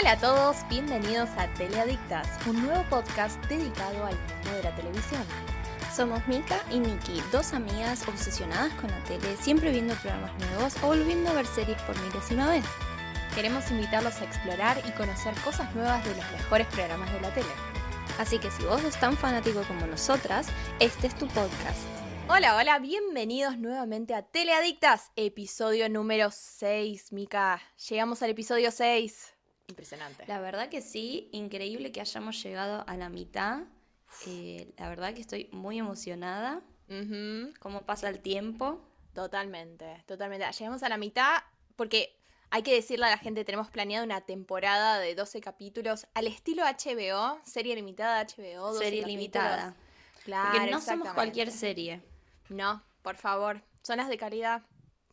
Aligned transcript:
Hola 0.00 0.12
a 0.12 0.18
todos, 0.18 0.56
bienvenidos 0.70 1.28
a 1.36 1.46
Teleadictas, 1.52 2.26
un 2.46 2.64
nuevo 2.64 2.82
podcast 2.88 3.38
dedicado 3.48 4.06
al 4.06 4.14
mundo 4.14 4.52
de 4.56 4.62
la 4.62 4.74
televisión. 4.74 5.22
Somos 5.94 6.26
Mika 6.26 6.58
y 6.70 6.78
Nikki, 6.78 7.20
dos 7.30 7.52
amigas 7.52 8.08
obsesionadas 8.08 8.72
con 8.80 8.90
la 8.90 8.98
tele, 9.04 9.36
siempre 9.36 9.70
viendo 9.70 9.94
programas 9.96 10.32
nuevos 10.38 10.74
o 10.82 10.86
volviendo 10.86 11.28
a 11.28 11.34
ver 11.34 11.44
series 11.44 11.80
por 11.82 12.00
milésima 12.00 12.48
vez. 12.48 12.64
Queremos 13.34 13.70
invitarlos 13.70 14.18
a 14.22 14.24
explorar 14.24 14.82
y 14.88 14.90
conocer 14.92 15.34
cosas 15.44 15.74
nuevas 15.74 16.02
de 16.02 16.16
los 16.16 16.32
mejores 16.32 16.66
programas 16.68 17.12
de 17.12 17.20
la 17.20 17.34
tele. 17.34 17.52
Así 18.18 18.38
que 18.38 18.50
si 18.50 18.62
vos 18.62 18.80
sos 18.80 18.98
tan 18.98 19.18
fanático 19.18 19.62
como 19.64 19.86
nosotras, 19.86 20.46
este 20.78 21.08
es 21.08 21.14
tu 21.14 21.26
podcast. 21.28 21.84
Hola, 22.26 22.56
hola, 22.56 22.78
bienvenidos 22.78 23.58
nuevamente 23.58 24.14
a 24.14 24.22
Teleadictas, 24.22 25.10
episodio 25.16 25.90
número 25.90 26.30
6, 26.30 27.12
Mika. 27.12 27.60
Llegamos 27.86 28.22
al 28.22 28.30
episodio 28.30 28.70
6. 28.70 29.34
Impresionante. 29.70 30.24
La 30.26 30.40
verdad 30.40 30.68
que 30.68 30.82
sí, 30.82 31.28
increíble 31.32 31.92
que 31.92 32.00
hayamos 32.00 32.42
llegado 32.42 32.84
a 32.86 32.96
la 32.96 33.08
mitad. 33.08 33.62
Eh, 34.26 34.72
la 34.76 34.88
verdad 34.88 35.14
que 35.14 35.20
estoy 35.22 35.48
muy 35.52 35.78
emocionada. 35.78 36.60
Cómo 37.60 37.82
pasa 37.82 38.08
el 38.08 38.20
tiempo. 38.20 38.80
Totalmente, 39.14 40.02
totalmente. 40.06 40.46
Llegamos 40.58 40.82
a 40.82 40.88
la 40.88 40.96
mitad 40.96 41.38
porque 41.76 42.16
hay 42.50 42.62
que 42.62 42.74
decirle 42.74 43.06
a 43.06 43.10
la 43.10 43.18
gente, 43.18 43.44
tenemos 43.44 43.70
planeado 43.70 44.04
una 44.04 44.20
temporada 44.22 44.98
de 44.98 45.14
12 45.14 45.40
capítulos 45.40 46.06
al 46.14 46.26
estilo 46.26 46.64
HBO, 46.64 47.40
serie 47.44 47.76
limitada 47.76 48.24
HBO. 48.24 48.72
12 48.72 48.78
serie 48.84 49.00
capítulos. 49.02 49.06
limitada. 49.06 49.76
Claro, 50.24 50.50
Porque 50.52 50.70
no 50.70 50.80
somos 50.80 51.08
cualquier 51.14 51.50
serie. 51.52 52.02
No, 52.48 52.82
por 53.02 53.16
favor, 53.16 53.62
son 53.82 53.98
las 53.98 54.08
de 54.08 54.18
calidad. 54.18 54.62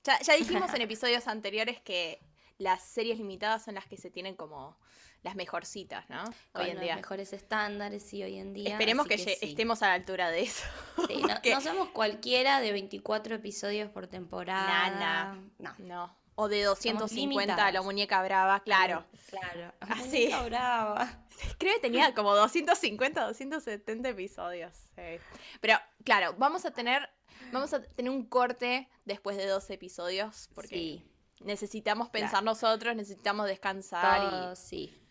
Ya, 0.03 0.19
ya 0.21 0.33
dijimos 0.33 0.73
en 0.73 0.81
episodios 0.81 1.27
anteriores 1.27 1.79
que 1.79 2.19
las 2.57 2.83
series 2.83 3.17
limitadas 3.17 3.63
son 3.65 3.75
las 3.75 3.85
que 3.85 3.97
se 3.97 4.09
tienen 4.09 4.35
como 4.35 4.77
las 5.23 5.35
mejorcitas, 5.35 6.09
¿no? 6.09 6.23
Hoy 6.53 6.69
en 6.69 6.75
los 6.75 6.83
día. 6.83 6.95
mejores 6.95 7.33
estándares 7.33 8.13
y 8.13 8.23
hoy 8.23 8.37
en 8.37 8.53
día. 8.53 8.69
Esperemos 8.71 9.07
que, 9.07 9.17
sí. 9.17 9.35
estemos 9.41 9.81
a 9.83 9.87
la 9.87 9.93
altura 9.93 10.29
de 10.31 10.41
eso. 10.43 10.63
Sí, 11.07 11.21
no, 11.21 11.61
somos 11.61 11.89
cualquiera 11.89 12.59
de 12.61 12.71
24 12.71 13.35
episodios 13.35 13.89
por 13.89 14.07
temporada. 14.07 14.89
Nah, 14.91 15.35
No. 15.59 15.75
No. 15.79 16.17
O 16.39 16.47
de 16.47 16.61
250 16.63 17.65
a 17.65 17.71
la 17.71 17.81
muñeca 17.81 18.21
brava, 18.21 18.59
claro. 18.59 19.05
Claro. 19.29 19.73
Así. 19.79 20.25
Muñeca 20.25 20.43
brava. 20.43 21.23
Creo 21.57 21.73
que 21.73 21.79
tenía 21.81 22.13
como 22.13 22.35
250, 22.35 23.25
270 23.25 24.09
episodios. 24.09 24.73
sí. 24.95 25.19
Pero 25.61 25.79
claro, 26.03 26.35
vamos 26.37 26.65
a 26.65 26.71
tener 26.71 27.09
vamos 27.51 27.73
a 27.73 27.81
tener 27.81 28.11
un 28.11 28.25
corte 28.27 28.87
después 29.05 29.35
de 29.37 29.47
12 29.47 29.73
episodios 29.73 30.49
porque 30.53 30.67
Sí. 30.75 31.03
Necesitamos 31.41 32.09
Claro. 32.09 32.23
pensar 32.25 32.43
nosotros, 32.43 32.95
necesitamos 32.95 33.47
descansar 33.47 34.29
todo, 34.29 34.53
y 34.53 34.55
sí. 34.55 35.01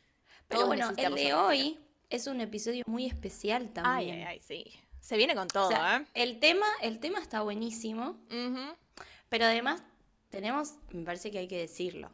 Pero 0.48 0.60
todos 0.62 0.68
bueno, 0.68 0.92
el 0.96 1.14
de 1.14 1.34
hoy 1.34 1.78
es 2.10 2.26
un 2.26 2.40
episodio 2.40 2.84
muy 2.86 3.06
especial 3.06 3.62
Ay, 3.64 3.72
también. 3.72 4.16
ay, 4.18 4.24
ay, 4.24 4.40
sí. 4.40 4.64
Se 5.00 5.16
viene 5.16 5.34
con 5.34 5.48
todo, 5.48 5.66
O 5.66 5.70
sea, 5.70 5.98
¿eh? 5.98 6.06
el 6.14 6.40
tema, 6.40 6.66
el 6.82 6.98
tema 6.98 7.20
está 7.20 7.42
buenísimo, 7.42 8.16
pero 9.28 9.44
además 9.44 9.82
tenemos, 10.30 10.74
me 10.90 11.04
parece 11.04 11.30
que 11.30 11.38
hay 11.38 11.48
que 11.48 11.58
decirlo, 11.58 12.10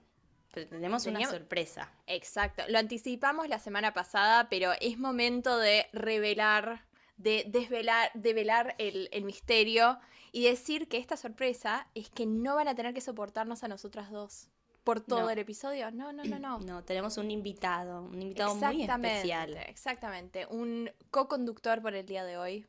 pero 0.52 0.68
tenemos 0.68 1.06
una 1.06 1.24
sorpresa. 1.28 1.90
Exacto. 2.06 2.62
Lo 2.68 2.78
anticipamos 2.78 3.48
la 3.48 3.58
semana 3.58 3.94
pasada, 3.94 4.48
pero 4.50 4.72
es 4.80 4.98
momento 4.98 5.56
de 5.58 5.88
revelar, 5.94 6.84
de 7.22 7.44
desvelar, 7.48 8.10
develar 8.14 8.74
el, 8.78 9.08
el 9.12 9.24
misterio 9.24 9.98
y 10.32 10.44
decir 10.44 10.88
que 10.88 10.98
esta 10.98 11.16
sorpresa 11.16 11.88
es 11.94 12.10
que 12.10 12.26
no 12.26 12.54
van 12.56 12.68
a 12.68 12.74
tener 12.74 12.94
que 12.94 13.00
soportarnos 13.00 13.62
a 13.64 13.68
nosotras 13.68 14.10
dos 14.10 14.48
por 14.84 15.00
todo 15.00 15.20
No. 15.22 15.30
el 15.30 15.38
episodio. 15.38 15.90
No, 15.92 16.12
no, 16.12 16.24
no, 16.24 16.38
no. 16.38 16.58
No, 16.66 16.84
tenemos 16.84 17.16
un 17.16 17.30
invitado, 17.30 18.02
un 18.02 18.20
invitado 18.20 18.54
muy 18.56 18.82
especial. 18.82 19.56
exactamente. 19.68 20.46
Un 20.46 20.90
co-conductor 21.10 21.80
por 21.82 21.94
el 21.94 22.04
día 22.06 22.24
de 22.24 22.36
hoy. 22.36 22.66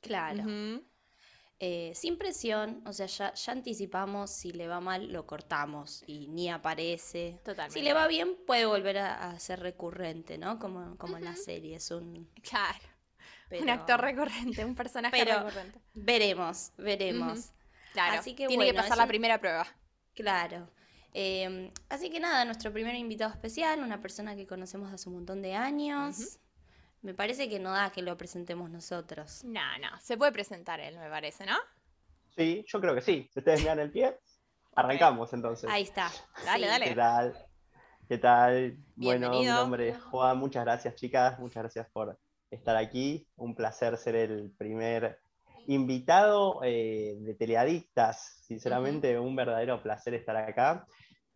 Claro. 0.00 0.44
Eh, 1.60 1.90
sin 1.96 2.16
presión, 2.18 2.84
o 2.86 2.92
sea, 2.92 3.06
ya, 3.06 3.34
ya 3.34 3.52
anticipamos, 3.52 4.30
si 4.30 4.52
le 4.52 4.68
va 4.68 4.80
mal, 4.80 5.12
lo 5.12 5.26
cortamos 5.26 6.04
y 6.06 6.28
ni 6.28 6.48
aparece. 6.48 7.40
Totalmente. 7.44 7.74
Si 7.80 7.84
le 7.84 7.94
va 7.94 8.06
bien, 8.06 8.36
puede 8.46 8.64
volver 8.64 8.98
a, 8.98 9.30
a 9.30 9.40
ser 9.40 9.58
recurrente, 9.58 10.38
¿no? 10.38 10.60
Como, 10.60 10.96
como 10.98 11.16
en 11.16 11.24
la 11.24 11.34
serie, 11.34 11.74
es 11.74 11.90
un... 11.90 12.30
Claro. 12.42 12.78
Un 13.50 13.70
actor 13.70 14.00
recurrente, 14.00 14.64
un 14.64 14.74
personaje 14.74 15.16
pero- 15.18 15.38
recurrente. 15.38 15.80
Veremos, 15.94 16.72
veremos. 16.76 17.52
Claro. 17.92 18.18
Así 18.20 18.34
que 18.34 18.46
Tiene 18.46 18.66
que 18.66 18.74
pasar 18.74 18.98
la 18.98 19.06
primera 19.06 19.38
prueba. 19.40 19.66
Claro. 20.14 20.68
Eh, 21.14 21.72
así 21.88 22.10
que 22.10 22.20
nada, 22.20 22.44
nuestro 22.44 22.72
primer 22.72 22.94
invitado 22.94 23.30
especial, 23.32 23.80
una 23.80 24.00
persona 24.00 24.36
que 24.36 24.46
conocemos 24.46 24.92
hace 24.92 25.08
un 25.08 25.16
montón 25.16 25.40
de 25.42 25.54
años. 25.54 26.38
Me 27.00 27.14
parece 27.14 27.48
que 27.48 27.58
no 27.58 27.72
da 27.72 27.90
que 27.90 28.02
lo 28.02 28.16
presentemos 28.16 28.70
nosotros. 28.70 29.42
No, 29.44 29.78
no. 29.78 29.98
Se 30.00 30.16
puede 30.16 30.32
presentar 30.32 30.80
él, 30.80 30.98
me 30.98 31.08
parece, 31.08 31.46
¿no? 31.46 31.56
Sí, 32.36 32.64
yo 32.68 32.80
creo 32.80 32.94
que 32.94 33.00
sí. 33.00 33.28
Si 33.32 33.38
ustedes 33.38 33.60
me 33.62 33.68
dan 33.68 33.78
el 33.80 33.90
pie, 33.90 34.18
arrancamos 34.74 35.32
entonces. 35.32 35.68
Ahí 35.70 35.84
está. 35.84 36.10
Dale, 36.44 36.64
sí. 36.66 36.70
dale. 36.70 36.84
¿Qué 36.86 36.94
tal? 36.94 37.46
¿Qué 38.08 38.18
tal? 38.18 38.76
Bueno, 38.96 39.30
mi 39.30 39.36
Bienvenido. 39.38 39.54
nombre 39.56 39.88
es 39.90 40.02
Juan. 40.02 40.38
Muchas 40.38 40.64
gracias, 40.64 40.94
chicas. 40.94 41.38
Muchas 41.38 41.62
gracias 41.62 41.86
por 41.90 42.18
estar 42.50 42.76
aquí. 42.76 43.26
Un 43.36 43.54
placer 43.54 43.96
ser 43.96 44.16
el 44.16 44.50
primer 44.56 45.18
invitado 45.66 46.60
eh, 46.64 47.16
de 47.20 47.34
Teleadictas. 47.34 48.42
Sinceramente, 48.46 49.18
un 49.18 49.36
verdadero 49.36 49.82
placer 49.82 50.14
estar 50.14 50.36
acá. 50.36 50.86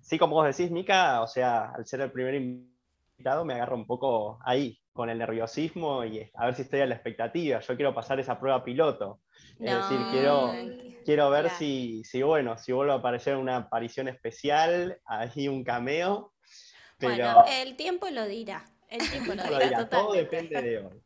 Sí, 0.00 0.18
como 0.18 0.36
vos 0.36 0.46
decís, 0.46 0.70
Mica, 0.70 1.20
o 1.22 1.26
sea, 1.26 1.70
al 1.70 1.86
ser 1.86 2.00
el 2.00 2.10
primer 2.10 2.34
invitado 2.34 3.44
me 3.44 3.54
agarro 3.54 3.76
un 3.76 3.86
poco 3.86 4.38
ahí, 4.44 4.78
con 4.92 5.08
el 5.08 5.18
nerviosismo 5.18 6.04
y 6.04 6.28
a 6.34 6.46
ver 6.46 6.54
si 6.54 6.62
estoy 6.62 6.80
a 6.80 6.86
la 6.86 6.94
expectativa. 6.94 7.60
Yo 7.60 7.76
quiero 7.76 7.94
pasar 7.94 8.20
esa 8.20 8.38
prueba 8.38 8.64
piloto. 8.64 9.20
Es 9.60 9.76
decir, 9.76 9.98
quiero, 10.10 10.52
quiero 11.04 11.30
ver 11.30 11.44
Claro. 11.44 11.58
si, 11.58 12.02
si, 12.04 12.22
bueno, 12.22 12.58
si 12.58 12.72
vuelvo 12.72 12.92
a 12.92 12.96
aparecer 12.96 13.36
una 13.36 13.56
aparición 13.56 14.08
especial, 14.08 14.98
ahí 15.06 15.48
un 15.48 15.62
cameo. 15.62 16.32
Pero 16.98 17.24
Bueno, 17.24 17.44
el 17.48 17.76
tiempo 17.76 18.08
lo 18.10 18.26
dirá. 18.26 18.64
El 18.92 19.10
tiempo 19.10 19.34
lo 19.34 19.42
dirá 19.42 19.58
dirá, 19.58 19.88
todo 19.88 20.12
depende 20.12 20.60
de 20.60 20.78
hoy. 20.78 21.02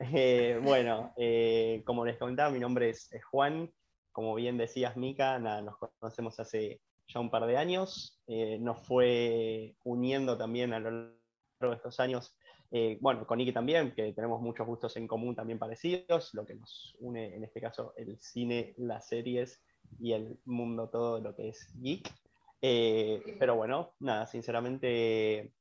Eh, 0.00 0.60
bueno, 0.62 1.12
eh, 1.16 1.82
como 1.84 2.04
les 2.04 2.18
comentaba, 2.18 2.50
mi 2.50 2.58
nombre 2.58 2.90
es 2.90 3.12
es 3.12 3.24
Juan. 3.24 3.72
Como 4.10 4.34
bien 4.34 4.58
decías, 4.58 4.96
Mica, 4.96 5.38
nada, 5.38 5.62
nos 5.62 5.76
conocemos 5.78 6.40
hace 6.40 6.80
ya 7.06 7.20
un 7.20 7.30
par 7.30 7.46
de 7.46 7.56
años. 7.56 8.20
Eh, 8.26 8.58
nos 8.60 8.84
fue 8.84 9.76
uniendo 9.84 10.36
también 10.36 10.72
a 10.72 10.80
lo 10.80 10.90
largo 10.90 11.14
de 11.60 11.74
estos 11.74 12.00
años 12.00 12.36
eh, 12.70 12.98
bueno, 13.00 13.26
con 13.26 13.38
Ike 13.38 13.52
también, 13.52 13.92
que 13.94 14.12
tenemos 14.12 14.42
muchos 14.42 14.66
gustos 14.66 14.96
en 14.96 15.06
común 15.06 15.34
también 15.34 15.58
parecidos, 15.58 16.34
lo 16.34 16.44
que 16.44 16.54
nos 16.54 16.96
une 16.98 17.34
en 17.34 17.44
este 17.44 17.60
caso 17.60 17.94
el 17.96 18.18
cine, 18.20 18.74
las 18.76 19.08
series 19.08 19.62
y 19.98 20.12
el 20.12 20.38
mundo 20.44 20.90
todo 20.90 21.18
lo 21.20 21.34
que 21.34 21.48
es 21.48 21.72
geek. 21.80 22.12
Pero 22.60 23.56
bueno, 23.56 23.94
nada, 24.00 24.26
sinceramente 24.26 25.54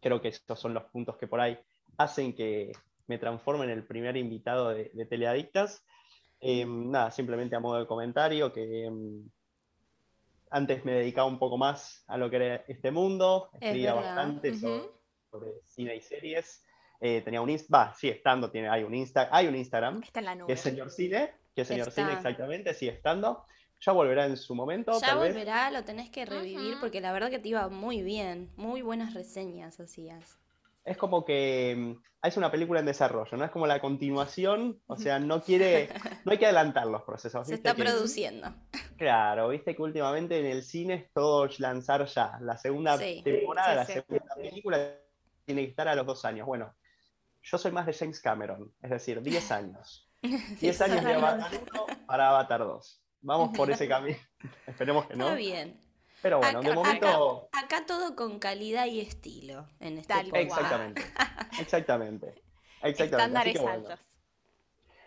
creo 0.00 0.20
que 0.20 0.28
estos 0.28 0.58
son 0.60 0.74
los 0.74 0.84
puntos 0.84 1.16
que 1.16 1.26
por 1.26 1.40
ahí 1.40 1.58
hacen 1.96 2.34
que 2.34 2.72
me 3.06 3.18
transforme 3.18 3.64
en 3.64 3.70
el 3.70 3.86
primer 3.86 4.16
invitado 4.16 4.68
de, 4.70 4.90
de 4.94 5.06
Teleadictas. 5.06 5.84
Eh, 6.40 6.64
nada, 6.66 7.10
simplemente 7.10 7.56
a 7.56 7.60
modo 7.60 7.80
de 7.80 7.86
comentario 7.86 8.52
que 8.52 8.88
mm, 8.90 9.28
antes 10.50 10.84
me 10.84 10.92
dedicaba 10.92 11.26
un 11.28 11.38
poco 11.38 11.58
más 11.58 12.04
a 12.06 12.16
lo 12.16 12.30
que 12.30 12.36
era 12.36 12.64
este 12.68 12.90
mundo, 12.90 13.50
Es 13.54 13.62
escribía 13.62 13.94
verdad. 13.94 14.14
bastante 14.16 14.50
Ujú. 14.50 14.58
sobre, 14.60 14.88
sobre 15.30 15.50
cine 15.66 15.96
y 15.96 16.00
series. 16.00 16.64
Eh, 17.00 17.22
tenía 17.24 17.40
un 17.40 17.50
Instagram, 17.50 17.88
va, 17.90 17.94
sigue 17.94 18.14
estando, 18.14 18.50
tiene, 18.50 18.68
hay, 18.68 18.82
un 18.82 18.94
Insta, 18.94 19.28
hay 19.30 19.46
un 19.46 19.54
Instagram, 19.54 20.02
Está 20.02 20.18
en 20.20 20.24
la 20.26 20.32
que 20.32 20.38
nube. 20.38 20.52
es 20.52 20.60
Señor 20.60 20.90
Cine, 20.90 21.32
que 21.54 21.62
es 21.62 21.68
Señor 21.68 21.90
Cine 21.92 22.08
Está. 22.08 22.16
exactamente, 22.30 22.74
sigue 22.74 22.92
estando. 22.92 23.44
Ya 23.80 23.92
volverá 23.92 24.26
en 24.26 24.36
su 24.36 24.54
momento, 24.54 24.92
Ya 25.00 25.08
tal 25.08 25.20
vez. 25.20 25.32
volverá, 25.32 25.70
lo 25.70 25.84
tenés 25.84 26.10
que 26.10 26.24
revivir 26.26 26.76
porque 26.80 27.00
la 27.00 27.12
verdad 27.12 27.30
que 27.30 27.38
te 27.38 27.48
iba 27.48 27.68
muy 27.68 28.02
bien. 28.02 28.50
Muy 28.56 28.82
buenas 28.82 29.14
reseñas 29.14 29.78
hacías. 29.78 30.38
Es 30.84 30.96
como 30.96 31.24
que 31.24 31.74
mm, 31.76 32.26
es 32.26 32.36
una 32.36 32.50
película 32.50 32.80
en 32.80 32.86
desarrollo, 32.86 33.36
no 33.36 33.44
es 33.44 33.50
como 33.50 33.66
la 33.66 33.80
continuación, 33.80 34.80
o 34.86 34.96
sea, 34.96 35.18
no 35.20 35.42
quiere, 35.42 35.90
no 36.24 36.32
hay 36.32 36.38
que 36.38 36.46
adelantar 36.46 36.86
los 36.86 37.02
procesos. 37.02 37.46
Se 37.46 37.54
está 37.54 37.74
Que- 37.74 37.84
produciendo. 37.84 38.52
Claro, 38.96 39.48
viste 39.50 39.76
que 39.76 39.82
últimamente 39.82 40.40
en 40.40 40.46
el 40.46 40.64
cine 40.64 40.94
es 40.94 41.12
todo 41.12 41.48
lanzar 41.58 42.04
ya. 42.06 42.38
La 42.40 42.56
segunda 42.56 42.96
Sí. 42.98 43.20
temporada, 43.22 43.70
Sí, 43.72 43.76
la 43.76 43.86
sí. 43.86 43.92
segunda 44.08 44.34
película 44.34 44.94
tiene 45.44 45.62
que 45.64 45.70
estar 45.70 45.86
a 45.86 45.94
los 45.94 46.04
dos 46.06 46.24
años. 46.24 46.46
Bueno, 46.46 46.74
yo 47.42 47.58
soy 47.58 47.70
más 47.70 47.86
de 47.86 47.92
James 47.92 48.20
Cameron, 48.20 48.72
es 48.82 48.90
decir, 48.90 49.22
10 49.22 49.52
años. 49.52 50.10
10 50.60 50.80
años 50.80 51.04
de 51.04 51.14
Avatar 51.14 51.50
1 51.72 51.86
para 52.06 52.30
Avatar 52.30 52.60
2. 52.60 53.02
Vamos 53.20 53.56
por 53.56 53.70
ese 53.70 53.88
camino. 53.88 54.16
Esperemos 54.66 55.06
que 55.06 55.16
no. 55.16 55.24
Está 55.24 55.36
bien. 55.36 55.80
Pero 56.22 56.38
bueno, 56.38 56.60
de 56.60 56.74
momento. 56.74 57.48
Acá 57.52 57.86
todo 57.86 58.16
con 58.16 58.38
calidad 58.40 58.86
y 58.86 59.00
estilo 59.00 59.68
en 59.80 59.98
este 59.98 60.12
Tal. 60.14 60.30
Exactamente. 60.34 61.02
Exactamente. 61.60 61.62
Exactamente. 61.62 62.42
Así 62.82 63.02
Estándares 63.04 63.52
que 63.54 63.60
bueno. 63.62 63.88
altos. 63.88 64.00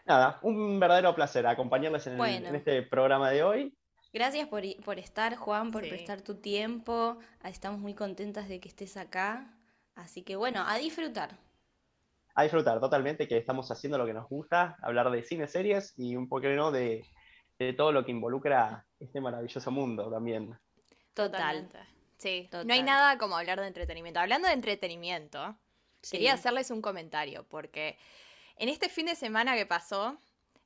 Nada, 0.06 0.40
un 0.42 0.80
verdadero 0.80 1.14
placer 1.16 1.46
acompañarles 1.48 2.08
en, 2.08 2.14
el- 2.14 2.18
Bueno. 2.18 2.48
en 2.48 2.56
este 2.56 2.82
programa 2.84 3.30
de 3.30 3.44
hoy. 3.44 3.78
Gracias 4.14 4.48
por, 4.50 4.64
por 4.84 5.00
estar, 5.00 5.36
Juan, 5.36 5.72
por 5.72 5.84
Sí. 5.84 5.90
prestar 5.90 6.22
tu 6.22 6.36
tiempo. 6.36 7.18
Ah, 7.42 7.50
Estamos 7.50 7.80
muy 7.80 7.94
contentas 7.94 8.50
de 8.50 8.60
que 8.60 8.68
estés 8.68 8.98
acá. 8.98 9.54
Así 9.96 10.24
que 10.24 10.36
bueno, 10.36 10.64
a 10.68 10.78
disfrutar. 10.78 11.38
A 12.36 12.44
disfrutar 12.44 12.80
totalmente, 12.80 13.28
que 13.28 13.38
estamos 13.38 13.70
haciendo 13.72 13.98
lo 13.98 14.06
que 14.06 14.14
nos 14.14 14.28
gusta, 14.30 14.78
hablar 14.82 15.12
de 15.12 15.24
cine, 15.24 15.48
series 15.48 15.94
y 15.98 16.16
un 16.16 16.28
poquito 16.30 16.72
de, 16.72 17.06
de 17.66 17.74
todo 17.74 17.92
lo 17.92 18.04
que 18.06 18.12
involucra 18.12 18.86
este 19.00 19.20
maravilloso 19.22 19.72
mundo 19.72 20.10
también. 20.10 20.58
Total. 21.14 21.32
Totalmente. 21.68 21.80
Sí, 22.18 22.50
no 22.66 22.74
hay 22.74 22.84
nada 22.84 23.18
como 23.18 23.36
hablar 23.36 23.60
de 23.60 23.68
entretenimiento. 23.68 24.20
Hablando 24.20 24.48
de 24.48 24.54
entretenimiento, 24.54 25.56
Sí. 26.02 26.18
quería 26.18 26.34
hacerles 26.34 26.70
un 26.72 26.82
comentario 26.82 27.46
porque 27.50 27.98
en 28.58 28.70
este 28.70 28.90
fin 28.90 29.08
de 29.08 29.16
semana 29.16 29.56
que 29.56 29.66
pasó, 29.66 30.18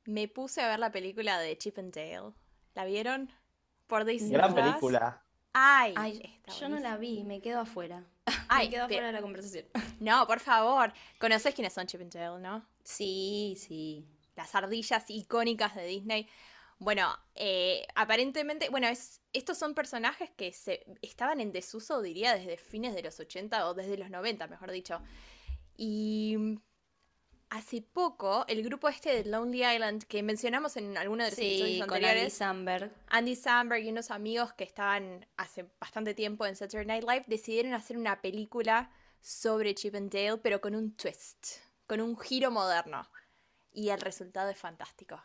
me 0.06 0.28
puse 0.28 0.62
a 0.62 0.68
ver 0.68 0.80
la 0.80 0.92
película 0.92 1.40
de 1.40 1.58
Chip 1.58 1.78
and 1.80 1.94
Dale. 1.94 2.34
¿La 2.74 2.86
vieron? 2.86 3.32
Por 3.88 4.04
Disney 4.06 4.32
Gran 4.34 4.54
Plus. 4.54 4.66
película. 4.66 5.22
Ay, 5.54 5.94
Ay, 5.96 6.42
yo 6.60 6.68
no 6.68 6.80
la 6.80 6.98
vi, 6.98 7.24
me 7.24 7.40
quedo 7.42 7.62
afuera. 7.62 8.04
Ay, 8.50 8.68
me 8.68 8.74
quedo 8.74 8.84
afuera 8.86 9.08
de 9.08 9.14
la 9.14 9.22
conversación. 9.22 9.66
No, 10.02 10.28
por 10.28 10.42
favor. 10.42 10.92
¿Conoces 11.20 11.56
quiénes 11.56 11.72
son 11.72 11.88
Chip 11.88 12.02
and 12.02 12.12
Dale, 12.14 12.42
no? 12.42 12.66
Sí, 12.84 13.56
sí. 13.58 14.06
Las 14.36 14.54
ardillas 14.56 15.06
icónicas 15.10 15.74
de 15.76 15.86
Disney. 15.86 16.28
Bueno, 16.78 17.18
eh, 17.36 17.86
aparentemente, 17.96 18.70
bueno, 18.70 18.88
es, 18.88 19.22
estos 19.34 19.58
son 19.58 19.74
personajes 19.74 20.30
que 20.32 20.52
se 20.52 20.86
estaban 21.02 21.40
en 21.40 21.52
desuso, 21.52 22.02
diría, 22.02 22.36
desde 22.36 22.58
fines 22.58 22.94
de 22.94 23.04
los 23.04 23.20
80 23.20 23.70
o 23.70 23.74
desde 23.74 23.98
los 23.98 24.10
90, 24.10 24.48
mejor 24.48 24.72
dicho. 24.72 25.02
Y 25.78 26.60
hace 27.50 27.82
poco, 27.82 28.46
el 28.48 28.62
grupo 28.64 28.90
este 28.90 29.24
de 29.24 29.30
Lonely 29.30 29.66
Island, 29.66 30.04
que 30.04 30.22
mencionamos 30.22 30.76
en 30.76 30.98
alguno 30.98 31.24
de 31.24 31.30
los 31.30 31.38
Sí, 31.38 31.46
episodios 31.46 31.88
con 31.88 31.96
Andy 31.96 32.06
anteriores, 32.06 32.34
Samberg. 32.34 32.92
Andy 33.08 33.36
Samberg 33.36 33.84
y 33.84 33.90
unos 33.90 34.12
amigos 34.12 34.54
que 34.54 34.66
estaban 34.66 35.26
hace 35.38 35.66
bastante 35.80 36.14
tiempo 36.14 36.46
en 36.46 36.56
Saturday 36.56 36.86
Night 36.86 37.04
Live 37.04 37.26
decidieron 37.28 37.74
hacer 37.74 37.98
una 37.98 38.22
película 38.22 38.92
sobre 39.22 39.74
Chip 39.76 39.96
and 39.96 40.12
Dale, 40.12 40.38
pero 40.38 40.60
con 40.60 40.76
un 40.76 40.96
twist, 40.96 41.48
con 41.88 42.02
un 42.02 42.18
giro 42.20 42.52
moderno. 42.52 43.10
Y 43.72 43.90
el 43.90 44.00
resultado 44.00 44.50
es 44.50 44.58
fantástico. 44.58 45.22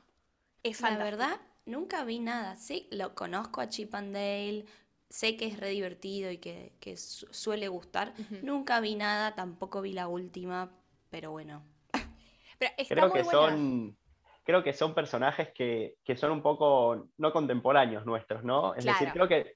Es 0.63 0.81
La 0.83 0.97
verdad, 0.99 1.41
nunca 1.67 2.05
vi 2.05 2.19
nada. 2.19 2.57
Sí, 2.57 2.89
lo 2.91 3.15
conozco 3.15 3.61
a 3.61 3.69
Chip 3.69 3.95
and 3.95 4.15
Dale, 4.15 4.67
sé 5.09 5.37
que 5.37 5.47
es 5.47 5.59
re 5.59 5.71
divertido 5.71 6.31
y 6.31 6.39
que, 6.39 6.73
que 6.81 6.97
su- 6.97 7.27
suele 7.33 7.69
gustar. 7.69 8.15
Nunca 8.43 8.81
vi 8.81 8.95
nada, 8.95 9.35
tampoco 9.35 9.81
vi 9.83 9.93
la 9.93 10.09
última, 10.09 10.71
pero 11.11 11.31
bueno. 11.31 11.65
Pero 12.59 12.73
está 12.77 13.07
Creo 13.07 13.07
muy 13.07 13.21
que 13.21 13.23
buena. 13.23 13.31
son, 13.31 13.97
creo 14.45 14.63
que 14.65 14.73
son 14.73 14.95
personajes 14.95 15.51
que, 15.55 15.97
que 16.05 16.17
son 16.17 16.33
un 16.33 16.43
poco 16.43 17.09
no 17.19 17.33
contemporáneos 17.33 18.05
nuestros, 18.05 18.43
¿no? 18.45 18.75
Es 18.75 18.85
decir, 18.85 19.13
creo 19.13 19.29
que 19.29 19.55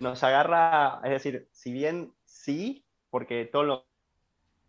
nos 0.00 0.22
agarra, 0.24 1.00
es 1.04 1.10
decir, 1.10 1.48
si 1.52 1.72
bien 1.72 2.12
sí, 2.24 2.84
porque 3.10 3.44
todo 3.46 3.62
lo 3.64 3.86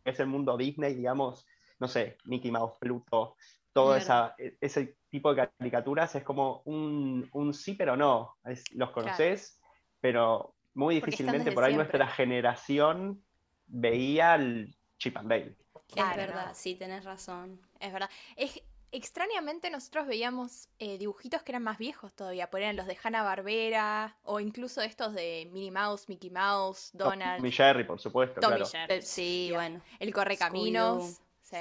que 0.03 0.12
es 0.12 0.19
el 0.19 0.27
mundo 0.27 0.57
Disney, 0.57 0.95
digamos, 0.95 1.47
no 1.79 1.88
sé, 1.88 2.18
Mickey 2.25 2.51
Mouse, 2.51 2.77
Pluto, 2.79 3.38
todo 3.74 3.88
Claro. 3.98 4.02
esa, 4.02 4.36
e- 4.38 4.58
ese 4.62 4.98
tipo 5.10 5.34
de 5.34 5.48
caricaturas 5.58 6.14
es 6.16 6.24
como 6.24 6.62
un, 6.66 7.28
un 7.34 7.54
sí 7.54 7.74
pero 7.74 7.98
no. 7.98 8.38
Es- 8.46 8.72
los 8.74 8.92
conoces, 8.92 9.60
pero 10.00 10.56
muy 10.74 10.96
difícilmente 10.96 11.52
por 11.52 11.64
ahí 11.64 11.74
siempre. 11.74 11.98
nuestra 12.00 12.16
generación 12.16 13.24
veía 13.68 14.36
el 14.36 14.75
Chip 14.98 15.18
and 15.18 15.30
Dale. 15.30 15.56
Claro, 15.88 16.22
es 16.22 16.28
verdad, 16.28 16.52
sí, 16.54 16.75
tenés 16.75 17.04
razón. 17.04 17.60
Es 17.80 17.92
verdad. 17.94 18.10
Es, 18.36 18.62
extrañamente 18.92 19.70
nosotros 19.72 20.06
veíamos 20.08 20.70
eh, 20.80 20.98
dibujitos 21.00 21.42
que 21.44 21.52
eran 21.52 21.64
más 21.64 21.78
viejos 21.80 22.14
todavía, 22.14 22.50
por 22.50 22.62
eran 22.62 22.75
los 22.75 22.86
de 22.86 22.98
Hanna-Barbera 23.04 24.16
o 24.24 24.40
incluso 24.40 24.81
estos 24.81 25.14
de 25.14 25.50
Minnie 25.52 25.72
Mouse, 25.72 26.08
Mickey 26.10 26.30
Mouse, 26.30 26.92
Donald, 26.94 27.38
Tom 27.38 27.46
y 27.48 27.52
Jerry, 27.52 27.84
por 27.84 28.00
supuesto, 28.00 28.40
claro. 28.40 28.66
Jerry. 28.66 28.94
Eh, 28.96 29.02
sí, 29.02 29.50
bueno. 29.54 29.81
El 30.00 30.14
Correcaminos. 30.14 31.20
Sí. 31.42 31.58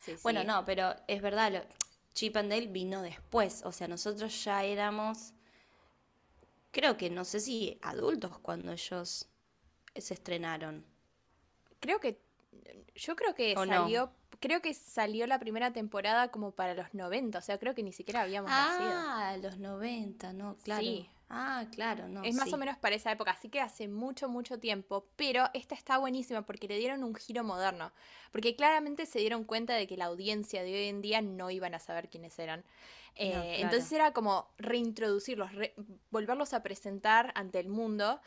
Sí. 0.00 0.12
Sí, 0.12 0.16
sí. 0.16 0.20
Bueno, 0.22 0.44
no, 0.44 0.64
pero 0.64 0.94
es 1.06 1.20
verdad, 1.22 1.52
lo- 1.52 1.64
Chip 2.14 2.36
and 2.36 2.50
Dale 2.50 2.66
vino 2.66 3.02
después, 3.02 3.62
o 3.64 3.72
sea, 3.72 3.86
nosotros 3.88 4.44
ya 4.44 4.64
éramos, 4.64 5.32
creo 6.70 6.96
que 6.96 7.10
no 7.10 7.24
sé 7.24 7.40
si 7.40 7.78
adultos 7.82 8.38
cuando 8.38 8.72
ellos 8.72 9.28
se 9.94 10.14
estrenaron. 10.14 10.84
Creo 11.80 12.00
que. 12.00 12.20
Yo 12.94 13.14
creo 13.16 13.34
que 13.34 13.54
salió. 13.54 14.10
Creo 14.40 14.60
que 14.62 14.72
salió 14.74 15.26
la 15.26 15.38
primera 15.38 15.72
temporada 15.72 16.30
como 16.30 16.52
para 16.52 16.74
los 16.74 16.94
90, 16.94 17.38
o 17.38 17.42
sea, 17.42 17.58
creo 17.58 17.74
que 17.74 17.82
ni 17.82 17.92
siquiera 17.92 18.22
habíamos 18.22 18.50
nacido. 18.50 18.90
Ah, 18.92 19.36
los 19.42 19.58
90, 19.58 20.32
no, 20.32 20.56
claro. 20.62 20.82
Sí. 20.82 21.08
Ah, 21.30 21.66
claro, 21.72 22.08
no. 22.08 22.22
Es 22.24 22.34
más 22.34 22.52
sí. 22.52 22.52
o 22.52 22.56
menos 22.56 22.76
para 22.78 22.96
esa 22.96 23.12
época, 23.12 23.30
así 23.32 23.48
que 23.48 23.60
hace 23.60 23.86
mucho, 23.86 24.28
mucho 24.28 24.58
tiempo, 24.58 25.08
pero 25.14 25.44
esta 25.54 25.74
está 25.74 25.98
buenísima 25.98 26.44
porque 26.46 26.66
le 26.66 26.78
dieron 26.78 27.04
un 27.04 27.14
giro 27.14 27.44
moderno, 27.44 27.92
porque 28.32 28.56
claramente 28.56 29.06
se 29.06 29.20
dieron 29.20 29.44
cuenta 29.44 29.74
de 29.74 29.86
que 29.86 29.96
la 29.96 30.06
audiencia 30.06 30.62
de 30.62 30.72
hoy 30.74 30.88
en 30.88 31.00
día 31.00 31.20
no 31.22 31.50
iban 31.50 31.74
a 31.74 31.78
saber 31.78 32.08
quiénes 32.08 32.38
eran. 32.38 32.64
Eh, 33.14 33.56
claro. 33.56 33.60
Entonces 33.60 33.92
era 33.92 34.12
como 34.12 34.48
reintroducirlos, 34.58 35.52
re- 35.54 35.74
volverlos 36.10 36.54
a 36.54 36.62
presentar 36.62 37.32
ante 37.36 37.60
el 37.60 37.68
mundo 37.68 38.20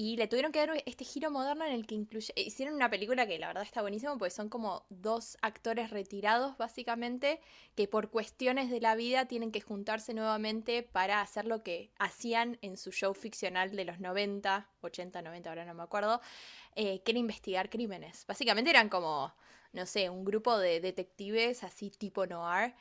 y 0.00 0.16
le 0.16 0.28
tuvieron 0.28 0.52
que 0.52 0.60
dar 0.60 0.80
este 0.86 1.04
giro 1.04 1.28
moderno 1.28 1.64
en 1.64 1.72
el 1.72 1.84
que 1.84 1.96
incluye, 1.96 2.32
eh, 2.36 2.42
hicieron 2.42 2.76
una 2.76 2.88
película 2.88 3.26
que 3.26 3.36
la 3.36 3.48
verdad 3.48 3.64
está 3.64 3.80
buenísima 3.82 4.16
porque 4.16 4.30
son 4.30 4.48
como 4.48 4.86
dos 4.90 5.36
actores 5.42 5.90
retirados 5.90 6.56
básicamente 6.56 7.40
que 7.74 7.88
por 7.88 8.08
cuestiones 8.08 8.70
de 8.70 8.80
la 8.80 8.94
vida 8.94 9.26
tienen 9.26 9.50
que 9.50 9.60
juntarse 9.60 10.14
nuevamente 10.14 10.84
para 10.84 11.20
hacer 11.20 11.46
lo 11.46 11.64
que 11.64 11.90
hacían 11.98 12.58
en 12.62 12.76
su 12.76 12.92
show 12.92 13.12
ficcional 13.12 13.74
de 13.74 13.84
los 13.84 13.98
90, 13.98 14.68
80, 14.82 15.20
90, 15.20 15.48
ahora 15.50 15.64
no 15.64 15.74
me 15.74 15.82
acuerdo, 15.82 16.20
eh, 16.76 17.00
que 17.02 17.10
era 17.10 17.18
investigar 17.18 17.68
crímenes. 17.68 18.24
Básicamente 18.28 18.70
eran 18.70 18.88
como, 18.88 19.34
no 19.72 19.84
sé, 19.84 20.10
un 20.10 20.24
grupo 20.24 20.56
de 20.58 20.80
detectives 20.80 21.64
así 21.64 21.90
tipo 21.90 22.24
noir. 22.24 22.72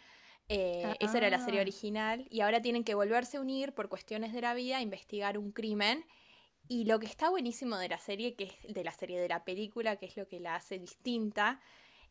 Eh, 0.49 0.93
Esa 0.99 1.17
era 1.17 1.31
la 1.31 1.39
serie 1.39 1.59
Ah. 1.61 1.63
original 1.63 2.27
y 2.29 2.41
ahora 2.41 2.61
tienen 2.61 2.83
que 2.83 2.93
volverse 2.93 3.37
a 3.37 3.41
unir 3.41 3.73
por 3.73 3.89
cuestiones 3.89 4.33
de 4.33 4.41
la 4.41 4.53
vida 4.53 4.77
a 4.77 4.81
investigar 4.81 5.39
un 5.39 5.51
crimen. 5.51 6.05
Y 6.67 6.85
lo 6.85 6.99
que 6.99 7.05
está 7.05 7.29
buenísimo 7.29 7.77
de 7.77 7.89
la 7.89 7.97
serie, 7.99 8.35
que 8.35 8.45
es 8.45 8.73
de 8.73 8.83
la 8.83 8.91
serie 8.91 9.19
de 9.19 9.29
la 9.29 9.43
película, 9.45 9.95
que 9.97 10.05
es 10.05 10.17
lo 10.17 10.27
que 10.27 10.39
la 10.39 10.55
hace 10.55 10.77
distinta, 10.79 11.61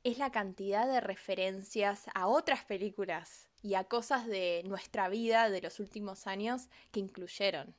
es 0.03 0.19
la 0.19 0.31
cantidad 0.31 0.87
de 0.87 1.01
referencias 1.01 2.07
a 2.15 2.27
otras 2.27 2.65
películas 2.65 3.49
y 3.63 3.75
a 3.75 3.85
cosas 3.85 4.27
de 4.27 4.63
nuestra 4.65 5.09
vida 5.09 5.51
de 5.51 5.61
los 5.61 5.81
últimos 5.81 6.27
años 6.27 6.69
que 6.93 7.01
incluyeron. 7.01 7.75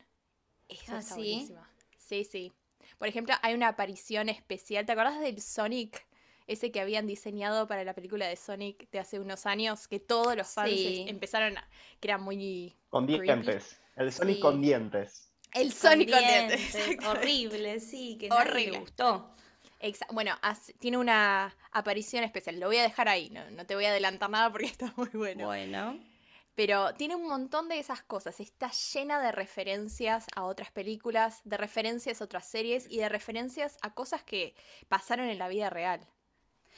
Eso 0.67 0.95
Ah, 0.95 0.99
está 0.99 1.15
¿sí? 1.15 1.21
buenísimo. 1.21 1.61
Sí, 1.97 2.23
sí. 2.25 2.53
Por 2.97 3.07
ejemplo, 3.07 3.35
hay 3.41 3.53
una 3.53 3.69
aparición 3.69 4.29
especial. 4.29 4.85
¿Te 4.85 4.91
acordás 4.91 5.19
del 5.19 5.41
Sonic? 5.41 6.05
Ese 6.47 6.71
que 6.71 6.79
habían 6.79 7.07
diseñado 7.07 7.67
para 7.67 7.83
la 7.83 7.93
película 7.93 8.27
de 8.27 8.35
Sonic 8.37 8.89
de 8.89 8.99
hace 8.99 9.19
unos 9.19 9.45
años, 9.45 9.87
que 9.87 9.99
todos 9.99 10.35
los 10.37 10.47
fans 10.47 10.69
Sí. 10.71 11.05
empezaron 11.07 11.57
a. 11.57 11.69
que 11.99 12.07
era 12.07 12.17
muy. 12.17 12.73
Con 12.89 13.05
creepy. 13.05 13.23
dientes. 13.23 13.81
El 13.95 14.11
Sonic 14.13 14.35
Sí. 14.37 14.41
con 14.41 14.61
dientes. 14.61 15.26
El 15.61 15.73
Sonic 15.73 16.09
con 16.11 16.19
dientes, 16.19 16.57
dientes, 16.59 16.75
exactamente. 16.75 17.07
Horrible, 17.07 17.79
sí, 17.79 18.17
que 18.19 18.29
nadie 18.29 18.43
le 18.45 18.51
Horrible. 18.51 18.79
gustó. 18.79 19.31
Exa- 19.79 20.07
bueno, 20.11 20.35
tiene 20.79 20.97
una 20.97 21.55
aparición 21.71 22.23
especial. 22.23 22.59
Lo 22.59 22.67
voy 22.67 22.77
a 22.77 22.83
dejar 22.83 23.07
ahí, 23.09 23.29
no, 23.29 23.49
no 23.51 23.65
te 23.65 23.75
voy 23.75 23.85
a 23.85 23.89
adelantar 23.89 24.29
nada 24.29 24.51
porque 24.51 24.65
está 24.77 24.93
muy 24.95 25.09
bueno. 25.13 25.45
Bueno. 25.47 25.99
Pero 26.55 26.95
tiene 26.95 27.15
un 27.15 27.27
montón 27.27 27.69
de 27.69 27.77
esas 27.77 28.01
cosas. 28.01 28.39
Está 28.39 28.71
llena 28.71 29.21
de 29.21 29.31
referencias 29.31 30.25
a 30.35 30.43
otras 30.45 30.71
películas, 30.71 31.41
de 31.43 31.55
referencias 31.57 32.19
a 32.19 32.25
otras 32.25 32.47
series 32.47 32.87
y 32.89 32.97
de 32.97 33.09
referencias 33.09 33.77
a 33.83 33.93
cosas 33.93 34.23
que 34.23 34.55
pasaron 34.87 35.27
en 35.29 35.37
la 35.37 35.47
vida 35.49 35.69
real. 35.69 35.99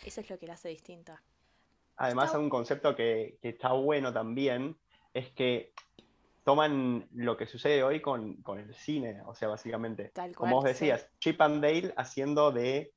Eso 0.03 0.19
es 0.19 0.29
lo 0.29 0.38
que 0.38 0.48
la 0.48 0.53
hace 0.55 0.67
distinta. 0.67 1.24
Además, 1.95 2.25
Está- 2.27 2.39
un 2.39 2.50
concepto 2.50 2.93
que, 2.95 3.38
que 3.41 3.50
está 3.50 3.71
bueno 3.71 4.12
también 4.12 4.77
es 5.13 5.31
que 5.31 5.74
toman 6.50 7.08
lo 7.13 7.38
que 7.38 7.46
sucede 7.46 7.84
hoy 7.84 8.01
con, 8.01 8.41
con 8.41 8.58
el 8.58 8.74
cine, 8.74 9.22
o 9.27 9.36
sea, 9.36 9.50
básicamente. 9.50 10.10
Tal 10.15 10.36
Como 10.36 10.56
vos 10.56 10.63
cual, 10.63 10.74
sí. 10.74 10.88
decías, 10.88 11.08
Chip 11.20 11.39
and 11.41 11.62
Dale 11.62 11.94
haciendo 11.96 12.51
de 12.51 12.91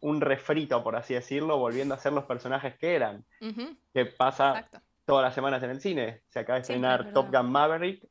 un 0.00 0.20
refrito, 0.20 0.82
por 0.84 0.94
así 0.96 1.14
decirlo, 1.14 1.56
volviendo 1.56 1.94
a 1.94 1.98
ser 1.98 2.12
los 2.12 2.24
personajes 2.24 2.76
que 2.76 2.94
eran, 2.94 3.24
que 3.94 4.04
pasa 4.04 4.50
exacto. 4.58 4.80
todas 5.06 5.24
las 5.24 5.34
semanas 5.34 5.62
en 5.62 5.70
el 5.70 5.80
cine. 5.80 6.20
Se 6.28 6.40
acaba 6.40 6.58
de 6.58 6.64
Sí, 6.66 6.72
estrenar 6.74 7.06
es 7.06 7.14
Top. 7.14 7.34
Gun 7.34 7.50
Maverick, 7.50 8.06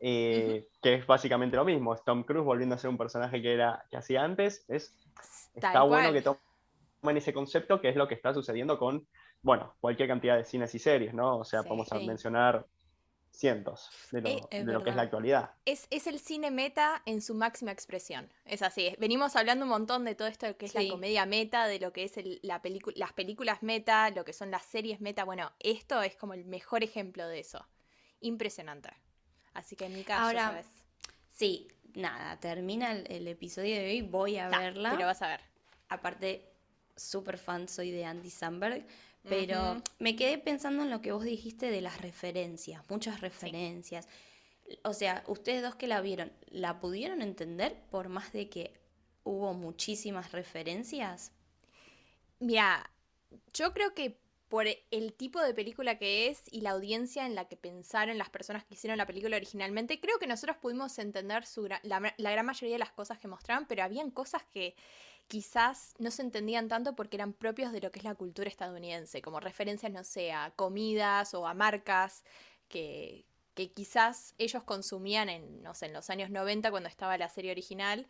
eh, 0.00 0.66
que 0.82 0.94
es 0.94 1.06
básicamente 1.06 1.56
lo 1.56 1.66
mismo. 1.66 1.92
Es 1.92 2.02
Tom 2.02 2.22
Cruise 2.22 2.42
volviendo 2.46 2.74
a 2.74 2.78
ser 2.78 2.88
un 2.88 2.96
personaje 2.96 3.42
que, 3.42 3.52
era, 3.52 3.84
que 3.90 3.98
hacía 3.98 4.24
antes. 4.24 4.64
Es, 4.68 4.96
está 5.54 5.82
bueno 5.82 6.10
que 6.10 6.22
tomen 6.22 7.16
ese 7.18 7.34
concepto, 7.34 7.82
que 7.82 7.90
es 7.90 7.96
lo 7.96 8.08
que 8.08 8.14
está 8.14 8.32
sucediendo 8.32 8.78
con, 8.78 9.06
bueno, 9.42 9.74
cualquier 9.80 10.08
cantidad 10.08 10.38
de 10.38 10.44
cines 10.46 10.74
y 10.74 10.78
series, 10.78 11.12
¿no? 11.12 11.36
O 11.36 11.44
sea, 11.44 11.60
Sí. 11.62 11.68
podemos 11.68 11.92
a 11.92 11.98
Sí. 11.98 12.06
mencionar 12.06 12.64
cientos 13.32 13.90
de 14.12 14.20
lo, 14.20 14.28
Eh, 14.28 14.40
es 14.50 14.66
de 14.66 14.72
lo 14.72 14.84
que 14.84 14.90
es 14.90 14.96
la 14.96 15.02
actualidad. 15.02 15.50
Es, 15.64 15.86
es 15.90 16.06
el 16.06 16.20
cine 16.20 16.50
meta 16.50 17.02
en 17.06 17.20
su 17.22 17.34
máxima 17.34 17.72
expresión. 17.72 18.30
Es 18.44 18.62
así. 18.62 18.94
Venimos 18.98 19.34
hablando 19.36 19.64
un 19.64 19.70
montón 19.70 20.04
de 20.04 20.14
todo 20.14 20.28
esto 20.28 20.56
que 20.56 20.66
es 20.66 20.74
la 20.74 20.86
comedia 20.88 21.24
meta, 21.26 21.66
de 21.66 21.80
lo 21.80 21.92
que 21.92 22.04
es 22.04 22.16
el- 22.18 22.38
la 22.42 22.62
pelicu- 22.62 22.92
las 22.94 23.12
películas 23.12 23.62
meta, 23.62 24.10
lo 24.10 24.24
que 24.24 24.32
son 24.32 24.50
las 24.50 24.64
series 24.64 25.00
meta. 25.00 25.24
Bueno, 25.24 25.50
esto 25.60 26.02
es 26.02 26.14
como 26.16 26.34
el 26.34 26.44
mejor 26.44 26.82
ejemplo 26.84 27.26
de 27.26 27.40
eso. 27.40 27.66
Impresionante. 28.20 28.90
Así 29.54 29.76
que 29.76 29.86
en 29.86 29.94
mi 29.94 30.04
caso, 30.04 30.22
Ahora, 30.24 30.48
sabes. 30.48 30.66
Sí, 31.30 31.68
nada, 31.94 32.38
termina 32.38 32.92
el, 32.92 33.10
el 33.10 33.26
episodio 33.28 33.74
de 33.76 33.86
hoy, 33.86 34.02
voy 34.02 34.36
a 34.36 34.48
verla. 34.48 34.92
Te 34.92 34.98
lo 34.98 35.06
vas 35.06 35.22
a 35.22 35.28
ver. 35.28 35.40
aparte, 35.88 36.48
súper 36.96 37.38
fan 37.38 37.68
soy 37.68 37.90
de 37.90 38.04
Andy 38.04 38.30
Samberg, 38.30 38.86
pero 39.28 39.82
me 39.98 40.16
quedé 40.16 40.38
pensando 40.38 40.82
en 40.82 40.90
lo 40.90 41.00
que 41.00 41.12
vos 41.12 41.24
dijiste 41.24 41.70
de 41.70 41.80
las 41.80 42.00
referencias, 42.00 42.82
muchas 42.90 43.20
referencias. 43.20 44.08
O 44.84 44.92
sea, 44.92 45.22
ustedes 45.26 45.62
dos 45.62 45.74
que 45.76 45.86
la 45.86 46.00
vieron, 46.00 46.32
¿la 46.48 46.80
pudieron 46.80 47.22
entender 47.22 47.76
por 47.90 48.08
más 48.08 48.32
de 48.32 48.48
que 48.48 48.72
hubo 49.24 49.54
muchísimas 49.54 50.32
referencias? 50.32 51.32
Mira, 52.40 52.90
yo 53.52 53.72
creo 53.72 53.94
que 53.94 54.18
por 54.48 54.66
el 54.90 55.14
tipo 55.14 55.40
de 55.40 55.54
película 55.54 55.96
que 55.96 56.28
es 56.28 56.42
y 56.50 56.60
la 56.60 56.72
audiencia 56.72 57.24
en 57.24 57.34
la 57.34 57.48
que 57.48 57.56
pensaron 57.56 58.18
las 58.18 58.28
personas 58.28 58.64
que 58.64 58.74
hicieron 58.74 58.98
la 58.98 59.06
película 59.06 59.36
originalmente, 59.36 59.98
creo 59.98 60.18
que 60.18 60.26
nosotros 60.26 60.58
pudimos 60.58 60.98
entender 60.98 61.44
la, 61.84 62.14
la, 62.18 62.30
gran 62.32 62.44
mayoría 62.44 62.74
de 62.74 62.78
las 62.78 62.92
cosas 62.92 63.18
que 63.18 63.28
mostraban, 63.28 63.66
pero 63.66 63.82
habían 63.82 64.10
cosas 64.10 64.42
que 64.52 64.74
quizás 65.32 65.94
no 65.98 66.10
se 66.10 66.20
entendían 66.20 66.68
tanto 66.68 66.94
porque 66.94 67.16
eran 67.16 67.32
propios 67.32 67.72
de 67.72 67.80
lo 67.80 67.90
que 67.90 68.00
es 68.00 68.04
la 68.04 68.14
cultura 68.14 68.50
estadounidense, 68.50 69.22
como 69.22 69.40
referencias, 69.40 69.90
no 69.90 70.04
sé, 70.04 70.30
a 70.30 70.50
comidas 70.50 71.32
o 71.32 71.46
a 71.46 71.54
marcas 71.54 72.22
que, 72.68 73.24
que 73.54 73.72
quizás 73.72 74.34
ellos 74.36 74.62
consumían 74.62 75.30
en, 75.30 75.62
no 75.62 75.72
sé, 75.72 75.86
en 75.86 75.94
los 75.94 76.10
años 76.10 76.28
90 76.28 76.70
cuando 76.70 76.90
estaba 76.90 77.16
la 77.16 77.30
serie 77.30 77.50
original 77.50 78.06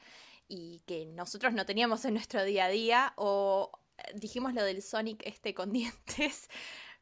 y 0.48 0.80
que 0.84 1.06
nosotros 1.06 1.52
no 1.52 1.64
teníamos 1.64 2.04
en 2.06 2.14
nuestro 2.14 2.42
día 2.42 2.64
a 2.64 2.70
día 2.70 3.12
o 3.14 3.70
dijimos 4.16 4.52
lo 4.52 4.64
del 4.64 4.82
Sonic 4.82 5.24
este 5.24 5.54
con 5.54 5.70
dientes, 5.72 6.50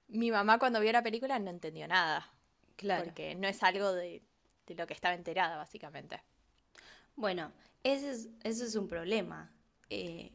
mi 0.06 0.30
mamá 0.30 0.58
cuando 0.58 0.80
vio 0.80 0.92
la 0.92 1.02
película 1.02 1.38
no 1.38 1.48
entendió 1.48 1.88
nada. 1.88 2.30
Claro. 2.76 3.04
Porque 3.04 3.34
no 3.36 3.48
es 3.48 3.62
algo 3.62 3.94
de, 3.94 4.20
lo 4.66 4.86
que 4.86 4.92
estaba 4.92 5.14
enterada, 5.14 5.56
básicamente. 5.56 6.22
Bueno, 7.16 7.52
ese 7.84 8.10
es, 8.10 8.28
es 8.44 8.76
un 8.76 8.86
problema. 8.86 9.50
Eh, 9.90 10.32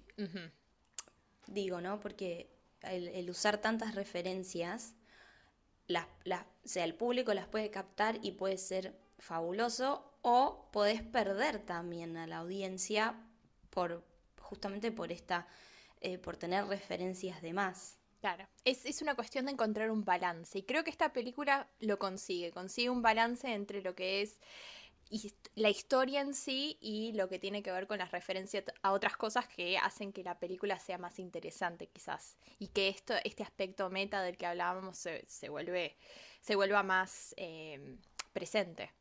digo, 1.48 1.82
¿no? 1.82 2.00
Porque 2.00 2.50
el, 2.82 3.30
usar 3.30 3.58
tantas 3.60 3.96
referencias, 3.96 4.96
las, 5.88 6.08
sea, 6.64 6.84
el 6.84 6.96
público 6.96 7.34
las 7.34 7.48
puede 7.48 7.70
captar 7.72 8.20
y 8.22 8.32
puede 8.32 8.58
ser 8.58 8.96
fabuloso 9.18 10.14
o 10.22 10.70
podés 10.72 11.02
perder 11.02 11.60
también 11.60 12.18
a 12.18 12.28
la 12.28 12.38
audiencia 12.38 13.16
por 13.70 14.04
justamente 14.40 14.92
por 14.92 15.12
esta 15.12 15.48
eh, 16.02 16.18
por 16.18 16.38
tener 16.38 16.66
referencias 16.66 17.42
de 17.42 17.54
más. 17.54 17.98
Claro, 18.22 18.48
es, 18.64 18.86
es, 18.86 19.02
una 19.02 19.16
cuestión 19.16 19.46
de 19.46 19.52
encontrar 19.52 19.92
un 19.92 20.04
balance 20.04 20.58
y 20.58 20.64
creo 20.64 20.84
que 20.84 20.90
esta 20.90 21.14
película 21.14 21.68
lo 21.80 22.00
consigue, 22.00 22.52
consigue 22.52 22.90
un 22.90 23.04
balance 23.04 23.52
entre 23.54 23.82
lo 23.82 23.94
que 23.94 24.24
es 24.24 24.40
la 25.56 25.70
historia 25.70 26.22
en 26.22 26.34
sí 26.34 26.78
y 26.82 27.14
lo 27.14 27.30
que 27.30 27.40
tiene 27.40 27.62
que 27.62 27.72
ver 27.72 27.88
con 27.88 28.00
las 28.00 28.12
referencias 28.12 28.66
a 28.82 28.92
otras 28.92 29.16
cosas 29.18 29.48
que 29.48 29.78
hacen 29.78 30.12
que 30.12 30.24
la 30.24 30.40
película 30.40 30.80
sea 30.80 30.98
más 30.98 31.20
interesante 31.20 31.88
quizás 31.88 32.38
y 32.60 32.68
que 32.70 32.90
esto, 32.90 33.14
este 33.24 33.44
aspecto 33.44 33.90
meta 33.90 34.22
del 34.22 34.38
que 34.38 34.46
hablábamos 34.46 34.98
se, 34.98 35.24
se 35.28 35.50
vuelve, 35.50 35.96
se 36.42 36.56
vuelva 36.56 36.84
más 36.84 37.34
eh, 37.38 37.98
presente. 38.34 38.92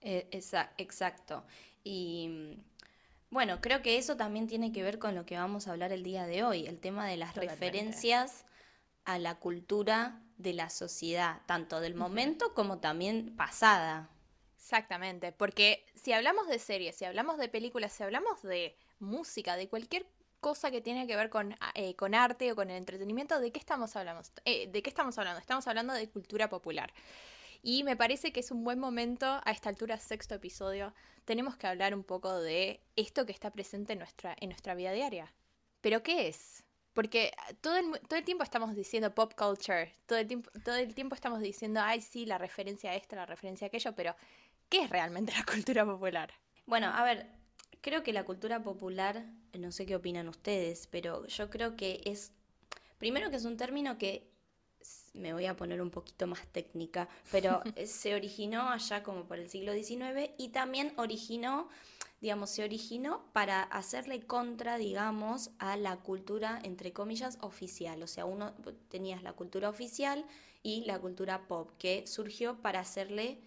Eh, 0.00 0.28
exacto. 0.30 1.44
Y 1.82 2.58
bueno, 3.30 3.60
creo 3.60 3.82
que 3.82 3.98
eso 3.98 4.16
también 4.16 4.46
tiene 4.46 4.72
que 4.72 4.82
ver 4.82 4.98
con 4.98 5.14
lo 5.14 5.26
que 5.26 5.36
vamos 5.36 5.66
a 5.66 5.72
hablar 5.72 5.92
el 5.92 6.02
día 6.02 6.26
de 6.26 6.44
hoy, 6.44 6.66
el 6.66 6.78
tema 6.78 7.06
de 7.06 7.16
las 7.16 7.34
referencias 7.34 8.44
a 9.04 9.18
la 9.18 9.36
cultura 9.36 10.22
de 10.36 10.52
la 10.52 10.70
sociedad, 10.70 11.42
tanto 11.46 11.80
del 11.80 11.94
momento 11.94 12.54
como 12.54 12.78
también 12.78 13.34
pasada. 13.36 14.10
Exactamente, 14.68 15.32
porque 15.32 15.82
si 15.94 16.12
hablamos 16.12 16.46
de 16.46 16.58
series, 16.58 16.94
si 16.94 17.06
hablamos 17.06 17.38
de 17.38 17.48
películas, 17.48 17.90
si 17.90 18.02
hablamos 18.02 18.42
de 18.42 18.76
música, 18.98 19.56
de 19.56 19.66
cualquier 19.66 20.04
cosa 20.40 20.70
que 20.70 20.82
tiene 20.82 21.06
que 21.06 21.16
ver 21.16 21.30
con, 21.30 21.56
eh, 21.74 21.96
con 21.96 22.14
arte 22.14 22.52
o 22.52 22.54
con 22.54 22.68
el 22.68 22.76
entretenimiento, 22.76 23.40
¿de 23.40 23.50
qué 23.50 23.58
estamos 23.58 23.96
hablando? 23.96 24.20
Eh, 24.44 24.68
¿De 24.70 24.82
qué 24.82 24.90
estamos 24.90 25.16
hablando? 25.16 25.40
Estamos 25.40 25.66
hablando 25.68 25.94
de 25.94 26.10
cultura 26.10 26.50
popular. 26.50 26.92
Y 27.62 27.82
me 27.82 27.96
parece 27.96 28.30
que 28.30 28.40
es 28.40 28.50
un 28.50 28.62
buen 28.62 28.78
momento, 28.78 29.40
a 29.42 29.52
esta 29.52 29.70
altura, 29.70 29.96
sexto 29.96 30.34
episodio, 30.34 30.92
tenemos 31.24 31.56
que 31.56 31.66
hablar 31.66 31.94
un 31.94 32.04
poco 32.04 32.38
de 32.38 32.82
esto 32.94 33.24
que 33.24 33.32
está 33.32 33.50
presente 33.50 33.94
en 33.94 34.00
nuestra, 34.00 34.36
en 34.38 34.50
nuestra 34.50 34.74
vida 34.74 34.92
diaria. 34.92 35.32
¿Pero 35.80 36.02
qué 36.02 36.28
es? 36.28 36.62
Porque 36.92 37.32
todo 37.60 37.76
el, 37.76 37.92
todo 38.08 38.18
el 38.18 38.24
tiempo 38.24 38.42
estamos 38.42 38.74
diciendo 38.74 39.14
pop 39.14 39.32
culture, 39.34 39.94
todo 40.06 40.18
el, 40.18 40.26
tiempo, 40.26 40.50
todo 40.64 40.74
el 40.74 40.94
tiempo 40.94 41.14
estamos 41.14 41.40
diciendo, 41.40 41.80
ay, 41.80 42.00
sí, 42.00 42.26
la 42.26 42.38
referencia 42.38 42.90
a 42.90 42.96
esto, 42.96 43.14
la 43.14 43.24
referencia 43.24 43.66
a 43.66 43.68
aquello, 43.68 43.94
pero 43.94 44.16
¿qué 44.68 44.84
es 44.84 44.90
realmente 44.90 45.32
la 45.32 45.44
cultura 45.44 45.84
popular? 45.84 46.32
Bueno, 46.66 46.88
a 46.88 47.02
ver, 47.04 47.26
creo 47.80 48.02
que 48.02 48.12
la 48.12 48.24
cultura 48.24 48.62
popular, 48.62 49.24
no 49.58 49.72
sé 49.72 49.86
qué 49.86 49.96
opinan 49.96 50.28
ustedes, 50.28 50.86
pero 50.86 51.26
yo 51.26 51.50
creo 51.50 51.76
que 51.76 52.02
es, 52.04 52.32
primero 52.98 53.30
que 53.30 53.36
es 53.36 53.44
un 53.44 53.56
término 53.56 53.98
que 53.98 54.28
me 55.14 55.32
voy 55.32 55.46
a 55.46 55.56
poner 55.56 55.82
un 55.82 55.90
poquito 55.90 56.26
más 56.26 56.46
técnica, 56.48 57.08
pero 57.30 57.62
se 57.86 58.14
originó 58.14 58.68
allá 58.70 59.02
como 59.02 59.24
por 59.24 59.38
el 59.38 59.48
siglo 59.48 59.72
XIX 59.72 60.30
y 60.38 60.48
también 60.48 60.92
originó, 60.96 61.68
digamos, 62.20 62.50
se 62.50 62.64
originó 62.64 63.24
para 63.32 63.62
hacerle 63.62 64.20
contra, 64.26 64.78
digamos, 64.78 65.50
a 65.58 65.76
la 65.76 65.96
cultura, 65.96 66.60
entre 66.62 66.92
comillas, 66.92 67.38
oficial. 67.40 68.02
O 68.02 68.06
sea, 68.06 68.24
uno 68.24 68.54
tenías 68.88 69.22
la 69.22 69.32
cultura 69.32 69.68
oficial 69.68 70.24
y 70.62 70.84
la 70.84 70.98
cultura 70.98 71.46
pop, 71.48 71.70
que 71.78 72.06
surgió 72.06 72.60
para 72.60 72.80
hacerle... 72.80 73.40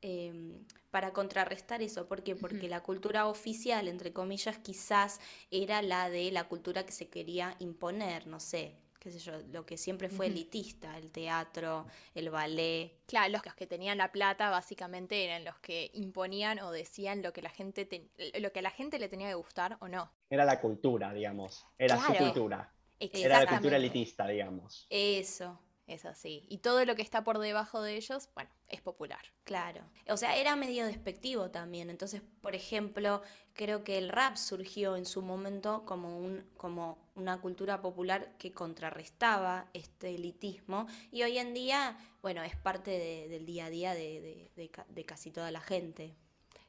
Em, 0.00 0.64
para 0.90 1.12
contrarrestar 1.12 1.82
eso. 1.82 2.06
¿Por 2.06 2.22
qué? 2.22 2.36
Porque 2.36 2.68
la 2.68 2.82
cultura 2.82 3.26
oficial, 3.26 3.88
entre 3.88 4.12
comillas, 4.12 4.58
quizás 4.58 5.20
era 5.50 5.82
la 5.82 6.08
de 6.08 6.30
la 6.30 6.44
cultura 6.44 6.86
que 6.86 6.92
se 6.92 7.08
quería 7.08 7.56
imponer, 7.58 8.26
no 8.26 8.38
sé, 8.40 8.76
qué 9.00 9.10
sé 9.10 9.18
yo, 9.18 9.32
lo 9.52 9.66
que 9.66 9.76
siempre 9.76 10.08
fue 10.08 10.26
elitista, 10.26 10.96
el 10.96 11.10
teatro, 11.10 11.86
el 12.14 12.30
ballet. 12.30 12.92
Claro, 13.06 13.32
los 13.32 13.54
que 13.54 13.66
tenían 13.66 13.98
la 13.98 14.12
plata 14.12 14.50
básicamente 14.50 15.24
eran 15.24 15.44
los 15.44 15.58
que 15.58 15.90
imponían 15.94 16.60
o 16.60 16.70
decían 16.70 17.22
lo 17.22 17.32
que 17.32 17.42
la 17.42 17.50
gente 17.50 18.10
lo 18.38 18.52
que 18.52 18.58
a 18.60 18.62
la 18.62 18.70
gente 18.70 18.98
le 18.98 19.08
tenía 19.08 19.28
que 19.28 19.34
gustar 19.34 19.76
o 19.80 19.88
no. 19.88 20.10
Era 20.30 20.44
la 20.44 20.60
cultura, 20.60 21.12
digamos, 21.12 21.66
era 21.76 21.98
su 21.98 22.14
cultura. 22.14 22.72
Era 23.00 23.44
la 23.44 23.50
cultura 23.50 23.76
elitista, 23.76 24.26
digamos. 24.26 24.86
Eso. 24.90 25.58
Es 25.88 26.04
así. 26.04 26.44
Y 26.50 26.58
todo 26.58 26.84
lo 26.84 26.94
que 26.94 27.02
está 27.02 27.24
por 27.24 27.38
debajo 27.38 27.80
de 27.80 27.96
ellos, 27.96 28.28
bueno, 28.34 28.50
es 28.68 28.82
popular. 28.82 29.22
Claro. 29.44 29.80
O 30.08 30.18
sea, 30.18 30.36
era 30.36 30.54
medio 30.54 30.84
despectivo 30.84 31.50
también. 31.50 31.88
Entonces, 31.88 32.20
por 32.42 32.54
ejemplo, 32.54 33.22
creo 33.54 33.84
que 33.84 33.96
el 33.96 34.10
rap 34.10 34.36
surgió 34.36 34.96
en 34.96 35.06
su 35.06 35.22
momento 35.22 35.86
como, 35.86 36.18
un, 36.18 36.44
como 36.58 36.98
una 37.14 37.40
cultura 37.40 37.80
popular 37.80 38.36
que 38.36 38.52
contrarrestaba 38.52 39.70
este 39.72 40.14
elitismo. 40.14 40.86
Y 41.10 41.22
hoy 41.22 41.38
en 41.38 41.54
día, 41.54 41.96
bueno, 42.20 42.42
es 42.42 42.54
parte 42.54 42.90
del 43.30 43.46
día 43.46 43.64
a 43.66 43.70
día 43.70 43.94
de, 43.94 44.50
de 44.54 45.04
casi 45.06 45.30
toda 45.30 45.50
la 45.50 45.62
gente. 45.62 46.14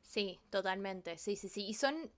Sí, 0.01 0.39
totalmente. 0.49 1.17
Sí, 1.17 1.35
sí, 1.35 1.49
sí. 1.49 1.67
Y 1.67 1.73
son. 1.73 2.09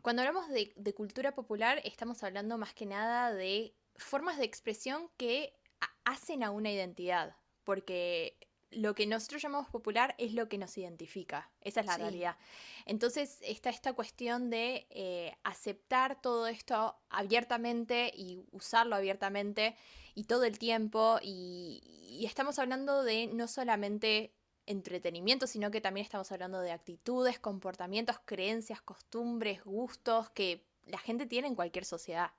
Cuando 0.00 0.22
hablamos 0.22 0.46
de 0.48 0.94
cultura 0.94 1.34
popular, 1.34 1.82
estamos 1.84 2.22
hablando 2.22 2.56
más 2.56 2.72
que 2.72 2.86
nada 2.86 3.34
de 3.34 3.74
formas 3.96 4.38
de 4.38 4.44
expresión 4.44 5.08
que 5.16 5.52
hacen 6.04 6.42
a 6.42 6.50
una 6.50 6.70
identidad, 6.70 7.36
porque 7.64 8.36
lo 8.70 8.94
que 8.94 9.06
nosotros 9.06 9.42
llamamos 9.42 9.68
popular 9.70 10.14
es 10.18 10.34
lo 10.34 10.48
que 10.48 10.58
nos 10.58 10.76
identifica, 10.76 11.50
esa 11.60 11.80
es 11.80 11.86
la 11.86 11.96
realidad. 11.96 12.36
Entonces 12.84 13.38
está 13.42 13.70
esta 13.70 13.92
cuestión 13.92 14.50
de 14.50 14.86
eh, 14.90 15.36
aceptar 15.44 16.20
todo 16.20 16.46
esto 16.46 16.96
abiertamente 17.08 18.12
y 18.14 18.44
usarlo 18.50 18.96
abiertamente 18.96 19.76
y 20.14 20.24
todo 20.24 20.44
el 20.44 20.58
tiempo 20.58 21.18
y, 21.22 21.80
y 21.84 22.26
estamos 22.26 22.58
hablando 22.58 23.02
de 23.02 23.28
no 23.28 23.48
solamente 23.48 24.34
entretenimiento, 24.66 25.46
sino 25.46 25.70
que 25.70 25.80
también 25.80 26.04
estamos 26.04 26.30
hablando 26.32 26.60
de 26.60 26.72
actitudes, 26.72 27.38
comportamientos, 27.38 28.16
creencias, 28.24 28.82
costumbres, 28.82 29.62
gustos 29.64 30.30
que 30.30 30.66
la 30.86 30.98
gente 30.98 31.26
tiene 31.26 31.48
en 31.48 31.54
cualquier 31.54 31.84
sociedad. 31.84 32.32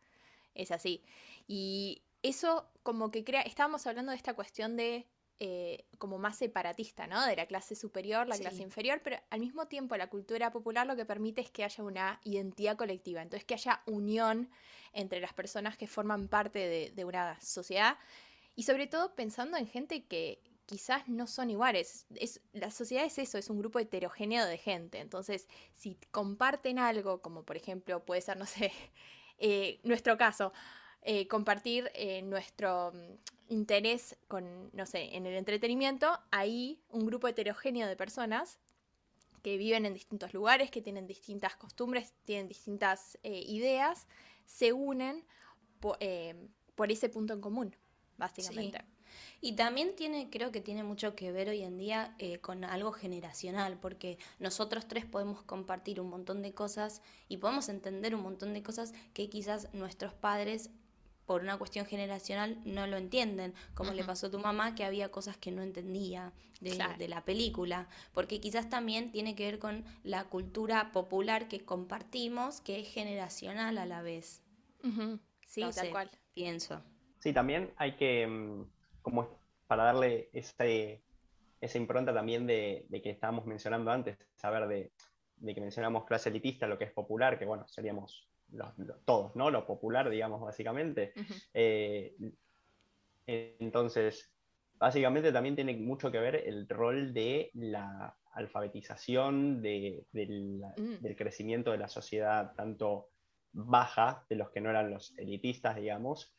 Es 0.54 0.72
así. 0.72 1.04
Y 1.48 2.04
eso 2.30 2.70
como 2.84 3.12
que 3.12 3.24
crea, 3.24 3.42
estábamos 3.42 3.86
hablando 3.88 4.12
de 4.12 4.18
esta 4.18 4.34
cuestión 4.34 4.76
de 4.78 5.08
eh, 5.40 5.86
como 6.00 6.18
más 6.18 6.36
separatista, 6.36 7.06
¿no? 7.06 7.24
De 7.28 7.36
la 7.36 7.46
clase 7.46 7.76
superior, 7.76 8.28
la 8.28 8.40
clase 8.40 8.64
inferior, 8.64 9.02
pero 9.04 9.18
al 9.30 9.40
mismo 9.40 9.68
tiempo 9.68 9.96
la 9.96 10.10
cultura 10.10 10.52
popular 10.52 10.88
lo 10.88 10.96
que 10.96 11.06
permite 11.06 11.42
es 11.42 11.52
que 11.52 11.64
haya 11.64 11.84
una 11.84 12.20
identidad 12.24 12.76
colectiva, 12.76 13.22
entonces 13.22 13.46
que 13.46 13.54
haya 13.54 13.84
unión 13.86 14.50
entre 14.94 15.20
las 15.20 15.34
personas 15.34 15.78
que 15.78 15.86
forman 15.86 16.28
parte 16.28 16.92
de, 16.92 17.06
una 17.06 17.40
sociedad 17.40 18.00
y 18.56 18.64
sobre 18.64 18.88
todo 18.88 19.14
pensando 19.14 19.58
en 19.58 19.68
gente 19.68 20.06
que 20.06 20.42
quizás 20.66 21.08
no 21.08 21.28
son 21.28 21.52
iguales. 21.52 22.08
Es, 22.16 22.42
la 22.54 22.72
sociedad 22.72 23.06
es 23.06 23.20
eso, 23.20 23.38
es 23.38 23.52
un 23.52 23.60
grupo 23.60 23.78
heterogéneo 23.78 24.44
de 24.44 24.58
gente, 24.58 25.00
entonces 25.00 25.48
si 25.72 26.00
comparten 26.10 26.80
algo, 26.80 27.22
como 27.22 27.44
por 27.44 27.58
ejemplo 27.58 28.04
puede 28.04 28.22
ser, 28.22 28.38
no 28.38 28.48
sé, 28.48 28.72
eh, 29.38 29.80
nuestro 29.84 30.18
caso, 30.18 30.52
eh, 31.10 31.26
compartir 31.26 31.90
eh, 31.94 32.22
nuestro 32.22 32.92
mm, 32.92 33.54
interés 33.54 34.18
con, 34.28 34.70
no 34.74 34.86
sé, 34.86 35.16
en 35.16 35.26
el 35.26 35.36
entretenimiento, 35.36 36.20
ahí 36.32 36.82
un 36.90 37.06
grupo 37.06 37.30
heterogéneo 37.30 37.88
de 37.88 37.96
personas 37.96 38.60
que 39.42 39.56
viven 39.56 39.86
en 39.86 39.94
distintos 39.94 40.34
lugares, 40.34 40.70
que 40.70 40.82
tienen 40.82 41.08
distintas 41.08 41.56
costumbres, 41.56 42.14
tienen 42.26 42.50
distintas 42.50 43.18
eh, 43.24 43.42
ideas, 43.48 44.06
se 44.46 44.74
unen 44.74 45.24
por, 45.80 45.98
ese 46.02 47.08
punto 47.08 47.34
en 47.34 47.40
común, 47.40 47.74
básicamente. 48.18 48.84
Y 49.40 49.54
también 49.54 49.96
tiene, 49.96 50.30
creo 50.30 50.52
que 50.52 50.60
tiene 50.60 50.84
mucho 50.84 51.16
que 51.16 51.32
ver 51.32 51.48
hoy 51.48 51.62
en 51.62 51.78
día 51.78 52.18
con 52.42 52.66
algo 52.66 52.92
generacional, 52.92 53.80
porque 53.80 54.18
nosotros 54.40 54.90
tres 54.90 55.06
podemos 55.06 55.42
compartir 55.44 56.02
un 56.02 56.10
montón 56.10 56.42
de 56.42 56.54
cosas 56.54 57.02
y 57.30 57.38
podemos 57.38 57.70
entender 57.70 58.14
un 58.14 58.24
montón 58.24 58.54
de 58.54 58.62
cosas 58.62 58.94
que 59.14 59.30
quizás 59.30 59.74
nuestros 59.74 60.14
padres 60.14 60.70
por 61.28 61.42
una 61.42 61.58
cuestión 61.58 61.86
generacional 61.86 62.58
no 62.66 62.88
lo 62.88 62.98
entienden, 62.98 63.54
como 63.76 63.92
le 63.92 64.04
pasó 64.04 64.28
a 64.28 64.32
tu 64.32 64.40
mamá 64.40 64.74
que 64.74 64.86
había 64.86 65.12
cosas 65.12 65.38
que 65.38 65.52
no 65.52 65.62
entendía 65.62 66.32
de, 66.62 67.08
la 67.08 67.24
película, 67.26 67.88
porque 68.14 68.40
quizás 68.40 68.70
también 68.70 69.12
tiene 69.12 69.36
que 69.36 69.46
ver 69.46 69.60
con 69.60 69.84
la 70.04 70.24
cultura 70.24 70.92
popular 70.92 71.48
que 71.48 71.64
compartimos, 71.64 72.62
que 72.62 72.80
es 72.80 72.88
generacional 72.88 73.78
a 73.78 73.86
la 73.86 74.02
vez. 74.02 74.42
Sí, 75.46 75.62
tal 75.76 75.92
cual. 75.92 76.10
Pienso. 76.34 76.82
Sí, 77.20 77.34
también 77.34 77.74
hay 77.78 77.96
que, 77.98 78.26
mm, 78.26 78.72
como 79.02 79.28
para 79.68 79.84
darle 79.84 80.30
ese, 80.34 81.04
esa 81.60 81.78
impronta 81.78 82.14
también 82.14 82.48
de, 82.48 82.88
que 83.04 83.10
estábamos 83.10 83.46
mencionando 83.46 83.92
antes, 83.92 84.18
saber 84.36 84.68
de, 84.68 84.92
de 85.36 85.54
que 85.54 85.62
mencionamos 85.62 86.06
clase 86.06 86.30
elitista, 86.30 86.68
lo 86.68 86.78
que 86.78 86.86
es 86.86 86.92
popular, 86.92 87.38
que 87.38 87.46
bueno, 87.46 87.68
seríamos 87.68 88.30
todos, 89.06 89.36
¿no? 89.36 89.50
Lo 89.52 89.66
popular, 89.66 90.10
digamos, 90.10 90.42
básicamente. 90.42 91.14
Eh, 91.54 92.16
entonces, 93.26 94.32
básicamente 94.76 95.32
también 95.32 95.56
tiene 95.56 95.76
mucho 95.76 96.12
que 96.12 96.20
ver 96.20 96.36
el 96.36 96.68
rol 96.70 97.14
de 97.14 97.52
la 97.54 98.16
alfabetización, 98.34 99.62
de, 99.62 100.06
mm. 100.14 101.04
del 101.04 101.16
crecimiento 101.18 101.72
de 101.72 101.78
la 101.78 101.90
sociedad, 101.90 102.54
tanto 102.56 103.10
baja, 103.52 104.26
de 104.30 104.36
los 104.36 104.50
que 104.52 104.62
no 104.62 104.70
eran 104.70 104.92
los 104.92 105.18
elitistas, 105.18 105.76
digamos, 105.76 106.34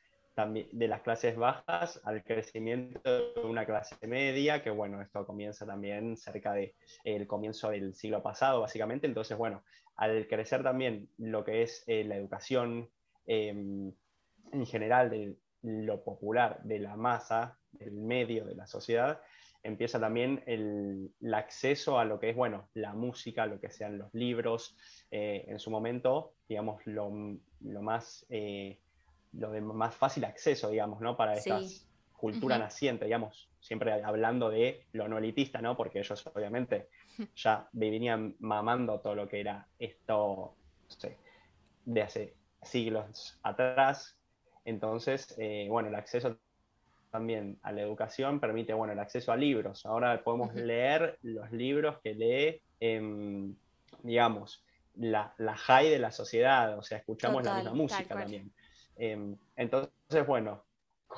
de 0.46 0.86
las 0.86 1.02
clases 1.02 1.36
bajas 1.36 2.00
al 2.04 2.22
crecimiento 2.22 3.00
de 3.34 3.40
una 3.40 3.66
clase 3.66 4.06
media, 4.06 4.62
que 4.62 4.70
bueno, 4.70 5.02
esto 5.02 5.26
comienza 5.26 5.66
también 5.66 6.16
cerca 6.16 6.52
del 6.52 6.74
el 7.02 7.26
comienzo 7.26 7.70
del 7.70 7.94
siglo 7.94 8.22
pasado, 8.22 8.60
básicamente. 8.60 9.08
Entonces, 9.08 9.36
bueno, 9.36 9.64
al 9.98 10.28
crecer 10.28 10.62
también 10.62 11.10
lo 11.18 11.44
que 11.44 11.62
es 11.62 11.82
eh, 11.88 12.04
la 12.04 12.16
educación 12.16 12.88
em, 13.26 13.92
en 14.52 14.66
general 14.66 15.10
de 15.10 15.36
lo 15.62 16.04
popular, 16.04 16.60
de 16.62 16.78
la 16.78 16.96
masa, 16.96 17.58
del 17.72 17.94
medio, 17.94 18.44
de 18.44 18.54
la 18.54 18.68
sociedad, 18.68 19.20
empieza 19.64 19.98
también 19.98 20.42
el, 20.46 21.12
acceso 21.34 21.98
a 21.98 22.04
lo 22.04 22.20
que 22.20 22.30
es, 22.30 22.36
bueno, 22.36 22.68
la 22.74 22.94
música, 22.94 23.44
lo 23.46 23.60
que 23.60 23.70
sean 23.70 23.98
los 23.98 24.14
libros, 24.14 24.76
eh, 25.10 25.44
en 25.48 25.58
su 25.58 25.70
momento, 25.70 26.34
digamos, 26.48 26.80
lo, 26.86 27.10
más... 27.60 28.24
Eh, 28.30 28.80
lo 29.32 29.50
de 29.50 29.60
más 29.60 29.94
fácil 29.94 30.24
acceso, 30.24 30.70
digamos, 30.70 31.02
¿no? 31.02 31.14
Para 31.14 31.34
esta 31.34 31.60
cultura 32.18 32.58
naciente, 32.58 33.06
digamos, 33.06 33.48
siempre 33.60 33.92
hablando 34.02 34.50
de 34.50 34.86
lo 34.92 35.08
no 35.08 35.18
elitista, 35.18 35.62
¿no? 35.62 35.76
Porque 35.76 36.00
ellos 36.00 36.26
obviamente 36.26 36.88
ya 37.36 37.68
venían 37.72 38.36
mamando 38.40 39.00
todo 39.00 39.14
lo 39.14 39.28
que 39.28 39.40
era 39.40 39.66
esto, 39.78 40.54
no 40.84 40.90
sé, 40.90 41.16
de 41.84 42.02
hace 42.02 42.34
siglos 42.62 43.38
atrás. 43.42 44.18
Entonces, 44.64 45.34
eh, 45.38 45.66
bueno, 45.70 45.88
el 45.88 45.94
acceso 45.94 46.36
también 47.10 47.58
a 47.62 47.72
la 47.72 47.82
educación 47.82 48.40
permite, 48.40 48.74
bueno, 48.74 48.92
el 48.92 48.98
acceso 48.98 49.32
a 49.32 49.36
libros. 49.36 49.86
Ahora 49.86 50.22
podemos 50.22 50.54
leer 50.54 51.18
los 51.22 51.50
libros 51.52 51.98
que 52.02 52.14
lee, 52.14 52.62
em, 52.80 53.54
digamos, 54.02 54.64
la, 54.96 55.32
la 55.38 55.56
high 55.56 55.88
de 55.88 55.98
la 55.98 56.10
sociedad, 56.10 56.76
o 56.76 56.82
sea, 56.82 56.98
escuchamos 56.98 57.44
la 57.44 57.54
misma 57.54 57.72
música 57.72 58.14
también. 58.14 58.52
Em, 58.96 59.36
entonces, 59.56 60.26
bueno, 60.26 60.64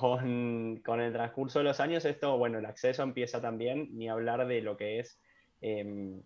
con, 0.00 1.00
el 1.00 1.13
transcurso 1.13 1.58
de 1.58 1.65
los 1.67 1.78
años, 1.80 2.04
esto, 2.04 2.39
bueno, 2.39 2.58
el 2.58 2.67
acceso 2.67 3.02
empieza 3.02 3.41
también, 3.41 3.89
ni 3.93 4.08
hablar 4.08 4.47
de 4.47 4.63
lo 4.63 4.76
que 4.76 4.99
es 4.99 5.21
em, 5.60 6.23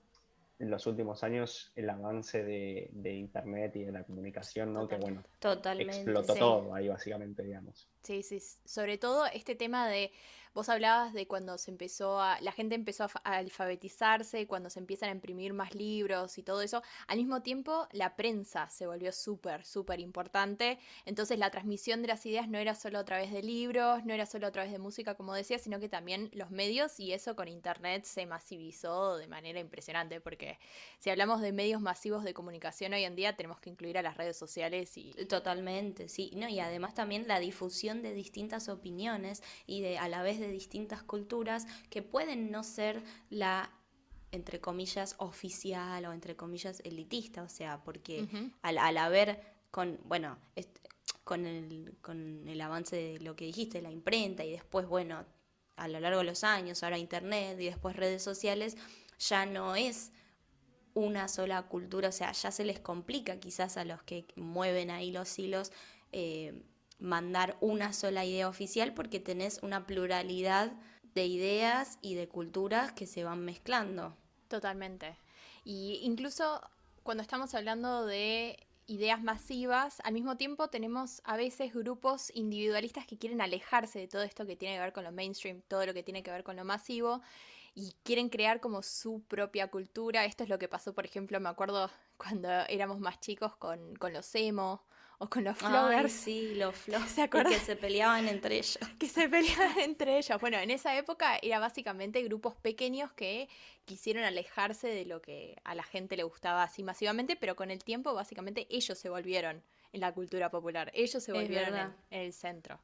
en 0.59 0.71
los 0.71 0.87
últimos 0.87 1.25
años 1.25 1.73
el 1.75 1.91
avance 1.91 2.45
de, 2.45 3.13
Internet 3.13 3.75
y 3.77 3.85
de 3.85 3.93
la 3.93 4.05
comunicación, 4.05 4.73
¿no? 4.73 4.87
que 4.87 4.97
bueno, 4.97 5.25
explotó 5.79 6.35
todo 6.35 6.75
ahí 6.75 6.89
básicamente, 6.89 7.43
digamos. 7.43 7.89
Sí, 8.05 8.23
sí, 8.23 8.39
sobre 8.65 8.99
todo 8.99 9.27
este 9.27 9.55
tema 9.55 9.89
de 9.89 10.13
Vos 10.55 10.69
hablabas 10.69 11.13
de 11.13 11.27
cuando 11.27 11.59
se 11.59 11.73
empezó 11.73 12.21
a, 12.21 12.41
la 12.41 12.53
gente 12.53 12.77
empezó 12.77 13.03
a, 13.03 13.09
alfabetizarse, 13.25 14.47
cuando 14.47 14.71
se 14.71 14.79
empiezan 14.79 15.09
a 15.09 15.13
imprimir 15.13 15.53
más 15.53 15.75
libros 15.75 16.39
y 16.39 16.45
todo 16.45 16.63
eso. 16.63 16.81
Al 17.09 17.19
mismo 17.19 17.43
tiempo, 17.43 17.89
la 17.91 18.15
prensa 18.15 18.71
se 18.71 18.87
volvió 18.87 19.11
súper, 19.11 19.65
súper 19.65 19.99
importante. 19.99 20.79
Entonces, 21.07 21.41
la 21.41 21.51
transmisión 21.51 22.03
de 22.03 22.09
las 22.09 22.25
ideas 22.25 22.49
no 22.49 22.59
era 22.59 22.77
solo 22.77 23.01
a 23.01 23.05
través 23.05 23.33
de 23.33 23.43
libros, 23.43 24.05
no 24.05 24.15
era 24.15 24.27
solo 24.27 24.47
a 24.47 24.53
través 24.53 24.71
de 24.71 24.79
música, 24.79 25.17
como 25.17 25.35
decía, 25.35 25.59
sino 25.59 25.81
que 25.81 25.89
también 25.89 26.31
los 26.33 26.53
medios 26.53 27.01
y 27.01 27.13
eso 27.13 27.35
con 27.35 27.49
Internet 27.49 28.05
se 28.05 28.25
masivizó 28.25 29.17
de 29.17 29.27
manera 29.27 29.59
impresionante, 29.59 30.21
porque 30.21 30.61
si 31.01 31.11
hablamos 31.11 31.41
de 31.41 31.51
medios 31.51 31.81
masivos 31.81 32.23
de 32.23 32.33
comunicación 32.33 32.93
hoy 32.93 33.03
en 33.03 33.17
día, 33.17 33.35
tenemos 33.35 33.59
que 33.59 33.71
incluir 33.71 33.99
a 33.99 34.03
las 34.03 34.17
redes 34.17 34.37
sociales 34.37 34.97
y... 34.99 35.15
Totalmente, 35.29 36.09
sí. 36.09 36.31
No, 36.37 36.49
y 36.49 36.61
además 36.61 36.95
también 36.95 37.27
la 37.27 37.41
difusión 37.41 37.94
de 38.03 38.15
distintas 38.15 38.69
opiniones 38.69 39.43
y 39.67 39.81
de 39.81 39.99
a 39.99 40.09
la 40.09 40.23
vez 40.23 40.39
de 40.39 40.49
distintas 40.49 41.03
culturas 41.03 41.67
que 41.91 42.03
pueden 42.03 42.51
no 42.51 42.63
ser 42.63 43.03
la 43.31 43.71
entre 44.35 44.61
comillas 44.61 45.15
oficial 45.19 46.05
o 46.07 46.13
entre 46.13 46.35
comillas 46.35 46.81
elitista, 46.85 47.43
o 47.45 47.49
sea, 47.49 47.85
porque 47.85 48.27
al, 48.63 48.99
haber 48.99 49.41
con, 49.71 50.01
bueno, 50.05 50.39
con 51.23 51.47
el, 51.47 51.97
con 52.03 52.49
el 52.49 52.61
avance 52.61 52.97
de 52.97 53.21
lo 53.21 53.37
que 53.37 53.45
dijiste, 53.45 53.81
la 53.81 53.93
imprenta 53.93 54.45
y 54.45 54.51
después, 54.51 54.89
bueno, 54.89 55.25
a 55.77 55.89
lo 55.89 56.01
largo 56.01 56.19
de 56.19 56.25
los 56.25 56.43
años, 56.43 56.83
ahora 56.83 56.99
internet 56.99 57.61
y 57.61 57.67
después 57.67 57.95
redes 57.95 58.23
sociales, 58.23 58.77
ya 59.19 59.47
no 59.47 59.77
es 59.77 60.11
una 60.95 61.29
sola 61.29 61.63
cultura, 61.63 62.09
o 62.09 62.13
sea, 62.13 62.33
ya 62.33 62.51
se 62.51 62.65
les 62.65 62.81
complica 62.81 63.39
quizás 63.41 63.77
a 63.77 63.85
los 63.85 64.03
que 64.03 64.27
mueven 64.37 64.91
ahí 64.91 65.11
los 65.11 65.39
hilos 65.39 65.73
eh, 66.13 66.63
mandar 67.05 67.57
una 67.61 67.93
sola 67.93 68.25
idea 68.25 68.49
oficial 68.49 68.95
porque 68.95 69.21
tenés 69.21 69.61
una 69.63 69.87
pluralidad 69.87 70.73
de 71.15 71.27
ideas 71.27 71.99
y 72.01 72.15
de 72.15 72.29
culturas 72.29 72.93
que 72.93 73.07
se 73.07 73.25
van 73.25 73.45
mezclando. 73.45 74.17
Totalmente. 74.49 75.17
Y 75.65 76.01
incluso 76.03 76.61
cuando 77.03 77.23
estamos 77.23 77.55
hablando 77.55 78.07
de 78.07 78.59
ideas 78.87 79.23
masivas, 79.23 80.01
al 80.05 80.15
mismo 80.15 80.37
tiempo 80.37 80.69
tenemos 80.69 81.21
a 81.25 81.37
veces 81.37 81.75
grupos 81.75 82.31
individualistas 82.35 83.07
que 83.07 83.19
quieren 83.19 83.41
alejarse 83.41 83.99
de 83.99 84.09
todo 84.09 84.23
esto 84.23 84.47
que 84.47 84.57
tiene 84.57 84.77
que 84.77 84.81
ver 84.81 84.93
con 84.93 85.05
lo 85.05 85.13
mainstream, 85.13 85.63
todo 85.69 85.87
lo 85.87 85.95
que 85.95 86.03
tiene 86.03 86.23
que 86.23 86.31
ver 86.31 86.43
con 86.43 86.57
lo 86.57 86.65
masivo, 86.65 87.21
y 87.75 87.95
quieren 88.03 88.29
crear 88.29 88.61
como 88.61 88.83
su 88.83 89.23
propia 89.23 89.71
cultura. 89.71 90.25
Esto 90.25 90.45
es 90.45 90.49
lo 90.49 90.59
que 90.59 90.69
pasó, 90.69 90.95
por 90.95 91.05
ejemplo, 91.05 91.39
me 91.41 91.49
acuerdo 91.49 91.91
cuando 92.17 92.49
éramos 92.69 92.99
más 93.01 93.21
chicos 93.21 93.57
con, 93.57 93.95
con 93.97 94.13
los 94.13 94.35
emo 94.35 94.83
o 95.25 95.31
con 95.31 95.45
los 95.45 95.57
floggers. 95.57 96.13
sí, 96.13 96.55
los 96.55 96.75
floggers. 96.75 97.11
¿Se 97.13 97.23
acuerdan? 97.23 97.53
que 97.53 97.59
se 97.59 97.77
peleaban 97.77 98.29
entre 98.29 98.57
ellos. 98.57 98.79
Que 98.99 99.09
se 99.09 99.29
peleaban 99.29 99.79
entre 99.81 100.19
ellos. 100.19 100.41
Bueno, 100.41 100.59
en 100.59 100.71
esa 100.71 100.97
época 100.97 101.39
era 101.43 101.59
básicamente 101.59 102.23
grupos 102.23 102.55
pequeños 102.57 103.13
que 103.13 103.49
quisieron 103.85 104.25
alejarse 104.25 104.89
de 104.89 105.05
lo 105.05 105.21
que 105.21 105.57
a 105.65 105.75
la 105.75 105.83
gente 105.83 106.17
le 106.17 106.23
gustaba 106.23 106.63
así 106.63 106.83
masivamente, 106.83 107.37
pero 107.37 107.57
con 107.57 107.71
el 107.71 107.83
tiempo 107.83 108.15
básicamente 108.15 108.67
ellos 108.71 108.99
se 108.99 109.09
volvieron 109.09 109.63
en 109.93 110.01
la 110.01 110.13
cultura 110.13 110.51
popular. 110.51 110.91
Ellos 110.95 111.23
se 111.23 111.33
volvieron 111.33 111.75
en, 111.77 111.95
el 112.11 112.33
centro. 112.33 112.79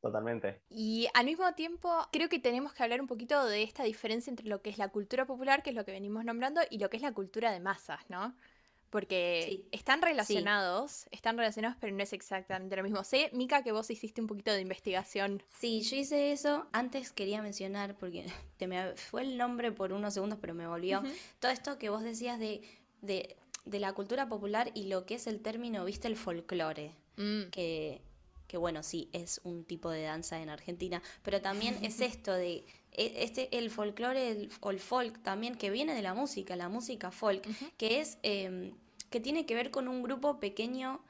Totalmente. 0.00 0.60
Y 0.70 1.08
al 1.12 1.26
mismo 1.26 1.52
tiempo, 1.54 1.90
creo 2.10 2.28
que 2.28 2.38
tenemos 2.38 2.72
que 2.72 2.82
hablar 2.82 3.00
un 3.00 3.06
poquito 3.06 3.44
de 3.44 3.62
esta 3.62 3.84
diferencia 3.84 4.30
entre 4.30 4.46
lo 4.46 4.62
que 4.62 4.70
es 4.70 4.78
la 4.78 4.88
cultura 4.88 5.26
popular, 5.26 5.62
que 5.62 5.70
es 5.70 5.76
lo 5.76 5.84
que 5.84 5.92
venimos 5.92 6.24
nombrando, 6.24 6.62
y 6.70 6.78
lo 6.78 6.88
que 6.88 6.96
es 6.96 7.02
la 7.02 7.12
cultura 7.12 7.52
de 7.52 7.60
masas, 7.60 8.00
¿no? 8.08 8.34
Porque 8.90 9.64
están 9.70 10.02
relacionados, 10.02 11.06
están 11.12 11.36
relacionados, 11.36 11.76
pero 11.80 11.94
no 11.94 12.02
es 12.02 12.12
exactamente 12.12 12.74
lo 12.74 12.82
mismo. 12.82 13.04
Sé, 13.04 13.30
Mica, 13.32 13.62
que 13.62 13.70
vos 13.70 13.88
hiciste 13.88 14.20
un 14.20 14.26
poquito 14.26 14.52
de 14.52 14.60
investigación. 14.60 15.42
Sí, 15.60 15.82
yo 15.82 15.96
hice 15.96 16.32
eso. 16.32 16.66
Antes 16.72 17.12
quería 17.12 17.40
mencionar, 17.40 17.96
porque 17.96 18.26
te 18.56 18.66
me 18.66 18.96
fue 18.96 19.22
el 19.22 19.38
nombre 19.38 19.70
por 19.70 19.92
unos 19.92 20.14
segundos, 20.14 20.38
pero 20.40 20.54
me 20.54 20.66
volvió. 20.66 21.02
Todo 21.38 21.52
esto 21.52 21.78
que 21.78 21.88
vos 21.88 22.02
decías 22.02 22.40
de, 22.40 22.62
de, 23.00 23.36
la 23.78 23.92
cultura 23.92 24.28
popular 24.28 24.72
y 24.74 24.84
lo 24.88 25.06
que 25.06 25.14
es 25.14 25.28
el 25.28 25.40
término, 25.40 25.84
viste, 25.84 26.08
el 26.08 26.16
folclore. 26.16 26.96
Mm. 27.16 27.50
Que, 27.50 28.02
que, 28.48 28.56
bueno, 28.56 28.82
sí, 28.82 29.08
es 29.12 29.40
un 29.44 29.64
tipo 29.64 29.90
de 29.90 30.02
danza 30.02 30.42
en 30.42 30.48
Argentina, 30.48 31.00
pero 31.22 31.40
también 31.40 31.78
es 31.84 32.00
esto 32.00 32.32
de 32.32 32.64
este, 32.92 33.56
el 33.56 33.70
folclore 33.70 34.48
o 34.60 34.70
el 34.70 34.80
folk 34.80 35.22
también, 35.22 35.54
que 35.54 35.70
viene 35.70 35.94
de 35.94 36.02
la 36.02 36.14
música, 36.14 36.56
la 36.56 36.68
música 36.68 37.10
folk, 37.10 37.46
que 37.76 38.00
es 38.00 38.18
em, 38.22 38.72
que 39.10 39.20
tiene 39.20 39.46
que 39.46 39.54
ver 39.54 39.70
con 39.70 39.88
un 39.88 40.02
grupo 40.02 40.38
pequeño 40.40 41.02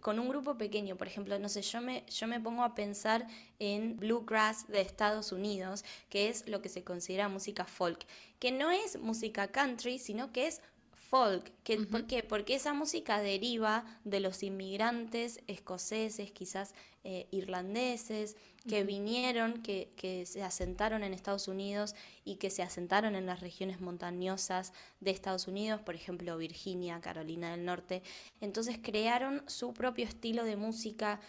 con 0.00 0.18
un 0.18 0.28
grupo 0.28 0.56
pequeño, 0.56 0.96
por 0.96 1.06
ejemplo, 1.06 1.38
no 1.38 1.48
sé, 1.48 1.62
yo 1.62 1.80
me, 1.80 2.04
yo 2.06 2.26
me 2.26 2.40
pongo 2.40 2.64
a 2.64 2.74
pensar 2.74 3.26
en 3.58 3.98
bluegrass 3.98 4.66
de 4.68 4.80
Estados 4.80 5.30
Unidos, 5.30 5.84
que 6.08 6.28
es 6.28 6.48
lo 6.48 6.62
que 6.62 6.70
se 6.70 6.82
considera 6.82 7.28
música 7.28 7.66
folk, 7.66 8.06
que 8.38 8.50
no 8.50 8.70
es 8.70 8.98
música 8.98 9.48
country, 9.48 9.98
sino 9.98 10.32
que 10.32 10.46
es 10.46 10.62
folk. 11.10 11.52
Que, 11.64 11.76
¿Por 11.78 12.06
qué? 12.06 12.22
Porque 12.22 12.54
esa 12.54 12.72
música 12.72 13.20
deriva 13.20 13.84
de 14.04 14.20
los 14.20 14.42
inmigrantes 14.44 15.40
escoceses, 15.48 16.30
quizás 16.30 16.74
eh, 17.02 17.26
irlandeses, 17.32 18.36
que 18.68 18.84
vinieron, 18.84 19.62
que, 19.62 19.92
que, 19.96 20.24
se 20.26 20.42
asentaron 20.42 21.02
en 21.02 21.12
Estados 21.12 21.48
Unidos 21.48 21.94
y 22.24 22.36
que 22.36 22.50
se 22.50 22.62
asentaron 22.62 23.16
en 23.16 23.26
las 23.26 23.40
regiones 23.40 23.80
montañosas 23.80 24.72
de 25.00 25.10
Estados 25.10 25.48
Unidos, 25.48 25.80
por 25.80 25.94
ejemplo 25.94 26.36
Virginia, 26.36 27.00
Carolina 27.00 27.50
del 27.50 27.64
Norte. 27.64 28.02
Entonces 28.40 28.78
crearon 28.80 29.42
su 29.48 29.72
propio 29.72 30.04
estilo 30.04 30.44
de 30.44 30.56
música. 30.56 31.20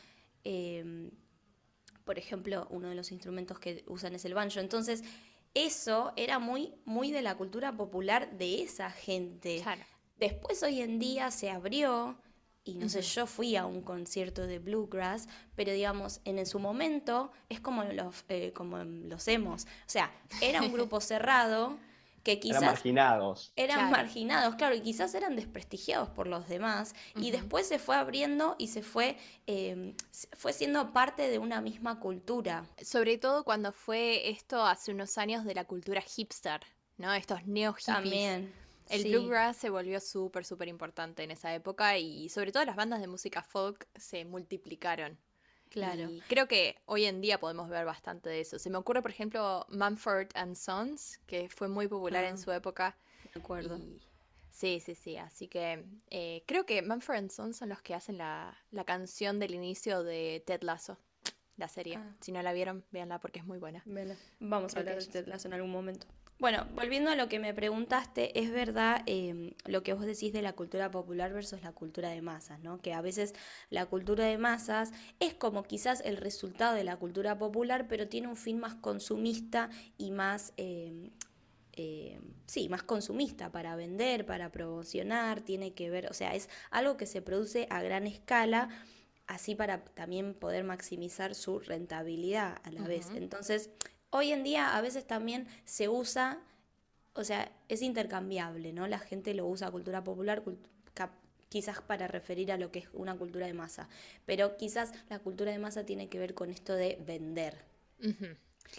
Em, 0.43 1.09
por 2.03 2.19
ejemplo, 2.19 2.67
uno 2.69 2.89
de 2.89 2.95
los 2.95 3.11
instrumentos 3.11 3.59
que 3.59 3.83
usan 3.87 4.13
es 4.13 4.25
el 4.25 4.33
banjo. 4.33 4.59
Entonces, 4.59 5.03
eso 5.53 6.13
era 6.15 6.39
muy, 6.39 6.73
muy 6.85 7.11
de 7.11 7.21
la 7.21 7.35
cultura 7.35 7.75
popular 7.75 8.31
de 8.37 8.63
esa 8.63 8.89
gente. 8.89 9.63
Después 10.17 10.61
hoy 10.63 10.81
en 10.81 10.99
día 10.99 11.31
se 11.31 11.49
abrió, 11.49 12.17
y 12.63 12.75
no 12.75 12.89
sé, 12.89 13.01
yo 13.01 13.25
fui 13.25 13.55
a 13.55 13.65
un 13.65 13.81
concierto 13.81 14.45
de 14.45 14.59
bluegrass, 14.59 15.27
pero 15.55 15.73
digamos, 15.73 16.21
en, 16.25 16.45
su 16.45 16.59
momento 16.59 17.31
es 17.49 17.59
como 17.59 17.83
los, 17.83 18.23
eh, 18.29 18.53
como 18.53 18.77
los 18.83 19.27
hemos. 19.27 19.63
O 19.63 19.87
sea, 19.87 20.11
era 20.41 20.61
un 20.61 20.71
grupo 20.73 21.01
cerrado 21.01 21.77
que 22.23 22.39
quizás 22.39 22.61
eran 22.61 22.73
marginados. 22.73 23.53
Eran 23.55 23.91
marginados, 23.91 24.55
claro, 24.55 24.75
y 24.75 24.81
quizás 24.81 25.13
eran 25.15 25.35
desprestigiados 25.35 26.09
por 26.09 26.27
los 26.27 26.47
demás. 26.47 26.93
Y 27.15 27.31
después 27.31 27.67
se 27.67 27.79
fue 27.79 27.95
abriendo 27.95 28.55
y 28.57 28.67
se 28.67 28.83
fue, 28.83 29.17
em, 29.47 29.95
fue 30.37 30.53
siendo 30.53 30.93
parte 30.93 31.29
de 31.29 31.39
una 31.39 31.61
misma 31.61 31.99
cultura. 31.99 32.65
Sobre 32.81 33.17
todo 33.17 33.43
cuando 33.43 33.71
fue 33.71 34.29
esto 34.29 34.65
hace 34.65 34.91
unos 34.91 35.17
años 35.17 35.45
de 35.45 35.55
la 35.55 35.65
cultura 35.65 36.01
hipster, 36.01 36.61
¿no? 36.97 37.13
Estos 37.13 37.45
neo 37.45 37.73
hippies. 37.73 37.95
También. 37.95 38.53
El 38.89 39.03
bluegrass 39.05 39.57
se 39.57 39.69
volvió 39.69 40.01
súper, 40.01 40.43
súper 40.43 40.67
importante 40.67 41.23
en 41.23 41.31
esa 41.31 41.53
época 41.55 41.97
y 41.97 42.27
sobre 42.27 42.51
todo 42.51 42.65
las 42.65 42.75
bandas 42.75 42.99
de 42.99 43.07
música 43.07 43.41
folk 43.41 43.87
se 43.95 44.25
multiplicaron. 44.25 45.17
Claro. 45.71 46.09
Y 46.09 46.19
creo 46.27 46.47
que 46.47 46.75
hoy 46.85 47.05
en 47.05 47.21
día 47.21 47.39
podemos 47.39 47.69
ver 47.69 47.85
bastante 47.85 48.29
de 48.29 48.41
eso. 48.41 48.59
Se 48.59 48.69
me 48.69 48.77
ocurre, 48.77 49.01
por 49.01 49.09
ejemplo, 49.09 49.65
Mumford 49.69 50.27
and 50.35 50.55
Sons, 50.55 51.19
que 51.25 51.47
fue 51.47 51.69
muy 51.69 51.87
popular 51.87 52.25
en 52.25 52.33
ah, 52.33 52.37
su 52.37 52.51
época. 52.51 52.97
De 53.33 53.39
acuerdo. 53.39 53.79
Sí, 54.51 54.81
sí, 54.81 54.95
sí. 54.95 55.15
Así 55.15 55.47
que 55.47 55.85
eh, 56.09 56.43
creo 56.45 56.65
que 56.65 56.81
Mumford 56.81 57.15
and 57.15 57.31
Sons 57.31 57.57
son 57.57 57.69
los 57.69 57.81
que 57.81 57.95
hacen 57.95 58.17
la, 58.17 58.57
canción 58.85 59.39
del 59.39 59.55
inicio 59.55 60.03
de 60.03 60.43
Ted 60.45 60.61
Lasso, 60.61 60.97
la 61.55 61.69
serie. 61.69 61.95
Ah. 61.95 62.15
Si 62.19 62.33
no 62.33 62.41
la 62.41 62.51
vieron, 62.51 62.83
véanla 62.91 63.19
porque 63.19 63.39
es 63.39 63.45
muy 63.45 63.57
buena. 63.57 63.81
Vamos 64.41 64.75
a 64.75 64.79
hablar 64.79 64.99
de 64.99 65.05
Ted 65.05 65.27
Lasso 65.27 65.47
en 65.47 65.53
algún 65.53 65.71
momento. 65.71 66.05
Bueno, 66.41 66.65
volviendo 66.73 67.11
a 67.11 67.15
lo 67.15 67.29
que 67.29 67.37
me 67.37 67.53
preguntaste, 67.53 68.39
es 68.39 68.51
verdad 68.51 69.03
em, 69.05 69.51
lo 69.65 69.83
que 69.83 69.93
vos 69.93 70.07
decís 70.07 70.33
de 70.33 70.41
la 70.41 70.53
cultura 70.53 70.89
popular 70.89 71.31
versus 71.31 71.61
la 71.61 71.71
cultura 71.71 72.09
de 72.09 72.23
masas, 72.23 72.59
¿no? 72.61 72.81
Que 72.81 72.93
a 72.93 73.01
veces 73.01 73.35
la 73.69 73.85
cultura 73.85 74.25
de 74.25 74.39
masas 74.39 74.91
es 75.19 75.35
como 75.35 75.61
quizás 75.61 76.01
el 76.03 76.17
resultado 76.17 76.73
de 76.73 76.83
la 76.83 76.97
cultura 76.97 77.37
popular, 77.37 77.85
pero 77.87 78.07
tiene 78.07 78.27
un 78.27 78.35
fin 78.35 78.59
más 78.59 78.73
consumista 78.73 79.69
y 79.99 80.09
más, 80.09 80.53
em, 80.57 81.11
sí, 82.47 82.69
más 82.69 82.81
consumista 82.81 83.51
para 83.51 83.75
vender, 83.75 84.25
para 84.25 84.51
promocionar, 84.51 85.41
tiene 85.41 85.75
que 85.75 85.91
ver, 85.91 86.07
o 86.07 86.13
sea, 86.13 86.33
es 86.33 86.49
algo 86.71 86.97
que 86.97 87.05
se 87.05 87.21
produce 87.21 87.67
a 87.69 87.83
gran 87.83 88.07
escala 88.07 88.69
así 89.27 89.53
para 89.53 89.85
también 89.85 90.33
poder 90.33 90.63
maximizar 90.63 91.35
su 91.35 91.59
rentabilidad 91.59 92.57
a 92.63 92.71
la 92.71 92.87
vez. 92.87 93.11
Entonces, 93.13 93.69
hoy 94.11 94.31
en 94.31 94.43
día 94.43 94.77
a 94.77 94.81
veces 94.81 95.05
también 95.07 95.47
se 95.65 95.89
usa, 95.89 96.39
o 97.13 97.23
sea, 97.23 97.51
es 97.67 97.81
intercambiable, 97.81 98.71
¿no? 98.71 98.87
La 98.87 98.99
gente 98.99 99.33
lo 99.33 99.47
usa 99.47 99.71
cultura 99.71 100.03
popular, 100.03 100.43
quizás 101.49 101.81
para 101.81 102.07
referir 102.07 102.51
a 102.51 102.57
lo 102.57 102.71
que 102.71 102.79
es 102.79 102.87
una 102.93 103.17
cultura 103.17 103.45
de 103.45 103.53
masa, 103.53 103.89
pero 104.25 104.55
quizás 104.55 104.93
la 105.09 105.19
cultura 105.19 105.51
de 105.51 105.59
masa 105.59 105.85
tiene 105.85 106.07
que 106.07 106.19
ver 106.19 106.33
con 106.33 106.49
esto 106.49 106.73
de 106.73 106.97
vender. 107.05 107.65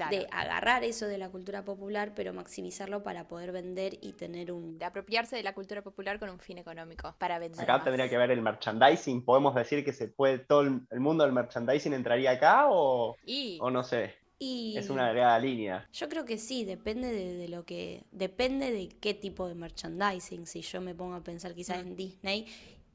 De 0.08 0.26
agarrar 0.30 0.84
eso 0.84 1.06
de 1.06 1.18
la 1.18 1.28
cultura 1.28 1.66
popular, 1.66 2.12
pero 2.16 2.32
maximizarlo 2.32 3.02
para 3.02 3.28
poder 3.28 3.52
vender 3.52 3.98
y 4.00 4.14
tener 4.14 4.50
un... 4.50 4.78
De 4.78 4.86
apropiarse 4.86 5.36
de 5.36 5.42
la 5.42 5.52
cultura 5.52 5.82
popular 5.82 6.18
con 6.18 6.30
un 6.30 6.38
fin 6.38 6.56
económico, 6.56 7.14
para 7.18 7.38
vender. 7.38 7.60
Acá 7.60 7.84
tendría 7.84 8.08
que 8.08 8.16
ver 8.16 8.30
el 8.30 8.40
merchandising. 8.40 9.22
¿Podemos 9.22 9.54
decir 9.54 9.84
que 9.84 9.92
se 9.92 10.08
puede 10.08 10.38
todo 10.38 10.62
el 10.62 11.00
mundo 11.00 11.24
del 11.24 11.34
merchandising 11.34 11.92
entraría 11.92 12.30
acá 12.30 12.68
o, 12.70 13.16
o 13.60 13.70
no 13.70 13.84
sé? 13.84 14.21
Es 14.40 14.90
una 14.90 15.08
delgada 15.08 15.38
línea. 15.38 15.88
Yo 15.92 16.08
creo 16.08 16.24
que 16.24 16.38
sí, 16.38 16.64
depende 16.64 17.12
de, 17.12 17.48
lo 17.48 17.64
que. 17.64 18.04
Depende 18.10 18.72
de 18.72 18.88
qué 18.88 19.14
tipo 19.14 19.46
de 19.46 19.54
merchandising. 19.54 20.46
Si 20.46 20.62
yo 20.62 20.80
me 20.80 20.94
pongo 20.94 21.14
a 21.14 21.22
pensar 21.22 21.54
quizás 21.54 21.84
mm. 21.84 21.88
en 21.88 21.96
Disney 21.96 22.46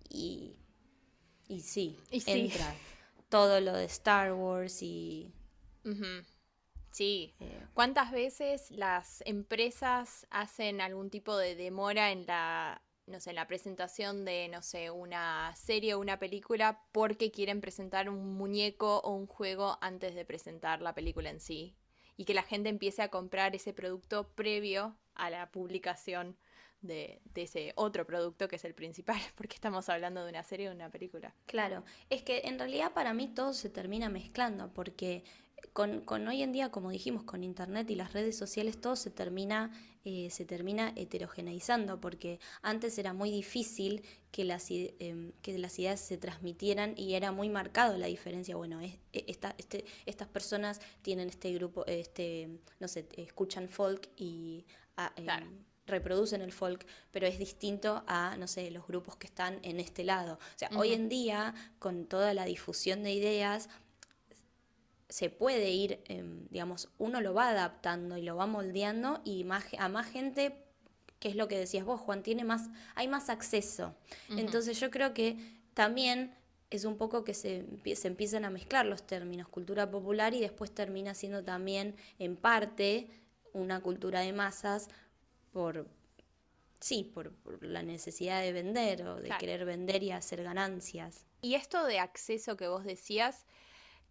y. 0.09 0.55
Y 1.49 1.61
sí, 1.61 1.97
entra 2.11 2.75
todo 3.29 3.61
lo 3.61 3.73
de 3.73 3.85
Star 3.85 4.33
Wars 4.33 4.81
y. 4.81 5.31
Sí. 6.91 7.33
Eh. 7.39 7.63
¿Cuántas 7.73 8.11
veces 8.11 8.71
las 8.71 9.21
empresas 9.25 10.27
hacen 10.29 10.81
algún 10.81 11.09
tipo 11.09 11.37
de 11.37 11.55
demora 11.55 12.11
en 12.11 12.25
la 12.25 12.81
no 13.07 13.21
sé, 13.21 13.33
la 13.33 13.47
presentación 13.47 14.25
de, 14.25 14.49
no 14.49 14.61
sé, 14.61 14.91
una 14.91 15.55
serie 15.55 15.93
o 15.93 15.99
una 15.99 16.19
película 16.19 16.83
porque 16.91 17.31
quieren 17.31 17.61
presentar 17.61 18.09
un 18.09 18.35
muñeco 18.35 18.99
o 18.99 19.15
un 19.15 19.27
juego 19.27 19.77
antes 19.81 20.13
de 20.13 20.25
presentar 20.25 20.81
la 20.81 20.93
película 20.93 21.29
en 21.29 21.39
sí. 21.39 21.73
Y 22.17 22.25
que 22.25 22.33
la 22.33 22.43
gente 22.43 22.69
empiece 22.69 23.01
a 23.01 23.09
comprar 23.09 23.55
ese 23.55 23.73
producto 23.73 24.29
previo 24.29 24.97
a 25.15 25.29
la 25.29 25.51
publicación 25.51 26.37
de, 26.81 27.21
de, 27.33 27.43
ese 27.43 27.73
otro 27.75 28.05
producto 28.05 28.47
que 28.47 28.57
es 28.57 28.65
el 28.65 28.73
principal, 28.73 29.19
porque 29.35 29.55
estamos 29.55 29.87
hablando 29.89 30.23
de 30.23 30.29
una 30.29 30.43
serie 30.43 30.69
o 30.69 30.73
una 30.73 30.89
película. 30.89 31.33
Claro, 31.45 31.83
es 32.09 32.23
que 32.23 32.41
en 32.45 32.59
realidad 32.59 32.91
para 32.93 33.13
mí 33.13 33.27
todo 33.27 33.53
se 33.53 33.69
termina 33.69 34.09
mezclando, 34.09 34.73
porque 34.73 35.23
con, 35.73 36.01
con, 36.01 36.27
hoy 36.27 36.41
en 36.41 36.51
día, 36.51 36.71
como 36.71 36.89
dijimos, 36.89 37.23
con 37.23 37.43
internet 37.43 37.89
y 37.91 37.95
las 37.95 38.13
redes 38.13 38.37
sociales, 38.37 38.79
todo 38.79 38.95
se 38.95 39.09
termina, 39.09 39.71
eh, 40.05 40.29
se 40.31 40.45
termina 40.45 40.93
heterogeneizando, 40.95 41.99
porque 41.99 42.39
antes 42.61 42.97
era 42.97 43.13
muy 43.13 43.29
difícil 43.31 44.03
que 44.31 44.43
las, 44.43 44.67
em, 44.69 45.31
que 45.41 45.57
las 45.57 45.77
ideas 45.79 45.99
se 45.99 46.17
transmitieran 46.17 46.93
y 46.97 47.13
era 47.13 47.31
muy 47.31 47.49
marcado 47.49 47.97
la 47.97 48.07
diferencia. 48.07 48.55
Bueno, 48.55 48.81
es, 48.81 48.95
e, 49.13 49.25
esta, 49.27 49.55
este, 49.57 49.85
estas 50.05 50.27
personas 50.27 50.81
tienen 51.01 51.29
este 51.29 51.53
grupo, 51.53 51.85
este, 51.85 52.49
no 52.79 52.87
sé, 52.87 53.07
escuchan 53.17 53.69
folk 53.69 54.09
y 54.15 54.65
ah, 54.97 55.13
em, 55.15 55.63
reproducen 55.87 56.41
el 56.41 56.51
folk, 56.51 56.85
pero 57.11 57.25
es 57.27 57.39
distinto 57.39 58.03
a, 58.07 58.35
no 58.37 58.47
sé, 58.47 58.69
los 58.71 58.85
grupos 58.87 59.15
que 59.15 59.27
están 59.27 59.59
en 59.63 59.79
este 59.79 60.03
lado. 60.03 60.33
O 60.33 60.57
sea, 60.57 60.69
hoy 60.75 60.93
en 60.93 61.07
día, 61.09 61.55
con 61.79 62.05
toda 62.05 62.33
la 62.33 62.45
difusión 62.45 63.03
de 63.03 63.13
ideas, 63.13 63.69
se 65.09 65.29
puede 65.29 65.71
ir, 65.71 66.01
em, 66.05 66.47
digamos, 66.49 66.89
uno 66.97 67.21
lo 67.21 67.33
va 67.33 67.49
adaptando 67.49 68.17
y 68.17 68.23
lo 68.23 68.35
va 68.35 68.45
moldeando 68.45 69.21
y 69.23 69.43
más, 69.43 69.65
a 69.77 69.87
más 69.89 70.07
gente, 70.07 70.57
que 71.19 71.29
es 71.29 71.35
lo 71.35 71.47
que 71.47 71.57
decías 71.57 71.85
vos, 71.85 72.01
Juan, 72.01 72.23
tiene 72.23 72.43
más, 72.43 72.69
hay 72.95 73.07
más 73.07 73.29
acceso. 73.29 73.95
Entonces 74.29 74.79
yo 74.79 74.91
creo 74.91 75.13
que 75.13 75.37
también 75.73 76.35
es 76.69 76.83
un 76.83 76.97
poco 76.97 77.23
que 77.23 77.33
se, 77.33 77.65
se, 77.95 78.07
empiezan 78.07 78.43
a 78.43 78.49
mezclar 78.49 78.85
los 78.85 79.07
términos, 79.07 79.47
cultura 79.47 79.89
popular 79.89 80.33
y 80.33 80.41
después 80.41 80.71
termina 80.71 81.13
siendo 81.13 81.43
también 81.43 81.95
en 82.19 82.35
parte 82.35 83.09
una 83.53 83.81
cultura 83.81 84.19
de 84.19 84.33
masas 84.33 84.89
por, 85.51 85.87
sí, 86.79 87.03
por, 87.03 87.33
la 87.63 87.83
necesidad 87.83 88.41
de 88.41 88.51
vender 88.51 89.03
o 89.03 89.15
de 89.15 89.29
querer 89.39 89.65
vender 89.65 90.03
y 90.03 90.11
hacer 90.11 90.43
ganancias. 90.43 91.25
Y 91.41 91.55
esto 91.55 91.85
de 91.85 91.99
acceso 91.99 92.57
que 92.57 92.67
vos 92.67 92.83
decías, 92.83 93.45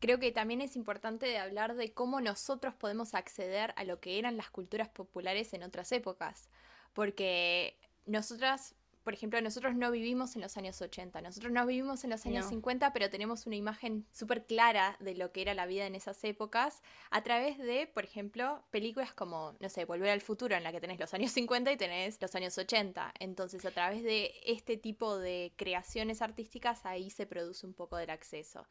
creo 0.01 0.19
que 0.19 0.33
también 0.33 0.61
es 0.61 0.77
importante 0.77 1.39
hablar 1.39 1.75
de 1.75 1.93
cómo 1.93 2.21
nosotros 2.21 2.75
podemos 2.75 3.15
acceder 3.15 3.73
a 3.77 3.85
lo 3.85 4.01
que 4.01 4.19
eran 4.19 4.37
las 4.37 4.51
culturas 4.51 4.89
populares 4.89 5.53
en 5.55 5.63
otras 5.63 5.93
épocas. 5.93 6.49
Porque 6.93 7.79
nosotras, 8.07 8.75
por 9.05 9.15
ejemplo, 9.15 9.41
nosotros 9.41 9.75
no 9.75 9.91
vivimos 9.91 10.35
en 10.37 10.43
los 10.43 10.57
años 10.57 10.81
80, 10.81 11.21
nosotros 11.21 11.53
no 11.53 11.67
vivimos 11.67 12.05
en 12.05 12.11
los 12.11 12.25
años 12.27 12.47
50, 12.47 12.93
pero 12.93 13.11
tenemos 13.11 13.47
una 13.47 13.57
imagen 13.57 14.07
súper 14.13 14.47
clara 14.47 14.97
de 15.01 15.15
lo 15.15 15.33
que 15.33 15.43
era 15.43 15.55
la 15.55 15.67
vida 15.67 15.87
en 15.87 15.95
esas 15.95 16.23
épocas 16.25 16.83
a 17.11 17.23
través 17.23 17.59
de, 17.59 17.87
por 17.87 18.05
ejemplo, 18.05 18.65
películas 18.71 19.13
como, 19.13 19.57
no 19.61 19.69
sé, 19.69 19.85
Volver 19.85 20.11
al 20.11 20.21
futuro, 20.21 20.57
en 20.57 20.65
la 20.65 20.73
que 20.73 20.81
tenés 20.81 20.99
los 20.99 21.15
años 21.15 21.33
50 21.33 21.73
y 21.73 21.77
tenés 21.77 22.21
los 22.21 22.35
años 22.35 22.57
80. 22.57 23.15
Entonces, 23.21 23.65
a 23.65 23.71
través 23.71 24.03
de 24.03 24.33
este 24.45 24.77
tipo 24.77 25.19
de 25.19 25.53
creaciones 25.57 26.23
artísticas, 26.23 26.85
ahí 26.87 27.11
se 27.11 27.27
produce 27.27 27.67
un 27.67 27.75
poco 27.75 27.97
del 27.97 28.11
acceso. 28.11 28.67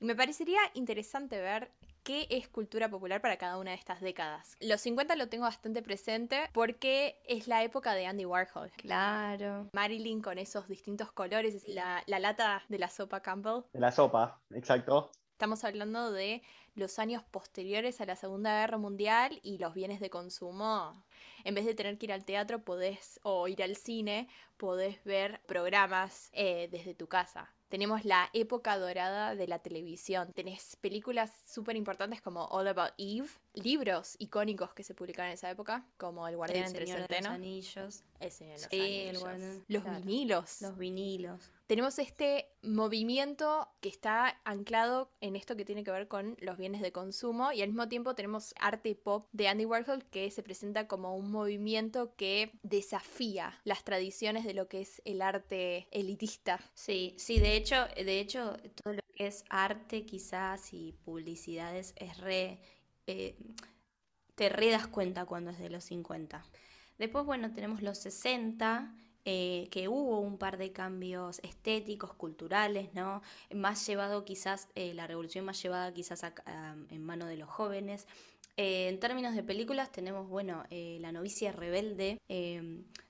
Me 0.00 0.16
parecería 0.16 0.60
interesante 0.72 1.38
ver 1.38 1.70
qué 2.02 2.26
es 2.30 2.48
cultura 2.48 2.88
popular 2.88 3.20
para 3.20 3.36
cada 3.36 3.58
una 3.58 3.72
de 3.72 3.76
estas 3.76 4.00
décadas. 4.00 4.56
Los 4.58 4.80
50 4.80 5.14
lo 5.16 5.28
tengo 5.28 5.44
bastante 5.44 5.82
presente 5.82 6.48
porque 6.54 7.20
es 7.26 7.46
la 7.48 7.62
época 7.64 7.92
de 7.92 8.06
Andy 8.06 8.24
Warhol. 8.24 8.70
Claro. 8.78 9.68
Marilyn 9.74 10.22
con 10.22 10.38
esos 10.38 10.66
distintos 10.68 11.12
colores, 11.12 11.68
la, 11.68 12.02
la 12.06 12.18
lata 12.18 12.64
de 12.70 12.78
la 12.78 12.88
sopa 12.88 13.20
Campbell. 13.20 13.64
De 13.74 13.80
la 13.80 13.92
sopa, 13.92 14.40
exacto. 14.54 15.10
Estamos 15.32 15.64
hablando 15.64 16.10
de 16.12 16.42
los 16.74 16.98
años 16.98 17.22
posteriores 17.30 18.00
a 18.00 18.06
la 18.06 18.16
Segunda 18.16 18.58
Guerra 18.60 18.78
Mundial 18.78 19.38
y 19.42 19.58
los 19.58 19.74
bienes 19.74 20.00
de 20.00 20.08
consumo. 20.08 21.04
En 21.44 21.54
vez 21.54 21.66
de 21.66 21.74
tener 21.74 21.98
que 21.98 22.06
ir 22.06 22.12
al 22.12 22.24
teatro 22.24 22.64
podés, 22.64 23.20
o 23.22 23.48
ir 23.48 23.62
al 23.62 23.76
cine, 23.76 24.28
podés 24.56 25.04
ver 25.04 25.42
programas 25.46 26.30
eh, 26.32 26.68
desde 26.70 26.94
tu 26.94 27.06
casa. 27.06 27.52
Tenemos 27.70 28.04
la 28.04 28.28
época 28.32 28.76
dorada 28.76 29.36
de 29.36 29.46
la 29.46 29.60
televisión. 29.60 30.32
Tenés 30.32 30.74
películas 30.80 31.30
súper 31.46 31.76
importantes 31.76 32.20
como 32.20 32.46
All 32.46 32.66
About 32.66 32.94
Eve, 32.98 33.28
libros 33.54 34.16
icónicos 34.18 34.74
que 34.74 34.82
se 34.82 34.92
publicaron 34.92 35.28
en 35.28 35.34
esa 35.34 35.48
época, 35.48 35.86
como 35.96 36.26
El 36.26 36.36
Guardián 36.36 36.64
El 36.64 36.66
entre 36.66 36.82
el 36.82 36.88
Señor 36.88 37.02
de 37.02 37.06
los 37.06 37.16
Centeno. 37.16 37.34
Anillos. 37.34 38.02
El 38.18 38.32
Señor 38.32 38.56
de 38.56 38.62
los 38.62 38.70
Sí, 38.70 39.00
el 39.02 39.24
Anillos. 39.24 39.64
Los 39.68 39.82
claro. 39.84 40.00
vinilos. 40.00 40.62
Los 40.62 40.76
vinilos. 40.76 41.52
Tenemos 41.70 42.00
este 42.00 42.48
movimiento 42.62 43.68
que 43.80 43.88
está 43.88 44.40
anclado 44.42 45.12
en 45.20 45.36
esto 45.36 45.54
que 45.54 45.64
tiene 45.64 45.84
que 45.84 45.92
ver 45.92 46.08
con 46.08 46.36
los 46.40 46.58
bienes 46.58 46.80
de 46.80 46.90
consumo 46.90 47.52
y 47.52 47.62
al 47.62 47.68
mismo 47.68 47.88
tiempo 47.88 48.16
tenemos 48.16 48.54
arte 48.58 48.96
pop 48.96 49.28
de 49.30 49.46
Andy 49.46 49.66
Warhol 49.66 50.04
que 50.06 50.28
se 50.32 50.42
presenta 50.42 50.88
como 50.88 51.16
un 51.16 51.30
movimiento 51.30 52.16
que 52.16 52.58
desafía 52.64 53.56
las 53.62 53.84
tradiciones 53.84 54.44
de 54.44 54.54
lo 54.54 54.66
que 54.66 54.80
es 54.80 55.00
el 55.04 55.22
arte 55.22 55.86
elitista. 55.92 56.58
Sí, 56.74 57.14
sí, 57.18 57.38
de 57.38 57.54
hecho, 57.54 57.86
de 57.94 58.18
hecho, 58.18 58.56
todo 58.82 58.94
lo 58.94 59.02
que 59.14 59.28
es 59.28 59.44
arte 59.48 60.04
quizás 60.04 60.74
y 60.74 60.96
publicidades 61.04 61.94
es 61.98 62.18
re, 62.18 62.58
eh, 63.06 63.36
te 64.34 64.48
re 64.48 64.70
das 64.70 64.88
cuenta 64.88 65.24
cuando 65.24 65.52
es 65.52 65.60
de 65.60 65.70
los 65.70 65.84
50. 65.84 66.44
Después, 66.98 67.24
bueno, 67.24 67.52
tenemos 67.52 67.80
los 67.80 67.98
60, 67.98 68.92
eh, 69.24 69.68
que 69.70 69.88
hubo 69.88 70.20
un 70.20 70.38
par 70.38 70.56
de 70.58 70.72
cambios 70.72 71.40
estéticos, 71.40 72.14
culturales, 72.14 72.94
¿no? 72.94 73.22
Más 73.54 73.86
llevado 73.86 74.24
quizás, 74.24 74.68
eh, 74.74 74.94
la 74.94 75.06
revolución 75.06 75.44
más 75.44 75.62
llevada 75.62 75.92
quizás 75.92 76.24
a- 76.24 76.34
a- 76.46 76.76
en 76.90 77.04
mano 77.04 77.26
de 77.26 77.36
los 77.36 77.48
jóvenes. 77.48 78.06
Eh, 78.56 78.88
en 78.88 78.98
términos 79.00 79.34
de 79.34 79.42
películas 79.42 79.90
tenemos, 79.92 80.28
bueno, 80.28 80.64
La 80.70 81.12
novicia 81.12 81.52
rebelde. 81.52 82.18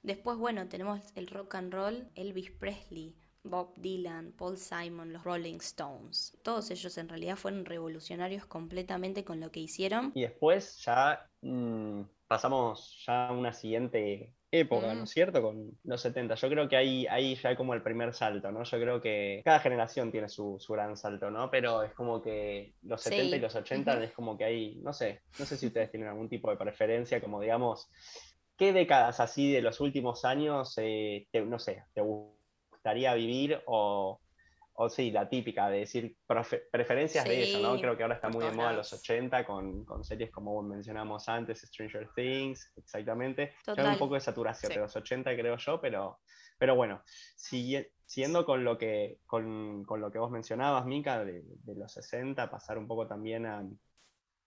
después, 0.03 0.39
bueno, 0.39 0.69
tenemos 0.69 1.01
el 1.15 1.27
rock 1.27 1.55
and 1.57 1.73
roll, 1.73 2.09
Elvis 2.15 2.51
Presley, 2.53 3.15
Bob 3.43 3.75
Dylan, 3.77 4.33
Paul 4.33 4.59
Simon, 4.59 5.13
los 5.13 5.25
Rolling 5.25 5.57
Stones. 5.57 6.37
Todos 6.43 6.71
ellos 6.71 6.97
en 6.99 7.09
realidad 7.09 7.37
fueron 7.37 7.65
revolucionarios 7.65 8.47
completamente 8.47 9.25
con 9.25 9.41
lo 9.41 9.51
que 9.51 9.61
hicieron. 9.61 10.13
Y 10.15 10.23
después 10.23 10.79
ya 10.85 11.27
mm, 11.43 12.03
pasamos 12.31 13.03
ya 13.07 13.29
a 13.29 13.33
una 13.35 13.53
siguiente 13.53 14.35
época, 14.53 14.95
¿no 14.95 15.03
Mm. 15.03 15.05
es 15.05 15.11
cierto? 15.11 15.43
Con 15.43 15.79
los 15.85 16.01
70. 16.03 16.37
Yo 16.37 16.49
creo 16.51 16.69
que 16.69 16.77
ahí, 16.77 17.07
ahí 17.09 17.35
ya 17.37 17.51
hay 17.51 17.57
como 17.57 17.75
el 17.75 17.83
primer 17.83 18.15
salto, 18.15 18.53
¿no? 18.53 18.65
Yo 18.65 18.81
creo 18.81 19.01
que 19.03 19.43
cada 19.45 19.61
generación 19.61 20.13
tiene 20.13 20.29
su, 20.31 20.57
su 20.61 20.73
gran 20.75 20.97
salto, 20.97 21.31
¿no? 21.31 21.51
Pero 21.51 21.83
es 21.85 21.95
como 21.95 22.23
que 22.23 22.75
los 22.83 23.03
70 23.03 23.37
y 23.37 23.41
los 23.41 23.55
80 23.57 23.93
Ujú. 23.93 24.05
es 24.05 24.13
como 24.15 24.39
que 24.39 24.45
hay, 24.45 24.77
no 24.83 24.93
sé, 24.95 25.23
no 25.39 25.47
sé 25.47 25.59
si 25.59 25.67
ustedes 25.69 25.91
tienen 25.93 26.09
algún 26.11 26.29
tipo 26.31 26.51
de 26.51 26.57
preferencia, 26.59 27.21
como 27.21 27.41
digamos, 27.41 27.91
¿qué 28.57 28.73
décadas 28.73 29.21
así 29.21 29.53
de 29.53 29.63
los 29.63 29.81
últimos 29.81 30.25
años, 30.25 30.75
eh, 30.79 31.27
te- 31.33 31.43
no 31.45 31.59
sé, 31.59 31.85
te 31.95 32.03
gustaría 32.03 33.15
vivir 33.15 33.61
o... 33.67 34.21
O 34.75 34.89
sí, 34.89 35.11
la 35.11 35.29
típica 35.29 35.69
de 35.69 35.81
decir 35.81 36.17
preferencias 36.71 37.25
de 37.25 37.43
eso, 37.43 37.59
¿no? 37.61 37.79
Creo 37.81 37.97
que 37.97 38.03
ahora 38.03 38.15
está 38.15 38.29
muy 38.31 38.45
de 38.45 38.53
moda 38.53 38.73
los 38.73 38.93
80 38.93 39.45
con, 39.45 39.85
con 39.85 40.05
series 40.05 40.31
como 40.31 40.63
mencionamos 40.63 41.29
antes, 41.29 41.61
Stranger 41.61 42.09
Things, 42.15 42.73
exactamente. 42.77 43.53
Ya 43.67 43.75
Total. 43.75 43.93
un 43.93 43.99
poco 43.99 44.15
de 44.15 44.21
saturación 44.21 44.71
Sí. 44.73 44.77
de 44.77 44.83
los 44.83 44.97
80, 44.97 45.35
creo 45.37 45.57
yo, 45.57 45.81
pero, 45.81 46.21
pero 46.59 46.77
bueno, 46.77 47.03
sigue- 47.37 47.93
siguiendo 48.07 48.47
con 48.47 48.65
lo 48.65 48.79
que, 48.79 49.19
con, 49.27 49.85
con 49.85 50.01
lo 50.01 50.11
que 50.11 50.19
vos 50.19 50.31
mencionabas, 50.31 50.87
Mica, 50.87 51.25
de, 51.25 51.43
de 51.45 51.75
los 51.75 51.93
60, 51.93 52.51
pasar 52.51 52.79
un 52.79 52.87
poco 52.87 53.07
también 53.07 53.45
a, 53.47 53.63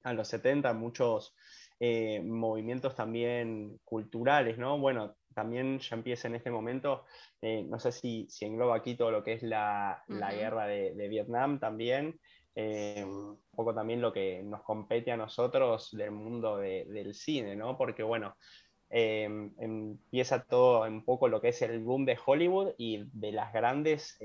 a 0.03 0.13
los 0.13 0.27
70, 0.29 0.73
muchos 0.73 1.35
eh, 1.79 2.21
movimientos 2.21 2.95
también 2.95 3.79
culturales, 3.83 4.57
¿no? 4.57 4.79
Bueno, 4.79 5.15
también 5.33 5.79
ya 5.79 5.95
empieza 5.95 6.27
en 6.27 6.35
este 6.35 6.51
momento, 6.51 7.05
eh, 7.41 7.63
no 7.67 7.79
sé 7.79 7.91
si, 7.91 8.27
si 8.29 8.45
engloba 8.45 8.75
aquí 8.75 8.95
todo 8.95 9.11
lo 9.11 9.23
que 9.23 9.33
es 9.33 9.43
la, 9.43 10.03
la 10.07 10.31
guerra 10.33 10.65
de, 10.67 10.93
de 10.93 11.07
Vietnam 11.07 11.59
también, 11.59 12.19
eh, 12.55 13.03
un 13.05 13.39
poco 13.55 13.73
también 13.73 14.01
lo 14.01 14.13
que 14.13 14.43
nos 14.43 14.61
compete 14.63 15.11
a 15.11 15.17
nosotros 15.17 15.89
del 15.91 16.11
mundo 16.11 16.57
de- 16.57 16.85
del 16.85 17.13
cine, 17.15 17.55
¿no? 17.55 17.77
Porque 17.77 18.03
bueno, 18.03 18.35
eh, 18.89 19.23
empieza 19.59 20.43
todo 20.43 20.83
un 20.87 21.03
poco 21.03 21.27
lo 21.27 21.41
que 21.41 21.49
es 21.49 21.61
el 21.63 21.79
boom 21.79 22.05
de 22.05 22.17
Hollywood 22.23 22.73
y 22.77 23.05
de 23.11 23.31
las 23.31 23.51
grandes, 23.51 24.17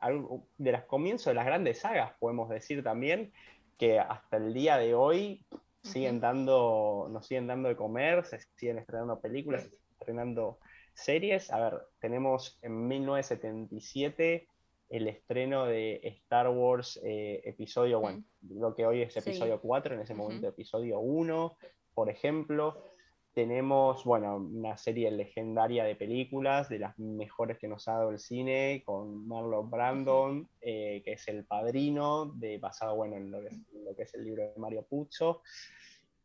algo- 0.00 0.46
de 0.58 0.72
los 0.72 0.82
comienzos 0.84 1.26
de 1.26 1.34
las 1.34 1.46
grandes 1.46 1.80
sagas, 1.80 2.12
podemos 2.18 2.48
decir 2.48 2.82
también, 2.82 3.32
que 3.78 3.98
hasta 3.98 4.36
el 4.36 4.52
día 4.52 4.76
de 4.76 4.94
hoy 4.94 5.44
siguen 5.82 6.20
dando, 6.20 7.08
nos 7.10 7.26
siguen 7.26 7.46
dando 7.46 7.68
de 7.68 7.76
comer, 7.76 8.24
se 8.24 8.38
siguen 8.56 8.78
estrenando 8.78 9.20
películas, 9.20 9.62
se 9.62 9.70
siguen 9.70 9.86
estrenando 9.98 10.58
series. 10.94 11.52
A 11.52 11.58
ver, 11.60 11.80
tenemos 12.00 12.58
en 12.62 12.86
1977 12.88 14.48
el 14.88 15.06
estreno 15.08 15.66
de 15.66 16.00
Star 16.02 16.48
Wars 16.48 17.00
eh, 17.04 17.42
episodio, 17.44 18.00
bueno, 18.00 18.24
lo 18.48 18.74
que 18.74 18.86
hoy 18.86 19.02
es 19.02 19.12
Sí. 19.14 19.20
episodio 19.20 19.60
4, 19.60 19.94
en 19.94 20.00
ese 20.00 20.14
momento 20.14 20.48
episodio 20.48 20.98
1, 20.98 21.56
por 21.94 22.10
ejemplo. 22.10 22.89
Tenemos, 23.32 24.04
bueno, 24.04 24.36
una 24.36 24.76
serie 24.76 25.10
legendaria 25.10 25.84
de 25.84 25.94
películas, 25.94 26.68
de 26.68 26.80
las 26.80 26.98
mejores 26.98 27.58
que 27.58 27.68
nos 27.68 27.86
ha 27.86 27.92
dado 27.92 28.10
el 28.10 28.18
cine, 28.18 28.82
con 28.84 29.26
Marlon 29.28 29.70
Brandon, 29.70 30.48
eh, 30.60 31.00
que 31.04 31.12
es 31.12 31.28
el 31.28 31.44
padrino, 31.44 32.26
de, 32.26 32.58
basado, 32.58 32.96
bueno, 32.96 33.16
en 33.16 33.30
lo 33.30 33.40
que, 33.40 33.48
es, 33.48 33.54
en 33.72 33.84
lo 33.84 33.94
que 33.94 34.02
es 34.02 34.14
el 34.14 34.24
libro 34.24 34.42
de 34.42 34.54
Mario 34.56 34.84
Puzo. 34.88 35.42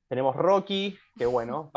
Tenemos 0.07 0.35
Rocky, 0.35 0.97
que 1.17 1.25
bueno, 1.25 1.71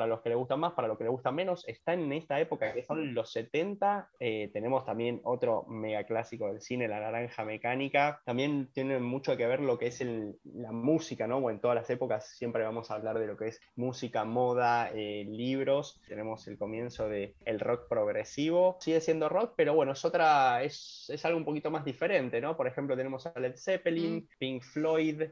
para 0.00 0.08
los 0.08 0.22
que 0.22 0.30
le 0.30 0.34
gustan 0.34 0.60
más, 0.60 0.72
para 0.72 0.88
los 0.88 0.96
que 0.96 1.04
le 1.04 1.10
gustan 1.10 1.34
menos, 1.34 1.62
está 1.68 1.92
en 1.92 2.10
esta 2.14 2.40
época 2.40 2.72
que 2.72 2.82
son 2.82 3.12
los 3.12 3.30
70. 3.30 4.08
Eh, 4.18 4.48
tenemos 4.50 4.86
también 4.86 5.20
otro 5.24 5.64
mega 5.68 6.04
clásico 6.04 6.46
del 6.46 6.62
cine, 6.62 6.88
La 6.88 7.00
Naranja 7.00 7.44
Mecánica. 7.44 8.22
También 8.24 8.70
tiene 8.72 8.98
mucho 8.98 9.36
que 9.36 9.46
ver 9.46 9.60
lo 9.60 9.76
que 9.78 9.88
es 9.88 10.00
el- 10.00 10.36
la 10.44 10.72
música, 10.72 11.26
¿no? 11.26 11.38
Bueno, 11.42 11.56
en 11.56 11.60
todas 11.60 11.74
las 11.74 11.90
épocas 11.90 12.34
siempre 12.34 12.62
vamos 12.64 12.90
a 12.90 12.94
hablar 12.94 13.18
de 13.18 13.26
lo 13.26 13.36
que 13.36 13.48
es 13.48 13.60
música, 13.76 14.24
moda, 14.24 14.90
eh, 14.94 15.26
libros. 15.28 16.00
Tenemos 16.08 16.48
el 16.48 16.56
comienzo 16.56 17.06
del 17.10 17.34
el 17.44 17.60
rock 17.60 17.86
progresivo. 17.86 18.78
Sigue 18.80 19.02
siendo 19.02 19.28
rock, 19.28 19.52
pero 19.54 19.74
bueno, 19.74 19.92
es 19.92 20.02
otra, 20.06 20.62
es, 20.62 21.10
es 21.12 21.22
algo 21.26 21.36
un 21.36 21.44
poquito 21.44 21.70
más 21.70 21.84
diferente, 21.84 22.40
¿no? 22.40 22.56
Por 22.56 22.66
ejemplo, 22.66 22.96
tenemos 22.96 23.26
a 23.26 23.38
Led 23.38 23.56
Zeppelin, 23.56 24.26
Pink 24.38 24.62
Floyd. 24.62 25.24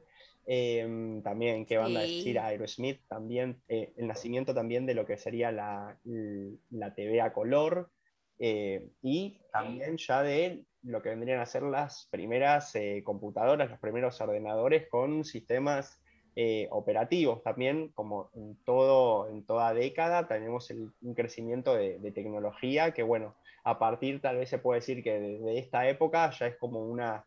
Eh, 0.51 1.21
también, 1.23 1.67
¿qué 1.67 1.77
banda 1.77 2.01
Sí. 2.01 2.07
decir? 2.17 2.39
Aerosmith, 2.39 3.01
también, 3.07 3.63
eh, 3.69 3.93
el 3.99 4.07
nacimiento 4.07 4.55
también 4.55 4.87
de 4.87 4.95
lo 4.95 5.05
que 5.05 5.19
sería 5.19 5.53
la, 5.53 5.99
la 6.71 6.95
TV 6.95 7.21
a 7.21 7.33
color, 7.35 7.91
eh, 8.39 8.89
y 9.03 9.41
también 9.53 9.99
ya 9.99 10.23
de 10.23 10.65
lo 10.83 11.03
que 11.03 11.11
vendrían 11.11 11.41
a 11.41 11.47
ser 11.47 11.65
las 11.65 12.09
primeras 12.11 12.75
eh, 12.77 13.03
computadoras, 13.05 13.69
los 13.69 13.79
primeros 13.79 14.21
ordenadores 14.21 14.89
con 14.89 15.25
sistemas 15.25 16.01
operativos 16.71 17.43
también, 17.43 17.89
como 17.97 18.31
en, 18.33 18.57
todo, 18.65 19.29
en 19.29 19.45
toda 19.45 19.75
década 19.75 20.29
tenemos 20.29 20.71
el- 20.71 20.93
un 21.03 21.15
crecimiento 21.15 21.75
de, 21.75 21.99
de 21.99 22.13
tecnología 22.13 22.93
que, 22.95 23.03
bueno, 23.03 23.35
a 23.65 23.81
partir 23.81 24.21
tal 24.21 24.37
vez 24.37 24.49
se 24.49 24.59
puede 24.59 24.79
decir 24.79 25.03
que 25.03 25.19
desde 25.19 25.59
esta 25.59 25.89
época 25.89 26.31
ya 26.31 26.47
es 26.47 26.57
como 26.57 26.79
una, 26.81 27.27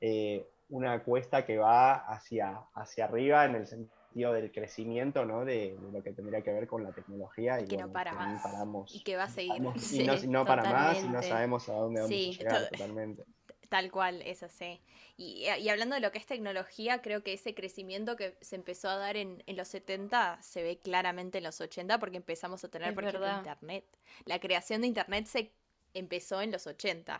eh, 0.00 0.46
una 0.72 1.02
cuesta 1.02 1.44
que 1.44 1.58
va 1.58 1.94
hacia, 1.94 2.60
hacia 2.74 3.04
arriba 3.04 3.44
en 3.44 3.54
el 3.56 3.66
sentido 3.66 4.32
del 4.32 4.50
crecimiento, 4.52 5.24
¿no? 5.24 5.44
De, 5.44 5.76
de 5.78 5.92
lo 5.92 6.02
que 6.02 6.12
tendría 6.12 6.42
que 6.42 6.52
ver 6.52 6.66
con 6.66 6.82
la 6.82 6.92
tecnología 6.92 7.60
y 7.60 7.66
que 7.66 7.76
no 7.76 7.88
bueno, 7.88 7.92
para 7.92 8.12
ni 8.12 8.18
más. 8.18 8.42
paramos. 8.42 8.94
Y 8.94 9.00
que 9.02 9.16
va 9.16 9.24
a 9.24 9.28
seguir. 9.28 9.52
Vamos, 9.62 9.76
y 9.92 9.96
Sí, 9.98 10.04
no, 10.04 10.14
y 10.14 10.26
no 10.28 10.44
para 10.44 10.62
más 10.64 11.02
y 11.04 11.08
no 11.08 11.22
sabemos 11.22 11.68
a 11.68 11.74
dónde 11.74 12.00
vamos 12.00 12.08
Sí, 12.08 12.30
a 12.34 12.38
llegar 12.38 12.62
to- 12.64 12.68
totalmente. 12.70 13.24
Tal 13.68 13.90
cual, 13.90 14.20
es 14.22 14.42
así. 14.42 14.80
Y, 15.16 15.46
y 15.48 15.68
hablando 15.70 15.94
de 15.94 16.00
lo 16.02 16.12
que 16.12 16.18
es 16.18 16.26
tecnología, 16.26 17.00
creo 17.00 17.22
que 17.22 17.32
ese 17.32 17.54
crecimiento 17.54 18.16
que 18.16 18.36
se 18.42 18.56
empezó 18.56 18.90
a 18.90 18.96
dar 18.96 19.16
en, 19.16 19.42
en 19.46 19.56
los 19.56 19.68
70 19.68 20.38
se 20.42 20.62
ve 20.62 20.78
claramente 20.78 21.38
en 21.38 21.44
los 21.44 21.58
80 21.60 21.98
porque 21.98 22.18
empezamos 22.18 22.62
a 22.64 22.68
tener, 22.68 22.88
Es 22.88 22.94
por 22.94 23.04
ejemplo. 23.04 23.34
Internet. 23.34 23.84
La 24.26 24.38
creación 24.40 24.82
de 24.82 24.88
Internet 24.88 25.24
se 25.26 25.52
empezó 25.94 26.42
en 26.42 26.50
los 26.52 26.66
80. 26.66 27.18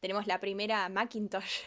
Tenemos 0.00 0.26
la 0.26 0.40
primera 0.40 0.88
Macintosh, 0.88 1.64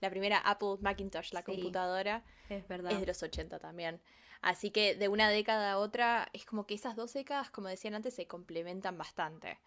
la 0.00 0.10
primera 0.10 0.38
Apple 0.38 0.76
Macintosh, 0.80 1.32
la 1.32 1.40
Sí. 1.40 1.46
computadora, 1.46 2.24
Es 2.48 2.66
verdad. 2.68 2.92
es 2.92 3.00
de 3.00 3.06
los 3.06 3.22
80 3.22 3.58
también. 3.58 4.00
Así 4.42 4.70
que 4.70 4.94
de 4.94 5.08
una 5.08 5.30
década 5.30 5.72
a 5.72 5.78
otra, 5.78 6.28
es 6.32 6.44
como 6.44 6.66
que 6.66 6.74
esas 6.74 6.94
dos 6.96 7.12
décadas, 7.14 7.50
como 7.50 7.68
decían 7.68 7.94
antes, 7.94 8.14
se 8.14 8.26
complementan 8.26 8.98
bastante. 8.98 9.58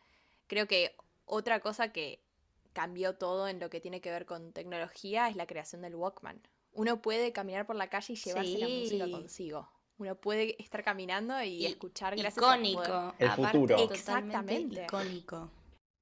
Creo 0.47 0.67
que 0.67 0.95
otra 1.25 1.59
cosa 1.59 1.91
que 1.91 2.21
cambió 2.73 3.15
todo 3.15 3.47
en 3.47 3.59
lo 3.59 3.69
que 3.69 3.81
tiene 3.81 3.99
que 3.99 4.11
ver 4.11 4.25
con 4.25 4.53
tecnología 4.53 5.27
es 5.27 5.35
la 5.35 5.47
creación 5.47 5.81
del 5.81 5.95
Walkman. 5.95 6.41
Uno 6.71 7.01
puede 7.01 7.33
caminar 7.33 7.65
por 7.65 7.75
la 7.75 7.89
calle 7.89 8.13
y 8.13 8.15
llevarse 8.15 8.57
la 8.59 8.67
música 8.67 9.09
consigo. 9.11 9.69
Uno 9.97 10.15
puede 10.15 10.55
estar 10.61 10.83
caminando 10.83 11.41
y, 11.41 11.47
Y- 11.49 11.65
escuchar 11.65 12.15
gracias 12.15 12.37
a 12.37 12.55
icónico. 12.55 12.81
poder- 12.83 13.13
El 13.17 13.27
aparte, 13.29 13.57
futuro. 13.57 13.77
Exactamente. 13.91 14.83
icónico. 14.83 15.51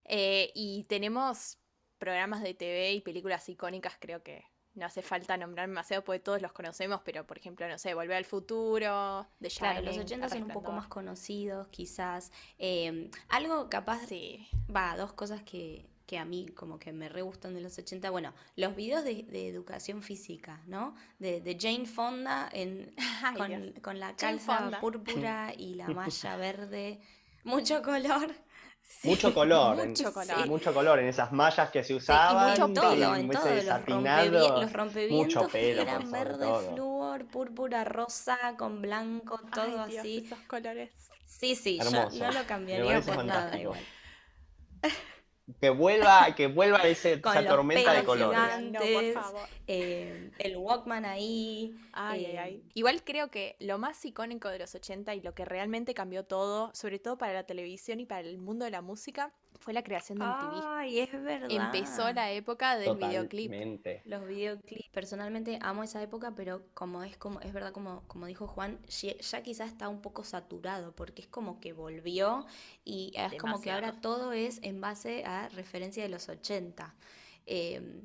Eh, 0.04 0.52
y 0.54 0.84
tenemos 0.84 1.58
programas 1.98 2.42
de 2.42 2.54
TV 2.54 2.94
y 2.94 3.02
películas 3.02 3.48
icónicas, 3.50 3.98
creo 4.00 4.24
que 4.24 4.46
no 4.78 4.86
hace 4.86 5.02
falta 5.02 5.36
nombrar 5.38 5.68
demasiado 5.68 6.04
porque 6.04 6.20
todos 6.20 6.42
los 6.42 6.54
conocemos, 6.54 7.02
pero 7.04 7.26
por 7.26 7.38
ejemplo, 7.38 7.68
no 7.68 7.78
sé, 7.78 7.94
Volver 7.96 8.18
al 8.18 8.26
Futuro, 8.26 9.28
The 9.42 9.50
Claro, 9.50 9.82
los 9.82 9.96
Shining, 9.96 10.06
80 10.06 10.30
son 10.30 10.44
un 10.44 10.50
poco 10.50 10.72
más 10.72 10.88
conocidos, 10.88 11.68
quizás. 11.70 12.32
Eh, 12.60 13.10
algo 13.30 13.70
capaz, 13.70 14.06
Sí, 14.08 14.48
va, 14.74 14.96
dos 14.96 15.14
cosas 15.14 15.42
que, 15.42 15.90
que 16.06 16.20
a 16.20 16.26
mí 16.26 16.48
como 16.56 16.78
que 16.78 16.94
me 16.94 17.10
re 17.10 17.24
gustan 17.24 17.56
de 17.56 17.62
los 17.62 17.78
80. 17.78 18.10
Bueno, 18.12 18.34
los 18.56 18.76
videos 18.76 19.04
de, 19.04 19.24
de 19.24 19.48
educación 19.48 20.04
física, 20.04 20.62
¿no? 20.68 20.96
De, 21.18 21.42
de 21.42 21.58
Jane 21.60 21.88
Fonda 21.88 22.48
en, 22.54 22.94
Ay, 23.24 23.36
con, 23.36 23.72
con 23.82 24.00
la 24.00 24.16
calza 24.16 24.80
púrpura 24.80 25.54
y 25.58 25.74
la 25.74 25.88
malla 25.88 26.38
verde. 26.38 27.02
Mucho 27.44 27.82
color. 27.82 28.36
Mucho 29.04 29.34
color, 29.34 29.80
en- 29.80 29.90
Mucho 29.90 30.14
color. 30.14 30.38
sí, 30.44 30.50
mucho 30.50 30.74
color 30.74 31.00
en 31.00 31.08
esas 31.08 31.32
mallas 31.32 31.70
que 31.70 31.84
se 31.84 31.88
Sí, 31.88 31.94
y 31.94 31.98
usaban. 31.98 32.50
mucho 32.52 32.82
todo, 32.82 32.96
y 32.96 33.20
en 33.22 33.30
todo, 33.30 33.46
los, 33.46 33.56
desatinado, 33.56 34.62
los 34.62 34.74
rompevientos 34.74 35.36
mucho 35.36 35.48
pelo, 35.52 35.82
eran 35.82 36.12
verde 36.12 36.46
todo. 36.46 36.74
flúor, 36.74 37.26
púrpura, 37.26 37.84
rosa, 37.84 38.38
con 38.58 38.82
blanco, 38.82 39.40
todo 39.54 39.84
Ay, 39.84 39.92
Dios, 39.92 40.00
así. 40.00 40.24
esos 40.26 40.40
colores. 40.48 40.92
Sí, 41.26 41.56
sí, 41.56 41.78
yo 41.78 41.84
Hermoso. 41.86 42.18
no 42.26 42.32
lo 42.32 42.48
cambiaría 42.48 43.02
por 43.02 43.24
nada 43.24 43.42
fantástico. 43.42 43.62
igual. 43.62 43.80
Que 45.62 45.70
vuelva, 45.70 46.36
que 46.36 46.48
vuelva 46.48 46.80
ese- 46.80 47.22
Con 47.22 47.32
esa 47.32 47.42
los 47.42 47.52
tormenta 47.54 47.94
de 47.94 48.04
colores. 48.04 48.38
gigantes. 48.38 48.72
No, 48.74 48.80
por 48.80 48.98
Antes, 49.06 49.14
favor. 49.14 49.50
Eh, 49.66 50.32
el 50.40 50.58
Walkman 50.58 51.06
ahí. 51.06 51.74
Ay, 51.94 52.26
ay, 52.26 52.32
eh, 52.36 52.40
ay. 52.40 52.64
Igual 52.74 53.02
creo 53.04 53.32
que 53.32 53.56
lo 53.60 53.78
más 53.78 54.04
icónico 54.04 54.50
de 54.50 54.60
los 54.60 54.76
80 54.76 55.16
y 55.16 55.22
lo 55.22 55.34
que 55.34 55.46
realmente 55.46 55.94
cambió 55.94 56.26
todo, 56.26 56.70
sobre 56.74 57.00
todo 57.00 57.18
para 57.18 57.34
la 57.34 57.46
televisión 57.46 58.00
y 58.02 58.06
para 58.06 58.22
el 58.28 58.38
mundo 58.38 58.66
de 58.66 58.72
la 58.72 58.82
música, 58.82 59.34
fue 59.60 59.74
la 59.74 59.84
creación 59.84 60.20
de 60.20 60.26
MTV. 60.26 60.64
Ay, 60.66 61.00
es 61.00 61.12
verdad. 61.12 61.50
Empezó 61.50 62.12
la 62.14 62.32
época 62.32 62.78
del 62.78 62.96
videoclip. 62.96 63.52
Totalmente. 63.52 64.02
Los 64.06 64.28
videoclips. 64.28 64.90
Personalmente 64.90 65.60
amo 65.62 65.84
esa 65.84 66.02
época, 66.02 66.34
pero 66.36 66.64
como 66.74 67.04
es 67.04 67.18
como 67.18 67.40
es 67.42 67.54
verdad 67.54 67.72
como, 67.72 68.04
como 68.08 68.26
dijo 68.26 68.48
Juan, 68.48 68.80
ya, 68.88 69.42
quizás 69.44 69.70
está 69.70 69.90
un 69.90 70.02
poco 70.02 70.24
saturado 70.24 70.94
porque 70.96 71.22
es 71.22 71.28
como 71.28 71.60
que 71.60 71.74
volvió 71.74 72.46
y 72.84 73.14
es 73.16 73.40
como 73.40 73.62
que 73.62 73.72
ahora 73.72 74.00
todo 74.02 74.34
es 74.34 74.60
en 74.64 74.82
base 74.82 75.24
a 75.26 75.50
referencia 75.50 76.04
de 76.04 76.10
los 76.10 76.30
80. 76.30 76.96
Eh, 77.46 78.02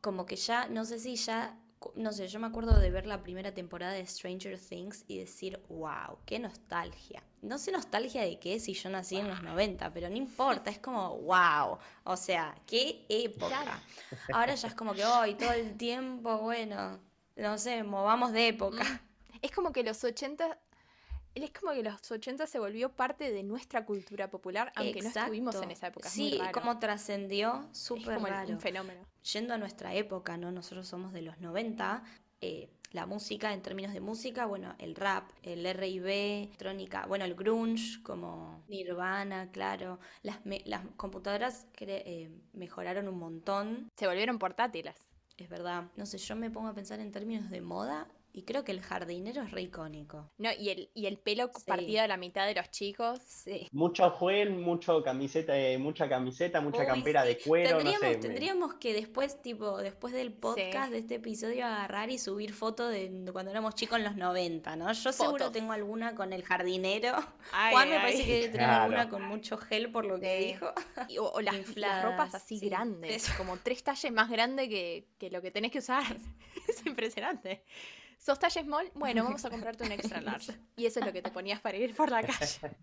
como 0.00 0.26
que 0.26 0.36
ya, 0.36 0.68
no 0.68 0.84
sé 0.84 0.98
si 0.98 1.14
ya, 1.14 1.56
no 1.94 2.12
sé, 2.12 2.28
yo 2.28 2.38
me 2.40 2.46
acuerdo 2.46 2.78
de 2.78 2.90
ver 2.90 3.06
la 3.06 3.22
primera 3.22 3.52
temporada 3.52 3.92
de 3.92 4.06
Stranger 4.06 4.58
Things 4.58 5.04
y 5.08 5.18
decir, 5.18 5.60
wow, 5.68 6.18
qué 6.26 6.38
nostalgia. 6.38 7.22
No 7.42 7.58
sé 7.58 7.72
nostalgia 7.72 8.22
de 8.22 8.38
qué 8.38 8.60
si 8.60 8.74
yo 8.74 8.90
nací 8.90 9.16
en 9.16 9.28
los 9.28 9.42
90, 9.42 9.92
pero 9.92 10.08
no 10.08 10.16
importa, 10.16 10.70
es 10.70 10.78
como, 10.78 11.18
wow, 11.18 11.78
o 12.04 12.16
sea, 12.16 12.54
qué 12.66 13.04
época. 13.08 13.82
Ahora 14.32 14.54
ya 14.54 14.68
es 14.68 14.74
como 14.74 14.94
que 14.94 15.04
hoy 15.04 15.34
todo 15.34 15.52
el 15.52 15.76
tiempo, 15.76 16.38
bueno, 16.38 17.00
no 17.36 17.58
sé, 17.58 17.82
movamos 17.82 18.32
de 18.32 18.48
época. 18.48 18.84
Mm. 18.84 19.12
Es 19.42 19.50
como 19.50 19.72
que 19.72 19.82
los 19.82 20.04
80, 20.04 20.56
es 21.34 21.50
como 21.52 21.72
que 21.72 21.82
los 21.82 22.10
80 22.10 22.46
se 22.46 22.58
volvió 22.58 22.90
parte 22.90 23.32
de 23.32 23.42
nuestra 23.42 23.84
cultura 23.84 24.28
popular, 24.30 24.72
aunque 24.76 25.00
no 25.02 25.08
estuvimos 25.08 25.54
en 25.56 25.70
esa 25.70 25.86
época. 25.88 26.08
es 26.08 26.14
Sí, 26.14 26.38
como 26.52 26.78
trascendió, 26.78 27.68
súper 27.72 28.20
raro. 28.20 28.48
un 28.50 28.60
fenómeno. 28.60 29.00
Yendo 29.32 29.54
a 29.54 29.58
nuestra 29.58 29.94
época, 29.94 30.36
¿no? 30.36 30.50
Nosotros 30.52 30.86
somos 30.88 31.12
de 31.12 31.22
los 31.22 31.38
90. 31.40 32.02
eh, 32.44 32.68
la 32.90 33.06
música, 33.06 33.54
en 33.54 33.62
términos 33.62 33.94
de 33.94 34.00
música, 34.00 34.44
bueno, 34.44 34.74
el 34.78 34.94
rap, 34.94 35.30
el 35.42 35.64
R&B, 35.64 36.42
electrónica, 36.42 37.06
bueno, 37.06 37.24
el 37.24 37.34
grunge, 37.34 38.02
como 38.02 38.62
Nirvana, 38.68 39.50
claro. 39.50 39.98
Las, 40.22 40.44
me- 40.44 40.60
las 40.66 40.84
computadoras 40.96 41.66
eh, 41.80 42.30
mejoraron 42.52 43.08
un 43.08 43.18
montón, 43.18 43.88
Se 43.96 44.06
volvieron 44.06 44.38
portátiles. 44.38 44.94
es 45.38 45.48
verdad. 45.48 45.84
No 45.96 46.04
sé, 46.04 46.18
yo 46.18 46.36
me 46.36 46.50
pongo 46.50 46.68
a 46.68 46.74
pensar 46.74 47.00
en 47.00 47.12
términos 47.12 47.48
de 47.48 47.62
moda 47.62 48.08
y 48.34 48.44
creo 48.44 48.64
que 48.64 48.72
el 48.72 48.80
jardinero 48.80 49.42
es 49.42 49.50
re 49.50 49.62
icónico. 49.62 50.30
No, 50.38 50.50
y 50.58 50.70
el, 50.70 50.90
y 50.94 51.06
el 51.06 51.18
pelo 51.18 51.50
Sí. 51.54 51.64
partido 51.66 52.02
a 52.02 52.06
la 52.08 52.16
mitad 52.16 52.46
de 52.46 52.54
los 52.54 52.70
chicos. 52.70 53.18
Sí. 53.26 53.68
Mucho 53.72 54.08
juel, 54.10 54.50
mucho 54.50 55.02
camiseta, 55.02 55.58
eh, 55.58 55.76
mucha 55.78 56.08
camiseta, 56.08 56.60
mucha 56.60 56.80
Uy, 56.80 56.86
campera 56.86 57.22
sí. 57.22 57.28
de 57.28 57.38
cuero, 57.38 57.76
Tendríamos, 57.78 58.02
no 58.02 58.08
sé. 58.08 58.14
me- 58.16 58.22
tendríamos 58.22 58.74
que 58.74 58.94
después, 58.94 59.42
tipo, 59.42 59.78
después 59.78 60.14
del 60.14 60.32
podcast 60.32 60.86
Sí. 60.86 60.92
de 60.92 60.98
este 60.98 61.14
episodio, 61.16 61.66
agarrar 61.66 62.10
y 62.10 62.18
subir 62.18 62.52
fotos 62.54 62.90
de 62.90 63.10
cuando 63.32 63.50
éramos 63.50 63.74
chicos 63.74 63.98
en 63.98 64.04
los 64.04 64.16
90, 64.16 64.76
¿no? 64.76 64.90
Yo 64.92 65.12
seguro 65.12 65.50
tengo 65.52 65.72
alguna 65.72 66.14
con 66.14 66.32
el 66.32 66.42
jardinero. 66.42 67.14
Ay, 67.52 67.72
Juan 67.74 67.88
me 67.90 67.96
ay. 67.96 68.00
parece 68.02 68.24
que 68.24 68.50
Claro. 68.50 68.82
alguna 68.84 69.08
con 69.08 69.22
mucho 69.24 69.56
gel 69.58 69.92
por 69.92 70.04
lo 70.06 70.18
que 70.18 70.38
Sí. 70.40 70.46
dijo. 70.46 70.72
Y- 71.08 71.18
o, 71.18 71.30
o 71.30 71.40
las, 71.42 71.54
ropas 72.02 72.34
así 72.34 72.58
sí. 72.58 72.68
grandes, 72.68 73.28
como 73.36 73.56
tres 73.58 73.82
talles 73.84 74.10
más 74.10 74.30
grandes 74.30 74.68
que, 74.68 75.08
que 75.18 75.30
lo 75.30 75.42
que 75.42 75.50
tenés 75.50 75.70
que 75.70 75.80
usar. 75.80 76.02
es 76.68 76.86
impresionante. 76.86 77.62
¿Sos 78.24 78.38
talla 78.38 78.62
small? 78.62 78.90
Bueno, 78.94 79.24
vamos 79.28 79.44
a 79.44 79.50
comprarte 79.50 79.84
un 79.84 79.92
extra 79.92 80.20
large. 80.20 80.52
Y 80.76 80.86
eso 80.86 81.00
es 81.00 81.06
lo 81.06 81.12
que 81.12 81.22
te 81.22 81.30
ponías 81.30 81.60
para 81.60 81.76
ir 81.76 81.94
por 81.94 82.10
la 82.10 82.22
calle. 82.22 82.76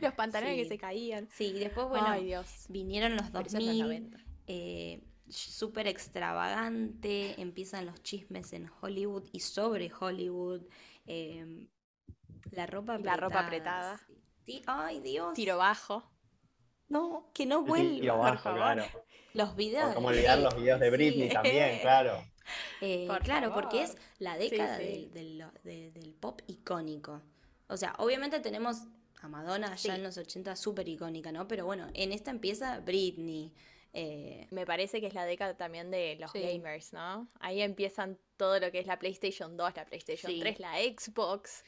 Los 0.00 0.14
pantalones 0.14 0.56
que 0.56 0.64
se 0.64 0.78
caían. 0.78 1.28
Sí, 1.28 1.52
y 1.54 1.58
después, 1.58 1.86
bueno, 1.88 2.06
Ay, 2.08 2.24
Dios. 2.24 2.64
vinieron 2.68 3.16
los 3.16 3.30
Pero 3.30 3.46
eso 3.46 3.58
en 3.58 3.66
los 3.66 3.76
2000, 3.76 3.78
90. 3.78 4.18
eh, 4.46 5.02
súper 5.28 5.86
extravagante, 5.86 7.40
empiezan 7.40 7.86
los 7.86 8.02
chismes 8.02 8.52
en 8.52 8.70
Hollywood 8.80 9.24
y 9.32 9.40
sobre 9.40 9.90
Hollywood. 9.98 10.62
eh, 11.06 11.66
la 12.50 12.66
ropa 12.66 12.98
Y 12.98 13.02
la 13.02 13.16
ropa 13.16 13.40
apretada. 13.40 13.94
apretada. 13.94 14.00
sí. 14.46 14.62
Ay, 14.66 15.00
Dios. 15.00 15.34
Tiro 15.34 15.58
bajo. 15.58 16.10
No, 16.88 17.30
que 17.34 17.46
no 17.46 17.62
vuelva. 17.62 18.00
tiro 18.00 18.16
por 18.18 18.26
abajo, 18.28 18.42
favor. 18.44 18.58
claro. 18.60 18.84
Los 19.34 19.56
videos. 19.56 19.90
O 19.90 19.94
como 19.94 20.08
olvidar 20.08 20.38
los 20.38 20.54
videos 20.56 20.80
de 20.80 20.90
sí. 20.90 20.90
Britney 20.90 21.28
también, 21.28 21.80
claro. 21.80 22.22
Eh, 22.80 23.06
Por 23.08 23.22
claro, 23.22 23.52
porque 23.54 23.82
es 23.82 23.96
la 24.18 24.36
década 24.36 24.78
sí. 24.78 25.10
Del, 25.12 25.44
del- 25.64 26.14
pop 26.20 26.40
icónico. 26.46 27.22
O 27.68 27.76
sea, 27.76 27.94
obviamente 27.98 28.40
tenemos 28.40 28.82
a 29.22 29.28
Madonna 29.28 29.68
ya 29.70 29.76
Sí. 29.76 29.88
en 29.90 30.02
los 30.02 30.16
80 30.18 30.54
súper 30.56 30.88
icónica, 30.88 31.32
¿no? 31.32 31.48
Pero 31.48 31.64
bueno, 31.64 31.88
en 31.94 32.12
esta 32.12 32.30
empieza 32.30 32.80
Britney. 32.80 33.52
eh, 33.92 34.46
Me 34.50 34.66
parece 34.66 35.00
que 35.00 35.06
es 35.06 35.14
la 35.14 35.24
década 35.24 35.56
también 35.56 35.90
de 35.90 36.16
los 36.20 36.32
gamers, 36.32 36.92
¿no? 36.92 37.28
Ahí 37.40 37.62
empiezan 37.62 38.18
todo 38.36 38.60
lo 38.60 38.70
que 38.70 38.78
es 38.80 38.86
la 38.86 38.98
PlayStation 38.98 39.56
2, 39.56 39.74
la 39.74 39.86
PlayStation 39.86 40.30
Sí. 40.32 40.38
3, 40.40 40.60
la 40.60 40.74
Xbox. 40.76 41.64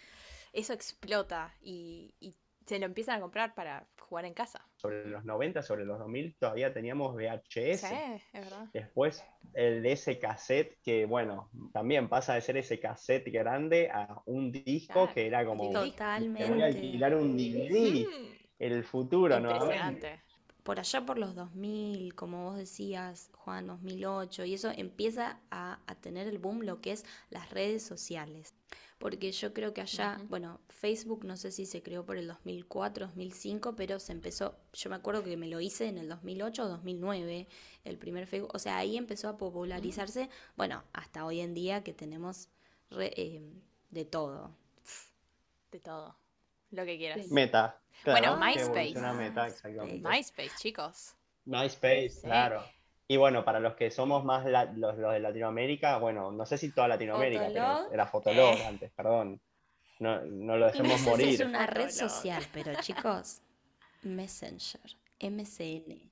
Eso 0.53 0.73
explota 0.75 1.55
y, 1.62 2.14
y 2.21 2.35
se 2.68 2.78
lo 2.78 2.87
empiezan 2.87 3.16
a 3.18 3.20
comprar 3.20 3.54
para 3.54 3.88
jugar 4.00 4.24
en 4.26 4.35
casa. 4.35 4.70
Sobre 4.76 5.07
los 5.09 5.24
90, 5.24 5.62
sobre 5.62 5.85
los 5.85 5.98
2000 5.98 6.37
todavía 6.38 6.72
teníamos 6.72 7.14
VHS. 7.14 7.88
Sí, 7.88 7.94
es 8.33 8.44
verdad. 8.44 8.68
Después 8.72 9.24
el 9.54 9.83
de 9.83 9.92
ese 9.92 10.18
cassette 10.18 10.78
que, 10.83 11.07
bueno, 11.07 11.50
también 11.72 12.09
pasa 12.09 12.35
de 12.35 12.40
ser 12.42 12.57
ese 12.59 12.78
cassette 12.78 13.28
grande 13.33 13.90
a 13.90 14.22
un 14.26 14.52
disco 14.52 14.92
Claro, 14.92 15.14
que 15.14 15.26
era 15.26 15.44
como, 15.44 15.64
DVD. 15.64 15.72
te 15.72 15.78
voy 15.78 15.88
a 15.88 15.92
totalmente. 15.92 16.62
alquilar 16.66 17.14
un 17.16 17.37
DVD, 17.37 18.07
Mm, 18.07 18.38
el 18.59 18.85
futuro. 18.85 19.37
Impresionante. 19.37 20.22
Por 20.62 20.78
allá 20.81 21.07
por 21.07 21.18
los 21.18 21.35
2000, 21.35 22.14
como 22.14 22.44
vos 22.44 22.57
decías, 22.59 23.31
Juan, 23.35 23.66
2008, 23.66 24.44
y 24.44 24.54
eso 24.54 24.70
empieza 24.70 25.40
a, 25.50 25.83
a 25.87 25.94
tener 26.00 26.26
el 26.28 26.38
boom 26.38 26.62
lo 26.62 26.81
que 26.81 26.92
es 26.92 27.04
las 27.31 27.50
redes 27.50 27.83
sociales. 27.87 28.54
Porque 28.99 29.31
yo 29.31 29.55
creo 29.55 29.73
que 29.73 29.81
allá, 29.81 30.21
bueno, 30.29 30.61
Facebook 30.69 31.25
no 31.25 31.37
sé 31.37 31.53
si 31.53 31.67
se 31.67 31.83
creó 31.85 32.05
por 32.05 32.17
el 32.17 32.27
2004, 32.27 33.07
2005, 33.07 33.77
pero 33.77 34.01
se 34.01 34.11
empezó, 34.13 34.57
yo 34.73 34.91
me 34.91 34.97
acuerdo 34.97 35.23
que 35.23 35.37
me 35.37 35.47
lo 35.47 35.61
hice 35.61 35.87
en 35.87 35.99
el 35.99 36.09
2008 36.09 36.65
o 36.65 36.69
2009, 36.69 37.47
el 37.85 37.97
primer 37.99 38.27
Facebook, 38.27 38.51
o 38.55 38.59
sea, 38.59 38.77
ahí 38.77 38.97
empezó 38.97 39.29
a 39.29 39.37
popularizarse, 39.39 40.29
bueno, 40.57 40.83
hasta 40.93 41.25
hoy 41.25 41.41
en 41.41 41.55
día 41.55 41.85
que 41.85 41.93
tenemos 41.95 42.49
re- 42.91 43.13
eh, 43.17 43.41
de 43.91 44.05
todo. 44.05 44.57
De 45.71 45.79
todo. 45.79 46.17
Lo 46.73 46.85
que 46.85 46.99
quieras. 46.99 47.29
Meta. 47.29 47.81
Claro, 48.03 48.37
Bueno, 48.37 48.45
MySpace. 48.47 49.13
Meta, 49.15 49.47
exactamente. 49.47 50.09
MySpace, 50.09 50.51
chicos. 50.59 51.15
MySpace, 51.45 52.11
Sí. 52.11 52.21
claro. 52.23 52.65
Y 53.11 53.16
bueno, 53.16 53.42
para 53.44 53.59
los 53.59 53.75
que 53.75 53.90
somos 53.90 54.23
más 54.25 54.44
la- 54.44 54.66
los, 54.66 54.99
los 54.99 55.12
de 55.12 55.21
Latinoamérica, 55.21 55.97
bueno, 55.97 56.31
no 56.31 56.44
sé 56.44 56.59
si 56.59 56.71
toda 56.73 56.88
Latinoamérica, 56.88 57.47
Fotolog. 57.47 57.79
pero 57.85 57.92
era 57.94 58.07
Fotolog 58.07 58.55
Eh. 58.55 58.66
antes, 58.66 58.90
perdón. 58.92 59.40
No, 59.99 60.21
no 60.21 60.57
lo 60.59 60.66
no 60.66 60.73
dejemos 60.73 61.01
morir. 61.03 61.29
es 61.40 61.40
una 61.40 61.66
red 61.66 61.88
Fotolog. 61.88 62.11
social, 62.11 62.44
pero 62.53 62.75
chicos, 62.83 63.40
Messenger, 64.02 64.81
MSN, 65.21 66.11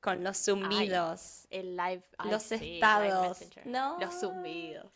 con 0.00 0.24
los 0.24 0.38
zumbidos. 0.38 1.46
El 1.50 1.76
live. 1.76 2.02
ay, 2.16 2.30
Los 2.30 2.42
sí, 2.42 2.56
Live 2.58 2.74
estados. 2.76 3.38
Messenger. 3.40 3.66
No. 3.66 3.98
Los 4.00 4.14
zumbidos. 4.18 4.90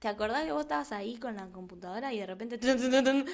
¿Te 0.00 0.08
acordás 0.08 0.44
que 0.44 0.52
vos 0.52 0.62
estabas 0.62 0.92
ahí 0.92 1.16
con 1.16 1.34
la 1.36 1.46
computadora 1.46 2.12
y 2.12 2.18
de 2.18 2.26
repente... 2.26 2.58
te- 2.58 3.24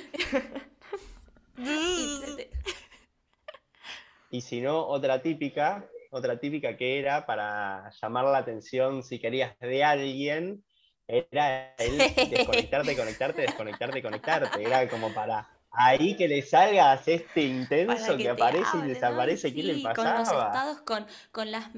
Y 4.31 4.41
si 4.43 4.61
no, 4.61 4.87
otra 4.87 5.21
típica, 5.23 5.85
otra 6.11 6.39
típica 6.39 6.77
que 6.77 6.99
era 6.99 7.27
para 7.27 7.91
llamar 8.01 8.25
la 8.27 8.39
atención 8.39 9.03
si 9.03 9.19
querías 9.19 9.59
de 9.61 9.85
alguien, 9.85 10.65
era 11.07 11.75
el 11.79 11.99
desconectarte, 12.31 12.97
conectarte, 12.97 13.43
desconectarte, 13.43 14.03
conectarte. 14.03 14.63
Era 14.63 14.89
como 14.89 15.13
para 15.13 15.49
ahí 15.71 16.17
que 16.17 16.29
le 16.29 16.43
salgas 16.43 17.07
este 17.09 17.43
intenso 17.43 18.17
que, 18.17 18.29
aparece 18.29 18.79
y 18.85 18.89
desaparece, 18.89 19.55
¿qué 19.55 19.63
le 19.63 19.83
pasaba? 19.83 19.95
Con 19.95 20.19
los 20.19 20.29
estados, 20.29 20.81
con, 20.83 21.07
con 21.33 21.51
las, 21.51 21.71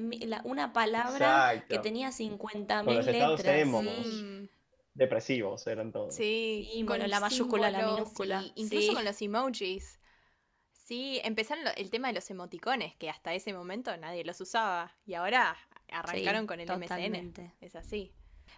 una 0.43 0.73
palabra 0.73 1.63
que 1.67 1.79
tenía 1.79 2.09
50.000 2.09 3.03
letras. 3.03 4.49
Depresivos 4.93 5.65
eran 5.67 5.93
todos. 5.93 6.13
Sí, 6.13 6.83
con 6.85 6.99
la 6.99 7.19
mayúscula, 7.19 7.71
la 7.71 7.91
minúscula. 7.91 8.43
incluso 8.55 8.93
con 8.93 9.05
los 9.05 9.21
emojis. 9.21 10.00
Sí, 10.91 11.21
empezaron 11.23 11.63
el 11.77 11.89
tema 11.89 12.09
de 12.09 12.15
los 12.15 12.29
emoticones, 12.31 12.93
que 12.95 13.09
hasta 13.09 13.33
ese 13.33 13.53
momento 13.53 13.95
nadie 13.95 14.25
los 14.25 14.41
usaba. 14.41 14.93
Y 15.05 15.13
ahora 15.13 15.55
arrancaron 15.89 16.45
con 16.45 16.59
el 16.59 16.67
MSN. 16.67 17.33
Es 17.61 17.77
así. 17.77 18.11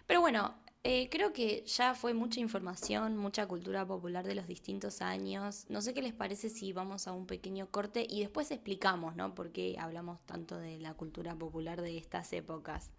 Pero 0.08 0.20
bueno, 0.20 0.52
eh, 0.82 1.08
creo 1.10 1.32
que 1.32 1.62
ya 1.64 1.94
fue 1.94 2.12
mucha 2.12 2.40
información, 2.40 3.16
mucha 3.16 3.46
cultura 3.46 3.86
popular 3.86 4.26
de 4.26 4.34
los 4.34 4.48
distintos 4.48 5.00
años. 5.00 5.66
No 5.68 5.80
sé 5.80 5.94
qué 5.94 6.02
les 6.02 6.12
parece 6.12 6.48
si 6.48 6.72
vamos 6.72 7.06
a 7.06 7.12
un 7.12 7.28
pequeño 7.28 7.70
corte 7.70 8.04
y 8.10 8.22
después 8.22 8.50
explicamos, 8.50 9.14
¿no? 9.14 9.32
Por 9.36 9.52
qué 9.52 9.76
hablamos 9.78 10.20
tanto 10.26 10.58
de 10.58 10.80
la 10.80 10.94
cultura 10.94 11.36
popular 11.36 11.82
de 11.82 11.96
estas 11.96 12.32
épocas. 12.32 12.90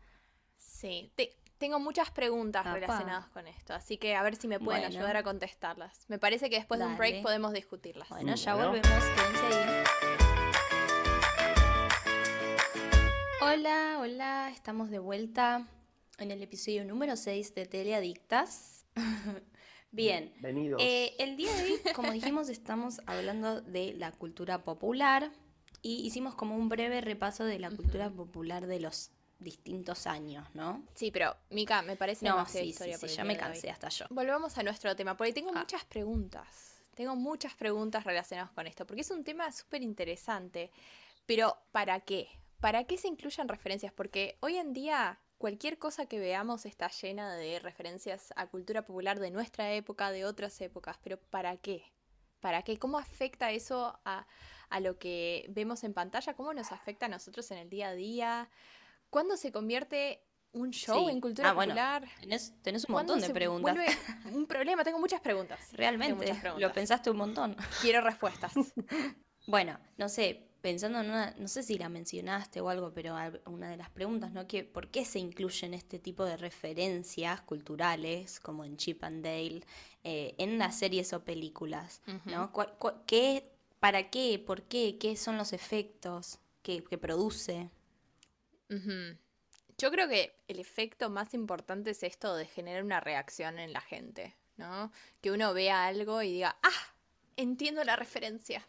Sí, 0.55 1.11
tengo 1.57 1.79
muchas 1.79 2.11
preguntas 2.11 2.65
relacionadas 2.65 3.27
con 3.27 3.47
esto, 3.47 3.73
así 3.73 3.97
que 3.97 4.15
a 4.15 4.23
ver 4.23 4.35
si 4.35 4.47
me 4.47 4.59
pueden 4.59 4.83
ayudar 4.83 5.15
a 5.17 5.23
contestarlas. 5.23 6.05
Me 6.09 6.19
parece 6.19 6.49
que 6.49 6.57
después 6.57 6.79
de 6.79 6.85
un 6.85 6.97
break 6.97 7.21
podemos 7.23 7.53
discutirlas. 7.53 8.09
Bueno, 8.09 8.35
ya 8.35 8.55
volvemos, 8.55 8.87
quédense 8.87 9.57
ahí. 9.57 9.83
Hola, 13.41 13.97
hola, 13.99 14.49
estamos 14.51 14.89
de 14.89 14.99
vuelta 14.99 15.67
en 16.17 16.31
el 16.31 16.41
episodio 16.41 16.83
número 16.83 17.15
6 17.15 17.55
de 17.55 17.65
Teleadictas. 17.65 18.85
Bien, 19.91 20.33
eh, 20.79 21.15
el 21.19 21.37
día 21.37 21.55
de 21.55 21.63
hoy, 21.63 21.79
como 21.95 22.11
dijimos, 22.11 22.49
estamos 22.49 22.99
hablando 23.05 23.61
de 23.61 23.93
la 23.93 24.11
cultura 24.11 24.65
popular 24.65 25.31
y 25.81 26.05
hicimos 26.05 26.35
como 26.35 26.57
un 26.57 26.67
breve 26.67 26.99
repaso 26.99 27.45
de 27.45 27.59
la 27.59 27.69
cultura 27.69 28.09
popular 28.09 28.67
de 28.67 28.81
los 28.81 29.11
distintos 29.39 30.07
años, 30.07 30.47
¿no? 30.53 30.83
Sí, 30.93 31.11
pero 31.11 31.36
Mica, 31.49 31.81
me 31.81 31.95
parece 31.95 32.25
no, 32.25 32.45
sí, 32.45 32.59
historia 32.59 32.97
sí, 32.97 33.07
ya 33.07 33.23
me 33.23 33.38
cansé 33.38 33.69
hasta 33.69 33.89
yo. 33.89 34.05
Volvamos 34.09 34.57
a 34.57 34.63
nuestro 34.63 34.95
tema, 34.95 35.17
porque 35.17 35.33
tengo 35.33 35.51
ah. 35.53 35.59
muchas 35.59 35.83
preguntas. 35.86 36.83
Tengo 36.95 37.15
muchas 37.15 37.53
preguntas 37.53 38.03
relacionadas 38.05 38.51
con 38.51 38.67
esto, 38.67 38.86
porque 38.88 39.01
es 39.01 39.11
un 39.11 39.23
tema 39.23 39.51
súper 39.51 39.81
interesante. 39.81 40.71
Pero, 41.25 41.57
¿para 41.71 41.99
qué? 41.99 42.29
¿Para 42.59 42.86
qué 42.86 42.97
se 42.97 43.07
incluyen 43.07 43.47
referencias? 43.47 43.91
Porque 43.91 44.38
hoy 44.39 44.57
en 44.57 44.73
día 44.73 45.19
cualquier 45.38 45.77
cosa 45.77 46.05
que 46.05 46.19
veamos 46.19 46.65
está 46.65 46.89
llena 46.89 47.36
de 47.36 47.59
referencias 47.59 48.33
a 48.36 48.47
cultura 48.47 48.86
popular 48.86 49.19
de 49.19 49.31
nuestra 49.31 49.71
época, 49.73 50.11
de 50.11 50.25
otras 50.25 50.59
épocas, 50.61 50.97
pero 51.03 51.19
¿para 51.19 51.57
qué? 51.57 51.83
¿Para 52.39 52.61
qué? 52.61 52.77
¿Cómo 52.77 52.97
afecta 52.97 53.51
eso 53.51 53.99
a, 54.05 54.25
lo 54.79 54.97
que 54.97 55.45
vemos 55.49 55.83
en 55.83 55.93
pantalla? 55.93 56.33
¿Cómo 56.33 56.53
nos 56.53 56.71
afecta 56.71 57.07
a 57.07 57.09
nosotros 57.09 57.49
en 57.51 57.57
el 57.57 57.69
día 57.69 57.89
a 57.89 57.93
día? 57.93 58.49
¿Cuándo 59.16 59.38
se 59.38 59.49
convierte 59.49 60.22
un 60.51 60.72
show 60.72 61.07
en 61.07 61.22
cultura 61.22 61.51
ah, 61.51 61.55
popular? 61.55 62.05
tenés, 62.20 62.86
un 62.89 62.95
montón 62.95 63.22
de 63.22 63.30
preguntas. 63.30 63.78
un 64.34 64.45
problema, 64.45 64.84
tengo 64.84 64.99
muchas 64.99 65.22
preguntas. 65.22 65.57
Realmente, 65.72 66.36
lo 66.57 66.74
pensaste 66.74 67.11
un 67.11 67.16
montón. 67.16 67.55
Quiero 67.82 68.01
respuestas. 68.01 68.51
bueno, 69.47 69.80
no 69.95 70.09
sé, 70.09 70.49
pensando 70.59 70.99
en 70.99 71.11
una, 71.11 71.34
no 71.38 71.47
sé 71.47 71.63
si 71.63 71.78
la 71.78 71.88
mencionaste 71.88 72.59
o 72.59 72.68
algo, 72.68 72.91
pero 72.93 73.16
una 73.45 73.70
de 73.70 73.78
las 73.78 73.89
preguntas, 73.89 74.34
¿no? 74.34 74.47
Que, 74.47 74.66
¿Por 74.66 74.89
qué 74.89 75.05
se 75.05 75.20
incluyen 75.20 75.74
este 75.74 75.97
tipo 75.97 76.26
de 76.26 76.36
referencias 76.36 77.39
culturales, 77.39 78.41
como 78.41 78.66
en 78.66 78.76
Chip 78.76 79.01
and 79.05 79.24
Dale, 79.24 79.61
eh, 80.03 80.36
en 80.38 80.57
las 80.57 80.78
series 80.78 81.13
o 81.13 81.24
películas? 81.24 82.01
¿no? 82.26 82.51
qué, 83.05 83.49
¿Para 83.80 84.09
qué? 84.09 84.43
¿Por 84.45 84.63
qué? 84.63 84.97
¿Qué 84.97 85.16
son 85.16 85.38
los 85.38 85.53
efectos 85.53 86.39
que, 86.61 86.82
produce? 86.97 87.70
Yo 88.70 89.91
creo 89.91 90.07
que 90.07 90.38
el 90.47 90.59
efecto 90.59 91.09
más 91.09 91.34
importante 91.34 91.91
es 91.91 92.03
esto 92.03 92.36
de 92.36 92.45
generar 92.45 92.84
una 92.84 92.99
reacción 92.99 93.59
en 93.59 93.74
la 93.74 93.82
gente, 93.82 94.36
¿no? 94.57 94.91
Que 95.22 95.32
uno 95.32 95.53
vea 95.53 95.86
algo 95.86 96.22
y 96.22 96.32
diga, 96.32 96.57
ah, 96.63 96.93
entiendo 97.36 97.84
la 97.84 97.95
referencia. 97.95 98.66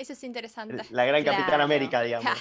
Eso 0.00 0.14
es 0.14 0.24
interesante. 0.24 0.82
La 0.92 1.04
gran 1.04 1.22
Capitán 1.22 1.60
América, 1.60 2.00
digamos. 2.00 2.32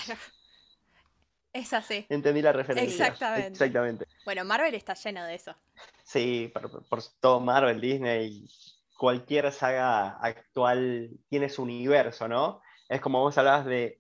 Es 1.52 1.74
así. 1.74 2.06
Entendí 2.08 2.41
la 2.41 2.54
referencia. 2.54 3.08
Exactamente. 3.08 3.47
Exactamente. 3.50 4.08
Bueno, 4.24 4.45
Marvel 4.45 4.76
está 4.76 4.93
lleno 4.93 5.26
de 5.26 5.36
eso. 5.36 5.56
Sí, 6.04 6.54
por, 6.54 7.04
todo 7.20 7.39
Marvel, 7.39 7.82
Disney, 7.82 8.47
cualquier 8.95 9.52
saga 9.52 10.12
actual 10.22 11.10
tiene 11.28 11.50
su 11.50 11.64
universo, 11.64 12.28
¿no? 12.28 12.62
Es 12.88 13.02
como 13.02 13.20
vos 13.22 13.38
hablabas 13.38 13.66
de, 13.66 13.99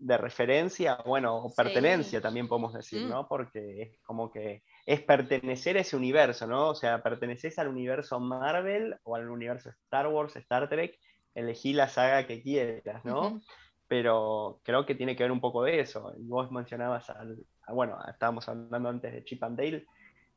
referencia, 0.00 0.98
bueno, 1.06 1.36
o 1.36 1.54
pertenencia 1.54 2.20
también 2.20 2.48
podemos 2.48 2.74
decir, 2.74 3.02
¿no? 3.02 3.22
Mm. 3.22 3.28
Porque 3.28 3.82
es 3.82 3.98
como 4.02 4.32
que 4.32 4.64
es 4.84 5.00
pertenecer 5.02 5.76
a 5.76 5.80
ese 5.80 5.96
universo, 5.96 6.46
¿no? 6.46 6.70
O 6.70 6.74
sea, 6.74 7.02
perteneces 7.02 7.58
al 7.58 7.68
universo 7.68 8.18
Marvel 8.18 8.96
o 9.04 9.14
al 9.14 9.30
universo 9.30 9.70
Star 9.70 10.08
Wars, 10.08 10.34
Star 10.36 10.68
Trek, 10.68 10.98
elegí 11.34 11.72
la 11.72 11.88
saga 11.88 12.26
que 12.26 12.42
quieras, 12.42 13.04
¿no? 13.04 13.40
Pero 13.86 14.60
creo 14.64 14.84
que 14.84 14.94
tiene 14.94 15.14
que 15.14 15.22
ver 15.22 15.32
un 15.32 15.40
poco 15.40 15.62
de 15.62 15.80
eso. 15.80 16.12
Vos 16.18 16.50
mencionabas, 16.50 17.08
al, 17.10 17.38
bueno, 17.68 17.98
estábamos 18.10 18.48
hablando 18.48 18.88
antes 18.88 19.12
de 19.12 19.24
Chip 19.24 19.42
and 19.44 19.58
Dale 19.58 19.86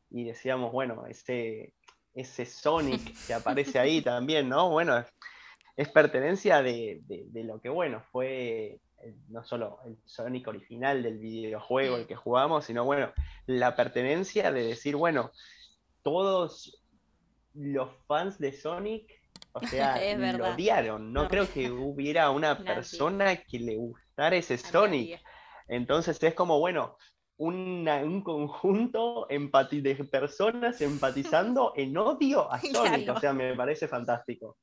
y 0.09 0.25
decíamos, 0.25 0.71
bueno, 0.71 1.05
ese, 1.07 1.73
ese 2.13 2.45
Sonic 2.45 3.25
que 3.25 3.33
aparece 3.33 3.79
ahí 3.79 4.01
también, 4.01 4.49
¿no? 4.49 4.69
Bueno, 4.69 5.03
es, 5.75 5.89
pertenencia 5.89 6.61
de, 6.61 7.01
lo 7.33 7.59
que, 7.59 7.69
bueno, 7.69 8.03
fue 8.11 8.79
no 9.29 9.43
solo 9.43 9.79
el 9.85 9.97
Sonic 10.05 10.47
original 10.47 11.03
del 11.03 11.17
videojuego, 11.17 11.97
el 11.97 12.07
que 12.07 12.15
jugamos, 12.15 12.65
sino, 12.65 12.85
bueno, 12.85 13.11
la 13.45 13.75
pertenencia 13.75 14.51
de 14.51 14.63
decir, 14.67 14.95
bueno, 14.95 15.31
todos 16.03 16.81
los 17.53 17.89
fans 18.07 18.39
de 18.39 18.53
Sonic 18.53 19.21
o 19.53 19.59
sea, 19.67 19.99
lo 20.33 20.53
odiaron. 20.53 21.11
No, 21.13 21.27
creo 21.27 21.51
que 21.51 21.71
hubiera 21.71 22.29
una 22.31 22.57
persona 22.63 23.35
que 23.35 23.59
le 23.59 23.75
gustara 23.75 24.35
ese 24.35 24.57
Sonic. 24.57 25.21
Entonces 25.67 26.21
es 26.21 26.33
como, 26.33 26.59
bueno, 26.59 26.97
un 27.37 28.21
conjunto 28.23 29.27
de 29.29 29.95
personas 30.11 30.79
empatizando 30.81 31.73
en 31.77 31.97
odio 31.97 32.51
a 32.51 32.59
Sonic. 32.59 33.09
O 33.09 33.19
sea, 33.19 33.33
me 33.33 33.55
parece 33.55 33.87
fantástico 33.87 34.57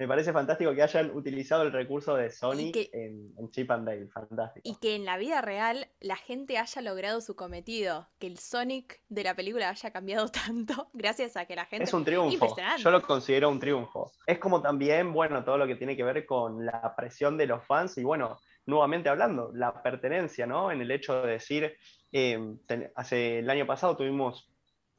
me 0.00 0.08
parece 0.08 0.32
fantástico 0.32 0.74
que 0.74 0.82
hayan 0.82 1.10
utilizado 1.14 1.62
el 1.62 1.72
recurso 1.72 2.16
de 2.16 2.30
Sonic 2.30 2.88
en, 2.94 3.34
Chip 3.50 3.70
and 3.70 3.86
Dale, 3.86 4.08
fantástico. 4.08 4.62
Y 4.66 4.76
que 4.76 4.94
en 4.96 5.04
la 5.04 5.18
vida 5.18 5.42
real 5.42 5.88
la 6.00 6.16
gente 6.16 6.56
haya 6.56 6.80
logrado 6.80 7.20
su 7.20 7.36
cometido, 7.36 8.08
que 8.18 8.26
el 8.26 8.38
Sonic 8.38 9.02
de 9.10 9.24
la 9.24 9.34
película 9.34 9.68
haya 9.68 9.90
cambiado 9.90 10.28
tanto 10.46 10.88
gracias 10.94 11.36
a 11.36 11.44
que 11.44 11.54
la 11.54 11.66
gente... 11.66 11.84
Es 11.84 11.92
un 11.92 12.06
triunfo, 12.06 12.56
yo 12.78 12.90
lo 12.90 13.02
considero 13.02 13.50
un 13.50 13.60
triunfo. 13.60 14.10
Es 14.26 14.38
como 14.38 14.62
también, 14.62 15.12
bueno, 15.12 15.44
todo 15.44 15.58
lo 15.58 15.66
que 15.66 15.74
tiene 15.74 15.94
que 15.94 16.02
ver 16.02 16.24
con 16.24 16.64
la 16.64 16.94
presión 16.96 17.36
de 17.36 17.44
los 17.44 17.62
fans 17.66 17.98
y 17.98 18.02
bueno, 18.02 18.38
nuevamente 18.64 19.10
hablando, 19.10 19.50
la 19.52 19.82
pertenencia, 19.82 20.46
¿no? 20.46 20.72
En 20.72 20.80
el 20.80 20.90
hecho 20.92 21.20
de 21.20 21.32
decir, 21.32 21.76
em, 22.10 22.58
hace 22.94 23.40
el 23.40 23.50
año 23.50 23.66
pasado 23.66 23.98
tuvimos 23.98 24.50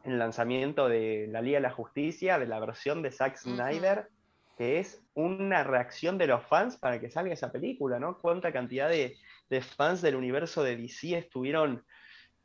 el 0.04 0.20
lanzamiento 0.20 0.88
de 0.88 1.26
la 1.28 1.42
Liga 1.42 1.58
de 1.58 1.64
la 1.64 1.72
Justicia, 1.72 2.38
de 2.38 2.46
la 2.46 2.60
versión 2.60 3.02
de 3.02 3.12
Zack 3.12 3.38
Snyder 3.38 4.08
que 4.62 4.78
es 4.78 5.04
una 5.16 5.64
reacción 5.64 6.20
de 6.20 6.28
los 6.28 6.44
fans 6.44 6.78
para 6.78 7.00
que 7.00 7.10
salga 7.10 7.34
esa 7.34 7.52
película, 7.52 8.00
¿no? 8.00 8.20
Cuánta 8.20 8.54
cantidad 8.54 8.88
de, 8.88 9.18
fans 9.76 10.04
del 10.04 10.16
universo 10.16 10.62
de 10.62 10.78
DC 10.78 11.18
estuvieron 11.18 11.84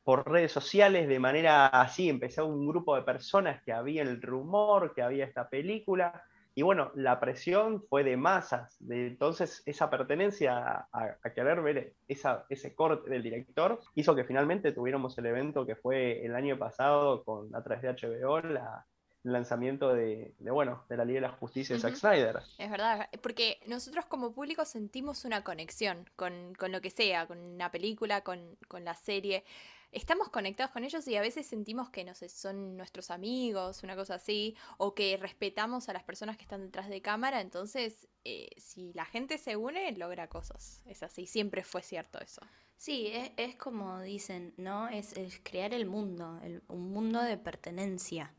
por 0.02 0.26
redes 0.26 0.50
sociales 0.50 1.08
de 1.08 1.18
manera 1.18 1.66
así, 1.66 2.08
empezó 2.08 2.46
un 2.46 2.66
grupo 2.66 2.96
de 2.96 3.02
personas 3.02 3.62
que 3.64 3.72
había 3.74 4.00
el 4.00 4.22
rumor, 4.22 4.94
que 4.94 5.02
había 5.02 5.26
esta 5.26 5.50
película, 5.50 6.24
y 6.54 6.62
bueno, 6.62 6.90
la 6.94 7.20
presión 7.20 7.82
fue 7.86 8.02
de 8.02 8.16
masas, 8.16 8.74
de, 8.80 9.08
entonces 9.08 9.62
esa 9.66 9.90
pertenencia 9.90 10.88
a, 10.90 11.18
querer 11.34 11.60
ver 11.60 11.92
ese 12.08 12.74
corte 12.74 13.10
del 13.10 13.22
director 13.24 13.78
hizo 13.94 14.16
que 14.16 14.24
finalmente 14.24 14.72
tuviéramos 14.72 15.18
el 15.18 15.26
evento 15.26 15.66
que 15.66 15.76
fue 15.76 16.24
el 16.24 16.34
año 16.34 16.58
pasado 16.58 17.24
con 17.24 17.54
a 17.54 17.62
través 17.62 17.82
de 17.82 17.90
HBO, 17.90 18.40
la, 18.40 18.86
lanzamiento 19.32 19.92
de, 19.94 20.34
bueno, 20.38 20.84
de 20.88 20.96
la 20.96 21.04
Liga 21.04 21.16
de 21.20 21.26
la 21.28 21.32
Justicia 21.32 21.74
de 21.74 21.80
Zack 21.80 21.96
Snyder. 21.96 22.42
Es 22.58 22.70
verdad, 22.70 23.08
porque 23.22 23.60
nosotros 23.66 24.06
como 24.06 24.32
público 24.32 24.64
sentimos 24.64 25.24
una 25.24 25.42
conexión 25.42 26.08
con, 26.16 26.54
lo 26.58 26.80
que 26.80 26.90
sea, 26.90 27.26
con 27.26 27.38
una 27.38 27.70
película, 27.70 28.22
con, 28.22 28.56
con, 28.68 28.84
la 28.84 28.94
serie. 28.94 29.44
Estamos 29.92 30.28
conectados 30.28 30.72
con 30.72 30.84
ellos 30.84 31.06
y 31.08 31.16
a 31.16 31.20
veces 31.20 31.46
sentimos 31.46 31.90
que 31.90 32.04
no 32.04 32.14
sé, 32.14 32.28
son 32.28 32.76
nuestros 32.76 33.10
amigos, 33.10 33.82
una 33.82 33.96
cosa 33.96 34.16
así, 34.16 34.56
o 34.78 34.94
que 34.94 35.16
respetamos 35.16 35.88
a 35.88 35.92
las 35.92 36.04
personas 36.04 36.36
que 36.36 36.42
están 36.42 36.64
detrás 36.66 36.88
de 36.88 37.02
cámara. 37.02 37.40
Entonces, 37.40 38.08
eh, 38.24 38.50
si 38.56 38.92
la 38.92 39.04
gente 39.04 39.38
se 39.38 39.56
une, 39.56 39.92
logra 39.92 40.28
cosas. 40.28 40.82
Es 40.86 41.02
así, 41.02 41.26
siempre 41.26 41.62
fue 41.62 41.82
cierto 41.82 42.18
eso. 42.20 42.42
Sí, 42.76 43.10
es, 43.36 43.56
como 43.56 44.00
dicen, 44.02 44.52
¿no? 44.58 44.88
Es, 44.88 45.14
crear 45.42 45.72
el 45.72 45.86
mundo, 45.86 46.38
un 46.68 46.90
mundo 46.90 47.22
de 47.22 47.38
pertenencia. 47.38 48.34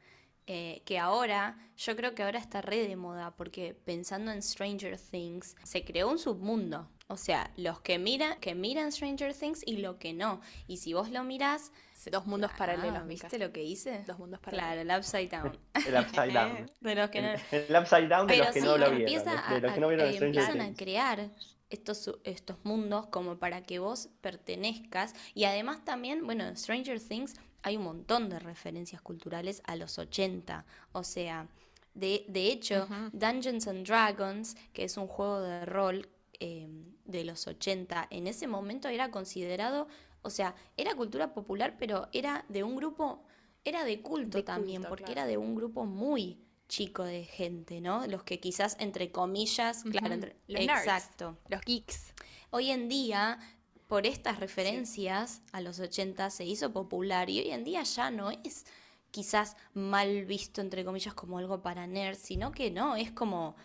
Eh, 0.48 0.82
que 0.86 0.98
ahora, 0.98 1.58
yo 1.76 1.96
creo 1.96 2.16
que 2.16 2.24
ahora 2.24 2.40
está 2.40 2.62
re 2.62 2.88
de 2.88 2.96
moda, 2.96 3.36
porque 3.36 3.76
pensando 3.86 4.32
en 4.32 4.42
Stranger 4.42 4.98
Things, 4.98 5.56
se 5.64 5.84
creó 5.84 6.10
un 6.10 6.18
submundo. 6.18 6.90
O 7.08 7.18
sea, 7.18 7.52
los 7.58 7.82
que 7.82 8.00
miran, 8.00 8.40
que 8.40 8.56
miran 8.56 8.92
Stranger 8.92 9.34
Things 9.34 9.62
y 9.66 9.78
lo 9.78 10.00
que 10.00 10.14
no. 10.14 10.42
Y 10.68 10.78
si 10.78 10.94
vos 10.94 11.10
lo 11.10 11.24
mirás, 11.24 11.72
Dos 12.12 12.26
mundos 12.26 12.52
ah, 12.54 12.58
paralelos, 12.58 13.06
¿viste 13.08 13.38
lo 13.38 13.52
que 13.52 13.64
hice? 13.64 14.04
Dos 14.06 14.20
mundos 14.20 14.40
paralelos. 14.40 14.66
Claro, 14.66 14.82
el 14.92 15.00
Upside 15.00 15.30
Down. 15.30 15.60
el 15.86 15.96
Upside 15.98 16.34
Down. 16.34 16.72
de 16.80 16.96
los 16.96 17.10
que 17.10 17.22
no... 17.22 17.28
el, 17.52 17.76
Upside 17.76 18.08
Down 18.08 18.28
de 18.28 18.38
los 18.38 18.48
que 18.50 18.62
no 18.62 18.78
lo 18.78 18.92
vieron. 18.92 19.26
de 19.26 19.62
los 19.62 19.74
que 19.74 19.80
no 19.80 19.88
vieron 19.90 20.24
empiezan 20.24 20.62
a 20.62 20.74
crear 20.74 21.30
estos, 21.70 22.12
estos 22.24 22.58
mundos 22.64 23.08
como 23.08 23.38
para 23.38 23.62
que 23.62 23.80
vos 23.80 24.10
pertenezcas. 24.22 25.16
Y 25.34 25.46
además 25.46 25.84
también, 25.84 26.26
bueno, 26.26 26.56
Stranger 26.56 27.00
Things 27.02 27.36
hay 27.64 27.78
un 27.78 27.84
montón 27.84 28.30
de 28.30 28.40
referencias 28.40 29.02
culturales 29.02 29.62
a 29.66 29.76
los 29.76 29.98
80. 29.98 30.66
O 30.92 31.04
sea, 31.04 31.48
de, 31.94 32.26
de 32.28 32.52
hecho, 32.52 32.88
Dungeons 33.12 33.68
and 33.68 33.86
Dragons, 33.86 34.56
que 34.74 34.84
es 34.84 34.98
un 34.98 35.08
juego 35.08 35.42
de 35.42 35.66
rol 35.66 36.08
eh, 36.40 36.68
de 37.06 37.24
los 37.24 37.48
80, 37.48 38.08
en 38.12 38.28
ese 38.28 38.48
momento 38.48 38.88
era 38.88 39.10
considerado, 39.10 39.88
o 40.22 40.30
sea, 40.30 40.54
era 40.76 40.96
cultura 40.96 41.34
popular, 41.34 41.76
pero 41.80 42.08
era 42.12 42.46
de 42.50 42.64
un 42.64 42.76
grupo, 42.76 43.24
era 43.66 43.84
de 43.84 44.02
culto 44.02 44.44
también, 44.44 44.84
porque 44.84 45.12
era 45.12 45.26
de 45.26 45.38
un 45.38 45.56
grupo 45.56 45.86
muy 45.86 46.40
chico 46.68 47.04
de 47.04 47.24
gente, 47.24 47.82
¿no? 47.82 48.06
Los 48.08 48.24
que 48.24 48.40
quizás 48.40 48.78
entre 48.80 49.12
comillas, 49.12 49.84
claro, 49.84 50.16
exacto, 50.48 51.38
los 51.50 51.62
geeks. 51.62 52.14
Hoy 52.52 52.72
en 52.72 52.90
día, 52.90 53.40
por 53.88 54.06
estas 54.06 54.40
referencias 54.40 55.42
a 55.52 55.62
los 55.62 55.80
80 55.80 56.30
se 56.30 56.46
hizo 56.46 56.72
popular 56.72 57.30
y 57.30 57.40
hoy 57.40 57.52
en 57.52 57.64
día 57.64 57.84
ya 57.84 58.12
no 58.12 58.32
es 58.32 58.66
quizás 59.12 59.56
mal 59.74 60.26
visto 60.26 60.62
entre 60.62 60.84
comillas 60.84 61.14
como 61.14 61.38
algo 61.38 61.62
para 61.62 61.88
nerds, 61.88 62.20
sino 62.20 62.52
que 62.52 62.70
no, 62.70 62.96
es 62.96 63.12
como 63.12 63.56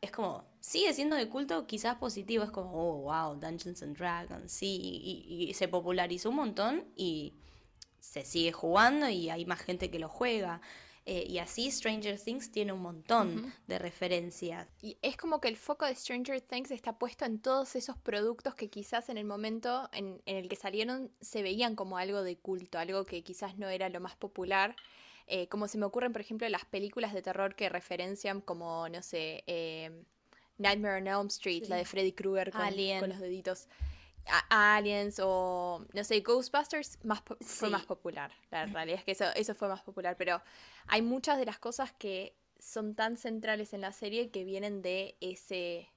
es 0.00 0.10
como 0.10 0.44
sigue 0.60 0.92
siendo 0.92 1.16
de 1.16 1.28
culto 1.28 1.66
quizás 1.66 1.96
positivo, 1.96 2.44
es 2.44 2.50
como, 2.50 2.70
oh, 2.72 3.02
wow, 3.02 3.34
Dungeons 3.40 3.82
and 3.82 3.96
Dragons, 3.96 4.52
sí, 4.52 5.24
y 5.26 5.54
se 5.54 5.66
popularizó 5.66 6.30
un 6.30 6.36
montón 6.36 6.84
y 6.94 7.34
se 7.98 8.24
sigue 8.24 8.52
jugando 8.52 9.08
y 9.08 9.30
hay 9.30 9.46
más 9.46 9.60
gente 9.60 9.90
que 9.90 9.98
lo 9.98 10.08
juega. 10.08 10.60
Eh, 11.06 11.26
y 11.28 11.38
así 11.38 11.70
Stranger 11.70 12.18
Things 12.18 12.50
tiene 12.50 12.72
un 12.72 12.80
montón 12.80 13.52
de 13.66 13.78
referencias. 13.78 14.66
Y 14.80 14.96
es 15.02 15.18
como 15.18 15.38
que 15.38 15.48
el 15.48 15.56
foco 15.56 15.84
de 15.84 15.94
Stranger 15.94 16.40
Things 16.40 16.70
está 16.70 16.98
puesto 16.98 17.26
en 17.26 17.40
todos 17.40 17.76
esos 17.76 17.98
productos 17.98 18.54
que 18.54 18.70
quizás 18.70 19.10
en 19.10 19.18
el 19.18 19.26
momento 19.26 19.90
en, 19.92 20.22
el 20.24 20.48
que 20.48 20.56
salieron 20.56 21.12
se 21.20 21.42
veían 21.42 21.76
como 21.76 21.98
algo 21.98 22.22
de 22.22 22.38
culto, 22.38 22.78
algo 22.78 23.04
que 23.04 23.22
quizás 23.22 23.58
no 23.58 23.68
era 23.68 23.90
lo 23.90 24.00
más 24.00 24.16
popular. 24.16 24.76
Eh, 25.26 25.46
como 25.48 25.68
se 25.68 25.76
me 25.76 25.84
ocurren, 25.84 26.12
por 26.12 26.22
ejemplo, 26.22 26.48
las 26.48 26.64
películas 26.64 27.12
de 27.12 27.20
terror 27.20 27.54
que 27.54 27.68
referencian 27.68 28.40
como, 28.40 28.88
no 28.88 29.02
sé, 29.02 29.44
eh, 29.46 29.90
Nightmare 30.56 31.02
on 31.02 31.06
Elm 31.06 31.26
Street, 31.26 31.64
la 31.68 31.76
de 31.76 31.84
Freddy 31.84 32.12
Krueger 32.12 32.50
con, 32.50 32.62
con 33.00 33.08
los 33.10 33.20
deditos. 33.20 33.68
Aliens 34.48 35.20
o, 35.22 35.84
no 35.92 36.04
sé, 36.04 36.20
Ghostbusters 36.20 36.98
más 37.04 37.22
fue 37.40 37.70
más 37.70 37.84
popular. 37.84 38.32
La 38.50 38.66
realidad 38.66 38.98
es 38.98 39.04
que 39.04 39.12
eso, 39.12 39.24
eso 39.34 39.54
fue 39.54 39.68
más 39.68 39.82
popular, 39.82 40.16
pero 40.16 40.42
hay 40.86 41.02
muchas 41.02 41.38
de 41.38 41.46
las 41.46 41.58
cosas 41.58 41.92
que 41.92 42.36
son 42.58 42.94
tan 42.94 43.16
centrales 43.16 43.74
en 43.74 43.80
la 43.80 43.92
serie 43.92 44.30
que 44.30 44.44
vienen 44.44 44.82
de 44.82 45.16
ese, 45.20 45.88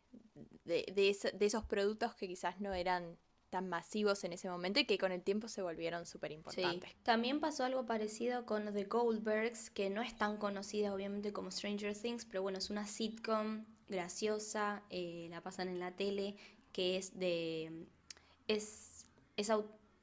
de, 0.66 0.86
de, 0.94 1.46
esos 1.46 1.64
productos 1.66 2.16
que 2.16 2.28
quizás 2.28 2.60
no 2.60 2.74
eran 2.74 3.18
tan 3.50 3.70
masivos 3.70 4.26
en 4.26 4.34
ese 4.34 4.50
momento 4.50 4.82
y 4.82 4.86
que 4.86 4.98
con 4.98 5.14
el 5.14 5.22
tiempo 5.22 5.48
se 5.48 5.62
volvieron 5.62 6.06
súper 6.06 6.34
importantes. 6.34 6.94
También 7.04 7.40
pasó 7.40 7.64
algo 7.64 7.86
parecido 7.86 8.46
con 8.46 8.74
The 8.74 8.84
Goldbergs, 8.84 9.70
que 9.70 9.90
no 9.90 10.02
es 10.02 10.18
tan 10.18 10.38
conocida 10.38 10.94
obviamente 10.94 11.32
como 11.32 11.50
Stranger 11.50 11.96
Things, 11.96 12.26
pero 12.26 12.42
bueno, 12.42 12.58
es 12.58 12.70
una 12.70 12.86
sitcom 12.86 13.66
graciosa, 13.88 14.84
eh, 14.90 15.28
la 15.30 15.42
pasan 15.42 15.70
en 15.70 15.80
la 15.80 15.96
tele, 15.96 16.36
que 16.74 16.98
es 16.98 17.18
de 17.18 17.88
es, 18.48 19.06
es 19.36 19.52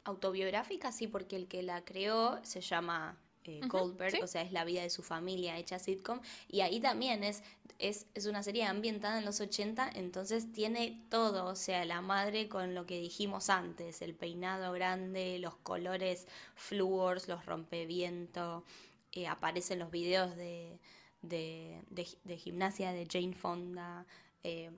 autobiográfica, 0.04 0.92
sí, 0.92 1.06
porque 1.06 1.36
el 1.36 1.48
que 1.48 1.62
la 1.62 1.84
creó 1.84 2.38
se 2.44 2.60
llama 2.60 3.18
eh, 3.44 3.60
Goldberg, 3.66 4.22
o 4.22 4.26
sea, 4.26 4.42
es 4.42 4.52
la 4.52 4.64
vida 4.64 4.82
de 4.82 4.90
su 4.90 5.02
familia 5.02 5.58
hecha 5.58 5.78
sitcom, 5.78 6.20
y 6.48 6.60
ahí 6.60 6.80
también 6.80 7.24
es, 7.24 7.42
es, 7.78 8.06
es, 8.14 8.26
una 8.26 8.42
serie 8.42 8.64
ambientada 8.64 9.18
en 9.18 9.24
los 9.24 9.40
80, 9.40 9.90
entonces 9.94 10.52
tiene 10.52 11.02
todo, 11.10 11.46
o 11.46 11.56
sea, 11.56 11.84
la 11.84 12.00
madre 12.00 12.48
con 12.48 12.74
lo 12.74 12.86
que 12.86 12.98
dijimos 12.98 13.50
antes, 13.50 14.00
el 14.02 14.14
peinado 14.14 14.72
grande, 14.72 15.38
los 15.38 15.56
colores 15.56 16.26
fluors, 16.54 17.28
los 17.28 17.44
rompeviento, 17.44 18.64
eh, 19.12 19.26
aparecen 19.26 19.78
los 19.78 19.90
videos 19.90 20.34
de, 20.36 20.78
de, 21.22 21.80
de, 21.90 22.36
gimnasia 22.36 22.92
de 22.92 23.06
Jane 23.10 23.34
Fonda, 23.34 24.06
eh, 24.42 24.70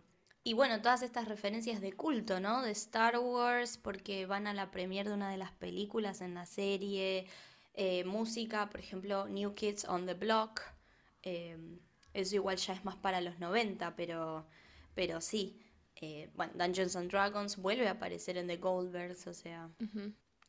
y 0.47 0.53
bueno, 0.53 0.81
todas 0.81 1.03
estas 1.03 1.27
referencias 1.27 1.81
de 1.81 1.93
culto, 1.93 2.39
¿no? 2.39 2.63
De 2.63 2.71
Star 2.71 3.19
Wars, 3.19 3.79
porque 3.79 4.27
van 4.27 4.47
a 4.47 4.55
la 4.55 4.71
premiere 4.71 5.09
de 5.09 5.17
una 5.17 5.29
de 5.29 5.39
las 5.39 5.51
películas 5.51 6.21
en 6.21 6.35
la 6.35 6.47
serie. 6.47 7.27
Eh, 7.75 8.05
música, 8.05 8.71
por 8.71 8.79
ejemplo, 8.79 9.27
New 9.27 9.55
Kids 9.55 9.87
on 9.87 10.07
the 10.07 10.15
Block. 10.15 10.61
Eh, 11.25 11.59
eso 12.15 12.37
igual 12.37 12.59
ya 12.59 12.75
es 12.75 12.85
más 12.85 12.95
para 12.95 13.21
los 13.21 13.41
90, 13.41 13.97
pero, 13.97 14.47
pero 14.95 15.21
sí. 15.21 15.61
Eh, 15.97 16.31
bueno, 16.37 16.53
Dungeons 16.55 16.95
and 16.95 17.11
Dragons 17.11 17.57
vuelve 17.57 17.89
a 17.89 17.93
aparecer 17.93 18.37
en 18.37 18.47
The 18.47 18.59
Goldbergs, 18.59 19.27
o 19.27 19.35
sea. 19.35 19.69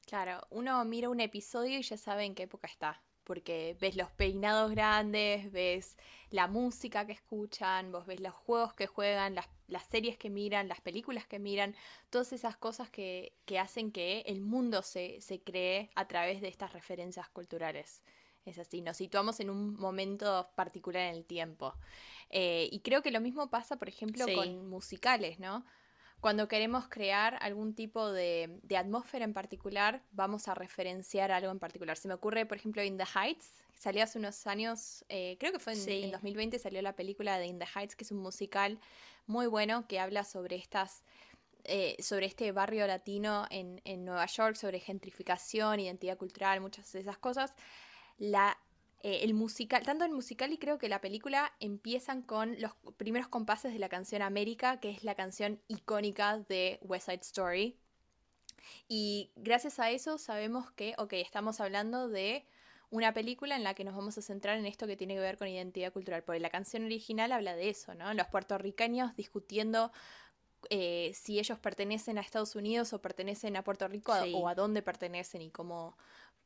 Claro, 0.06 0.46
uno 0.52 0.86
mira 0.86 1.10
un 1.10 1.22
episodio 1.22 1.80
y 1.80 1.82
ya 1.82 1.98
sabe 1.98 2.24
en 2.26 2.36
qué 2.36 2.44
época 2.44 2.68
está 2.68 3.02
porque 3.24 3.76
ves 3.82 3.98
los 3.98 4.10
peinados 4.12 4.72
grandes, 4.72 5.52
ves 5.52 5.98
la 6.30 6.48
música 6.48 7.06
que 7.06 7.12
escuchan, 7.12 7.92
vos 7.92 8.06
ves 8.06 8.22
los 8.22 8.34
juegos 8.34 8.74
que 8.74 8.88
juegan, 8.88 9.36
las, 9.36 9.50
series 9.90 10.18
que 10.18 10.30
miran, 10.30 10.68
las 10.68 10.82
películas 10.82 11.26
que 11.26 11.40
miran, 11.40 11.76
todas 12.10 12.34
esas 12.34 12.58
cosas 12.58 12.90
que, 12.90 13.34
hacen 13.60 13.92
que 13.92 14.22
el 14.22 14.42
mundo 14.42 14.82
se, 14.82 15.20
cree 15.44 15.90
a 15.96 16.08
través 16.08 16.42
de 16.42 16.48
estas 16.48 16.74
referencias 16.74 17.30
culturales. 17.30 18.02
Es 18.46 18.60
así, 18.60 18.82
nos 18.82 18.98
situamos 18.98 19.40
en 19.42 19.50
un 19.50 19.76
momento 19.76 20.50
particular 20.56 21.04
en 21.04 21.16
el 21.16 21.26
tiempo. 21.26 21.74
Eh, 22.30 22.70
y 22.72 22.80
creo 22.80 23.02
que 23.02 23.12
lo 23.12 23.20
mismo 23.20 23.50
pasa, 23.50 23.78
por 23.78 23.90
ejemplo, 23.90 24.26
con 24.34 24.70
musicales, 24.70 25.40
¿no? 25.40 25.66
Cuando 26.20 26.48
queremos 26.48 26.88
crear 26.88 27.38
algún 27.42 27.76
tipo 27.76 28.12
de, 28.12 28.60
atmósfera 28.76 29.24
en 29.24 29.34
particular, 29.34 30.02
vamos 30.12 30.48
a 30.48 30.56
referenciar 30.56 31.32
algo 31.32 31.52
en 31.52 31.60
particular. 31.60 31.96
Se 31.98 32.08
me 32.08 32.16
ocurre, 32.16 32.46
por 32.46 32.58
ejemplo, 32.58 32.84
In 32.84 32.98
the 32.98 33.06
Heights, 33.06 33.64
salió 33.76 34.04
hace 34.04 34.18
unos 34.18 34.48
años, 34.48 35.06
eh, 35.10 35.38
creo 35.40 35.52
que 35.52 35.60
fue 35.60 35.74
en, 35.74 36.12
2020, 36.12 36.58
salió 36.58 36.82
la 36.82 36.96
película 36.96 37.38
de 37.38 37.46
In 37.46 37.60
the 37.60 37.68
Heights, 37.76 37.96
que 37.96 38.04
es 38.04 38.12
un 38.12 38.18
musical 38.18 38.80
muy 39.28 39.46
bueno 39.46 39.88
que 39.88 40.00
habla 40.00 40.24
sobre 40.24 40.56
estas 40.56 41.04
eh, 41.70 41.98
sobre 42.00 42.28
este 42.28 42.54
barrio 42.54 42.88
latino 42.88 43.46
en, 43.50 43.82
en, 43.84 44.06
Nueva 44.06 44.26
York, 44.26 44.56
sobre 44.56 44.80
gentrificación, 44.80 45.82
identidad 45.82 46.18
cultural, 46.18 46.62
muchas 46.62 46.90
de 46.94 47.02
esas 47.02 47.18
cosas. 47.18 47.54
La 48.18 48.58
eh, 49.04 49.20
el 49.24 49.34
musical, 49.34 49.84
tanto 49.84 50.06
el 50.06 50.12
musical 50.12 50.52
y 50.52 50.58
creo 50.58 50.80
que 50.80 50.90
la 50.90 51.02
película 51.02 51.54
empiezan 51.60 52.24
con 52.24 52.60
los 52.60 52.72
primeros 52.98 53.28
compases 53.28 53.74
de 53.74 53.80
la 53.80 53.90
canción 53.90 54.22
América, 54.22 54.80
que 54.80 54.90
es 54.90 55.04
la 55.04 55.16
canción 55.16 55.62
icónica 55.68 56.40
de 56.50 56.80
West 56.82 57.06
Side 57.06 57.22
Story. 57.22 57.78
Y 58.88 59.32
gracias 59.36 59.80
a 59.80 59.92
eso 59.92 60.18
sabemos 60.18 60.72
que, 60.72 60.96
ok, 60.98 61.14
estamos 61.14 61.60
hablando 61.62 62.10
de 62.10 62.46
una 62.90 63.14
película 63.14 63.56
en 63.56 63.64
la 63.64 63.74
que 63.74 63.84
nos 63.84 63.96
vamos 63.96 64.18
a 64.18 64.22
centrar 64.22 64.58
en 64.58 64.66
esto 64.66 64.88
que 64.88 64.98
tiene 64.98 65.14
que 65.14 65.20
ver 65.20 65.38
con 65.38 65.48
identidad 65.48 65.94
cultural, 65.94 66.24
porque 66.24 66.40
la 66.40 66.50
canción 66.50 66.84
original 66.86 67.32
habla 67.32 67.56
de 67.56 67.70
eso, 67.70 67.94
¿no? 67.94 68.14
Los 68.14 68.28
puertorriqueños 68.28 69.16
discutiendo 69.16 69.92
eh, 70.70 71.12
si 71.14 71.40
ellos 71.40 71.60
pertenecen 71.60 72.18
a 72.18 72.22
Estados 72.22 72.56
Unidos 72.56 72.92
o 72.94 73.02
pertenecen 73.02 73.56
a 73.58 73.64
Puerto 73.64 73.88
Rico 73.88 74.14
o 74.34 74.48
a 74.48 74.56
dónde 74.56 74.82
pertenecen 74.82 75.42
y 75.42 75.52
cómo, 75.52 75.98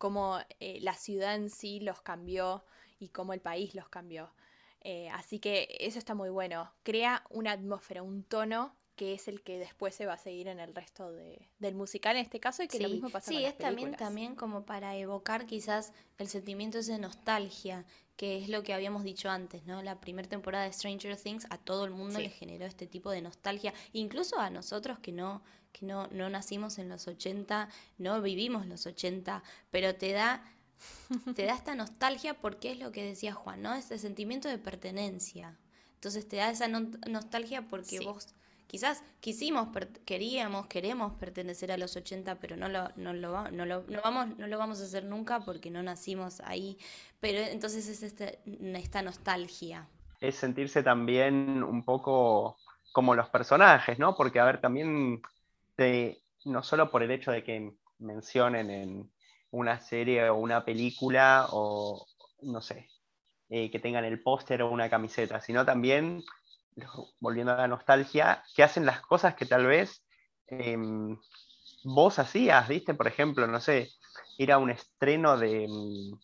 cómo 0.02 0.40
eh, 0.60 0.80
la 0.82 0.96
ciudad 0.96 1.36
en 1.36 1.52
sí 1.52 1.80
los 1.80 2.02
cambió 2.02 2.66
y 2.98 3.10
cómo 3.10 3.34
el 3.34 3.40
país 3.40 3.76
los 3.76 3.88
cambió. 3.88 4.32
Eh, 4.80 5.08
así 5.10 5.38
que 5.38 5.78
eso 5.80 6.00
está 6.00 6.16
muy 6.16 6.32
bueno. 6.32 6.74
Crea 6.82 7.24
una 7.30 7.52
atmósfera, 7.52 8.02
un 8.02 8.24
tono 8.24 8.76
que 8.96 9.14
es 9.14 9.28
el 9.28 9.44
que 9.44 9.60
después 9.60 9.94
se 9.94 10.08
va 10.08 10.14
a 10.14 10.18
seguir 10.18 10.48
en 10.48 10.60
el 10.60 10.74
resto 10.74 11.12
del 11.12 11.76
musical 11.76 12.16
en 12.16 12.24
este 12.24 12.40
caso 12.40 12.64
y 12.64 12.68
que 12.68 12.80
lo 12.80 12.90
mismo 12.90 13.12
pasa 13.12 13.30
sí, 13.30 13.36
con 13.36 13.46
es 13.46 13.58
también, 13.60 13.96
también 13.96 14.36
como 14.36 14.66
para 14.66 14.96
evocar 14.98 15.46
quizás 15.46 15.94
el 16.18 16.28
sentimiento 16.28 16.80
ese 16.80 16.94
de 16.94 17.00
nostalgia, 17.00 17.86
que 18.16 18.40
es 18.40 18.50
lo 18.50 18.64
que 18.64 18.74
habíamos 18.74 19.04
dicho 19.04 19.30
antes, 19.30 19.66
¿no? 19.68 19.84
La 19.84 20.02
primera 20.02 20.28
temporada 20.28 20.66
de 20.66 20.74
Stranger 20.74 21.16
Things 21.16 21.46
a 21.52 21.60
todo 21.60 21.86
el 21.86 21.92
mundo 21.92 22.20
le 22.20 22.30
generó 22.30 22.66
este 22.66 22.88
tipo 22.88 23.12
de 23.12 23.22
nostalgia, 23.22 23.72
incluso 23.94 24.40
a 24.40 24.50
nosotros 24.50 24.98
que 24.98 25.12
no 25.12 25.44
que 25.72 25.86
no, 25.86 26.08
no 26.08 26.30
nacimos 26.30 26.78
en 26.78 26.90
los 26.90 27.08
80, 27.08 27.70
no 27.98 28.22
vivimos 28.22 28.66
los 28.66 28.86
80, 28.86 29.44
pero 29.72 29.96
te 29.96 30.12
da 30.12 30.44
te 31.36 31.46
da 31.46 31.54
esta 31.54 31.76
nostalgia 31.76 32.34
porque 32.34 32.72
es 32.72 32.80
lo 32.80 32.92
que 32.92 33.04
decía 33.04 33.34
Juan, 33.34 33.62
¿no? 33.62 33.74
Este 33.74 33.98
sentimiento 33.98 34.48
de 34.50 34.58
pertenencia. 34.58 35.58
Entonces 35.96 36.28
te 36.28 36.38
da 36.38 36.50
esa 36.50 36.68
nostalgia 36.68 37.68
porque 37.68 38.00
vos 38.00 38.34
quizás 38.68 39.04
quisimos, 39.20 39.68
queríamos, 40.06 40.66
queremos 40.68 41.14
pertenecer 41.14 41.72
a 41.72 41.78
los 41.78 41.96
80, 41.96 42.36
pero 42.40 42.56
no 42.56 42.70
lo, 42.70 42.90
no 42.96 43.14
lo, 43.14 43.52
no 43.52 43.66
lo, 43.66 43.84
no 43.88 44.02
vamos, 44.02 44.38
no 44.38 44.48
lo 44.48 44.58
vamos 44.58 44.80
a 44.82 44.86
hacer 44.86 45.04
nunca 45.04 45.42
porque 45.42 45.70
no 45.70 45.84
nacimos 45.84 46.40
ahí. 46.42 46.78
Pero 47.20 47.40
entonces 47.40 47.88
es 47.88 48.02
este, 48.02 48.40
esta 48.74 49.02
nostalgia. 49.02 49.88
Es 50.22 50.36
sentirse 50.36 50.84
también 50.84 51.62
un 51.64 51.84
poco 51.84 52.58
como 52.94 53.14
los 53.14 53.30
personajes, 53.30 54.00
¿no? 54.00 54.16
Porque, 54.16 54.40
a 54.40 54.46
ver, 54.46 54.62
también 54.62 55.22
no 56.46 56.64
solo 56.64 56.90
por 56.92 57.04
el 57.04 57.12
hecho 57.12 57.32
de 57.32 57.44
que 57.44 57.74
mencionen 58.00 58.70
en 58.70 59.12
una 59.52 59.80
serie 59.80 60.30
o 60.30 60.36
una 60.36 60.64
película 60.66 61.48
o, 61.52 62.06
no 62.42 62.62
sé, 62.62 62.88
eh, 63.50 63.70
que 63.70 63.80
tengan 63.80 64.06
el 64.06 64.22
póster 64.22 64.62
o 64.62 64.72
una 64.72 64.90
camiseta, 64.90 65.42
sino 65.42 65.66
también, 65.66 66.24
volviendo 67.20 67.52
a 67.52 67.58
la 67.58 67.68
nostalgia, 67.68 68.44
que 68.56 68.64
hacen 68.64 68.86
las 68.86 69.02
cosas 69.02 69.36
que 69.36 69.46
tal 69.46 69.66
vez 69.66 70.04
em, 70.48 71.18
vos 71.84 72.20
hacías, 72.20 72.68
¿viste? 72.68 72.94
Por 72.94 73.08
ejemplo, 73.08 73.48
no 73.48 73.60
sé, 73.60 73.90
ir 74.38 74.52
a 74.52 74.58
un 74.58 74.72
estreno 74.72 75.38
de... 75.38 75.68
Mm, 75.68 76.20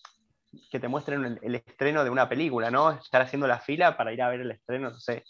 que 0.72 0.80
te 0.80 0.88
muestren 0.88 1.39
el, 1.41 1.55
estreno 1.55 2.03
de 2.03 2.10
una 2.10 2.28
película, 2.30 2.72
¿no? 2.72 2.91
Estar 2.91 3.22
haciendo 3.22 3.47
la 3.47 3.60
fila 3.60 3.97
para 3.97 4.14
ir 4.14 4.22
a 4.22 4.30
ver 4.30 4.41
el 4.41 4.51
estreno, 4.51 4.89
no 4.89 4.99
sé, 4.99 5.24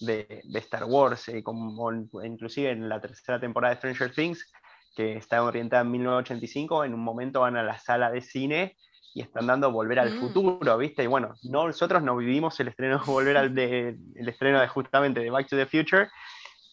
de, 0.00 0.42
Star 0.54 0.84
Wars, 0.84 1.28
eh, 1.28 1.42
como 1.42 1.92
inclusive 2.24 2.70
en 2.70 2.88
la 2.88 3.00
tercera 3.00 3.40
temporada 3.40 3.74
de 3.74 3.78
Stranger 3.78 4.12
Things, 4.12 4.52
que 4.94 5.16
está 5.16 5.42
orientada 5.42 5.82
en 5.82 5.90
1985, 5.90 6.84
en 6.84 6.94
un 6.94 7.00
momento 7.00 7.40
van 7.40 7.56
a 7.56 7.62
la 7.62 7.78
sala 7.78 8.10
de 8.10 8.22
cine 8.22 8.76
y 9.14 9.22
están 9.22 9.46
dando 9.46 9.70
Volver 9.70 9.98
al 9.98 10.14
mm. 10.14 10.20
Futuro, 10.20 10.78
¿viste? 10.78 11.02
Y 11.02 11.06
bueno, 11.06 11.34
nosotros 11.42 12.02
no 12.02 12.16
vivimos 12.16 12.58
el 12.60 12.68
estreno, 12.68 13.02
volver 13.06 13.36
al 13.36 13.54
de, 13.54 13.96
el 14.14 14.28
estreno 14.28 14.60
de 14.60 14.68
justamente 14.68 15.20
de 15.20 15.30
Back 15.30 15.48
to 15.48 15.56
the 15.56 15.66
Future, 15.66 16.08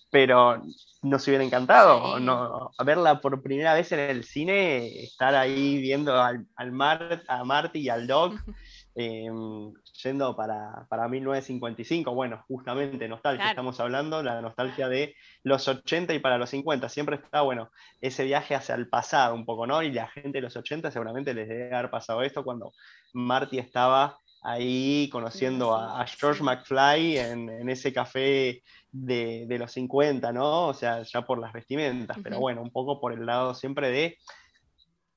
pero 0.10 0.62
nos 1.02 1.28
hubiera 1.28 1.44
encantado 1.44 2.20
no, 2.20 2.72
verla 2.86 3.20
por 3.20 3.42
primera 3.42 3.74
vez 3.74 3.92
en 3.92 4.00
el 4.00 4.24
cine, 4.24 5.04
estar 5.04 5.36
ahí 5.36 5.82
viendo 5.82 6.22
al, 6.22 6.46
al 6.56 6.72
Mar, 6.72 7.24
a 7.28 7.44
Marty 7.44 7.80
y 7.80 7.90
al 7.90 8.08
Doc. 8.08 8.34
Em, 8.96 9.74
yendo 10.04 10.36
para, 10.36 10.86
para, 10.88 11.08
1955, 11.08 12.14
bueno, 12.14 12.44
justamente 12.48 13.08
nostalgia, 13.08 13.50
estamos 13.50 13.80
hablando, 13.80 14.22
la 14.22 14.40
nostalgia 14.40 14.88
de 14.88 15.16
los 15.42 15.68
80 15.68 16.14
y 16.14 16.20
para 16.20 16.38
los 16.38 16.52
50, 16.52 16.88
siempre 16.90 17.16
está, 17.16 17.42
bueno, 17.42 17.72
ese 18.02 18.24
viaje 18.24 18.54
hacia 18.54 18.76
el 18.76 18.88
pasado 18.88 19.34
un 19.34 19.46
poco, 19.46 19.66
¿no? 19.66 19.82
Y 19.82 19.92
la 19.92 20.08
gente 20.10 20.38
de 20.38 20.44
los 20.44 20.56
80 20.56 20.92
seguramente 20.92 21.34
les 21.34 21.48
debe 21.48 21.74
haber 21.74 21.90
pasado 21.90 22.22
esto 22.22 22.44
cuando 22.44 22.72
Marty 23.14 23.58
estaba 23.58 24.20
ahí 24.44 25.10
conociendo 25.12 25.76
a, 25.76 26.06
George 26.06 26.44
McFly 26.44 27.18
en, 27.18 27.50
en, 27.50 27.70
ese 27.70 27.92
café 27.94 28.62
de, 28.92 29.46
de, 29.48 29.58
los 29.58 29.72
50, 29.72 30.32
¿no? 30.34 30.68
O 30.68 30.74
sea, 30.76 31.02
ya 31.02 31.24
por 31.24 31.40
las 31.40 31.52
vestimentas, 31.52 32.18
pero 32.22 32.40
bueno, 32.40 32.62
un 32.62 32.70
poco 32.70 33.02
por 33.02 33.12
el 33.14 33.26
lado 33.26 33.56
siempre 33.56 33.90
de 33.90 34.18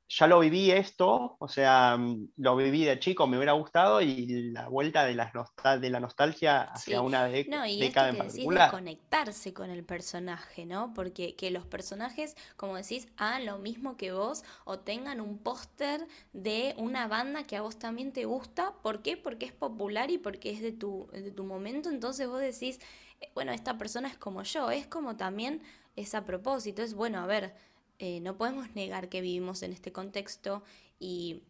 ya 0.08 0.26
lo 0.28 0.38
viví 0.38 0.70
esto, 0.70 1.36
o 1.40 1.48
sea, 1.48 1.96
mm, 1.96 2.28
lo 2.36 2.56
viví 2.56 2.84
de 2.84 2.98
chico, 3.00 3.26
me 3.26 3.36
hubiera 3.36 3.52
gustado 3.52 4.00
y 4.00 4.50
la 4.52 4.68
vuelta 4.68 5.04
de 5.04 5.14
la, 5.14 5.32
de 5.80 5.90
la 5.90 6.00
nostalgia 6.00 6.62
hacia 6.62 7.00
una 7.00 7.24
de 7.24 7.44
no, 7.48 7.66
y 7.66 7.80
década 7.80 8.10
esto 8.10 8.22
que 8.22 8.28
decís 8.28 8.48
de 8.48 8.68
conectarse 8.70 9.52
con 9.52 9.70
el 9.70 9.84
personaje, 9.84 10.64
¿no? 10.64 10.94
Porque 10.94 11.34
que 11.34 11.50
los 11.50 11.66
personajes, 11.66 12.36
como 12.56 12.76
decís, 12.76 13.08
hagan 13.16 13.46
lo 13.46 13.58
mismo 13.58 13.96
que 13.96 14.12
vos 14.12 14.44
o 14.64 14.78
tengan 14.78 15.20
un 15.20 15.38
póster 15.38 16.06
de 16.32 16.74
una 16.78 17.08
banda 17.08 17.44
que 17.44 17.56
a 17.56 17.62
vos 17.62 17.78
también 17.78 18.12
te 18.12 18.26
gusta. 18.26 18.74
¿Por 18.82 19.02
qué? 19.02 19.16
Porque 19.16 19.46
es 19.46 19.52
popular 19.52 20.10
y 20.10 20.18
porque 20.18 20.50
es 20.50 20.60
de 20.60 20.72
tu, 20.72 21.08
de 21.12 21.32
tu 21.32 21.44
momento. 21.44 21.88
Entonces 21.88 22.28
vos 22.28 22.40
decís, 22.40 22.78
eh, 23.20 23.30
bueno, 23.34 23.50
esta 23.52 23.76
persona 23.76 24.08
es 24.08 24.16
como 24.16 24.44
yo, 24.44 24.70
es 24.70 24.86
como 24.86 25.16
también 25.16 25.62
es 25.96 26.14
a 26.14 26.24
propósito, 26.24 26.82
es 26.82 26.94
bueno, 26.94 27.18
a 27.20 27.26
ver 27.26 27.54
eh, 27.98 28.20
no 28.20 28.36
podemos 28.36 28.74
negar 28.74 29.08
que 29.08 29.20
vivimos 29.20 29.62
en 29.62 29.72
este 29.72 29.92
contexto 29.92 30.62
y 30.98 31.42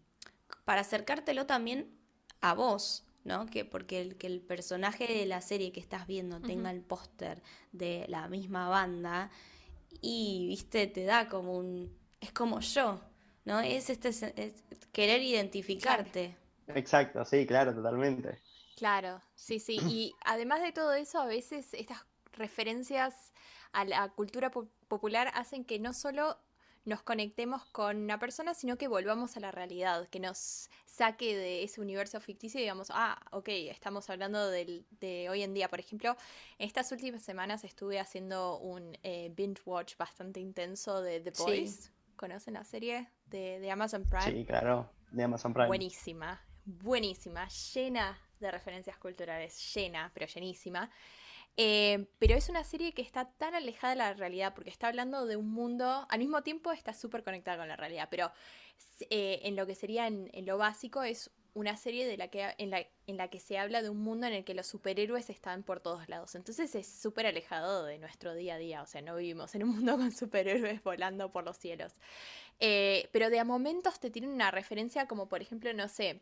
para 0.65 0.83
acercártelo 0.83 1.47
también 1.47 1.91
a 2.41 2.55
vos, 2.55 3.05
¿no? 3.25 3.47
Que 3.47 3.65
porque 3.65 4.01
el, 4.01 4.17
que 4.17 4.27
el 4.27 4.41
personaje 4.41 5.07
de 5.07 5.27
la 5.27 5.41
serie 5.41 5.73
que 5.73 5.81
estás 5.81 6.07
viendo 6.07 6.41
tenga 6.41 6.71
el 6.71 6.83
póster 6.83 7.43
de 7.73 8.07
la 8.09 8.29
misma 8.29 8.69
banda 8.69 9.31
y, 10.01 10.47
viste, 10.49 10.87
te 10.87 11.05
da 11.05 11.29
como 11.29 11.57
un... 11.57 11.97
es 12.21 12.33
como 12.33 12.61
yo, 12.61 13.01
¿no? 13.45 13.61
Es 13.61 13.91
este 13.91 14.11
querer 14.93 15.23
identificarte. 15.23 16.37
Exacto, 16.69 17.25
sí, 17.25 17.47
claro, 17.47 17.75
totalmente. 17.75 18.41
Claro, 18.77 19.21
sí, 19.35 19.59
sí. 19.59 19.79
Y 19.89 20.15
además 20.25 20.63
de 20.63 20.73
todo 20.73 20.93
eso, 20.93 21.19
a 21.21 21.27
veces 21.27 21.73
estas 21.73 22.05
referencias 22.33 23.33
a 23.73 23.85
la 23.85 24.09
cultura 24.11 24.51
popular 24.89 25.31
hacen 25.35 25.65
que 25.65 25.79
no 25.79 25.93
solo 25.93 26.39
nos 26.87 27.03
conectemos 27.03 27.65
con 27.67 27.97
una 27.97 28.19
persona, 28.19 28.55
sino 28.55 28.79
que 28.79 28.87
volvamos 28.87 29.37
a 29.37 29.41
la 29.41 29.51
realidad, 29.51 30.09
que 30.09 30.21
nos 30.21 30.71
saque 30.85 31.37
de 31.37 31.65
ese 31.65 31.81
universo 31.81 32.21
ficticio 32.21 32.61
y 32.61 32.63
digamos, 32.63 32.89
ah, 32.93 33.21
ok, 33.33 33.49
estamos 33.49 34.09
hablando 34.09 34.49
de 34.49 35.29
hoy 35.29 35.43
en 35.43 35.53
día. 35.53 35.69
Por 35.69 35.81
ejemplo, 35.81 36.17
estas 36.59 36.91
últimas 36.93 37.23
semanas 37.23 37.65
estuve 37.65 37.99
haciendo 37.99 38.59
un 38.59 38.97
eh, 39.03 39.33
binge 39.37 39.61
watch 39.67 39.97
bastante 39.97 40.39
intenso 40.39 41.03
de 41.03 41.21
The 41.21 41.33
Boys. 41.37 41.93
¿Conocen 42.15 42.55
la 42.55 42.65
serie 42.65 43.11
de, 43.27 43.59
de, 43.59 43.71
Amazon 43.71 44.05
Prime? 44.05 44.33
Sí, 44.33 44.45
claro, 44.47 44.89
de 45.11 45.25
Amazon 45.25 45.53
Prime. 45.53 45.67
Buenísima, 45.67 46.41
buenísima, 46.65 47.47
llena 47.49 48.19
de 48.41 48.51
referencias 48.51 48.97
culturales, 48.97 49.75
llena, 49.75 50.11
pero 50.15 50.27
llenísima. 50.27 50.89
Eh, 51.59 52.07
pero 52.19 52.35
es 52.35 52.51
una 52.51 52.65
serie 52.65 52.93
que 52.93 53.01
está 53.01 53.31
tan 53.31 53.55
alejada 53.55 53.95
de 53.95 53.99
la 53.99 54.15
realidad 54.15 54.53
porque 54.55 54.69
está 54.69 54.89
hablando 54.89 55.25
de 55.25 55.37
un 55.37 55.51
mundo, 55.51 56.07
al 56.09 56.19
mismo 56.19 56.43
tiempo 56.43 56.71
está 56.71 56.93
súper 56.93 57.23
conectada 57.23 57.57
con 57.57 57.69
la 57.69 57.77
realidad, 57.77 58.09
pero 58.11 58.31
eh, 59.09 59.41
en 59.45 59.57
lo 59.57 59.67
que 59.67 59.75
sería 59.75 60.07
en, 60.07 60.31
lo 60.45 60.59
básico 60.59 61.03
es 61.03 61.31
una 61.55 61.79
serie 61.79 62.07
de 62.07 62.19
la 62.19 62.29
que, 62.29 62.55
en, 62.59 62.69
la, 62.69 62.87
en 63.07 63.17
la 63.17 63.29
que 63.29 63.41
se 63.41 63.57
habla 63.57 63.81
de 63.81 63.89
un 63.89 64.01
mundo 64.01 64.27
en 64.27 64.35
el 64.35 64.45
que 64.45 64.53
los 64.53 64.67
superhéroes 64.67 65.31
están 65.31 65.63
por 65.63 65.81
todos 65.81 66.07
lados. 66.11 66.35
Entonces 66.35 66.75
es 66.75 66.87
súper 66.87 67.27
alejado 67.27 67.87
de 67.87 67.97
nuestro 67.97 68.35
día 68.35 68.57
a 68.57 68.59
día, 68.59 68.83
o 68.83 68.87
sea, 68.87 69.01
no 69.01 69.17
vivimos 69.17 69.55
en 69.55 69.65
un 69.65 69.71
mundo 69.71 69.97
con 69.97 70.13
superhéroes 70.13 70.83
volando 70.83 71.33
por 71.33 71.45
los 71.45 71.57
cielos. 71.57 71.95
Eh, 72.61 73.09
pero 73.13 73.31
de 73.31 73.39
a 73.39 73.45
momentos 73.45 73.99
te 73.99 74.11
tienen 74.11 74.31
una 74.31 74.51
referencia 74.51 75.07
como 75.07 75.27
por 75.29 75.41
ejemplo, 75.41 75.73
no 75.73 75.89
sé, 75.89 76.21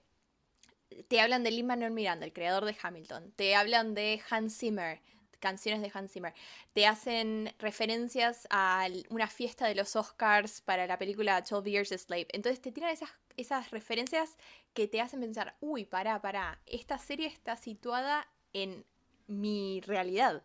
te 1.08 1.20
hablan 1.20 1.42
de 1.42 1.50
Lin-Manuel 1.50 1.90
Miranda, 1.90 2.24
el 2.24 2.32
creador 2.32 2.64
de 2.64 2.76
Hamilton, 2.80 3.32
te 3.32 3.56
hablan 3.56 3.94
de 3.94 4.20
Hans 4.30 4.56
Zimmer, 4.58 5.00
canciones 5.44 5.82
de 5.82 5.90
Hans 5.92 6.10
Zimmer. 6.10 6.32
Te 6.72 6.86
hacen 6.86 7.52
referencias 7.58 8.48
a 8.48 8.88
una 9.10 9.28
fiesta 9.28 9.66
de 9.66 9.74
los 9.74 9.94
Oscars 9.94 10.62
para 10.62 10.86
la 10.86 10.96
película 10.96 11.42
12 11.42 11.70
Years 11.70 11.92
a 11.92 11.98
Slave. 11.98 12.28
Entonces 12.32 12.62
te 12.62 12.72
tiran 12.72 12.90
esas, 12.90 13.10
esas 13.36 13.70
referencias 13.70 14.38
que 14.72 14.88
te 14.88 15.02
hacen 15.02 15.20
pensar, 15.20 15.54
uy, 15.60 15.84
pará, 15.84 16.22
pará, 16.22 16.58
esta 16.64 16.96
serie 16.96 17.26
está 17.26 17.56
situada 17.56 18.26
en 18.54 18.86
mi 19.26 19.82
realidad. 19.82 20.42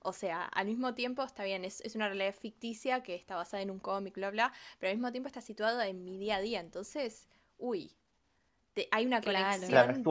O 0.00 0.14
sea, 0.14 0.46
al 0.46 0.66
mismo 0.66 0.94
tiempo 0.94 1.22
está 1.22 1.44
bien, 1.44 1.66
es, 1.66 1.82
es, 1.82 1.94
una 1.94 2.06
realidad 2.06 2.34
ficticia 2.34 3.02
que 3.02 3.14
está 3.14 3.36
basada 3.36 3.62
en 3.62 3.70
un 3.70 3.80
cómic, 3.80 4.14
bla, 4.14 4.30
bla, 4.30 4.54
pero 4.78 4.90
al 4.90 4.96
mismo 4.96 5.12
tiempo 5.12 5.26
está 5.26 5.42
situada 5.42 5.88
en 5.88 6.04
mi 6.04 6.16
día 6.16 6.36
a 6.36 6.40
día. 6.40 6.60
Entonces, 6.60 7.28
uy, 7.58 7.97
hay 8.90 9.06
una 9.06 9.20
conexión. 9.20 9.68
Claro, 9.68 9.92
es 9.92 10.02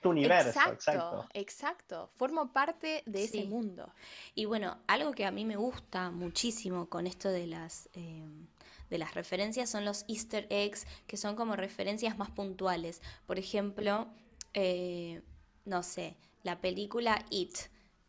tu, 0.00 0.10
universo. 0.10 0.48
Exacto, 0.48 1.26
exacto, 1.34 2.10
Formo 2.16 2.52
parte 2.52 3.02
de 3.06 3.24
ese 3.24 3.44
mundo. 3.44 3.92
Y 4.34 4.46
bueno, 4.46 4.78
algo 4.86 5.12
que 5.12 5.24
a 5.24 5.30
mí 5.30 5.44
me 5.44 5.56
gusta 5.56 6.10
muchísimo 6.10 6.88
con 6.88 7.06
esto 7.06 7.28
de 7.28 7.46
las, 7.46 7.88
em, 7.94 8.46
de 8.90 8.98
las 8.98 9.14
referencias 9.14 9.70
son 9.70 9.84
los 9.84 10.04
easter 10.08 10.46
eggs, 10.50 10.86
que 11.06 11.16
son 11.16 11.36
como 11.36 11.56
referencias 11.56 12.16
más 12.18 12.30
puntuales. 12.30 13.02
Por 13.26 13.38
ejemplo, 13.38 14.08
eh, 14.54 15.22
no 15.64 15.82
sé, 15.82 16.16
la 16.42 16.60
película 16.60 17.24
It, 17.30 17.56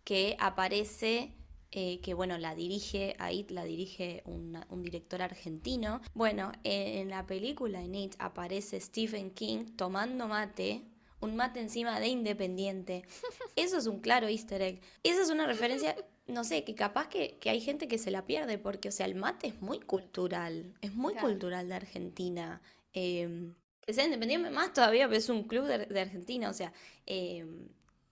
que 0.04 0.36
aparece 0.40 1.34
eh, 1.72 2.00
que 2.02 2.14
bueno, 2.14 2.38
la 2.38 2.56
dirige, 2.56 3.16
a 3.20 3.32
It 3.32 3.52
la 3.52 3.64
dirige 3.64 4.24
un 4.26 4.82
director 4.82 5.22
argentino. 5.22 6.02
Bueno, 6.14 6.52
en 6.64 7.10
la 7.10 7.26
película 7.26 7.82
en 7.82 7.96
It 7.96 8.16
aparece 8.20 8.80
Stephen 8.80 9.32
King 9.32 9.76
tomando 9.76 10.28
mate, 10.28 10.84
un 11.20 11.36
mate 11.36 11.60
encima 11.60 12.00
de 12.00 12.08
Independiente. 12.08 13.04
Eso 13.56 13.78
es 13.78 13.88
un 13.88 14.00
claro 14.00 14.28
easter 14.28 14.62
egg. 14.62 14.82
Esa 15.04 15.22
es 15.22 15.30
una 15.30 15.46
referencia 15.46 15.96
no 16.28 16.44
sé, 16.44 16.64
que 16.64 16.76
capaz 16.76 17.10
que, 17.10 17.38
que, 17.40 17.50
hay 17.50 17.60
gente 17.60 17.88
que 17.88 17.98
se 17.98 18.12
la 18.12 18.26
pierde, 18.26 18.58
porque, 18.58 18.90
o 18.90 18.92
sea, 18.92 19.08
el 19.08 19.16
mate 19.16 19.48
es 19.48 19.62
muy 19.62 19.80
cultural, 19.80 20.76
es 20.82 20.94
muy 20.94 21.16
cultural 21.16 21.68
de 21.68 21.76
Argentina. 21.76 22.62
Eh, 22.94 23.52
que 23.90 23.94
sea 23.94 24.06
independiente 24.06 24.52
más 24.52 24.72
todavía, 24.72 25.08
pero 25.08 25.18
es 25.18 25.30
un 25.30 25.46
club 25.46 25.66
de, 25.66 26.00
Argentina, 26.00 26.52
o 26.52 26.54
sea, 26.54 26.72
em, 27.08 27.70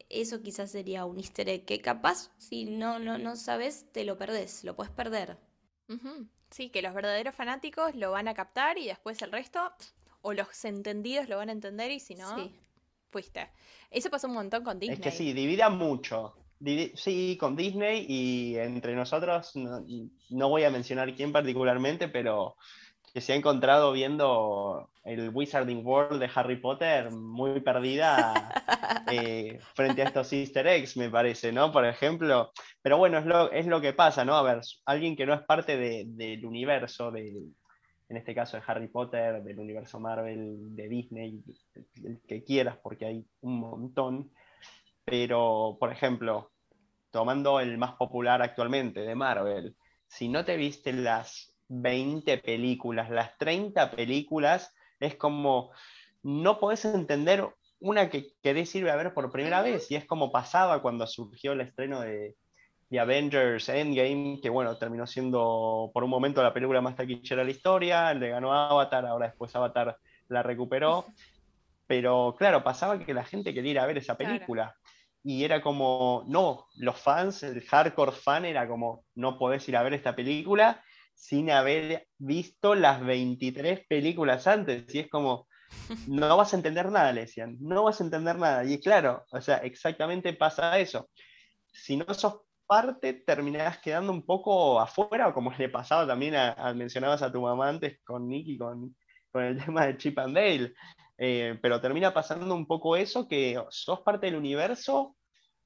eso 0.10 0.42
quizás 0.42 0.72
sería 0.72 1.06
un 1.06 1.18
easter 1.18 1.50
egg 1.50 1.66
que 1.66 1.82
capaz, 1.82 2.32
si 2.38 2.66
no, 2.66 3.00
no, 3.00 3.18
no 3.18 3.36
sabes, 3.36 3.86
te 3.92 4.04
lo 4.06 4.18
perdés, 4.18 4.64
lo 4.64 4.76
puedes 4.76 4.92
perder. 4.92 5.38
Sí, 6.50 6.70
que 6.70 6.82
los 6.82 6.94
verdaderos 6.94 7.36
fanáticos 7.36 7.96
lo 7.96 8.12
van 8.12 8.28
a 8.28 8.34
captar 8.34 8.78
y 8.78 8.88
después 8.88 9.22
el 9.22 9.32
resto, 9.32 9.60
o 10.22 10.34
los 10.34 10.66
entendidos 10.66 11.30
lo 11.30 11.38
van 11.38 11.50
a 11.50 11.54
entender 11.54 11.92
y 11.92 12.00
si 12.00 12.16
no, 12.16 12.52
fuiste. 13.10 13.50
Eso 13.92 14.10
pasó 14.10 14.28
un 14.28 14.34
montón 14.34 14.64
con 14.64 14.80
Disney. 14.80 14.96
Es 14.96 15.02
que 15.02 15.12
sí, 15.12 15.34
divida 15.34 15.70
mucho. 15.70 16.36
Sí, 16.96 17.38
con 17.40 17.56
Disney 17.56 18.06
y 18.10 18.58
entre 18.58 18.96
nosotros, 18.96 19.52
no, 19.56 20.50
voy 20.50 20.64
a 20.64 20.72
mencionar 20.72 21.14
quién 21.16 21.32
particularmente, 21.32 22.08
pero 22.08 22.56
que 23.18 23.22
se 23.22 23.34
ha 23.34 23.36
encontrado 23.36 23.94
viendo 23.94 24.92
el 25.04 25.32
Wizarding 25.34 25.84
World 25.84 26.20
de 26.20 26.30
Harry 26.36 26.58
Potter 26.58 27.10
muy 27.10 27.62
perdida 27.62 28.32
eh, 29.12 29.58
frente 29.74 30.04
a 30.04 30.06
estos 30.06 30.32
easter 30.34 30.68
eggs, 30.68 30.96
me 30.98 31.10
parece, 31.10 31.52
¿no? 31.52 31.72
Por 31.72 31.88
ejemplo, 31.88 32.52
pero 32.80 33.00
bueno, 33.00 33.18
es 33.18 33.26
lo, 33.26 33.52
es 33.52 33.66
lo 33.66 33.82
que 33.82 33.94
pasa, 33.94 34.24
¿no? 34.24 34.36
A 34.36 34.44
ver, 34.44 34.62
alguien 34.86 35.16
que 35.16 35.26
no 35.26 35.34
es 35.34 35.42
parte 35.42 36.06
del 36.06 36.46
universo, 36.46 37.10
de, 37.10 37.30
en 38.08 38.18
este 38.18 38.36
caso 38.36 38.56
de 38.56 38.64
Harry 38.68 38.88
Potter, 38.88 39.42
del 39.42 39.60
universo 39.60 40.00
Marvel, 40.00 40.76
de 40.76 40.88
Disney, 40.88 41.42
el 42.04 42.22
que 42.28 42.44
quieras, 42.44 42.78
porque 42.84 43.08
hay 43.08 43.26
un 43.42 43.60
montón, 43.60 44.32
pero, 45.06 45.76
por 45.80 45.92
ejemplo, 45.92 46.52
tomando 47.10 47.60
el 47.60 47.80
más 47.80 47.96
popular 47.96 48.44
actualmente, 48.44 49.00
de 49.00 49.16
Marvel, 49.16 49.76
si 50.06 50.30
no 50.30 50.46
te 50.46 50.56
viste 50.56 50.94
las 50.94 51.57
20 51.70 52.38
películas, 52.40 53.10
las 53.10 53.38
30 53.38 53.92
películas, 53.92 54.74
es 55.00 55.16
como, 55.16 55.72
no 56.24 56.60
podés 56.60 56.86
entender 56.86 57.48
una 57.80 58.10
que 58.10 58.34
querés 58.42 58.74
ir 58.76 58.90
a 58.90 58.96
ver 58.96 59.14
por 59.14 59.32
primera 59.32 59.62
vez, 59.62 59.92
y 59.92 59.96
es 59.96 60.06
como 60.06 60.32
pasaba 60.32 60.82
cuando 60.82 61.06
surgió 61.06 61.52
el 61.52 61.62
estreno 61.62 62.02
de, 62.02 62.36
de, 62.90 63.00
Avengers 63.00 63.70
Endgame, 63.70 64.40
que 64.42 64.50
bueno, 64.50 64.78
terminó 64.78 65.06
siendo 65.06 65.92
por 65.94 66.04
un 66.04 66.10
momento 66.10 66.42
la 66.42 66.54
película 66.54 66.82
más 66.82 66.96
taquillera 66.96 67.42
de 67.42 67.46
la 67.46 67.52
historia, 67.52 68.14
le 68.14 68.30
ganó 68.30 68.54
Avatar, 68.54 69.06
ahora 69.06 69.28
después 69.28 69.56
Avatar 69.56 69.98
la 70.30 70.44
recuperó, 70.44 71.06
pero 71.86 72.36
claro, 72.38 72.64
pasaba 72.64 73.00
que 73.00 73.14
la 73.14 73.24
gente 73.24 73.54
quería 73.54 73.72
ir 73.72 73.80
a 73.80 73.86
ver 73.86 73.98
esa 73.98 74.18
película. 74.18 74.76
Y 75.24 75.44
era 75.44 75.62
como, 75.62 76.24
no, 76.28 76.68
los 76.78 77.00
fans, 77.00 77.44
el 77.44 77.62
hardcore 77.62 78.14
fan 78.14 78.46
era 78.46 78.68
como, 78.68 79.04
no 79.16 79.38
podés 79.38 79.68
ir 79.68 79.76
a 79.76 79.84
ver 79.84 79.94
esta 79.94 80.16
película 80.16 80.82
sin 81.18 81.50
haber 81.50 82.08
visto 82.20 82.76
las 82.76 83.04
23 83.04 83.88
películas 83.88 84.46
antes. 84.46 84.94
Y 84.94 85.00
es 85.00 85.10
como, 85.10 85.48
no 86.08 86.38
vas 86.38 86.54
a 86.54 86.58
entender 86.58 86.92
nada, 86.92 87.12
le 87.12 87.22
decían, 87.22 87.58
no 87.60 87.84
vas 87.84 88.00
a 88.00 88.04
entender 88.04 88.38
nada. 88.38 88.64
Y 88.64 88.80
claro, 88.80 89.26
o 89.32 89.42
sea, 89.42 89.58
exactamente 89.58 90.32
pasa 90.34 90.78
eso. 90.80 91.10
Si 91.74 91.98
no 91.98 92.14
sos 92.14 92.42
parte, 92.68 93.14
terminás 93.14 93.80
quedando 93.80 94.12
un 94.12 94.26
poco 94.26 94.80
afuera, 94.80 95.34
como 95.34 95.52
le 95.58 95.70
pasaba 95.70 96.06
también, 96.06 96.36
a, 96.36 96.74
mencionabas 96.76 97.24
a 97.24 97.32
tu 97.32 97.42
mamá 97.42 97.68
antes 97.68 98.00
con 98.04 98.28
Nicky, 98.28 98.58
con, 98.58 98.96
con 99.32 99.44
el 99.44 99.58
tema 99.66 99.88
de 99.88 99.98
Chip 99.98 100.20
and 100.20 100.36
Dale. 100.36 100.74
Eh, 101.18 101.58
pero 101.64 101.82
termina 101.82 102.14
pasando 102.14 102.54
un 102.54 102.68
poco 102.68 102.96
eso, 102.96 103.28
que 103.28 103.60
sos 103.70 104.02
parte 104.02 104.28
del 104.28 104.36
universo 104.36 105.16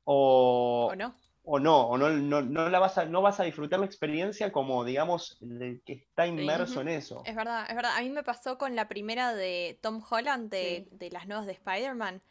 o, 0.06 0.94
no. 0.98 1.14
O 1.44 1.60
no, 1.60 1.88
o 1.88 1.98
no, 1.98 2.10
no, 2.12 2.70
la 2.70 2.80
vas 2.80 3.00
a, 3.00 3.06
no 3.06 3.22
vas 3.22 3.40
a 3.40 3.44
disfrutar 3.44 3.80
la 3.80 3.88
experiencia 3.88 4.52
como, 4.52 4.86
digamos, 4.86 5.38
el 5.42 5.82
que 5.84 5.94
está 5.94 6.28
inmerso 6.28 6.82
en 6.82 6.90
eso. 6.90 7.24
Es 7.26 7.36
verdad, 7.36 7.66
es 7.68 7.76
verdad. 7.76 7.98
A 7.98 8.02
mí 8.02 8.10
me 8.10 8.24
pasó 8.24 8.60
con 8.60 8.76
la 8.76 8.88
primera 8.88 9.34
de 9.34 9.80
Tom 9.82 10.04
Holland, 10.08 10.52
de, 10.52 10.88
de 10.92 11.10
las 11.10 11.28
nuevas 11.28 11.48
de 11.48 11.54
Spider-Man. 11.54 12.22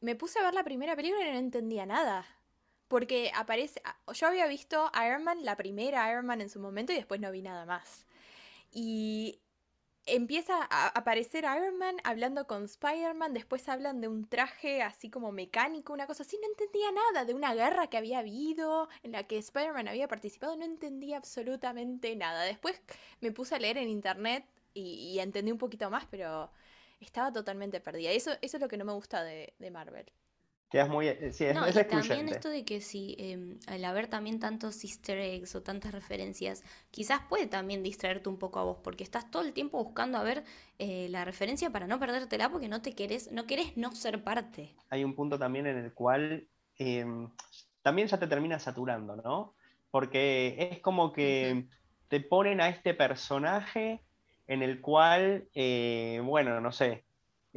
Me 0.00 0.14
puse 0.14 0.38
a 0.38 0.42
ver 0.42 0.54
la 0.54 0.62
primera 0.62 0.94
película 0.94 1.28
y 1.28 1.32
no 1.32 1.38
entendía 1.38 1.84
nada. 1.84 2.24
Porque 2.86 3.32
aparece. 3.34 3.82
Yo 4.14 4.28
había 4.28 4.46
visto 4.46 4.88
Iron 5.04 5.24
Man, 5.24 5.44
la 5.44 5.56
primera 5.56 6.08
Iron 6.08 6.26
Man 6.26 6.40
en 6.40 6.48
su 6.48 6.60
momento, 6.60 6.92
y 6.92 6.96
después 6.96 7.20
no 7.20 7.32
vi 7.32 7.42
nada 7.42 7.66
más. 7.66 8.06
Y 8.70 9.40
empieza 10.06 10.66
a 10.70 10.88
aparecer 10.88 11.44
Iron 11.44 11.78
Man 11.78 11.96
hablando 12.04 12.46
con 12.46 12.64
Spider-Man, 12.64 13.34
después 13.34 13.68
hablan 13.68 14.00
de 14.00 14.08
un 14.08 14.26
traje 14.28 14.82
así 14.82 15.10
como 15.10 15.32
mecánico, 15.32 15.92
una 15.92 16.06
cosa 16.06 16.22
así, 16.22 16.38
no 16.40 16.48
entendía 16.48 16.90
nada, 16.92 17.24
de 17.24 17.34
una 17.34 17.54
guerra 17.54 17.88
que 17.88 17.96
había 17.96 18.20
habido, 18.20 18.88
en 19.02 19.12
la 19.12 19.24
que 19.24 19.38
Spider-Man 19.38 19.88
había 19.88 20.08
participado, 20.08 20.56
no 20.56 20.64
entendía 20.64 21.16
absolutamente 21.18 22.14
nada. 22.16 22.44
Después 22.44 22.80
me 23.20 23.32
puse 23.32 23.56
a 23.56 23.58
leer 23.58 23.78
en 23.78 23.88
internet 23.88 24.46
y, 24.74 25.18
entendí 25.18 25.52
un 25.52 25.58
poquito 25.58 25.90
más, 25.90 26.06
pero 26.10 26.50
estaba 27.00 27.32
totalmente 27.32 27.80
perdida. 27.80 28.10
Eso, 28.10 28.32
eso 28.40 28.56
es 28.56 28.60
lo 28.60 28.68
que 28.68 28.76
no 28.76 28.84
me 28.84 28.92
gusta 28.92 29.24
de 29.24 29.70
Marvel. 29.70 30.10
Quedas 30.70 30.88
muy. 30.88 31.06
Eh, 31.06 31.32
sí, 31.32 31.44
es, 31.44 31.54
no, 31.54 31.68
y 31.68 31.72
también 31.72 32.28
esto 32.28 32.48
de 32.48 32.64
que 32.64 32.80
si 32.80 33.14
em, 33.18 33.58
al 33.68 33.84
haber 33.84 34.08
también 34.08 34.40
tantos 34.40 34.82
easter 34.82 35.18
eggs 35.18 35.54
o 35.54 35.62
tantas 35.62 35.92
referencias, 35.92 36.64
quizás 36.90 37.20
puede 37.28 37.46
también 37.46 37.82
distraerte 37.84 38.28
un 38.28 38.38
poco 38.38 38.58
a 38.58 38.64
vos, 38.64 38.78
porque 38.82 39.04
estás 39.04 39.30
todo 39.30 39.42
el 39.42 39.52
tiempo 39.52 39.82
buscando 39.82 40.18
a 40.18 40.24
ver 40.24 40.42
eh, 40.78 41.08
la 41.08 41.24
referencia 41.24 41.70
para 41.70 41.86
no 41.86 42.00
perdértela, 42.00 42.50
porque 42.50 42.68
no 42.68 42.82
te 42.82 42.94
querés, 42.94 43.30
no 43.30 43.46
querés 43.46 43.76
no 43.76 43.92
ser 43.92 44.24
parte. 44.24 44.74
Hay 44.90 45.04
un 45.04 45.14
punto 45.14 45.38
también 45.38 45.66
en 45.66 45.76
el 45.76 45.92
cual 45.92 46.48
em, 46.78 47.30
también 47.82 48.08
ya 48.08 48.18
te 48.18 48.26
termina 48.26 48.58
saturando, 48.58 49.14
¿no? 49.14 49.54
Porque 49.92 50.68
es 50.72 50.80
como 50.80 51.12
que 51.12 51.68
te 52.08 52.20
ponen 52.20 52.60
a 52.60 52.68
este 52.68 52.92
personaje 52.92 54.02
en 54.48 54.62
el 54.62 54.80
cual, 54.80 55.48
eh, 55.54 56.20
bueno, 56.24 56.60
no 56.60 56.72
sé, 56.72 57.04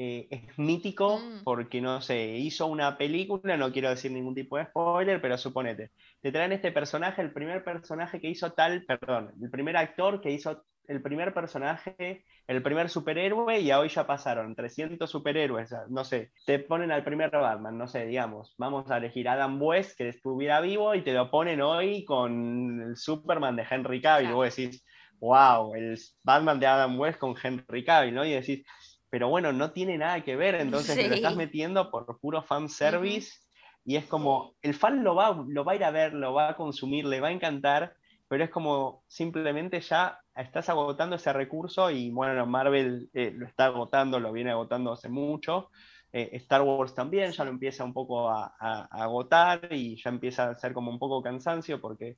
eh, 0.02 0.30
es 0.32 0.58
mítico 0.58 1.20
mm. 1.20 1.43
porque, 1.43 1.82
no 1.82 2.00
sé, 2.00 2.38
hizo 2.38 2.68
una 2.68 2.97
película, 2.97 3.58
no 3.58 3.74
quiero 3.74 3.89
decir 3.89 4.10
ningún 4.14 4.34
tipo 4.34 4.58
de 4.58 4.64
spoiler, 4.64 5.20
pero 5.22 5.38
suponete, 5.38 5.91
te 6.22 6.32
traen 6.32 6.54
este 6.54 6.72
personaje, 6.72 7.22
el 7.22 7.34
primer 7.34 7.66
personaje 7.66 8.22
que 8.22 8.30
hizo 8.30 8.54
tal, 8.54 8.86
perdón, 8.86 9.34
el 9.41 9.50
primer 9.50 9.76
actor 9.76 10.22
que 10.22 10.32
hizo 10.32 10.64
el 10.88 11.02
primer 11.02 11.34
personaje, 11.34 12.24
el 12.47 12.64
primer 12.64 12.89
superhéroe, 12.89 13.60
y 13.60 13.74
hoy 13.74 13.89
ya 13.89 14.08
pasaron 14.08 14.56
300 14.56 15.10
superhéroes, 15.10 15.76
no 15.89 16.06
sé, 16.06 16.32
te 16.45 16.60
ponen 16.60 16.93
al 16.93 17.04
primer 17.04 17.30
Batman, 17.32 17.78
no 17.78 17.89
sé, 17.89 18.06
digamos, 18.06 18.56
vamos 18.58 18.89
a 18.89 19.00
elegir 19.00 19.28
a 19.28 19.34
Adam 19.34 19.62
West, 19.62 19.97
que 19.97 20.08
estuviera 20.08 20.62
vivo, 20.62 20.95
y 20.95 21.02
te 21.02 21.12
lo 21.12 21.30
ponen 21.30 21.60
hoy 21.62 22.06
con 22.06 22.82
el 22.82 22.95
Superman 22.95 23.58
de 23.58 23.68
Henry 23.70 24.02
Cavill, 24.02 24.30
y 24.30 24.34
vos 24.34 24.56
decís, 24.56 24.82
wow, 25.20 25.76
el 25.76 26.00
Batman 26.24 26.60
de 26.60 26.68
Adam 26.68 26.97
West 26.97 27.20
con 27.20 27.36
Henry 27.41 27.84
Cavill, 27.84 28.16
¿no? 28.16 28.24
Y 28.24 28.32
decís, 28.32 28.66
pero 29.10 29.30
bueno, 29.30 29.51
no 29.51 29.72
tiene 29.72 29.97
nada 29.97 30.22
que 30.24 30.36
ver, 30.36 30.55
entonces 30.55 30.95
te 30.95 31.07
lo 31.07 31.16
estás 31.16 31.36
metiendo 31.36 31.89
por 31.89 32.20
puro 32.20 32.43
fan 32.43 32.70
service 32.70 33.39
y 33.86 33.95
es 33.95 34.05
como, 34.05 34.55
el 34.62 34.74
fan 34.76 35.03
lo 35.03 35.16
va, 35.16 35.43
lo 35.47 35.64
va 35.64 35.72
a 35.72 35.76
ir 35.76 35.84
a 35.84 35.91
ver, 35.91 36.14
lo 36.14 36.34
va 36.34 36.49
a 36.49 36.55
consumir, 36.55 37.05
le 37.05 37.20
va 37.20 37.30
a 37.30 37.32
encantar, 37.32 37.95
pero 38.28 38.43
es 38.43 38.51
como 38.51 39.03
simplemente 39.07 39.82
ya 39.82 40.20
estás 40.36 40.70
agotando 40.70 41.16
ese 41.16 41.34
recurso 41.34 41.89
y 41.89 42.12
bueno, 42.12 42.45
Marvel 42.45 43.10
eh, 43.14 43.32
lo 43.36 43.47
está 43.47 43.66
agotando, 43.66 44.20
lo 44.20 44.32
viene 44.32 44.51
agotando 44.51 44.93
hace 44.93 45.10
mucho. 45.10 45.72
Eh, 46.12 46.30
Star 46.34 46.62
Wars 46.62 46.93
también 46.93 47.32
ya 47.32 47.43
lo 47.43 47.51
empieza 47.51 47.84
un 47.84 47.93
poco 47.93 48.30
a, 48.30 48.55
a, 48.60 48.88
agotar 48.91 49.68
y 49.72 50.01
ya 50.01 50.10
empieza 50.10 50.49
a 50.49 50.55
ser 50.55 50.74
como 50.74 50.91
un 50.91 50.99
poco 50.99 51.22
cansancio 51.22 51.82
porque 51.82 52.18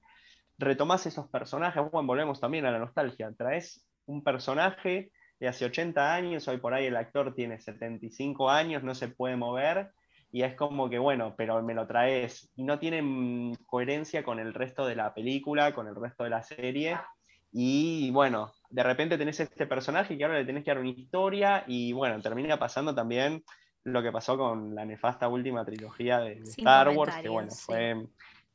retomas 0.58 1.06
esos 1.06 1.28
personajes, 1.30 1.84
bueno, 1.92 2.08
volvemos 2.08 2.39
también 2.39 2.66
a 2.66 2.72
la 2.72 2.80
nostalgia, 2.80 3.34
traes 3.38 3.86
un 4.06 4.24
personaje 4.24 5.12
de 5.42 5.48
hace 5.48 5.66
80 5.66 6.14
años, 6.14 6.48
hoy 6.48 6.58
por 6.58 6.76
ahí 6.76 6.86
el 6.86 6.96
actor 6.96 7.34
tiene 7.34 7.60
75 7.60 8.52
años, 8.52 8.84
no 8.84 8.94
se 8.94 9.08
puede 9.08 9.36
mover, 9.36 9.89
y 10.32 10.44
es 10.44 10.54
como 10.54 10.88
que, 10.88 11.00
bueno, 11.00 11.34
pero 11.36 11.64
me 11.64 11.74
lo 11.74 11.88
traes, 11.88 12.52
y 12.56 12.64
no 12.64 12.78
tiene 12.78 13.02
mm, 13.02 13.56
coherencia 13.66 14.24
con 14.24 14.39
el 14.39 14.54
resto 14.54 14.86
de 14.86 14.96
la 14.96 15.16
película, 15.16 15.74
con 15.74 15.88
el 15.88 15.96
resto 15.96 16.24
de 16.24 16.30
la 16.30 16.44
serie, 16.44 16.96
y 17.52 18.12
bueno, 18.12 18.54
de 18.70 18.84
repente 18.84 19.18
tenés 19.18 19.39
este 19.39 19.66
personaje 19.66 20.16
que 20.16 20.24
ahora 20.24 20.38
le 20.38 20.46
tenés 20.46 20.64
que 20.64 20.70
dar 20.70 20.80
una 20.80 20.89
historia, 20.89 21.64
y 21.66 21.92
bueno, 21.92 22.22
termina 22.22 22.60
pasando 22.60 22.94
también 22.94 23.44
lo 23.84 24.04
que 24.04 24.12
pasó 24.12 24.38
con 24.38 24.76
la 24.76 24.86
nefasta 24.86 25.28
última 25.28 25.66
trilogía 25.66 26.20
de, 26.20 26.34
Star 26.34 26.89
Wars, 26.89 27.16
que 27.16 27.30
bueno, 27.30 27.50
fue 27.50 28.06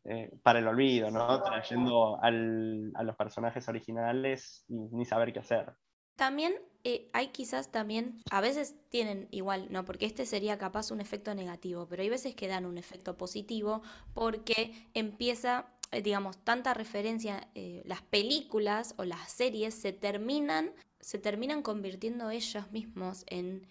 eh, 0.05 0.30
para 0.41 0.61
el 0.61 0.68
olvido, 0.68 1.11
¿no? 1.11 1.43
Trayendo 1.43 2.20
a 2.22 2.30
los 2.30 3.16
personajes 3.16 3.68
originales 3.68 4.64
y 4.68 4.76
ni 4.93 5.05
saber 5.05 5.32
qué 5.32 5.41
hacer. 5.41 5.72
También 6.16 6.54
eh, 6.88 7.08
hay 7.12 7.28
quizás 7.28 7.72
también, 7.72 8.22
a 8.30 8.40
veces 8.40 8.76
tienen 8.90 9.26
igual, 9.32 9.66
no, 9.70 9.84
porque 9.84 10.06
este 10.06 10.24
sería 10.24 10.56
capaz 10.56 10.90
un 10.90 11.00
efecto 11.00 11.34
negativo, 11.34 11.86
pero 11.88 12.02
hay 12.02 12.08
veces 12.08 12.34
que 12.36 12.46
dan 12.46 12.64
un 12.64 12.78
efecto 12.78 13.16
positivo 13.16 13.82
porque 14.14 14.72
empieza, 14.94 15.66
eh, 15.90 16.00
digamos, 16.00 16.38
tanta 16.38 16.74
referencia, 16.74 17.48
eh, 17.56 17.82
las 17.86 18.02
películas 18.02 18.94
o 18.98 19.04
las 19.04 19.32
series 19.32 19.74
se 19.74 19.92
terminan, 19.92 20.70
se 21.00 21.18
terminan 21.18 21.62
convirtiendo 21.62 22.30
ellos 22.30 22.70
mismos 22.70 23.24
en 23.28 23.66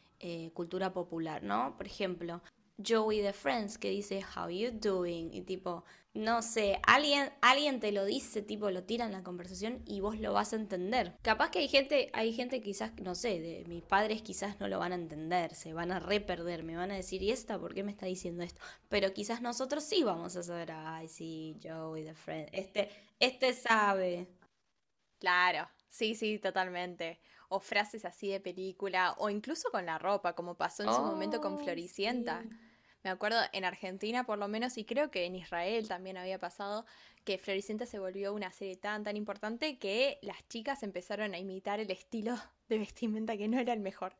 cultura 0.53 0.91
popular, 0.91 1.43
¿no? 1.43 1.77
Por 1.77 1.85
ejemplo, 1.85 2.41
Joey 2.83 3.21
de 3.21 3.31
Friends 3.31 3.77
que 3.77 3.91
dice 3.91 4.23
How 4.35 4.49
you 4.49 4.71
doing 4.71 5.31
y 5.31 5.41
tipo 5.41 5.83
no 6.15 6.41
sé, 6.41 6.79
alguien, 6.87 7.31
alguien 7.41 7.79
te 7.79 7.91
lo 7.91 8.05
dice, 8.05 8.41
tipo 8.41 8.71
lo 8.71 8.83
tira 8.83 9.05
en 9.05 9.11
la 9.11 9.23
conversación 9.23 9.81
y 9.85 9.99
vos 9.99 10.17
lo 10.19 10.33
vas 10.33 10.53
a 10.53 10.55
entender. 10.55 11.13
Capaz 11.21 11.51
que 11.51 11.59
hay 11.59 11.67
gente, 11.67 12.09
hay 12.13 12.33
gente 12.33 12.61
quizás, 12.61 12.93
no 13.01 13.15
sé, 13.15 13.39
de 13.39 13.65
mis 13.67 13.83
padres 13.83 14.21
quizás 14.21 14.59
no 14.59 14.67
lo 14.67 14.79
van 14.79 14.93
a 14.93 14.95
entender, 14.95 15.53
se 15.55 15.73
van 15.73 15.91
a 15.91 15.99
re 15.99 16.21
perder, 16.21 16.63
me 16.63 16.75
van 16.77 16.91
a 16.91 16.95
decir, 16.95 17.21
¿y 17.21 17.31
esta 17.31 17.59
por 17.59 17.73
qué 17.73 17.83
me 17.83 17.91
está 17.91 18.05
diciendo 18.05 18.43
esto? 18.43 18.61
Pero 18.89 19.13
quizás 19.13 19.41
nosotros 19.41 19.83
sí 19.83 20.03
vamos 20.03 20.35
a 20.35 20.43
saber, 20.43 20.71
ay, 20.71 21.07
sí, 21.07 21.59
Joey, 21.63 22.05
the 22.05 22.15
friend, 22.15 22.49
este, 22.53 22.89
este 23.19 23.53
sabe. 23.53 24.27
Claro, 25.19 25.67
sí, 25.89 26.15
sí, 26.15 26.39
totalmente. 26.39 27.19
O 27.49 27.59
frases 27.59 28.05
así 28.05 28.29
de 28.29 28.39
película, 28.39 29.15
o 29.17 29.29
incluso 29.29 29.69
con 29.71 29.85
la 29.85 29.97
ropa, 29.97 30.33
como 30.35 30.55
pasó 30.57 30.83
en 30.83 30.93
su 30.93 31.03
momento 31.03 31.41
con 31.41 31.55
Oh, 31.55 31.57
Floricienta. 31.57 32.41
sí. 32.43 32.49
Me 33.05 33.09
acuerdo 33.11 33.37
en 33.53 33.63
Argentina 33.65 34.25
por 34.25 34.37
lo 34.37 34.47
menos, 34.49 34.77
y 34.77 34.83
creo 34.85 35.11
que 35.11 35.25
en 35.25 35.35
Israel 35.37 35.87
también 35.87 36.17
había 36.17 36.39
pasado, 36.39 36.85
que 37.23 37.37
Floricienta 37.37 37.85
se 37.85 37.99
volvió 37.99 38.33
una 38.33 38.51
serie 38.51 38.75
tan 38.75 39.03
tan 39.05 39.15
importante 39.15 39.77
que 39.79 40.19
las 40.23 40.45
chicas 40.49 40.83
empezaron 40.83 41.33
a 41.33 41.39
imitar 41.39 41.79
el 41.79 41.91
estilo 41.91 42.35
de 42.69 42.79
vestimenta 42.79 43.37
que 43.37 43.47
no 43.47 43.59
era 43.59 43.73
el 43.73 43.79
mejor 43.79 44.15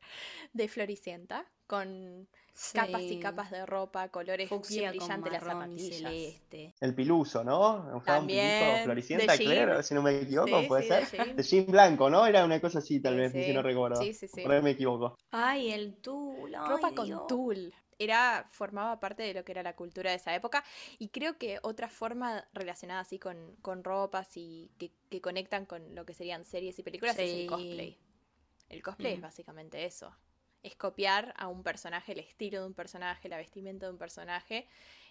de 0.54 0.68
Floricienta, 0.68 1.46
con 1.66 2.28
capas 2.72 3.10
y 3.10 3.16
Sí. 3.16 3.18
capas 3.18 3.50
de 3.50 3.66
ropa, 3.66 4.10
colores 4.10 4.50
Fucsia 4.50 4.86
bien 4.86 4.86
brillantes, 4.88 5.32
las 5.32 5.44
zapatillas. 5.44 6.40
celeste. 6.40 6.74
El 6.80 6.94
Piluso, 6.94 7.44
¿no? 7.44 7.90
Usaba 7.96 8.18
un 8.20 8.28
También, 8.28 8.30
Piluso 8.30 8.78
Floricienta, 8.78 9.38
claro, 9.40 9.82
si 9.82 9.94
no 9.94 10.02
me 10.02 10.20
equivoco, 10.22 10.66
Sí, 10.66 10.66
puede 10.66 10.82
sí, 10.82 10.84
ser. 10.84 11.02
de 11.02 11.04
jean. 11.04 11.36
De 11.36 11.42
jean 11.42 11.66
blanco, 11.66 12.08
¿no? 12.10 12.26
Era 12.26 12.44
una 12.44 12.60
cosa 12.60 12.78
así, 12.80 13.00
tal 13.00 13.14
Sí, 13.14 13.16
vez, 13.16 13.32
si 13.32 13.52
sí. 13.52 13.52
no 13.52 13.62
recuerdo. 13.62 14.08
Sí, 14.08 14.12
sí, 14.12 14.28
sí. 14.28 14.42
Por 14.42 14.52
ahí 14.52 14.62
me 14.62 14.70
equivoco. 14.70 15.16
Ay, 15.30 15.70
el 15.72 15.96
tul, 16.02 16.54
ropa 16.64 16.92
ay, 16.92 16.94
con 16.94 17.26
tul. 17.26 17.74
Era, 17.98 18.48
formaba 18.50 19.00
parte 19.00 19.22
de 19.22 19.34
lo 19.34 19.44
que 19.44 19.52
era 19.52 19.62
la 19.62 19.74
cultura 19.74 20.10
de 20.10 20.16
esa 20.16 20.34
época. 20.34 20.64
Y 20.98 21.08
creo 21.08 21.38
que 21.38 21.58
otra 21.62 21.88
forma 21.88 22.46
relacionada 22.52 23.00
así 23.00 23.18
con, 23.18 23.56
con 23.62 23.84
ropas 23.84 24.36
y 24.36 24.70
que, 24.78 24.90
que 25.10 25.20
conectan 25.20 25.66
con 25.66 25.94
lo 25.94 26.04
que 26.04 26.14
serían 26.14 26.44
series 26.44 26.78
y 26.78 26.82
películas 26.82 27.18
es 27.18 27.30
el 27.30 27.46
cosplay. 27.46 27.98
El 28.68 28.82
cosplay 28.82 29.14
es 29.14 29.20
básicamente 29.20 29.84
eso. 29.84 30.14
Es 30.62 30.74
copiar 30.74 31.32
a 31.36 31.48
un 31.48 31.62
personaje, 31.62 32.12
el 32.12 32.18
estilo 32.18 32.60
de 32.60 32.66
un 32.66 32.74
personaje, 32.74 33.28
la 33.28 33.36
vestimenta 33.36 33.86
de 33.86 33.92
un 33.92 33.98
personaje. 33.98 34.66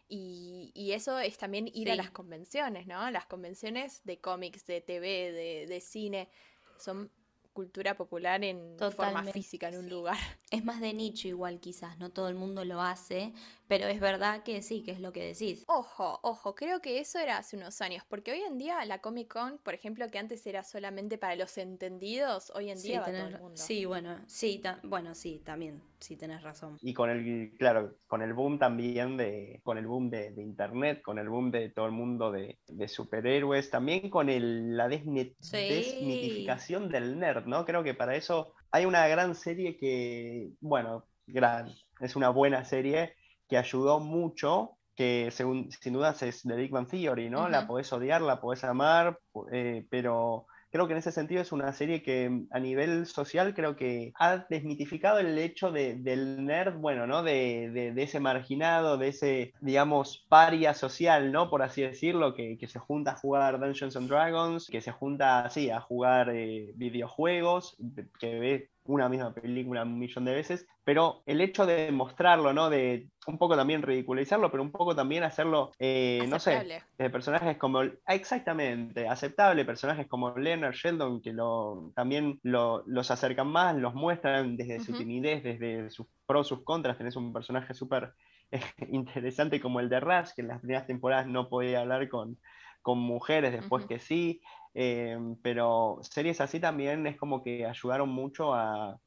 Y, 0.08 0.72
y 0.76 0.92
eso 0.92 1.18
es 1.18 1.38
también 1.38 1.68
ir 1.74 1.90
a 1.90 1.96
las 1.96 2.12
convenciones, 2.12 2.86
¿no? 2.86 3.10
Las 3.10 3.26
convenciones 3.26 4.04
de 4.04 4.20
cómics, 4.20 4.68
de 4.68 4.82
TV, 4.82 5.32
de, 5.32 5.66
de 5.68 5.82
cine, 5.82 6.30
son 6.78 7.10
cultura 7.56 7.96
popular 7.96 8.44
en 8.44 8.78
forma 8.78 9.24
física 9.24 9.70
en 9.70 9.78
un 9.78 9.90
lugar. 9.90 10.18
Es 10.52 10.64
más 10.64 10.82
de 10.82 10.94
nicho 10.94 11.28
igual 11.28 11.60
quizás, 11.60 11.98
no 11.98 12.12
todo 12.12 12.28
el 12.28 12.36
mundo 12.36 12.66
lo 12.66 12.82
hace, 12.82 13.34
pero 13.68 13.88
es 13.88 14.00
verdad 14.00 14.44
que 14.44 14.62
sí, 14.62 14.84
que 14.84 14.92
es 14.92 15.00
lo 15.00 15.12
que 15.12 15.24
decís. 15.26 15.64
Ojo, 15.68 16.20
ojo, 16.24 16.56
creo 16.56 16.82
que 16.82 17.00
eso 17.00 17.20
era 17.20 17.38
hace 17.38 17.58
unos 17.58 17.82
años, 17.82 18.04
porque 18.08 18.32
hoy 18.32 18.42
en 18.42 18.58
día 18.58 18.84
la 18.86 19.00
Comic 19.00 19.32
Con, 19.32 19.58
por 19.60 19.74
ejemplo, 19.74 20.10
que 20.12 20.20
antes 20.20 20.46
era 20.46 20.64
solamente 20.64 21.18
para 21.18 21.36
los 21.36 21.58
entendidos, 21.58 22.52
hoy 22.56 22.70
en 22.70 22.78
Sí, 22.78 22.90
día 22.90 23.00
va 23.02 23.06
todo 23.08 23.16
tenés- 23.16 23.34
el 23.36 23.40
mundo. 23.40 23.56
sí, 23.56 23.86
bueno, 23.86 24.24
sí, 24.28 24.60
ta- 24.60 24.80
bueno, 24.84 25.16
sí, 25.16 25.42
también, 25.44 25.82
sí 26.00 26.16
tenés 26.16 26.44
razón. 26.44 26.78
Y 26.82 26.94
con 26.94 27.10
el, 27.10 27.54
claro, 27.58 27.96
con 28.08 28.22
el 28.22 28.34
boom 28.34 28.60
también 28.60 29.18
de, 29.18 29.60
con 29.64 29.78
el 29.78 29.88
boom 29.88 30.10
de, 30.10 30.32
de 30.32 30.42
internet, 30.44 31.02
con 31.02 31.18
el 31.20 31.30
boom 31.30 31.52
de 31.52 31.70
todo 31.70 31.86
el 31.88 31.92
mundo 31.92 32.32
de, 32.32 32.60
de 32.68 32.88
superhéroes, 32.88 33.70
también 33.70 34.10
con 34.10 34.30
el, 34.30 34.76
la 34.78 34.88
desmi- 34.88 35.36
Sí. 35.40 35.68
desmitificación 35.68 36.90
del 36.90 37.18
nerd, 37.18 37.46
¿no? 37.46 37.66
Creo 37.66 37.84
que 37.84 37.94
para 37.94 38.16
eso 38.16 38.54
hay 38.72 38.86
una 38.86 39.08
gran 39.08 39.36
serie 39.36 39.78
que, 39.78 40.50
bueno, 40.60 41.06
gran, 41.28 41.70
es 42.00 42.16
una 42.16 42.30
buena 42.30 42.64
serie 42.66 43.16
que 43.48 43.58
ayudó 43.58 44.00
mucho, 44.00 44.78
que 44.96 45.30
según, 45.32 45.72
sin 45.72 45.94
dudas 45.94 46.22
es 46.24 46.44
The 46.44 46.56
Big 46.56 46.72
Bang 46.72 46.88
Theory, 46.88 47.30
¿no? 47.30 47.50
La 47.50 47.68
podés 47.68 47.92
odiar, 47.94 48.22
la 48.22 48.40
podés 48.40 48.64
amar, 48.64 49.20
eh, 49.52 49.86
pero 49.90 50.48
creo 50.72 50.88
que 50.88 50.94
en 50.94 51.00
ese 51.00 51.12
sentido 51.12 51.42
es 51.42 51.52
una 51.52 51.72
serie 51.74 52.02
que 52.04 52.46
a 52.52 52.60
nivel 52.60 53.06
social 53.06 53.54
creo 53.54 53.76
que 53.76 54.12
ha 54.20 54.46
desmitificado 54.50 55.20
el 55.20 55.38
hecho 55.38 55.72
de- 55.72 55.96
del 55.96 56.44
nerd, 56.46 56.76
bueno, 56.78 57.08
¿no? 57.08 57.24
De, 57.24 57.70
de- 57.72 57.94
de 57.94 58.04
ese 58.04 58.20
marginado, 58.20 58.98
de 58.98 59.10
ese, 59.10 59.54
digamos, 59.62 60.26
paria 60.30 60.74
social, 60.74 61.32
¿no? 61.32 61.50
Por 61.50 61.62
así 61.64 61.82
decirlo, 61.82 62.34
que, 62.34 62.58
que 62.58 62.68
se 62.68 62.80
junta 62.80 63.12
a 63.12 63.16
jugar 63.18 63.60
Dungeons 63.60 63.96
and 63.96 64.10
Dragons, 64.10 64.68
que 64.70 64.82
se 64.82 64.92
junta, 64.92 65.50
sí, 65.50 65.70
a 65.70 65.80
jugar 65.82 66.30
eh, 66.34 66.72
videojuegos, 66.76 67.78
que 68.20 68.40
ve 68.40 68.70
una 68.86 69.10
misma 69.10 69.34
película 69.34 69.84
un 69.84 69.98
millón 70.00 70.26
de 70.26 70.34
veces, 70.34 70.68
pero 70.84 71.24
el 71.26 71.42
hecho 71.42 71.66
de 71.66 71.92
mostrarlo, 71.92 72.54
¿no? 72.54 72.70
De 72.70 73.10
un 73.28 73.38
poco 73.38 73.56
también 73.56 73.82
ridiculizarlo, 73.82 74.52
pero 74.52 74.64
un 74.64 74.72
poco 74.72 74.96
también 74.96 75.24
hacerlo, 75.24 75.72
eh, 75.80 76.26
no 76.30 76.40
sé, 76.40 76.70
de 76.98 77.10
personajes 77.10 77.58
como, 77.58 77.82
exactamente, 78.08 79.08
aceptable, 79.08 79.66
personajes 79.66 80.08
como 80.08 80.38
Leonard 80.38 80.74
Sheldon, 80.74 81.22
que 81.22 81.34
lo, 81.34 81.92
también 81.96 82.40
lo- 82.44 82.84
los 82.86 83.12
acercan 83.12 83.48
más, 83.48 83.76
los 83.76 83.94
muestran 83.94 84.56
desde 84.58 84.80
su 84.80 84.96
timidez, 84.96 85.44
desde 85.44 85.90
sus 85.90 86.08
pros, 86.26 86.48
sus 86.48 86.64
contras, 86.64 86.98
tenés 86.98 87.16
un 87.16 87.34
personaje 87.34 87.74
súper 87.74 88.14
eh, 88.52 88.62
interesante 88.92 89.60
como 89.62 89.80
el 89.80 89.90
de 89.90 90.00
Rush, 90.00 90.30
que 90.36 90.42
en 90.42 90.48
las 90.50 90.60
primeras 90.60 90.88
temporadas 90.88 91.28
no 91.28 91.50
podía 91.50 91.82
hablar 91.82 92.08
con, 92.10 92.38
con 92.82 93.00
mujeres, 93.00 93.52
después 93.52 93.86
que 93.86 94.00
sí, 94.00 94.42
eh, 94.76 95.18
pero 95.42 96.00
series 96.02 96.42
así 96.42 96.60
también 96.60 97.08
es 97.08 97.18
como 97.18 97.44
que 97.44 97.66
ayudaron 97.66 98.10
mucho 98.10 98.54
a, 98.54 99.00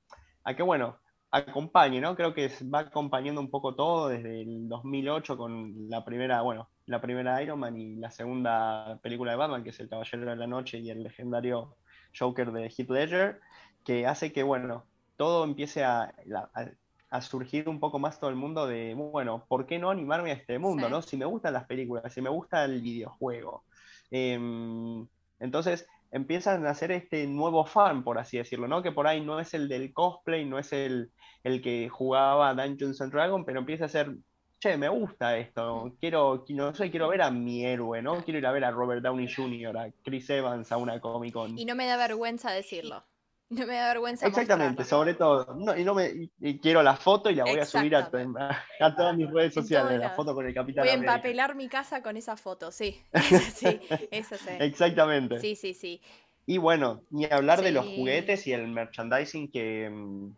a 0.45 0.57
que, 0.57 0.63
bueno, 0.65 0.99
acompañe, 1.31 2.01
¿no? 2.01 2.17
Creo 2.17 2.35
que 2.35 2.51
va 2.75 2.81
acompañando 2.81 3.41
un 3.41 3.51
poco 3.51 3.75
todo 3.77 4.09
desde 4.09 4.43
el 4.43 4.69
2008 4.69 5.37
con 5.37 5.75
la 5.91 6.05
primera, 6.05 6.41
bueno, 6.43 6.71
la 6.87 7.01
primera 7.03 7.43
Iron 7.43 7.61
Man 7.61 7.77
y 7.77 7.97
la 7.97 8.11
segunda 8.11 8.99
película 9.03 9.33
de 9.33 9.37
Batman, 9.37 9.63
que 9.63 9.71
es 9.71 9.81
El 9.81 9.91
Caballero 9.91 10.25
de 10.31 10.37
la 10.37 10.47
Noche 10.47 10.79
y 10.79 10.91
el 10.91 11.03
legendario 11.03 11.77
Joker 12.19 12.51
de 12.53 12.69
Heath 12.71 12.91
Ledger, 12.91 13.41
que 13.85 14.07
hace 14.07 14.33
que, 14.33 14.43
bueno, 14.43 14.87
todo 15.19 15.45
empiece 15.45 15.85
a, 15.85 16.15
a- 16.55 16.71
a 17.11 17.23
surgir 17.23 17.69
un 17.69 17.81
poco 17.81 17.99
más 17.99 18.21
todo 18.21 18.31
el 18.31 18.37
mundo 18.37 18.67
de, 18.67 18.95
bueno, 18.95 19.45
¿por 19.49 19.67
qué 19.67 19.79
no 19.79 19.91
animarme 19.91 20.31
a 20.31 20.35
este 20.35 20.59
mundo, 20.59 20.89
Sí. 20.89 20.93
no? 20.93 21.03
Si 21.03 21.17
me 21.17 21.25
gustan 21.27 21.55
las 21.55 21.67
películas, 21.67 22.13
si 22.13 22.21
me 22.23 22.29
gusta 22.31 22.65
el 22.65 22.83
videojuego. 22.83 23.65
Em, 24.11 25.07
entonces 25.41 25.87
empiezan 26.11 26.67
a 26.67 26.71
hacer 26.71 26.91
este 26.93 27.27
nuevo 27.27 27.65
fan, 27.65 28.03
por 28.03 28.19
así 28.19 28.39
decirlo, 28.39 28.69
¿no? 28.69 28.83
Que 28.83 28.93
por 28.93 29.07
ahí 29.07 29.21
no 29.21 29.41
es 29.41 29.55
el 29.55 29.69
del 29.69 29.93
cosplay, 29.93 30.45
no 30.45 30.59
es 30.59 30.73
el, 30.73 31.11
el 31.45 31.63
que 31.63 31.89
jugaba 31.89 32.55
Dungeons 32.55 33.01
and 33.01 33.13
Dragons, 33.13 33.45
pero 33.45 33.61
empieza 33.61 33.85
a 33.85 33.89
ser, 33.89 34.17
che, 34.59 34.77
me 34.77 34.89
gusta 34.89 35.37
esto, 35.37 35.95
quiero, 36.01 36.45
no 36.49 36.75
sé, 36.75 36.91
quiero 36.91 37.09
ver 37.09 37.23
a 37.23 37.31
mi 37.31 37.65
héroe, 37.65 38.03
¿no? 38.03 38.23
Quiero 38.25 38.39
ir 38.39 38.47
a 38.47 38.53
ver 38.53 38.65
a 38.65 38.71
Robert 38.71 39.03
Downey 39.03 39.29
Jr., 39.33 39.77
a 39.77 39.91
Chris 40.03 40.31
Evans, 40.31 40.73
a 40.73 40.77
una 40.77 41.01
Comic 41.01 41.33
Con. 41.33 41.59
Y 41.59 41.65
no 41.65 41.75
me 41.75 41.87
da 41.87 41.97
vergüenza 41.97 42.51
decirlo. 42.53 43.05
No 43.51 43.67
me 43.67 43.75
da 43.77 43.89
vergüenza 43.89 44.27
Exactamente, 44.27 44.83
mostrarlo. 44.83 45.07
sobre 45.07 45.15
todo. 45.15 45.55
No, 45.55 45.77
y, 45.77 45.85
no 45.85 45.95
me, 45.95 46.09
y- 46.09 46.31
y 46.41 46.59
quiero 46.59 46.83
la 46.83 46.97
foto 46.97 47.31
y 47.31 47.35
la 47.35 47.45
voy 47.45 47.59
a 47.59 47.65
subir 47.65 47.97
a, 47.97 48.11
todas 48.97 49.17
mis 49.17 49.31
redes 49.31 49.55
sociales, 49.55 49.99
la 49.99 50.11
foto 50.11 50.35
con 50.35 50.47
el 50.47 50.55
Capitán 50.55 50.85
Voy 50.85 50.91
a 50.91 50.95
empapelar 50.95 51.55
mi 51.55 51.69
casa 51.69 52.03
con 52.03 52.17
esa 52.17 52.37
foto, 52.37 52.71
sí. 52.71 53.01
sí, 53.55 53.81
eso 54.11 54.37
sí. 54.37 54.51
Exactamente. 54.61 55.39
Sí, 55.39 55.57
sí, 55.57 55.73
sí. 55.73 56.01
Y 56.47 56.59
bueno, 56.59 57.03
ni 57.11 57.27
hablar 57.27 57.63
de 57.63 57.73
los 57.73 57.87
juguetes 57.87 58.47
y 58.47 58.53
el 58.53 58.69
merchandising 58.69 59.51
que, 59.51 59.89
mm, 59.91 60.31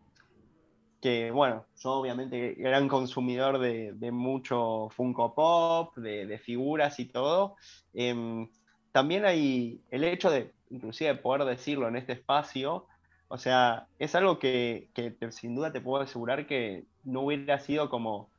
que 1.01 1.31
bueno, 1.31 1.67
yo 1.83 1.93
obviamente 1.93 2.55
gran 2.59 2.89
consumidor 2.89 3.59
de, 3.59 3.93
de 3.95 4.13
mucho 4.13 4.89
Funko 4.91 5.35
Pop, 5.35 5.97
de, 5.97 6.27
de 6.27 6.39
figuras 6.39 6.99
y 7.01 7.07
todo. 7.07 7.57
Em, 7.95 8.49
también 8.93 9.25
hay 9.25 9.81
el 9.91 10.05
hecho 10.05 10.31
de, 10.31 10.53
inclusive 10.71 11.15
poder 11.17 11.45
decirlo 11.45 11.89
en 11.89 11.97
este 11.97 12.13
espacio, 12.13 12.87
o 13.31 13.39
sea, 13.39 13.89
es 13.99 14.15
algo 14.17 14.39
que, 14.39 14.91
que 14.95 15.13
te- 15.13 15.33
sin 15.33 15.55
duda 15.55 15.73
te 15.73 15.81
puedo 15.81 16.03
asegurar 16.03 16.47
que 16.47 16.87
no 17.05 17.23
hubiera 17.23 17.61
sido 17.61 17.89
como, 17.91 18.33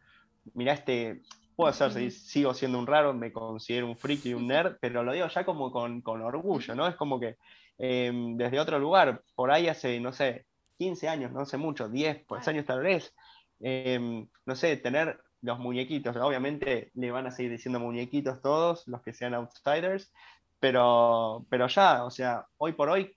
mira, 0.54 0.74
este, 0.74 1.22
puedo 1.56 1.72
ser, 1.74 1.92
Ujú. 1.92 2.12
sigo 2.12 2.54
siendo 2.54 2.80
un 2.80 2.88
raro, 2.88 3.14
me 3.14 3.32
considero 3.32 3.88
un 3.88 3.98
friki 3.98 4.30
y 4.30 4.34
un 4.34 4.48
nerd, 4.48 4.78
pero 4.82 5.04
lo 5.04 5.14
digo 5.14 5.28
ya 5.28 5.46
como 5.46 5.72
con, 5.72 6.02
con 6.02 6.22
orgullo, 6.22 6.76
¿no? 6.76 6.88
Es 6.88 6.96
como 6.96 7.20
que 7.20 7.38
eh, 7.80 8.12
desde 8.36 8.60
otro 8.60 8.80
lugar, 8.80 9.24
por 9.36 9.52
ahí 9.52 9.68
hace, 9.70 10.00
no 10.00 10.14
sé, 10.14 10.48
15 10.78 11.08
años, 11.10 11.32
no 11.32 11.46
sé 11.46 11.58
mucho, 11.58 11.89
10 11.89 12.24
pues, 12.28 12.48
años 12.48 12.66
tal 12.66 12.82
vez, 12.82 13.14
eh, 13.62 14.00
no 14.46 14.56
sé, 14.56 14.78
tener 14.78 15.20
los 15.42 15.60
muñequitos, 15.60 16.16
obviamente 16.18 16.92
le 16.96 17.12
van 17.12 17.28
a 17.28 17.32
seguir 17.32 17.52
diciendo 17.52 17.80
muñequitos 17.80 18.42
todos, 18.42 18.88
los 18.88 19.02
que 19.04 19.14
sean 19.14 19.34
outsiders, 19.36 20.12
pero, 20.60 21.46
pero 21.50 21.68
ya, 21.68 22.04
o 22.06 22.12
sea, 22.12 22.48
hoy 22.58 22.74
por 22.74 22.89
hoy, 22.89 23.16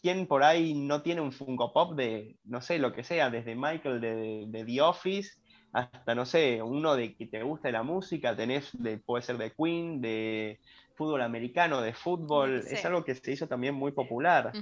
¿quién 0.00 0.26
por 0.26 0.42
ahí 0.42 0.74
no 0.74 1.02
tiene 1.02 1.20
un 1.20 1.32
Funko 1.32 1.72
Pop 1.72 1.94
de, 1.94 2.36
no 2.44 2.60
sé, 2.60 2.78
lo 2.78 2.92
que 2.92 3.04
sea, 3.04 3.30
desde 3.30 3.54
Michael 3.54 4.00
de, 4.00 4.44
de 4.46 4.64
The 4.64 4.80
Office 4.80 5.40
hasta, 5.72 6.14
no 6.14 6.26
sé, 6.26 6.62
uno 6.62 6.96
de 6.96 7.14
que 7.14 7.26
te 7.26 7.42
gusta 7.42 7.70
la 7.70 7.82
música, 7.82 8.36
tenés, 8.36 8.70
de, 8.72 8.98
puede 8.98 9.22
ser 9.22 9.38
de 9.38 9.52
Queen, 9.52 10.00
de 10.00 10.58
fútbol 10.96 11.22
americano, 11.22 11.80
de 11.80 11.92
fútbol, 11.92 12.58
es 12.58 12.84
algo 12.84 13.04
que 13.04 13.14
se 13.14 13.32
hizo 13.32 13.46
también 13.46 13.74
muy 13.74 13.92
popular. 13.92 14.52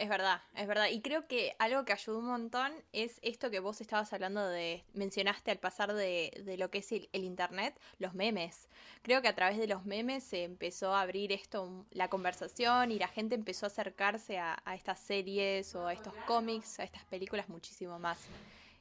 Es 0.00 0.08
verdad, 0.08 0.40
es 0.56 0.66
verdad. 0.66 0.88
Y 0.88 1.02
creo 1.02 1.26
que 1.26 1.54
algo 1.58 1.84
que 1.84 1.92
ayudó 1.92 2.20
un 2.20 2.28
montón 2.28 2.72
es 2.90 3.18
esto 3.20 3.50
que 3.50 3.60
vos 3.60 3.82
estabas 3.82 4.10
hablando 4.14 4.48
de, 4.48 4.82
mencionaste 4.94 5.50
al 5.50 5.58
pasar 5.58 5.92
de, 5.92 6.32
de 6.42 6.56
lo 6.56 6.70
que 6.70 6.78
es 6.78 6.90
el, 6.92 7.10
el, 7.12 7.22
Internet, 7.22 7.78
los 7.98 8.14
memes. 8.14 8.70
Creo 9.02 9.20
que 9.20 9.28
a 9.28 9.34
través 9.34 9.58
de 9.58 9.66
los 9.66 9.84
memes 9.84 10.24
se 10.24 10.44
empezó 10.44 10.94
a 10.94 11.02
abrir 11.02 11.32
esto, 11.32 11.84
la 11.90 12.08
conversación 12.08 12.92
y 12.92 12.98
la 12.98 13.08
gente 13.08 13.34
empezó 13.34 13.66
a 13.66 13.68
acercarse 13.68 14.38
a, 14.38 14.62
a 14.64 14.74
estas 14.74 15.00
series 15.00 15.74
o 15.74 15.86
a 15.86 15.92
estos 15.92 16.14
cómics, 16.26 16.80
a 16.80 16.84
estas 16.84 17.04
películas 17.04 17.50
muchísimo 17.50 17.98
más. 17.98 18.20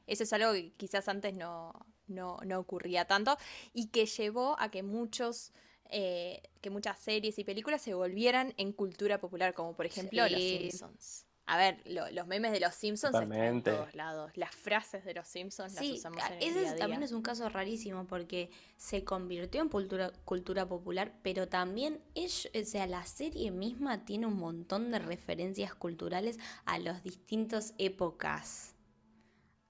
Eso 0.07 0.23
es 0.23 0.31
algo 0.31 0.53
que 0.53 0.71
quizás 0.77 1.09
antes 1.09 1.33
no, 1.33 1.73
no, 2.07 2.37
no 2.45 2.59
ocurría 2.59 3.03
tanto 3.03 3.37
y 3.73 3.87
que 3.87 4.05
llevó 4.05 4.55
a 4.57 4.71
que 4.71 4.83
muchos 4.83 5.51
eh, 5.89 6.41
que 6.61 6.69
muchas 6.69 6.97
series 6.99 7.37
y 7.39 7.43
películas 7.43 7.81
se 7.81 7.93
volvieran 7.93 8.53
en 8.57 8.71
cultura 8.73 9.19
popular, 9.19 9.53
como 9.53 9.75
por 9.75 9.85
ejemplo 9.85 10.23
Sí. 10.25 10.31
Los 10.31 10.41
Simpsons. 10.41 11.25
A 11.51 11.57
ver, 11.57 11.81
lo- 11.85 12.11
los 12.11 12.27
memes 12.27 12.51
de 12.51 12.59
los 12.59 12.75
Simpsons 12.75 13.15
están 13.15 13.33
en 13.33 13.63
todos 13.63 13.95
lados. 13.95 14.31
Las 14.35 14.53
frases 14.53 15.03
de 15.03 15.15
los 15.15 15.27
Simpsons 15.27 15.73
las 15.73 15.83
Sí, 15.83 15.93
usamos 15.93 16.21
a- 16.21 16.27
en 16.27 16.33
el 16.43 16.43
ese 16.49 16.59
día 16.59 16.75
también 16.75 17.01
es 17.01 17.11
un 17.11 17.23
caso 17.23 17.49
rarísimo 17.49 18.05
porque 18.05 18.51
se 18.77 19.03
convirtió 19.03 19.59
en 19.63 19.69
cultura, 19.69 20.11
cultura 20.25 20.67
popular, 20.67 21.11
pero 21.23 21.47
también 21.49 22.03
es, 22.13 22.47
o 22.53 22.65
sea, 22.65 22.85
la 22.85 23.03
serie 23.07 23.49
misma 23.49 24.05
tiene 24.05 24.27
un 24.27 24.37
montón 24.37 24.91
de 24.91 24.99
referencias 24.99 25.73
culturales 25.73 26.37
a 26.65 26.77
las 26.77 27.01
distintas 27.03 27.73
épocas. 27.79 28.75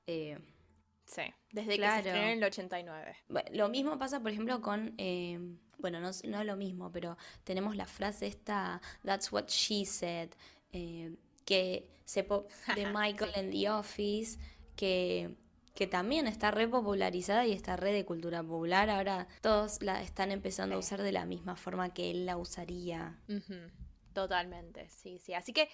Eh, 0.05 0.37
Sí, 1.09 1.23
desde 1.51 1.75
que 1.79 1.89
se 1.89 1.95
estrenó 1.97 2.17
en 2.19 2.37
el 2.37 2.43
89. 2.43 3.17
Bueno, 3.29 3.49
Lo 3.53 3.67
mismo 3.67 3.97
pasa, 3.97 4.19
por 4.21 4.31
ejemplo, 4.31 4.61
con, 4.61 4.93
eh, 4.99 5.39
bueno, 5.79 5.99
no, 5.99 6.11
no 6.25 6.43
lo 6.43 6.55
mismo, 6.55 6.91
pero 6.91 7.17
tenemos 7.43 7.75
la 7.75 7.87
frase 7.87 8.27
esta, 8.27 8.79
That's 9.03 9.31
what 9.31 9.47
she 9.47 9.85
said, 9.85 10.29
eh, 10.71 11.15
que 11.45 11.89
se 12.05 12.23
po- 12.23 12.45
de 12.75 12.85
Michael 12.93 13.31
en 13.35 13.49
The 13.49 13.69
Office, 13.71 14.37
que, 14.75 15.35
que 15.73 15.87
también 15.87 16.27
está 16.27 16.51
re 16.51 16.67
popularizada 16.67 17.43
y 17.47 17.53
está 17.53 17.75
re 17.75 17.91
de 17.91 18.05
cultura 18.05 18.43
popular. 18.43 18.91
Ahora 18.91 19.27
todos 19.41 19.81
la 19.81 20.03
están 20.03 20.31
empezando 20.31 20.75
a 20.75 20.81
Sí. 20.81 20.85
usar 20.85 21.01
de 21.01 21.11
la 21.11 21.25
misma 21.25 21.55
forma 21.55 21.91
que 21.91 22.11
él 22.11 22.27
la 22.27 22.37
usaría. 22.37 23.17
Totalmente, 24.13 24.89
sí, 24.89 25.17
sí. 25.19 25.33
Así 25.33 25.53
que 25.53 25.69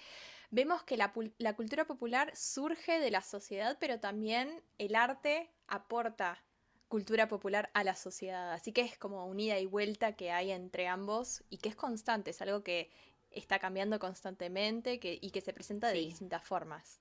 vemos 0.50 0.82
que 0.84 0.96
la, 0.96 1.12
la 1.38 1.54
cultura 1.56 1.86
popular 1.86 2.30
surge 2.34 2.98
de 3.00 3.10
la 3.10 3.22
sociedad, 3.22 3.76
pero 3.80 4.00
también 4.00 4.62
el 4.78 4.94
arte 4.94 5.50
aporta 5.66 6.42
cultura 6.88 7.28
popular 7.28 7.70
a 7.74 7.82
la 7.84 7.96
sociedad. 7.96 8.52
Así 8.52 8.72
que 8.72 8.82
es 8.82 8.96
como 8.96 9.26
un 9.26 9.40
ida 9.40 9.58
y 9.58 9.66
vuelta 9.66 10.14
que 10.14 10.30
hay 10.30 10.52
entre 10.52 10.86
ambos 10.86 11.42
y 11.50 11.58
que 11.58 11.68
es 11.68 11.76
constante, 11.76 12.30
es 12.30 12.40
algo 12.42 12.62
que 12.62 12.90
está 13.30 13.58
cambiando 13.58 13.98
constantemente 13.98 14.98
que, 15.00 15.18
y 15.20 15.30
que 15.30 15.40
se 15.40 15.52
presenta 15.52 15.88
de 15.88 15.94
Sí. 15.94 16.06
distintas 16.06 16.42
formas. 16.44 17.00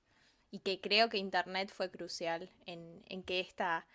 Y 0.52 0.60
que 0.60 0.80
creo 0.80 1.10
que 1.10 1.18
Internet 1.18 1.72
fue 1.74 1.92
crucial 1.92 2.50
en, 2.66 3.04
en 3.08 3.24
que, 3.24 3.40
esta, 3.40 3.86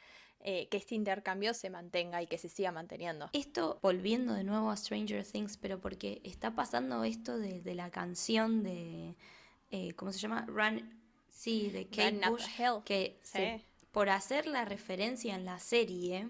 eh, 0.41 0.69
que 0.69 0.77
este 0.77 0.95
intercambio 0.95 1.55
se 1.55 1.71
mantenga 1.71 2.23
y 2.23 2.27
que 2.27 2.39
se 2.39 2.49
siga 2.49 2.71
manteniendo. 2.73 3.29
Esto, 3.33 3.79
volviendo 3.83 4.35
de 4.35 4.45
nuevo 4.45 4.71
a 4.71 4.77
Stranger 4.77 5.25
Things, 5.25 5.57
pero 5.57 5.81
porque 5.81 6.21
está 6.25 6.55
pasando 6.55 7.05
esto 7.05 7.39
de, 7.39 7.61
de 7.61 7.75
la 7.75 7.91
canción 7.91 8.63
de, 8.63 9.15
eh, 9.71 9.95
¿cómo 9.95 10.13
se 10.13 10.19
llama? 10.19 10.45
Run, 10.47 11.01
sí, 11.29 11.71
de 11.71 11.87
Kate 11.89 12.11
Run 12.23 12.31
Bush, 12.33 12.45
the 12.57 12.63
Hill. 12.63 12.83
que 12.85 13.19
se- 13.23 13.65
por 13.93 14.09
hacer 14.09 14.47
la 14.47 14.65
referencia 14.65 15.35
en 15.35 15.45
la 15.45 15.59
serie 15.59 16.29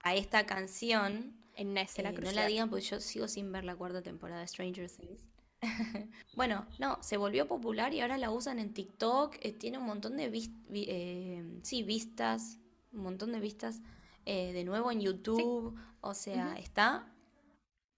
a 0.00 0.14
esta 0.14 0.44
canción, 0.46 1.36
En 1.56 1.76
eh, 1.78 1.84
no 2.20 2.32
la 2.32 2.46
digan 2.46 2.68
porque 2.68 2.84
yo 2.84 3.00
sigo 3.00 3.28
sin 3.28 3.52
ver 3.52 3.64
la 3.64 3.76
cuarta 3.76 4.02
temporada 4.02 4.40
de 4.40 4.48
Stranger 4.48 4.90
Things. 4.90 5.22
bueno, 6.34 6.66
no, 6.78 7.02
se 7.02 7.16
volvió 7.16 7.46
popular 7.46 7.94
y 7.94 8.00
ahora 8.00 8.18
la 8.18 8.30
usan 8.30 8.58
en 8.58 8.74
TikTok, 8.74 9.36
eh, 9.40 9.52
tiene 9.52 9.78
un 9.78 9.84
montón 9.86 10.16
de 10.16 10.28
vis- 10.30 10.50
vi- 10.68 10.86
eh, 10.88 11.60
sí, 11.62 11.82
vistas, 11.82 12.58
un 12.92 13.02
montón 13.02 13.32
de 13.32 13.40
vistas 13.40 13.80
de 14.26 14.64
nuevo 14.64 14.90
en 14.90 15.00
YouTube, 15.00 15.78
o 16.00 16.14
sea, 16.14 16.54
está 16.58 17.10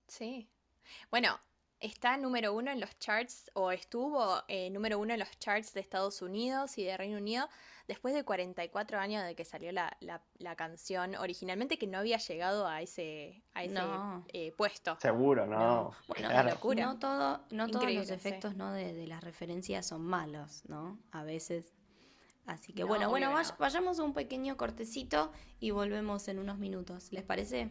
Sí. 0.09 0.49
Bueno, 1.11 1.39
está 1.87 2.17
número 2.17 2.53
uno 2.55 2.71
en 2.71 2.81
los 2.81 2.99
charts, 2.99 3.51
o 3.55 3.71
estuvo 3.73 4.43
eh, 4.49 4.71
número 4.71 4.99
uno 4.99 5.15
en 5.15 5.21
los 5.21 5.31
charts 5.39 5.73
de 5.75 5.81
Estados 5.81 6.21
Unidos 6.23 6.77
y 6.79 6.85
de 6.85 6.97
Reino 6.97 7.17
Unido, 7.19 7.49
después 7.89 8.15
de 8.15 8.25
44 8.25 8.99
años 8.99 9.25
de 9.25 9.35
que 9.35 9.45
salió 9.45 9.73
la, 9.73 9.97
la- 10.01 10.23
la 10.39 10.57
canción 10.57 11.15
originalmente, 11.17 11.79
que 11.79 11.87
no 11.87 11.99
había 11.99 12.19
llegado 12.19 12.67
a 12.67 12.83
ese, 12.83 13.43
a 13.55 13.65
ese 13.65 13.75
No. 13.75 14.25
eh, 14.33 14.53
puesto. 14.57 14.97
Seguro, 15.01 15.47
no. 15.47 15.59
No, 15.59 15.91
bueno, 16.09 16.29
Claro. 16.29 16.43
una 16.43 16.51
locura. 16.55 16.85
no 16.87 16.99
todo, 16.99 17.41
no 17.51 17.69
todos 17.69 17.93
los 17.93 18.07
sí. 18.09 18.13
efectos 18.15 18.57
¿no? 18.57 18.73
de, 18.73 18.93
de 18.93 19.07
las 19.07 19.23
referencias 19.25 19.87
son 19.87 20.03
malos, 20.03 20.63
¿no? 20.69 20.99
A 21.13 21.23
veces. 21.25 21.73
Así 22.47 22.73
que 22.73 22.83
No, 22.83 22.89
bueno, 22.89 23.11
bueno, 23.11 23.33
vay- 23.33 23.49
no. 23.49 23.57
vayamos 23.59 23.99
a 23.99 24.05
un 24.05 24.13
pequeño 24.15 24.57
cortecito 24.57 25.33
y 25.59 25.71
volvemos 25.73 26.29
en 26.29 26.39
unos 26.39 26.59
minutos. 26.59 27.13
¿Les 27.13 27.25
parece? 27.25 27.71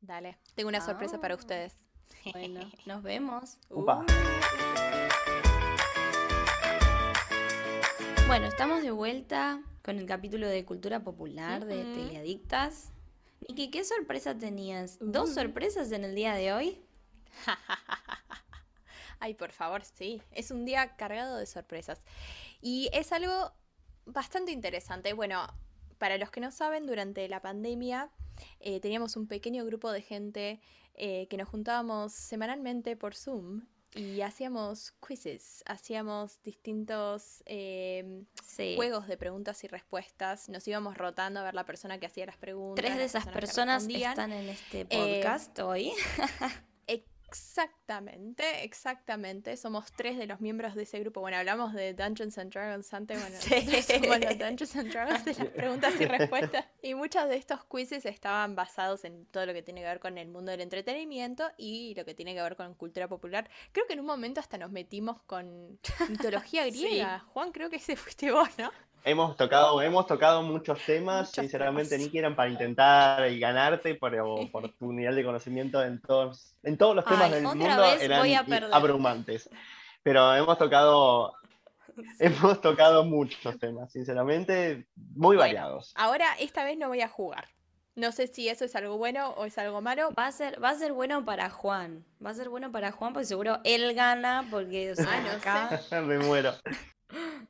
Dale, 0.00 0.38
tengo 0.54 0.68
una 0.68 0.80
sorpresa 0.80 1.20
para 1.20 1.34
Ah. 1.34 1.36
ustedes. 1.38 1.74
Bueno, 2.32 2.60
nos 2.86 3.02
vemos. 3.02 3.58
Upa. 3.70 4.04
Bueno, 8.26 8.46
estamos 8.46 8.82
de 8.82 8.90
vuelta 8.90 9.62
con 9.82 9.98
el 9.98 10.06
capítulo 10.06 10.46
de 10.48 10.64
Cultura 10.64 11.00
Popular 11.00 11.64
de 11.64 11.82
Ujú. 11.82 11.94
Teleadictas. 11.94 12.92
Niki, 13.48 13.70
¿qué 13.70 13.84
sorpresa 13.84 14.36
tenías? 14.36 14.98
¿Dos 15.00 15.30
Uh. 15.30 15.34
sorpresas 15.34 15.90
en 15.92 16.04
el 16.04 16.14
día 16.14 16.34
de 16.34 16.52
hoy? 16.52 16.82
Ay, 19.20 19.34
por 19.34 19.50
favor, 19.52 19.82
sí. 19.84 20.20
Es 20.32 20.50
un 20.50 20.64
día 20.66 20.96
cargado 20.96 21.38
de 21.38 21.46
sorpresas. 21.46 22.02
Y 22.60 22.90
es 22.92 23.12
algo 23.12 23.52
bastante 24.04 24.52
interesante. 24.52 25.12
Bueno, 25.14 25.46
para 25.98 26.16
los 26.18 26.30
que 26.30 26.40
no 26.40 26.50
saben, 26.50 26.86
durante 26.86 27.28
la 27.28 27.40
pandemia 27.42 28.10
eh, 28.60 28.80
teníamos 28.80 29.16
un 29.16 29.26
pequeño 29.26 29.64
grupo 29.64 29.90
de 29.92 30.00
gente 30.02 30.60
eh, 30.94 31.26
que 31.28 31.36
nos 31.36 31.48
juntábamos 31.48 32.12
semanalmente 32.12 32.96
por 32.96 33.14
Zoom 33.14 33.66
y 33.94 34.20
hacíamos 34.20 34.92
quizzes, 35.06 35.62
hacíamos 35.66 36.42
distintos 36.42 37.42
eh, 37.46 38.22
Sí. 38.44 38.74
juegos 38.76 39.08
de 39.08 39.16
preguntas 39.16 39.64
y 39.64 39.68
respuestas. 39.68 40.48
Nos 40.48 40.66
íbamos 40.68 40.96
rotando 40.96 41.40
a 41.40 41.42
ver 41.44 41.54
la 41.54 41.64
persona 41.64 41.98
que 41.98 42.06
hacía 42.06 42.26
las 42.26 42.36
preguntas. 42.36 42.84
Tres 42.84 42.98
de 42.98 43.04
esas 43.04 43.26
personas 43.28 43.86
están 43.88 44.32
en 44.32 44.48
este 44.50 44.82
Eh, 44.90 45.20
podcast 45.22 45.58
hoy. 45.60 45.92
Exactamente, 47.28 48.64
exactamente. 48.64 49.56
Somos 49.56 49.92
tres 49.92 50.16
de 50.16 50.26
los 50.26 50.40
miembros 50.40 50.74
de 50.74 50.82
ese 50.84 50.98
grupo. 51.00 51.20
Bueno, 51.20 51.36
hablamos 51.36 51.74
de 51.74 51.92
Dungeons 51.94 52.38
and 52.38 52.52
Dragons 52.52 52.92
antes. 52.94 53.20
Bueno, 53.20 53.36
Sí. 53.40 53.82
somos 53.82 54.18
los 54.20 54.38
Dungeons 54.38 54.76
and 54.76 54.90
Dragons 54.92 55.24
de 55.24 55.34
las 55.34 55.46
preguntas 55.48 55.94
y 56.00 56.04
respuestas. 56.06 56.64
Y 56.82 56.94
muchos 56.94 57.28
de 57.28 57.36
estos 57.36 57.64
quizzes 57.66 58.06
estaban 58.06 58.54
basados 58.56 59.04
en 59.04 59.26
todo 59.26 59.46
lo 59.46 59.52
que 59.52 59.62
tiene 59.62 59.80
que 59.82 59.86
ver 59.86 60.00
con 60.00 60.16
el 60.18 60.28
mundo 60.28 60.50
del 60.50 60.60
entretenimiento 60.62 61.50
y 61.56 61.94
lo 61.96 62.04
que 62.04 62.14
tiene 62.14 62.34
que 62.34 62.42
ver 62.42 62.56
con 62.56 62.74
cultura 62.74 63.08
popular. 63.08 63.48
Creo 63.72 63.86
que 63.86 63.92
en 63.92 64.00
un 64.00 64.06
momento 64.06 64.40
hasta 64.40 64.56
nos 64.58 64.70
metimos 64.70 65.20
con 65.22 65.78
mitología 66.08 66.64
Sí. 66.64 66.70
griega. 66.70 67.20
Juan, 67.32 67.52
creo 67.52 67.68
que 67.70 67.76
ese 67.76 67.96
fuiste 67.96 68.30
vos, 68.32 68.48
¿no? 68.58 68.70
Hemos 69.04 69.36
tocado, 69.36 69.80
hemos 69.80 70.06
tocado 70.06 70.42
muchos 70.42 70.78
temas, 70.84 71.28
Muchos 71.28 71.34
sinceramente 71.42 71.96
temas. 71.96 72.12
ni 72.12 72.18
eran 72.18 72.36
para 72.36 72.50
intentar 72.50 73.30
y 73.30 73.38
ganarte, 73.38 73.94
pero 73.94 74.36
por 74.52 74.70
tu 74.72 74.92
nivel 74.92 75.14
de 75.14 75.24
conocimiento 75.24 75.82
en 75.82 76.00
todos, 76.00 76.54
en 76.62 76.76
todos 76.76 76.94
los 76.96 77.04
temas 77.04 77.22
Ay, 77.24 77.30
del 77.32 77.46
otra 77.46 77.58
mundo 77.58 77.82
vez 77.82 78.02
eran 78.02 78.20
voy 78.20 78.34
a 78.34 78.42
i- 78.42 78.44
perder. 78.44 78.70
abrumantes. 78.74 79.48
Pero 80.02 80.34
hemos 80.34 80.58
tocado, 80.58 81.34
hemos 82.18 82.60
tocado 82.60 83.04
muchos 83.04 83.58
temas, 83.58 83.90
sinceramente, 83.92 84.86
muy 84.96 85.36
Bueno. 85.36 85.40
variados. 85.40 85.92
Ahora, 85.96 86.26
esta 86.38 86.64
vez 86.64 86.76
no 86.76 86.88
voy 86.88 87.00
a 87.00 87.08
jugar. 87.08 87.48
No 87.94 88.12
sé 88.12 88.26
si 88.28 88.48
eso 88.48 88.64
es 88.64 88.76
algo 88.76 88.96
bueno 88.98 89.30
o 89.30 89.44
es 89.44 89.58
algo 89.58 89.80
malo. 89.80 90.10
Va 90.16 90.26
a 90.26 90.32
ser, 90.32 90.62
va 90.62 90.70
a 90.70 90.74
ser 90.74 90.92
bueno 90.92 91.24
para 91.24 91.50
Juan. 91.50 92.04
Va 92.24 92.30
a 92.30 92.34
ser 92.34 92.48
bueno 92.48 92.70
para 92.70 92.92
Juan 92.92 93.12
porque 93.12 93.26
seguro 93.26 93.58
él 93.64 93.92
gana 93.94 94.46
porque 94.50 94.92
o 94.92 94.94
sea, 94.94 95.06
Ah, 95.08 95.20
no 95.24 95.30
acá 95.32 96.00
Me 96.02 96.18
muero. 96.18 96.52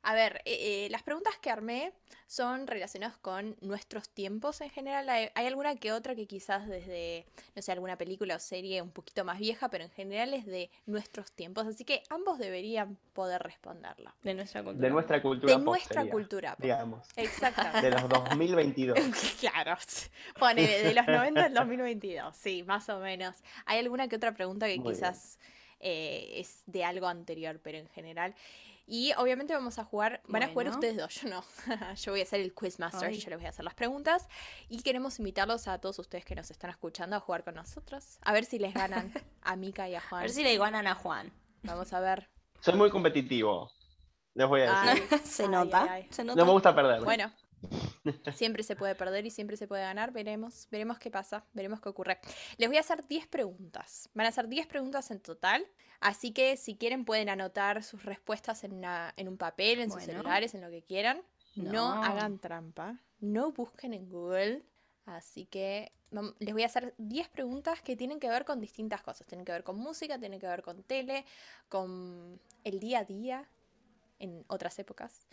A 0.03 0.15
ver, 0.15 0.41
eh, 0.45 0.87
eh, 0.87 0.89
las 0.91 1.03
preguntas 1.03 1.35
que 1.41 1.51
armé 1.51 1.93
son 2.27 2.67
relacionadas 2.67 3.17
con 3.19 3.57
nuestros 3.61 4.09
tiempos 4.09 4.61
en 4.61 4.71
general. 4.71 5.09
Hay, 5.09 5.31
hay 5.35 5.47
alguna 5.47 5.77
que 5.77 5.93
otra 5.93 6.15
que 6.15 6.27
quizás 6.27 6.69
desde, 6.69 7.27
no 7.57 7.63
sé, 7.63 7.73
alguna 7.73 7.97
película 7.97 8.37
o 8.37 8.39
serie 8.39 8.83
un 8.83 8.91
poquito 8.91 9.25
más 9.25 9.39
vieja, 9.39 9.69
pero 9.71 9.85
en 9.85 9.91
general 9.91 10.35
es 10.35 10.47
de 10.47 10.71
nuestros 10.87 11.33
tiempos. 11.33 11.67
Así 11.67 11.85
que 11.85 12.03
ambos 12.11 12.39
deberían 12.39 12.97
poder 13.15 13.43
responderlo. 13.43 14.15
de 14.23 14.35
nuestra 14.35 14.63
cultura. 14.63 14.87
De 14.87 14.93
nuestra 14.93 15.23
cultura 15.23 15.57
De 15.57 15.63
nuestra 15.65 16.01
sería, 16.03 16.13
cultura. 16.13 16.57
digamos. 16.59 17.09
Exactamente. 17.17 17.91
De 17.91 17.91
los 17.91 18.09
2022. 18.09 18.99
Claro, 19.41 19.77
pone 20.39 20.63
de 20.67 20.95
los 20.95 21.07
90 21.07 21.45
al 21.45 21.55
2022, 21.55 22.37
sí, 22.37 22.63
más 22.65 22.89
o 22.89 22.99
menos. 22.99 23.37
Hay 23.67 23.79
alguna 23.79 24.09
que 24.09 24.17
otra 24.17 24.35
pregunta 24.35 24.67
que 24.67 24.79
Muy 24.79 24.93
quizás 24.93 25.39
eh, 25.81 26.33
es 26.41 26.63
de 26.67 26.85
algo 26.85 27.07
anterior, 27.07 27.61
pero 27.63 27.79
en 27.79 27.89
general. 27.89 28.35
Y 28.91 29.13
obviamente 29.19 29.53
vamos 29.53 29.79
a 29.79 29.85
jugar, 29.85 30.23
van 30.29 30.43
a 30.45 30.49
jugar 30.49 30.71
ustedes 30.71 30.97
dos, 30.97 31.15
yo 31.21 31.29
no. 31.29 31.45
yo 31.97 32.13
voy 32.13 32.23
a 32.23 32.25
ser 32.27 32.41
el 32.41 32.55
quizmaster, 32.55 33.13
yo 33.13 33.29
les 33.29 33.39
voy 33.39 33.45
a 33.47 33.51
hacer 33.51 33.65
las 33.65 33.75
preguntas. 33.75 34.27
Y 34.71 34.83
queremos 34.83 35.19
invitarlos 35.19 35.69
a 35.69 35.79
todos 35.79 35.99
ustedes 35.99 36.25
que 36.25 36.35
nos 36.35 36.51
están 36.51 36.71
escuchando 36.71 37.15
a 37.15 37.21
jugar 37.21 37.45
con 37.45 37.55
nosotros. 37.55 38.19
A 38.23 38.33
ver 38.33 38.47
si 38.47 38.59
les 38.59 38.73
ganan 38.73 39.13
a 39.43 39.57
Mika 39.57 39.89
y 39.91 39.95
a 39.95 39.99
A 39.99 40.01
Juan. 40.01 40.23
ver 40.23 40.31
si 40.31 40.43
le 40.43 40.57
ganan 40.57 40.87
a 40.87 40.95
Juan. 40.95 41.31
Vamos 41.65 41.93
a 41.93 42.01
ver. 42.01 42.31
Soy 42.61 42.75
muy 42.75 42.89
competitivo. 42.91 43.71
Les 44.35 44.49
voy 44.49 44.63
a 44.63 44.85
decir. 44.85 45.07
Ay, 45.11 45.19
Se 45.25 45.43
ay, 45.43 45.49
nota. 45.51 45.83
ay, 45.83 45.89
ay. 45.91 46.09
Se 46.11 46.25
nota. 46.25 46.41
No 46.41 46.47
me 46.47 46.53
gusta 46.53 46.75
perder. 46.75 47.03
Bueno, 47.03 47.31
siempre 48.35 48.63
se 48.63 48.77
puede 48.77 48.95
perder 48.95 49.27
y 49.27 49.31
siempre 49.31 49.57
se 49.57 49.67
puede 49.67 49.83
ganar. 49.83 50.13
Veremos, 50.13 50.69
veremos 50.71 50.99
qué 50.99 51.11
pasa, 51.11 51.45
veremos 51.53 51.81
qué 51.81 51.89
ocurre. 51.89 52.19
Les 52.57 52.69
voy 52.69 52.77
a 52.77 52.81
hacer 52.81 53.07
10 53.07 53.27
preguntas. 53.27 54.09
Van 54.15 54.27
a 54.27 54.33
ser 54.33 54.49
10 54.49 54.67
preguntas 54.67 55.11
en 55.11 55.21
total. 55.21 55.67
Así 56.01 56.33
que 56.33 56.57
si 56.57 56.77
quieren 56.77 57.05
pueden 57.05 57.29
anotar 57.29 57.83
sus 57.83 58.05
respuestas 58.05 58.63
en, 58.65 58.73
una- 58.73 59.13
en 59.17 59.29
un 59.29 59.37
papel, 59.37 59.81
en 59.81 59.91
sus 59.91 60.03
celulares, 60.13 60.55
en 60.55 60.61
lo 60.61 60.71
que 60.71 60.83
quieran. 60.83 61.23
No. 61.57 61.73
No. 61.73 62.03
hagan 62.05 62.39
trampa. 62.39 62.99
No 63.21 63.51
busquen 63.53 63.95
en 63.95 64.09
Google. 64.09 64.63
Así 65.07 65.47
que 65.47 65.91
les 66.39 66.53
voy 66.55 66.63
a 66.63 66.67
hacer 66.67 66.95
10 66.99 67.29
preguntas 67.29 67.83
que 67.83 67.97
tienen 67.97 68.21
que 68.21 68.29
ver 68.29 68.45
con 68.45 68.61
distintas 68.61 69.03
cosas. 69.03 69.27
Tienen 69.27 69.45
que 69.45 69.53
ver 69.53 69.65
con 69.65 69.77
música, 69.77 70.19
tienen 70.19 70.39
que 70.39 70.47
ver 70.47 70.63
con 70.63 70.83
tele, 70.85 71.25
con 71.69 72.41
el 72.65 72.79
día 72.79 73.01
a 73.01 73.05
día 73.05 73.49
en 74.21 74.45
otras 74.49 74.79
épocas. 74.79 75.27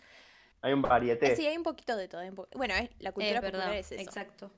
Hay 0.62 0.72
un 0.72 0.82
varieté. 0.82 1.36
Sí, 1.36 1.46
hay 1.46 1.56
un 1.56 1.62
poquito 1.62 1.96
de 1.96 2.08
todo. 2.08 2.22
po- 2.34 2.48
Bueno, 2.54 2.74
es- 2.74 2.90
la 2.98 3.12
cultura 3.12 3.40
popular 3.40 3.72
es 3.74 3.92
eso. 3.92 4.00
exacto. 4.02 4.50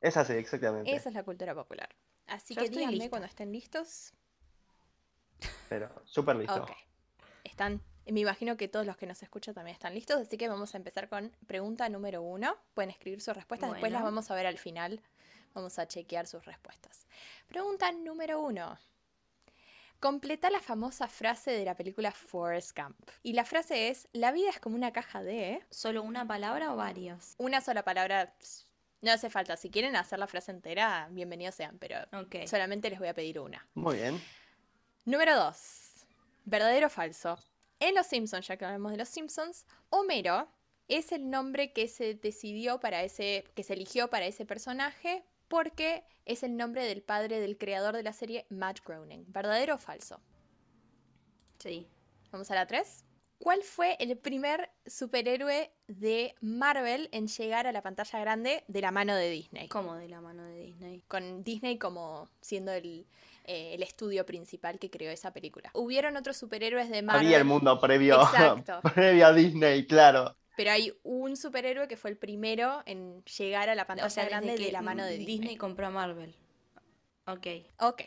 Es 0.00 0.16
así, 0.16 0.32
exactamente. 0.34 0.94
Esa 0.94 1.08
es 1.08 1.14
la 1.14 1.22
cultura 1.24 1.54
popular. 1.54 1.88
Así 2.26 2.54
Yo 2.54 2.60
que 2.60 2.66
estoy 2.66 2.78
díganme 2.78 2.96
lista. 2.96 3.10
cuando 3.10 3.26
estén 3.26 3.52
listos. 3.52 4.12
Pero 5.68 5.90
súper 6.04 6.36
listo. 6.36 6.62
Ok. 6.62 6.70
Están. 7.44 7.80
Me 8.06 8.20
imagino 8.20 8.56
que 8.56 8.68
todos 8.68 8.86
los 8.86 8.96
que 8.96 9.06
nos 9.06 9.22
escuchan 9.22 9.54
también 9.54 9.74
están 9.74 9.94
listos, 9.94 10.18
así 10.18 10.38
que 10.38 10.48
vamos 10.48 10.74
a 10.74 10.78
empezar 10.78 11.08
con 11.10 11.30
pregunta 11.46 11.88
número 11.90 12.22
uno. 12.22 12.56
Pueden 12.72 12.90
escribir 12.90 13.20
sus 13.20 13.34
respuestas, 13.36 13.70
después 13.70 13.92
las 13.92 14.02
vamos 14.02 14.30
a 14.30 14.34
ver 14.34 14.46
al 14.46 14.56
final. 14.58 15.02
Vamos 15.54 15.78
a 15.78 15.86
chequear 15.86 16.26
sus 16.26 16.44
respuestas. 16.46 17.06
Pregunta 17.48 17.92
número 17.92 18.40
uno. 18.40 18.78
Completa 20.00 20.48
la 20.48 20.60
famosa 20.60 21.08
frase 21.08 21.50
de 21.50 21.64
la 21.64 21.74
película 21.74 22.12
Forrest 22.12 22.78
Gump. 22.78 22.96
Y 23.24 23.32
la 23.32 23.44
frase 23.44 23.88
es, 23.88 24.06
la 24.12 24.30
vida 24.30 24.48
es 24.50 24.60
como 24.60 24.76
una 24.76 24.92
caja 24.92 25.24
de... 25.24 25.60
¿Solo 25.70 26.04
una 26.04 26.24
palabra 26.24 26.72
o 26.72 26.76
varias? 26.76 27.34
Una 27.36 27.60
sola 27.60 27.82
palabra, 27.82 28.32
no 29.02 29.10
hace 29.10 29.28
falta. 29.28 29.56
Si 29.56 29.70
quieren 29.70 29.96
hacer 29.96 30.20
la 30.20 30.28
frase 30.28 30.52
entera, 30.52 31.08
bienvenidos 31.10 31.56
sean, 31.56 31.78
pero 31.78 31.96
solamente 32.46 32.90
les 32.90 33.00
voy 33.00 33.08
a 33.08 33.14
pedir 33.14 33.40
una. 33.40 33.66
Muy 33.74 33.96
bien. 33.96 34.22
Número 35.04 35.34
2. 35.36 35.56
¿Verdadero 36.44 36.86
o 36.86 36.90
falso? 36.90 37.36
En 37.80 37.96
Los 37.96 38.06
Simpsons, 38.06 38.46
ya 38.46 38.56
que 38.56 38.66
hablamos 38.66 38.92
de 38.92 38.98
Los 38.98 39.08
Simpsons, 39.08 39.66
Homero 39.90 40.48
es 40.86 41.10
el 41.10 41.28
nombre 41.28 41.72
que 41.72 41.88
se 41.88 42.14
decidió 42.14 42.78
para 42.78 43.02
ese, 43.02 43.44
que 43.56 43.64
se 43.64 43.72
eligió 43.72 44.08
para 44.10 44.26
ese 44.26 44.46
personaje 44.46 45.24
porque 45.48 46.04
es 46.24 46.42
el 46.42 46.56
nombre 46.56 46.84
del 46.84 47.02
padre 47.02 47.40
del 47.40 47.58
creador 47.58 47.96
de 47.96 48.02
la 48.02 48.12
serie, 48.12 48.46
Matt 48.50 48.80
Groening. 48.84 49.24
¿Verdadero 49.28 49.74
o 49.74 49.78
falso? 49.78 50.20
Sí. 51.58 51.88
Vamos 52.30 52.50
a 52.50 52.54
la 52.54 52.66
3. 52.66 53.04
¿Cuál 53.38 53.62
fue 53.62 53.96
el 54.00 54.16
primer 54.18 54.70
superhéroe 54.86 55.72
de 55.86 56.34
Marvel 56.40 57.08
en 57.12 57.28
llegar 57.28 57.66
a 57.68 57.72
la 57.72 57.82
pantalla 57.82 58.18
grande 58.18 58.64
de 58.66 58.80
la 58.80 58.90
mano 58.90 59.14
de 59.14 59.30
Disney? 59.30 59.68
Como 59.68 59.94
de 59.94 60.08
la 60.08 60.20
mano 60.20 60.42
de 60.44 60.60
Disney. 60.60 61.02
con 61.06 61.44
Disney 61.44 61.78
como 61.78 62.28
siendo 62.40 62.72
el, 62.72 63.06
eh, 63.44 63.74
el 63.74 63.82
estudio 63.84 64.26
principal 64.26 64.78
que 64.80 64.90
creó 64.90 65.12
esa 65.12 65.32
película. 65.32 65.70
Hubieron 65.74 66.16
otros 66.16 66.36
superhéroes 66.36 66.90
de 66.90 67.02
Marvel, 67.02 67.26
Había 67.26 67.38
el 67.38 67.44
mundo 67.44 67.80
previo, 67.80 68.20
Exacto. 68.20 68.80
previo 68.94 69.26
a 69.26 69.32
Disney, 69.32 69.86
claro. 69.86 70.36
Pero 70.58 70.72
hay 70.72 70.92
un 71.04 71.36
superhéroe 71.36 71.86
que 71.86 71.96
fue 71.96 72.10
el 72.10 72.16
primero 72.16 72.82
en 72.84 73.22
llegar 73.26 73.68
a 73.68 73.76
la 73.76 73.86
pantalla 73.86 74.08
O 74.08 74.10
sea, 74.10 74.24
grande 74.24 74.58
de 74.58 74.72
la 74.72 74.82
mano 74.82 75.04
de 75.04 75.12
Disney. 75.12 75.38
Disney 75.38 75.56
compró 75.56 75.86
a 75.86 75.90
Marvel. 75.90 76.34
Ok. 77.28 77.46
Ok. 77.78 78.02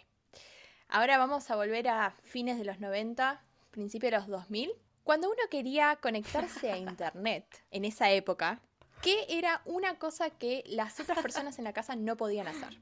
Ahora 0.89 1.18
vamos 1.18 1.49
a 1.49 1.56
volver 1.56 1.88
a 1.88 2.12
fines 2.24 2.58
de 2.58 2.66
los 2.66 2.82
90, 2.82 3.41
principios 3.72 4.12
de 4.12 4.18
los 4.18 4.28
2000. 4.28 4.74
Cuando 5.06 5.30
uno 5.30 5.41
quería 5.49 5.97
conectarse 6.02 6.70
a 6.70 6.78
Internet 6.89 7.64
en 7.72 7.86
esa 7.86 8.12
época, 8.12 8.60
¿qué 9.02 9.28
era 9.30 9.62
una 9.64 9.97
cosa 9.97 10.30
que 10.30 10.66
las 10.68 10.99
otras 10.99 11.20
personas 11.20 11.58
en 11.58 11.64
la 11.64 11.72
casa 11.72 11.95
no 11.95 12.18
podían 12.18 12.49
hacer? 12.49 12.78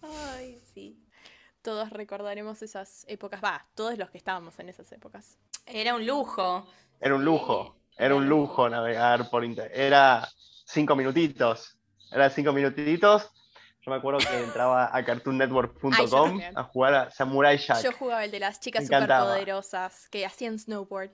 Ay, 0.00 0.58
sí. 0.72 0.98
Todos 1.60 1.90
recordaremos 1.90 2.62
esas 2.62 3.04
épocas, 3.06 3.44
va, 3.44 3.66
todos 3.74 3.98
los 3.98 4.08
que 4.08 4.16
estábamos 4.16 4.58
en 4.60 4.70
esas 4.70 4.90
épocas. 4.92 5.36
Era 5.66 5.94
un 5.94 6.06
lujo. 6.06 6.66
Era 7.02 7.14
un 7.16 7.24
lujo. 7.26 7.76
Era 7.96 8.14
un 8.14 8.28
lujo 8.28 8.68
navegar 8.68 9.30
por 9.30 9.44
internet. 9.44 9.72
Era 9.74 10.28
cinco 10.64 10.96
minutitos. 10.96 11.78
Era 12.10 12.30
cinco 12.30 12.52
minutitos. 12.52 13.30
Yo 13.82 13.90
me 13.90 13.98
acuerdo 13.98 14.18
que 14.20 14.40
entraba 14.40 14.88
a 14.96 15.04
cartoonnetwork.com 15.04 16.40
a 16.54 16.62
jugar 16.64 16.94
a 16.94 17.10
Samurai 17.10 17.58
Jack. 17.58 17.82
Yo 17.82 17.92
jugaba 17.92 18.24
el 18.24 18.30
de 18.30 18.40
las 18.40 18.58
chicas 18.58 18.84
superpoderosas 18.86 20.08
que 20.08 20.24
hacían 20.24 20.58
snowboard. 20.58 21.10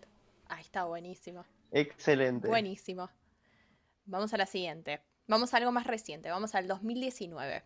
Ay, 0.48 0.62
está 0.62 0.84
buenísimo. 0.84 1.44
Excelente. 1.72 2.46
Buenísimo. 2.46 3.10
Vamos 4.04 4.32
a 4.34 4.36
la 4.36 4.46
siguiente. 4.46 5.02
Vamos 5.26 5.52
a 5.52 5.56
algo 5.56 5.72
más 5.72 5.86
reciente. 5.86 6.30
Vamos 6.30 6.54
al 6.54 6.68
2019. 6.68 7.64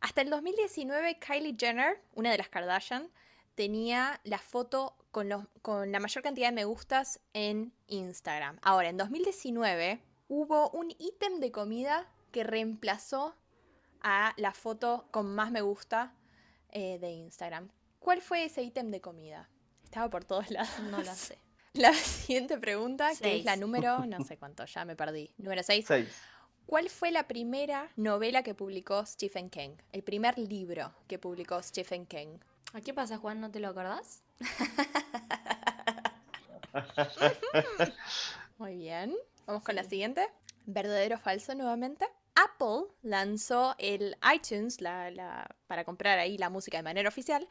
Hasta 0.00 0.22
el 0.22 0.30
2019, 0.30 1.18
Kylie 1.18 1.56
Jenner, 1.58 2.00
una 2.14 2.30
de 2.30 2.38
las 2.38 2.48
Kardashian, 2.48 3.10
tenía 3.54 4.20
la 4.24 4.38
foto 4.38 4.96
con, 5.10 5.28
los, 5.28 5.44
con 5.62 5.92
la 5.92 6.00
mayor 6.00 6.22
cantidad 6.22 6.48
de 6.48 6.54
me 6.54 6.64
gustas 6.64 7.20
en 7.32 7.72
Instagram. 7.88 8.58
Ahora, 8.62 8.88
en 8.88 8.96
2019 8.96 10.00
hubo 10.28 10.70
un 10.70 10.90
ítem 10.98 11.40
de 11.40 11.50
comida 11.50 12.06
que 12.32 12.44
reemplazó 12.44 13.34
a 14.00 14.32
la 14.36 14.52
foto 14.52 15.06
con 15.10 15.34
más 15.34 15.50
me 15.50 15.60
gusta 15.60 16.14
eh, 16.70 16.98
de 16.98 17.10
Instagram. 17.10 17.70
¿Cuál 17.98 18.22
fue 18.22 18.44
ese 18.44 18.62
ítem 18.62 18.90
de 18.90 19.00
comida? 19.00 19.48
Estaba 19.84 20.08
por 20.08 20.24
todos 20.24 20.50
lados. 20.50 20.70
No 20.90 21.02
la 21.02 21.14
sé. 21.14 21.38
La 21.72 21.92
siguiente 21.94 22.58
pregunta, 22.58 23.10
que 23.20 23.38
es 23.38 23.44
la 23.44 23.56
número, 23.56 24.06
no 24.06 24.24
sé 24.24 24.36
cuánto, 24.36 24.64
ya 24.64 24.84
me 24.84 24.96
perdí. 24.96 25.32
Número 25.38 25.62
6. 25.62 25.84
Seis. 25.86 26.08
¿Cuál 26.66 26.88
fue 26.88 27.10
la 27.10 27.26
primera 27.26 27.90
novela 27.96 28.44
que 28.44 28.54
publicó 28.54 29.04
Stephen 29.04 29.50
King? 29.50 29.76
El 29.92 30.04
primer 30.04 30.38
libro 30.38 30.94
que 31.08 31.18
publicó 31.18 31.60
Stephen 31.62 32.06
King. 32.06 32.38
¿A 32.72 32.80
qué 32.80 32.94
pasa, 32.94 33.18
Juan? 33.18 33.40
¿No 33.40 33.50
te 33.50 33.58
lo 33.58 33.68
acordás? 33.68 34.22
Muy 38.58 38.76
bien. 38.76 39.16
Vamos 39.46 39.62
con 39.62 39.74
la 39.74 39.84
siguiente. 39.84 40.28
¿Verdadero 40.66 41.16
o 41.16 41.18
falso 41.18 41.54
nuevamente? 41.54 42.06
Apple 42.34 42.84
lanzó 43.02 43.74
el 43.78 44.16
iTunes 44.34 44.80
la- 44.80 45.10
la- 45.10 45.56
para 45.66 45.84
comprar 45.84 46.18
ahí 46.18 46.38
la 46.38 46.48
música 46.50 46.76
de 46.78 46.82
manera 46.82 47.08
oficial 47.08 47.46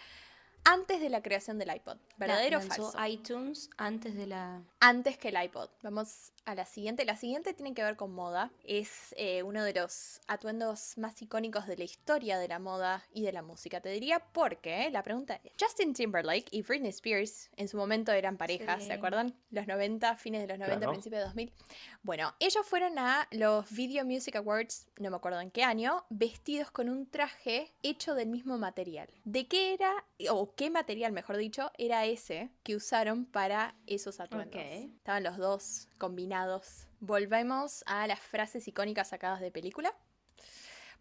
antes 0.64 1.02
de 1.02 1.10
la 1.10 1.22
creación 1.22 1.58
del 1.58 1.76
iPod. 1.76 1.98
¿Verdadero 2.18 2.58
o 2.58 2.62
Lanzó 2.62 2.92
falso? 2.92 3.06
iTunes 3.08 3.70
antes 3.78 4.16
de 4.16 4.28
la... 4.28 4.62
antes 4.80 5.18
que 5.18 5.30
el 5.30 5.42
iPod. 5.44 5.70
Vamos 5.84 6.32
a 6.50 6.56
la 6.56 6.66
siguiente. 6.66 7.06
La 7.06 7.16
siguiente 7.16 7.54
tiene 7.54 7.74
que 7.74 7.84
ver 7.84 7.96
con 7.96 8.12
moda. 8.12 8.52
Es 8.64 9.14
eh, 9.18 9.44
uno 9.44 9.64
de 9.64 9.74
los 9.74 10.20
atuendos 10.28 10.98
más 10.98 11.22
icónicos 11.22 11.68
de 11.68 11.78
la 11.78 11.84
historia 11.84 12.38
de 12.40 12.48
la 12.48 12.58
moda 12.60 13.06
y 13.14 13.22
de 13.24 13.32
la 13.32 13.42
música. 13.42 13.82
Te 13.82 13.90
diría 13.90 14.20
porque 14.34 14.90
la 14.92 15.04
pregunta 15.04 15.40
es, 15.44 15.52
Justin 15.60 15.94
Timberlake 15.94 16.48
y 16.52 16.62
Britney 16.64 16.90
Spears 16.90 17.50
en 17.56 17.68
su 17.68 17.78
momento 17.78 18.12
eran 18.12 18.38
parejas, 18.38 18.82
Sí. 18.82 18.88
¿se 18.88 18.94
acuerdan? 18.94 19.36
Los 19.52 19.68
90, 19.68 20.16
fines 20.16 20.42
de 20.42 20.48
los 20.48 20.58
90, 20.58 20.78
Claro. 20.80 20.92
principios 20.94 21.20
de 21.20 21.26
2000. 21.26 21.54
Bueno, 22.02 22.34
ellos 22.40 22.66
fueron 22.66 22.98
a 22.98 23.28
los 23.32 23.70
Video 23.72 24.04
Music 24.06 24.36
Awards, 24.36 24.88
no 24.98 25.10
me 25.12 25.18
acuerdo 25.18 25.42
en 25.42 25.52
qué 25.52 25.64
año, 25.64 26.06
vestidos 26.10 26.72
con 26.72 26.90
un 26.90 27.10
traje 27.10 27.72
hecho 27.84 28.16
del 28.16 28.30
mismo 28.30 28.58
material. 28.58 29.10
¿De 29.24 29.48
qué 29.48 29.74
era, 29.74 30.06
o 30.32 30.56
qué 30.56 30.70
material, 30.72 31.12
mejor 31.12 31.38
dicho, 31.38 31.72
era 31.78 32.06
ese 32.06 32.50
que 32.64 32.76
usaron 32.76 33.26
para 33.26 33.76
esos 33.86 34.20
atuendos? 34.20 34.62
Estaban 34.64 35.24
los 35.24 35.38
dos 35.38 35.88
combinados. 36.00 36.88
Volvemos 37.00 37.84
a 37.86 38.08
las 38.08 38.20
frases 38.20 38.68
icónicas 38.68 39.10
sacadas 39.10 39.40
de 39.40 39.52
película. 39.52 39.94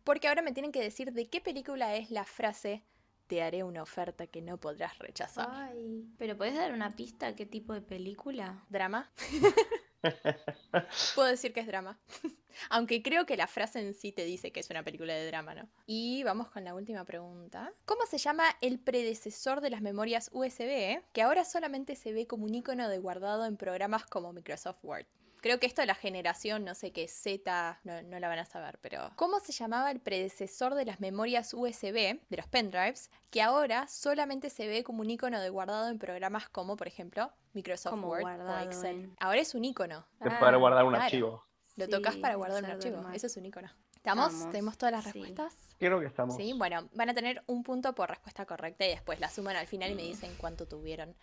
Porque 0.04 0.28
ahora 0.28 0.42
me 0.42 0.52
tienen 0.52 0.72
que 0.72 0.82
decir 0.82 1.12
de 1.12 1.30
qué 1.30 1.40
película 1.40 1.96
es 1.96 2.10
la 2.10 2.24
frase 2.24 2.84
te 3.28 3.42
haré 3.42 3.62
una 3.62 3.82
oferta 3.82 4.26
que 4.26 4.40
no 4.42 4.58
podrás 4.58 4.98
rechazar. 4.98 5.48
Ay. 5.50 6.08
¿Pero 6.18 6.36
podés 6.36 6.56
dar 6.56 6.72
una 6.72 6.96
pista 6.96 7.36
qué 7.36 7.46
tipo 7.46 7.74
de 7.74 7.82
película? 7.82 8.64
¿Drama? 8.70 9.12
Puedo 11.14 11.28
decir 11.28 11.52
que 11.52 11.60
es 11.60 11.66
drama. 11.66 11.98
Aunque 12.70 13.02
creo 13.02 13.26
que 13.26 13.36
la 13.36 13.46
frase 13.46 13.80
en 13.80 13.94
sí 13.94 14.12
te 14.12 14.24
dice 14.24 14.52
que 14.52 14.60
es 14.60 14.70
una 14.70 14.82
película 14.82 15.14
de 15.14 15.26
drama, 15.26 15.54
¿no? 15.54 15.68
Y 15.86 16.22
vamos 16.24 16.48
con 16.50 16.64
la 16.64 16.74
última 16.74 17.04
pregunta. 17.04 17.72
¿Cómo 17.84 18.06
se 18.06 18.18
llama 18.18 18.44
el 18.60 18.78
predecesor 18.80 19.60
de 19.60 19.70
las 19.70 19.80
memorias 19.80 20.30
USB, 20.32 20.60
eh? 20.60 21.04
que 21.12 21.22
ahora 21.22 21.44
solamente 21.44 21.94
se 21.94 22.12
ve 22.12 22.26
como 22.26 22.44
un 22.44 22.54
icono 22.54 22.88
de 22.88 22.98
guardado 22.98 23.44
en 23.46 23.56
programas 23.56 24.06
como 24.06 24.32
Microsoft 24.32 24.78
Word? 24.82 25.06
Creo 25.40 25.60
que 25.60 25.66
esto 25.66 25.82
de 25.82 25.86
la 25.86 25.94
generación, 25.94 26.64
no 26.64 26.74
sé 26.74 26.90
qué, 26.92 27.06
Z, 27.06 27.80
no, 27.84 28.02
no 28.02 28.18
la 28.18 28.28
van 28.28 28.40
a 28.40 28.44
saber, 28.44 28.78
pero... 28.80 29.10
¿Cómo 29.16 29.38
se 29.40 29.52
llamaba 29.52 29.90
el 29.90 30.00
predecesor 30.00 30.74
de 30.74 30.84
las 30.84 30.98
memorias 31.00 31.54
USB, 31.54 32.20
de 32.28 32.36
los 32.36 32.46
pendrives, 32.48 33.10
que 33.30 33.40
ahora 33.42 33.86
solamente 33.86 34.50
se 34.50 34.66
ve 34.66 34.82
como 34.82 35.00
un 35.02 35.10
icono 35.10 35.40
de 35.40 35.48
guardado 35.50 35.88
en 35.88 35.98
programas 35.98 36.48
como, 36.48 36.76
por 36.76 36.88
ejemplo, 36.88 37.30
Microsoft 37.52 37.90
Como 37.92 38.08
Word 38.08 38.20
guardado 38.22 38.58
o 38.58 38.62
Excel? 38.64 38.96
en- 38.96 39.16
Ahora 39.20 39.40
es 39.40 39.54
un 39.54 39.64
icono. 39.64 40.06
De 40.20 40.30
Ah, 40.30 40.38
poder 40.40 40.58
guardar 40.58 40.84
un 40.84 40.90
claro. 40.90 41.04
archivo. 41.04 41.44
Lo 41.76 41.84
Sí, 41.84 41.90
tocas 41.92 42.16
para 42.16 42.34
guardar 42.34 42.64
un 42.64 42.70
archivo. 42.70 42.96
normal. 42.96 43.14
Eso 43.14 43.28
es 43.28 43.36
un 43.36 43.46
icono. 43.46 43.70
¿Estamos? 43.94 44.32
Estamos. 44.32 44.52
¿Tenemos 44.52 44.78
todas 44.78 44.92
las 44.92 45.04
Sí. 45.04 45.12
respuestas? 45.12 45.54
Creo 45.78 46.00
que 46.00 46.06
estamos. 46.06 46.34
Sí, 46.36 46.52
bueno, 46.56 46.88
van 46.94 47.10
a 47.10 47.14
tener 47.14 47.42
un 47.46 47.62
punto 47.62 47.94
por 47.94 48.08
respuesta 48.08 48.44
correcta 48.46 48.84
y 48.84 48.88
después 48.90 49.20
la 49.20 49.28
suman 49.30 49.54
al 49.56 49.66
final 49.68 49.92
y 49.92 49.94
me 49.94 50.02
dicen 50.02 50.34
cuánto 50.36 50.66
tuvieron. 50.66 51.14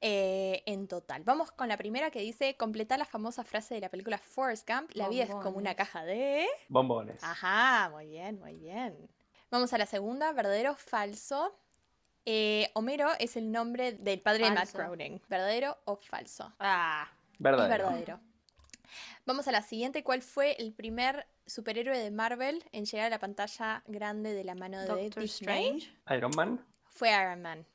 Eh, 0.00 0.62
en 0.66 0.88
total. 0.88 1.24
Vamos 1.24 1.50
con 1.52 1.68
la 1.68 1.76
primera 1.76 2.10
que 2.10 2.20
dice, 2.20 2.56
completar 2.56 2.98
la 2.98 3.04
famosa 3.04 3.44
frase 3.44 3.74
de 3.74 3.80
la 3.80 3.88
película 3.88 4.18
Forrest 4.18 4.68
Gump, 4.68 4.90
la 4.94 5.08
vida 5.08 5.24
es 5.24 5.30
como 5.30 5.58
una 5.58 5.74
caja 5.74 6.04
de... 6.04 6.46
Bombones. 6.68 7.22
Ajá, 7.22 7.90
muy 7.90 8.06
bien, 8.06 8.38
muy 8.38 8.54
bien. 8.56 9.10
Vamos 9.50 9.72
a 9.72 9.78
la 9.78 9.86
segunda, 9.86 10.32
verdadero 10.32 10.72
o 10.72 10.76
falso. 10.76 11.54
Eh, 12.24 12.70
Homero 12.74 13.10
es 13.18 13.36
el 13.36 13.50
nombre 13.50 13.92
del 13.92 14.20
padre 14.20 14.44
de 14.44 14.52
Matt. 14.52 14.72
Groening. 14.72 15.20
¿Verdadero 15.28 15.76
o 15.84 15.96
falso? 15.96 16.52
Ah, 16.58 17.10
Verdadero. 17.38 17.74
Es 17.74 17.80
verdadero. 17.80 18.20
Vamos 19.26 19.48
a 19.48 19.52
la 19.52 19.62
siguiente. 19.62 20.02
¿Cuál 20.02 20.22
fue 20.22 20.56
el 20.60 20.72
primer 20.72 21.26
superhéroe 21.46 21.98
de 21.98 22.10
Marvel 22.10 22.64
en 22.72 22.84
llegar 22.84 23.06
a 23.06 23.10
la 23.10 23.18
pantalla 23.18 23.82
grande 23.86 24.34
de 24.34 24.44
la 24.44 24.54
mano 24.54 24.80
de 24.80 24.86
Doctor 24.86 25.22
Disney? 25.22 25.78
Strange. 25.78 26.16
Iron 26.16 26.32
Man. 26.36 26.64
Fue 26.88 27.10
Iron 27.10 27.42
Man. 27.42 27.66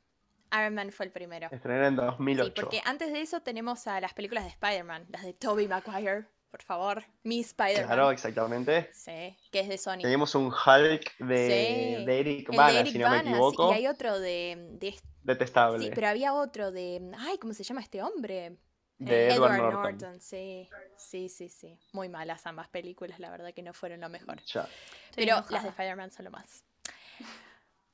Iron 0.54 0.74
Man 0.76 0.92
fue 0.92 1.06
el 1.08 1.12
primero. 1.12 1.48
Estrenó 1.52 1.86
en 1.88 1.96
2008. 1.96 2.46
Sí, 2.46 2.52
porque 2.62 2.82
antes 2.86 3.12
de 3.12 3.22
eso 3.22 3.42
tenemos 3.42 3.88
a 3.88 4.00
las 4.02 4.14
películas 4.14 4.44
de 4.44 4.50
Spider-Man, 4.52 5.06
las 5.10 5.24
de 5.24 5.34
Tobey 5.34 5.68
Maguire, 5.68 6.26
por 6.52 6.62
favor. 6.62 7.04
Mi 7.24 7.42
Spider-Man. 7.42 7.86
Claro, 7.88 8.12
exactamente. 8.12 8.90
Sí, 8.94 9.38
que 9.52 9.60
es 9.62 9.68
de 9.70 9.78
Sony. 9.78 10.00
Teníamos 10.02 10.34
un 10.36 10.46
Hulk 10.48 11.18
de, 11.20 11.98
Sí, 12.00 12.06
de 12.06 12.20
Eric 12.20 12.56
Bana, 12.56 12.86
si 12.86 12.98
no 12.98 13.10
me 13.10 13.18
Bana, 13.18 13.24
sí, 13.24 13.30
equivoco. 13.30 13.72
Y 13.72 13.76
hay 13.76 13.88
otro 13.88 14.20
de, 14.20 14.68
de 14.80 14.96
Detestable. 15.24 15.84
Sí, 15.86 15.92
pero 15.94 16.08
había 16.08 16.34
otro 16.34 16.72
de. 16.72 17.12
Ay, 17.18 17.38
¿cómo 17.40 17.54
se 17.54 17.64
llama 17.64 17.82
este 17.82 18.02
hombre? 18.04 18.58
de 18.98 19.28
Eh, 19.28 19.34
Edward, 19.34 19.58
Norton. 19.58 20.22
sí. 20.22 20.70
Sí, 20.98 21.28
sí, 21.30 21.50
sí. 21.50 21.78
Muy 21.92 22.08
malas 22.08 22.46
ambas 22.46 22.70
películas, 22.70 23.20
la 23.20 23.30
verdad 23.30 23.54
que 23.54 23.62
no 23.62 23.74
fueron 23.74 24.00
lo 24.00 24.08
mejor. 24.10 24.42
Ya. 24.44 24.68
Pero 25.16 25.44
las 25.50 25.64
de 25.64 25.70
Spider-Man 25.70 26.12
son 26.12 26.26
lo 26.26 26.32
más. 26.32 26.64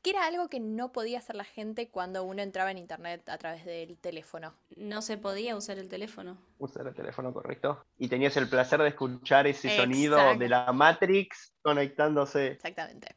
Que 0.01 0.11
era 0.11 0.25
algo 0.25 0.49
que 0.49 0.59
no 0.59 0.91
podía 0.91 1.19
hacer 1.19 1.35
la 1.35 1.43
gente 1.43 1.89
cuando 1.89 2.23
uno 2.23 2.41
entraba 2.41 2.71
en 2.71 2.77
internet 2.77 3.27
a 3.29 3.37
través 3.37 3.65
del 3.65 3.97
teléfono. 3.97 4.53
No 4.75 5.01
se 5.01 5.17
podía 5.17 5.55
usar 5.55 5.77
el 5.77 5.89
teléfono. 5.89 6.37
Usar 6.57 6.87
el 6.87 6.95
teléfono 6.95 7.31
correcto. 7.33 7.85
Y 7.99 8.07
tenías 8.07 8.35
el 8.37 8.49
placer 8.49 8.81
de 8.81 8.89
escuchar 8.89 9.45
ese 9.45 9.75
sonido 9.75 10.35
de 10.35 10.49
la 10.49 10.71
Matrix 10.73 11.53
conectándose. 11.61 12.47
Exactamente. 12.47 13.15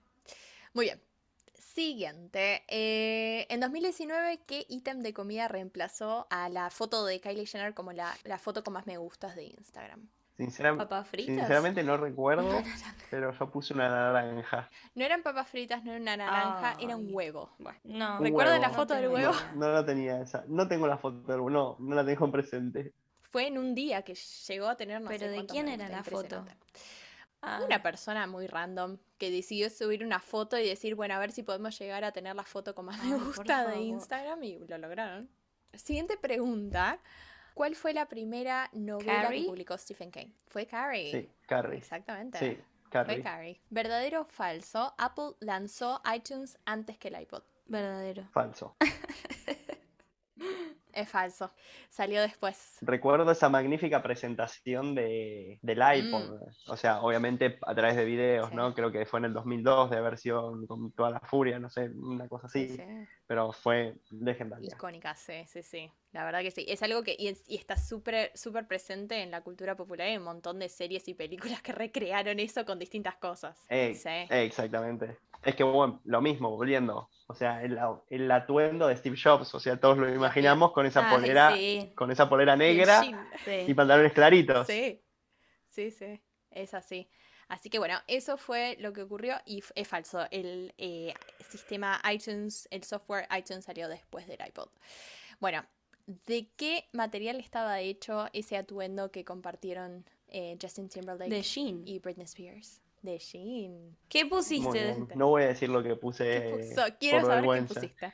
Muy 0.75 0.87
bien. 0.87 1.01
Siguiente. 1.55 2.63
Eh, 2.69 3.47
en 3.49 3.61
2019, 3.61 4.43
¿qué 4.47 4.65
ítem 4.69 5.01
de 5.03 5.13
comida 5.13 5.49
reemplazó 5.49 6.27
a 6.31 6.49
la 6.49 6.71
foto 6.71 7.05
de 7.05 7.21
Kylie 7.21 7.47
Jenner 7.47 7.75
como 7.75 7.93
la, 7.93 8.15
la 8.25 8.39
foto 8.39 8.63
con 8.63 8.75
más 8.75 8.87
me 8.87 8.97
gustas 8.99 9.35
de 9.35 9.45
Instagram? 9.45 10.09
Sinceram- 10.39 10.79
¿Papas 10.79 11.07
fritas? 11.09 11.35
sinceramente 11.37 11.83
no 11.85 11.97
recuerdo, 11.97 12.61
pero 13.11 13.33
yo 13.33 13.51
puse 13.51 13.73
una 13.73 13.89
naranja. 13.89 14.69
No 14.95 15.05
eran 15.05 15.23
papas 15.23 15.49
fritas, 15.49 15.85
no 15.85 15.93
era 15.93 16.01
una 16.01 16.17
naranja, 16.17 16.77
era 16.81 16.97
un 16.97 17.09
huevo. 17.13 17.51
Bueno, 17.59 17.79
no. 17.85 18.19
Un 18.19 18.25
¿Recuerdan 18.25 18.61
la 18.61 18.69
huevo. 18.69 18.81
foto 18.81 18.95
del 18.95 19.03
tengo 19.05 19.15
huevo? 19.15 19.33
No 19.55 19.69
la 19.71 19.87
tenía 19.87 20.21
esa. 20.21 20.45
No 20.49 20.67
tengo 20.67 20.87
la 20.89 20.99
foto 20.99 21.21
del 21.33 21.45
no, 21.53 21.77
no 21.79 21.95
la 21.95 22.05
tengo 22.05 22.31
presente. 22.33 22.93
Fue 23.31 23.47
en 23.47 23.59
un 23.59 23.75
día 23.75 24.03
que 24.03 24.15
llegó 24.15 24.67
a 24.69 24.77
tener 24.77 25.01
no 25.01 25.09
¿Pero 25.09 25.21
sé 25.27 25.29
de 25.31 25.47
quién 25.47 25.69
era 25.69 25.89
la 25.89 26.03
foto? 26.03 26.45
Ah, 27.43 27.61
Una 27.67 27.83
persona 27.83 28.27
muy 28.27 28.47
random 28.47 28.97
que 29.19 29.31
decidió 29.31 29.69
subir 29.69 30.03
una 30.05 30.19
foto 30.19 30.57
y 30.59 30.67
decir, 30.67 30.95
bueno, 30.95 31.15
a 31.15 31.19
ver 31.19 31.31
si 31.31 31.43
podemos 31.43 31.79
llegar 31.79 32.03
a 32.03 32.11
tener 32.13 32.35
la 32.35 32.45
foto 32.45 32.75
con 32.75 32.87
más 32.87 33.03
me 33.05 33.17
gusta 33.19 33.69
de. 33.69 33.83
Instagram 33.83 34.43
y 34.43 34.59
lo 34.61 34.79
lograron. 34.79 35.29
Siguiente 35.75 36.17
pregunta. 36.17 36.99
¿Cuál 37.55 37.77
fue 37.77 37.95
la 37.95 38.07
primera 38.07 38.69
novela 38.73 39.23
¿Carrie? 39.23 39.43
que 39.43 39.49
publicó 39.49 39.79
Stephen 39.79 40.11
King? 40.11 40.27
Fue 40.49 40.67
Carrie. 40.67 41.11
Sí, 41.13 41.31
Carrie. 41.47 41.79
Exactamente. 41.79 42.39
Sí, 42.39 42.57
Fue 42.83 42.91
Carrie. 42.91 43.23
Carrie. 43.23 43.61
¿Verdadero 43.71 44.23
o 44.23 44.25
falso? 44.25 44.93
Apple 44.99 45.35
lanzó 45.41 46.03
iTunes 46.15 46.59
antes 46.65 46.99
que 46.99 47.09
el 47.09 47.21
iPod. 47.23 47.43
verdadero. 47.67 48.29
Falso. 48.33 48.77
Es 50.95 51.09
falso. 51.09 51.53
Salió 51.91 52.23
después. 52.23 52.79
Recuerdo 52.81 53.31
esa 53.33 53.49
magnífica 53.49 54.03
presentación 54.03 54.95
de, 54.95 55.59
del 55.63 55.79
iPod. 55.97 56.41
O 56.69 56.77
sea, 56.77 57.01
obviamente 57.03 57.59
a 57.67 57.75
través 57.75 57.97
de 57.97 58.05
videos, 58.05 58.49
Mm. 58.49 58.51
Sí. 58.51 58.57
¿no? 58.57 58.75
Creo 58.75 58.93
que 58.93 59.05
fue 59.07 59.19
en 59.21 59.27
el 59.27 59.33
2002 59.35 59.91
de 59.91 59.97
haber 59.97 60.19
sido 60.19 60.55
con 60.67 60.93
toda 60.93 61.11
la 61.11 61.21
furia, 61.21 61.59
no 61.59 61.69
sé, 61.71 61.91
una 61.91 62.29
cosa 62.29 62.47
así. 62.47 62.69
Sí, 62.69 62.77
sí. 62.77 62.83
Pero 63.27 63.53
fue 63.53 63.95
legendaria. 64.11 64.69
Icónica, 64.75 65.15
sí, 65.15 65.45
sí, 65.47 65.63
sí. 65.63 65.91
La 66.13 66.25
verdad 66.25 66.43
que 66.43 66.51
sí. 66.51 66.65
Es 66.69 66.83
algo 66.83 67.03
que 67.03 67.17
y, 67.19 67.29
es- 67.29 67.43
y 67.49 67.57
está 67.57 67.77
súper 67.77 68.31
súper 68.35 68.67
presente 68.69 69.23
en 69.23 69.31
la 69.31 69.41
cultura 69.43 69.77
popular. 69.77 70.07
Hay 70.07 70.17
un 70.17 70.23
montón 70.25 70.59
de 70.59 70.69
series 70.69 71.09
y 71.09 71.15
películas 71.15 71.61
que 71.63 71.73
recrearon 71.73 72.39
eso 72.39 72.65
con 72.65 72.79
distintas 72.79 73.17
cosas. 73.17 73.59
Sí. 73.69 74.09
eh, 74.09 74.29
exactamente. 74.31 75.17
Es 75.45 75.55
que, 75.55 75.65
bueno, 75.65 76.01
lo 76.05 76.21
mismo, 76.21 76.51
volviendo. 76.51 77.11
O 77.27 77.35
sea, 77.35 77.63
el, 77.63 77.79
el 78.11 78.31
atuendo 78.31 78.89
de 78.89 78.97
Steve 78.97 79.17
Jobs, 79.23 79.55
o 79.55 79.61
sea, 79.61 79.79
todos 79.79 79.97
lo 79.99 80.13
imaginamos 80.13 80.73
con 80.73 80.87
esa 80.87 81.09
Ay, 81.09 81.17
polera, 81.17 81.55
sí, 81.55 81.93
con 81.95 82.11
esa 82.11 82.29
polera 82.29 82.57
negra 82.57 83.03
sí. 83.45 83.65
y 83.67 83.75
pantalones 83.75 84.13
claritos. 84.13 84.67
Sí, 84.67 85.03
sí, 85.69 85.91
sí. 85.91 86.21
Es 86.51 86.75
así. 86.75 87.09
Así 87.49 87.69
que 87.69 87.79
bueno, 87.79 87.99
eso 88.07 88.37
fue 88.37 88.77
lo 88.81 88.93
que 88.93 89.03
ocurrió 89.03 89.37
y 89.45 89.63
es 89.75 89.89
falso. 89.89 90.27
El 90.31 90.75
eh, 90.79 91.15
sistema 91.49 92.01
iTunes, 92.11 92.69
el 92.71 92.85
software 92.85 93.27
iTunes 93.37 93.65
salió 93.65 93.89
después 93.89 94.27
del 94.27 94.39
iPod. 94.47 94.69
Bueno, 95.41 95.65
¿de 96.07 96.49
qué 96.57 96.89
material 96.93 97.41
estaba 97.41 97.81
hecho 97.81 98.29
ese 98.33 98.57
atuendo 98.57 99.11
que 99.11 99.25
compartieron 99.25 100.05
eh, 100.29 100.57
Justin 100.61 100.89
Timberlake 100.89 101.31
De 101.31 101.45
y 101.85 101.99
Britney 101.99 102.25
Spears? 102.25 102.84
De 103.05 103.19
Shein. 103.19 103.99
¿Qué 104.09 104.25
pusiste? 104.25 104.97
No 105.15 105.29
voy 105.29 105.43
a 105.43 105.49
decir 105.49 105.69
lo 105.69 105.83
que 105.83 105.95
puse 105.95 106.25
¿Qué 106.25 106.75
puso? 106.75 106.87
Quiero 106.99 107.19
por 107.19 107.27
saber 107.27 107.43
vergüenza. 107.43 107.75
qué 107.81 107.89
pusiste. 107.89 108.13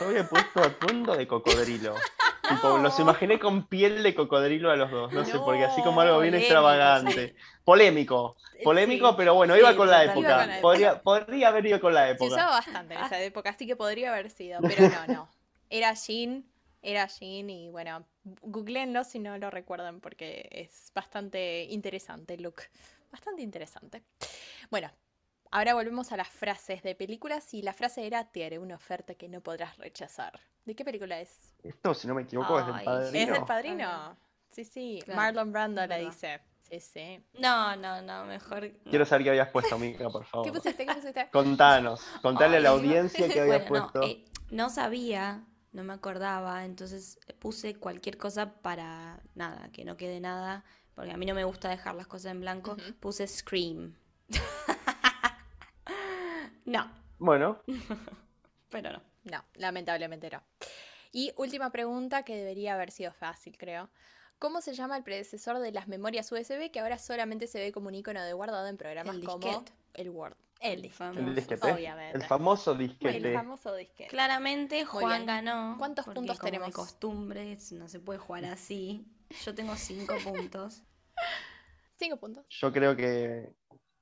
Yo 0.00 0.06
había 0.08 0.28
puesto 0.28 0.62
atuendo 0.62 1.14
de 1.14 1.26
cocodrilo. 1.26 1.94
Tipo, 2.48 2.78
los 2.78 2.98
imaginé 3.00 3.38
con 3.40 3.66
piel 3.66 4.02
de 4.04 4.14
cocodrilo 4.14 4.70
a 4.70 4.76
los 4.76 4.90
dos. 4.90 5.12
No, 5.12 5.24
sé, 5.24 5.36
porque 5.40 5.64
así 5.64 5.82
como 5.82 6.00
algo 6.00 6.20
bien 6.20 6.30
Polémico, 6.32 6.38
extravagante. 6.44 7.34
Polémico. 7.64 8.36
Polémico, 8.62 9.08
Sí. 9.10 9.14
pero 9.18 9.34
bueno, 9.34 9.54
Sí, 9.54 9.60
iba 9.60 9.76
con 9.76 9.90
la 9.90 10.04
época. 10.04 10.20
Iba 10.20 10.38
con 10.42 10.48
la 10.48 10.60
Podría, 10.60 11.02
podría 11.02 11.48
haber 11.48 11.66
ido 11.66 11.80
con 11.80 11.92
la 11.92 12.06
Se 12.06 12.12
época. 12.12 12.34
usaba 12.34 12.50
bastante 12.52 12.94
en 12.94 13.00
esa 13.00 13.20
época, 13.20 13.50
así 13.50 13.66
que 13.66 13.74
podría 13.76 14.12
haber 14.12 14.30
sido, 14.30 14.60
pero 14.62 14.88
no, 14.88 15.06
no. 15.12 15.28
Era 15.68 15.92
Jean, 15.94 16.44
era 16.82 17.08
Jean 17.08 17.50
y 17.50 17.68
bueno, 17.70 18.06
googleenlo 18.42 19.02
si 19.02 19.18
no 19.18 19.36
lo 19.38 19.50
recuerdan 19.50 20.00
porque 20.00 20.48
es 20.52 20.92
bastante 20.94 21.64
interesante 21.64 22.34
el 22.34 22.42
look. 22.44 22.62
Bastante 23.10 23.42
interesante. 23.42 24.02
Bueno, 24.70 24.90
ahora 25.50 25.74
volvemos 25.74 26.12
a 26.12 26.16
las 26.16 26.28
frases 26.28 26.82
de 26.82 26.94
películas 26.94 27.54
y 27.54 27.62
la 27.62 27.72
frase 27.72 28.06
era 28.06 28.24
te 28.30 28.44
haré 28.44 28.58
una 28.58 28.74
oferta 28.76 29.14
que 29.14 29.28
no 29.28 29.40
podrás 29.40 29.76
rechazar. 29.78 30.38
¿De 30.64 30.74
qué 30.74 30.84
película 30.84 31.20
es? 31.20 31.54
Esto, 31.62 31.94
si 31.94 32.06
no 32.08 32.14
me 32.14 32.22
equivoco, 32.22 32.58
es 32.58 32.66
del 32.66 32.84
padrino. 32.84 33.18
¿Es 33.18 33.32
del 33.32 33.44
padrino? 33.44 34.16
Sí, 34.50 34.64
sí. 34.64 35.00
Claro, 35.04 35.20
Marlon 35.20 35.52
Brando 35.52 35.82
es 35.82 35.88
la 35.88 35.98
dice. 35.98 36.40
Sí, 36.68 36.80
sí. 36.80 37.24
No, 37.38 37.76
no, 37.76 38.02
no, 38.02 38.24
mejor. 38.24 38.64
no. 38.84 38.90
Quiero 38.90 39.06
saber 39.06 39.22
qué 39.24 39.30
habías 39.30 39.50
puesto, 39.50 39.78
Mica, 39.78 40.10
por 40.10 40.24
¿Qué 40.24 40.28
favor. 40.28 40.52
pusiste? 40.52 40.84
¿Qué 40.84 40.94
pusiste? 40.94 41.28
Contanos, 41.30 42.02
contale 42.22 42.56
a 42.56 42.60
la 42.60 42.70
audiencia 42.70 43.28
que 43.28 43.40
habías 43.40 43.60
Bueno, 43.68 43.86
no, 43.86 43.92
puesto. 43.92 44.02
eh, 44.02 44.24
no 44.50 44.68
sabía, 44.70 45.44
no 45.72 45.84
me 45.84 45.92
acordaba, 45.92 46.64
entonces 46.64 47.20
puse 47.38 47.76
cualquier 47.76 48.16
cosa 48.18 48.60
para 48.62 49.22
nada, 49.36 49.70
que 49.70 49.84
no 49.84 49.96
quede 49.96 50.18
nada, 50.18 50.64
porque 50.96 51.12
a 51.12 51.16
mí 51.16 51.26
no 51.26 51.34
me 51.34 51.44
gusta 51.44 51.68
dejar 51.68 51.94
las 51.94 52.08
cosas 52.08 52.32
en 52.32 52.40
blanco. 52.40 52.76
Puse 52.98 53.28
Scream. 53.28 53.94
no, 56.64 56.90
Bueno, 57.18 57.60
pero 58.70 58.92
no. 58.92 59.02
No, 59.24 59.44
lamentablemente 59.54 60.30
no. 60.30 60.42
Y 61.12 61.32
última 61.36 61.70
pregunta 61.70 62.22
que 62.24 62.36
debería 62.36 62.74
haber 62.74 62.90
sido 62.90 63.12
fácil, 63.12 63.56
creo. 63.58 63.88
¿Cómo 64.38 64.60
se 64.60 64.74
llama 64.74 64.96
el 64.96 65.02
predecesor 65.02 65.58
de 65.58 65.72
las 65.72 65.88
memorias 65.88 66.30
USB 66.30 66.70
que 66.70 66.80
ahora 66.80 66.98
solamente 66.98 67.46
se 67.46 67.58
ve 67.58 67.72
como 67.72 67.88
un 67.88 67.94
icono 67.94 68.22
de 68.22 68.32
guardado 68.34 68.66
en 68.68 68.76
programas 68.76 69.16
El 69.16 69.24
como 69.24 69.38
disquete. 69.38 69.72
el 69.94 70.10
Word? 70.10 70.36
El 70.60 70.72
El 70.72 70.82
disquete, 70.82 71.14
el 71.14 71.20
famoso. 71.20 71.34
disquete. 71.34 71.72
obviamente. 71.72 72.18
El 72.18 72.24
famoso 72.24 72.72
El 72.72 72.78
disquete. 72.78 73.34
famoso 73.34 73.74
disquete. 73.74 74.10
Claramente 74.10 74.84
Juan 74.84 75.26
ganó. 75.26 75.76
¿Cuántos 75.78 76.04
puntos 76.06 76.38
como 76.38 76.50
de 76.50 76.58
tenemos? 76.58 76.74
costumbre, 76.74 77.58
no 77.72 77.88
se 77.88 78.00
puede 78.00 78.18
jugar 78.18 78.44
así. 78.46 79.06
Yo 79.44 79.54
tengo 79.54 79.74
cinco 79.76 80.14
puntos. 80.24 80.82
Cinco 81.98 82.16
puntos. 82.18 82.44
Yo 82.50 82.72
creo 82.72 82.94
que 82.96 83.52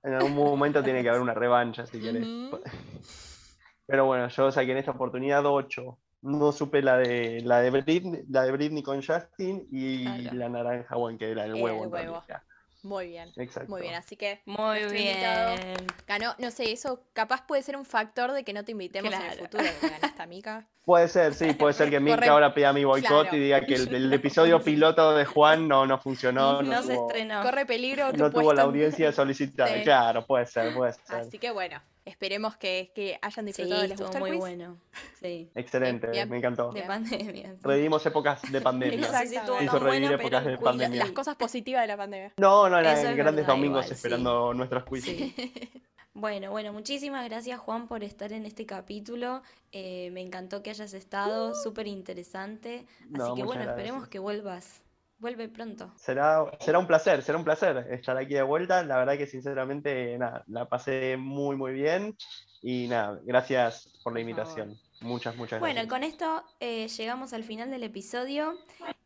en 0.03 0.15
algún 0.15 0.35
momento 0.35 0.83
tiene 0.83 1.03
que 1.03 1.09
haber 1.09 1.21
una 1.23 1.35
revancha, 1.35 1.87
si 1.87 2.01
querés. 2.01 2.27
Ujú. 2.27 2.61
Pero 3.87 4.07
bueno, 4.07 4.29
yo 4.29 4.51
saqué 4.51 4.73
en 4.73 4.79
esta 4.79 4.93
oportunidad 4.93 5.45
8. 5.45 5.99
No 6.23 6.53
supe 6.53 6.81
la 6.81 6.97
de 6.97 7.43
la 7.43 7.61
de 7.61 7.69
Britney, 7.71 8.25
la 8.31 8.43
de 8.45 8.53
Britney 8.53 8.83
con 8.83 9.03
Justin 9.03 9.69
y 9.71 10.05
Claro. 10.05 10.39
la 10.39 10.49
naranja, 10.49 10.97
bueno, 10.97 11.19
que 11.19 11.31
era 11.31 11.45
el 11.45 11.53
huevo. 11.55 11.67
el 11.67 11.73
en 11.89 11.93
huevo. 11.93 12.23
realidad. 12.27 12.43
Muy 12.85 13.09
bien. 13.09 13.33
Exacto. 13.37 13.71
Muy 13.71 13.81
bien, 13.81 13.95
así 13.95 14.15
que 14.15 14.43
Muy 14.45 14.79
invitado. 14.81 15.57
bien. 15.57 15.75
ganó, 16.07 16.35
no 16.39 16.51
sé, 16.51 16.71
eso 16.71 17.03
capaz 17.15 17.47
puede 17.47 17.63
ser 17.63 17.77
un 17.79 17.85
factor 17.87 18.33
de 18.33 18.45
que 18.45 18.53
no 18.53 18.63
te 18.65 18.73
invitemos 18.73 19.13
en 19.13 19.23
el 19.23 19.39
futuro, 19.39 19.65
que 19.81 19.89
ganaste 19.89 20.23
amiga. 20.23 20.69
Puede 20.85 21.09
ser, 21.09 21.33
sí, 21.33 21.55
puede 21.55 21.73
ser 21.73 21.89
que 21.89 21.99
Mika 22.01 22.17
Corre- 22.19 22.29
ahora 22.29 22.53
pida 22.53 22.75
mi 22.75 22.85
boicot 22.85 23.23
Claro. 23.23 23.37
y 23.37 23.41
diga 23.41 23.63
que 23.65 23.75
el, 23.77 23.95
el 23.95 24.13
episodio 24.13 24.61
piloto 24.63 25.15
de 25.17 25.25
Juan 25.25 25.67
no, 25.67 25.87
no 25.87 25.99
funcionó, 25.99 26.61
no, 26.61 26.71
No 26.75 26.83
se 26.83 26.93
tuvo, 26.95 27.09
estrenó. 27.09 27.41
Corre 27.43 27.65
peligro 27.65 28.11
tu 28.13 28.19
no 28.19 28.31
tuvo 28.31 28.43
puesto 28.43 28.53
la 28.53 28.63
en- 28.65 28.69
audiencia 28.69 29.11
solicitada. 29.13 29.75
Sí. 29.75 29.83
Claro, 29.83 30.27
puede 30.27 30.45
ser, 30.45 30.75
puede 30.75 30.93
ser. 30.93 31.17
Así 31.17 31.39
que 31.39 31.51
bueno, 31.53 31.81
Esperemos 32.05 32.57
que, 32.57 32.93
que 32.95 33.19
hayan 33.23 33.45
Sí, 33.47 33.47
disfrutado. 33.47 33.83
¿Les 33.83 33.91
estuvo 33.93 34.07
gustó 34.09 34.19
el 34.19 34.23
muy 34.23 34.31
quiz? 34.33 34.41
bueno. 34.41 34.79
Sí. 35.21 35.51
Excelente, 35.55 36.27
me 36.27 36.37
encantó. 36.39 36.71
De 36.73 36.83
pandemia. 36.83 37.53
sí. 37.55 37.59
Revivimos 37.63 38.05
épocas 38.05 38.43
de 38.53 38.61
pandemia. 38.61 38.99
Hizo 38.99 39.79
revivir 39.79 39.81
bueno, 39.81 40.11
épocas 40.13 40.43
pero 40.45 40.51
de 40.51 40.59
quiz- 40.59 40.65
pandemia. 40.65 40.99
Las 41.05 41.13
cosas 41.13 41.37
positivas 41.37 41.81
de 41.83 41.87
la 41.89 41.97
pandemia. 41.97 42.33
No, 42.37 42.69
no, 42.69 42.79
eran 42.79 42.97
es 42.99 43.03
grandes 43.17 43.37
verdad, 43.47 43.49
domingos 43.55 43.85
igual, 43.85 43.89
sí. 43.89 43.95
esperando 43.95 44.53
nuestros 44.55 44.85
quizzes. 44.85 45.17
Sí. 45.35 45.35
Bueno, 46.17 46.53
bueno, 46.53 46.73
muchísimas 46.73 47.29
gracias 47.29 47.59
Juan 47.59 47.89
por 47.89 48.05
estar 48.05 48.33
en 48.33 48.47
este 48.47 48.67
capítulo. 48.67 49.43
Eh, 49.73 50.11
me 50.13 50.21
encantó 50.21 50.63
que 50.63 50.71
hayas 50.71 50.95
estado, 50.95 51.57
súper 51.57 51.89
interesante. 51.89 52.87
Así 53.01 53.09
No, 53.11 53.35
que 53.35 53.43
bueno, 53.43 53.63
gracias. 53.65 53.69
esperemos 53.79 54.07
que 54.09 54.21
vuelvas. 54.21 54.81
Vuelve 55.25 55.49
pronto. 55.49 55.91
Será, 55.97 56.45
será 56.61 56.79
un 56.79 56.87
placer, 56.87 57.23
será 57.23 57.39
un 57.39 57.45
placer 57.45 57.87
estar 57.91 58.15
aquí 58.19 58.35
de 58.35 58.43
vuelta. 58.43 58.83
La 58.83 58.99
verdad 58.99 59.17
que 59.17 59.27
sinceramente, 59.27 60.19
nada, 60.19 60.45
la 60.49 60.69
pasé 60.69 61.17
muy, 61.17 61.57
muy 61.57 61.73
bien. 61.73 62.15
Y 62.61 62.89
nada, 62.89 63.19
gracias 63.25 63.89
por 64.03 64.13
la 64.13 64.21
Por 64.21 64.21
invitación. 64.21 64.79
Muchas, 65.01 65.35
muchas 65.37 65.61
Bueno, 65.61 65.77
gracias. 65.77 65.91
con 65.91 66.03
esto 66.05 66.45
eh, 66.61 66.89
llegamos 66.89 67.33
al 67.33 67.43
final 67.43 67.71
del 67.71 67.85
episodio. 67.85 68.53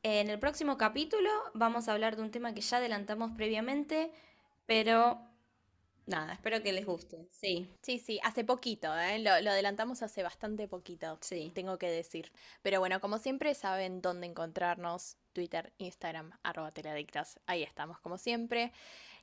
En 0.03 0.28
el 0.28 0.40
próximo 0.40 0.77
capítulo 0.77 1.31
vamos 1.55 1.89
a 1.89 1.93
hablar 1.93 2.16
de 2.16 2.23
un 2.23 2.32
tema 2.32 2.53
que 2.53 2.62
ya 2.62 2.78
adelantamos 2.78 3.31
previamente, 3.36 4.11
pero 4.66 5.20
nada, 6.09 6.32
espero 6.32 6.62
que 6.62 6.72
les 6.72 6.85
guste. 6.86 7.28
Sí, 7.30 7.70
Sí, 7.82 7.98
sí, 7.98 8.18
hace 8.22 8.44
poquito, 8.44 8.89
¿eh? 8.98 9.18
Lo, 9.20 9.40
lo 9.40 9.51
adelantamos 9.51 10.02
hace 10.02 10.22
bastante 10.22 10.66
poquito, 10.68 11.18
sí. 11.20 11.52
tengo 11.55 11.78
que 11.78 11.90
decir. 11.90 12.32
Pero 12.62 12.80
bueno, 12.80 13.01
como 13.01 13.18
siempre 13.18 13.55
saben 13.55 14.01
dónde 14.02 14.26
encontrarnos, 14.26 15.16
Twitter, 15.32 15.72
Instagram, 15.78 16.32
arroba 16.43 16.72
teledictas, 16.72 17.39
ahí 17.47 17.62
estamos 17.62 18.01
como 18.01 18.18
siempre. 18.18 18.72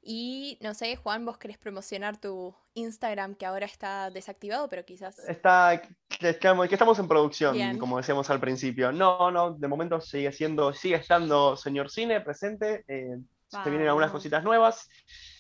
Y 0.07 0.59
no 0.61 0.75
sé, 0.75 0.95
Juan, 0.97 1.25
vos 1.25 1.37
querés 1.39 1.57
promocionar 1.57 2.21
tu 2.21 2.55
Instagram 2.75 3.33
que 3.33 3.47
ahora 3.47 3.65
está 3.65 4.11
desactivado, 4.11 4.69
pero 4.69 4.85
quizás... 4.85 5.17
Está, 5.27 5.81
que 6.07 6.29
estamos, 6.29 6.67
que 6.69 6.75
estamos 6.75 6.99
en 6.99 7.07
producción, 7.07 7.53
Bien. 7.53 7.79
como 7.79 7.97
decíamos 7.97 8.29
al 8.29 8.39
principio. 8.39 8.91
No, 8.91 9.31
no, 9.31 9.53
de 9.55 9.67
momento 9.67 9.99
sigue 9.99 10.31
siendo, 10.31 10.73
sigue 10.73 10.95
estando 10.95 11.57
Señor 11.57 11.89
Cine 11.89 12.21
presente. 12.21 12.85
eh, 12.87 13.17
se 13.63 13.69
vienen 13.69 13.87
algunas 13.87 14.11
cositas 14.11 14.43
nuevas. 14.43 14.89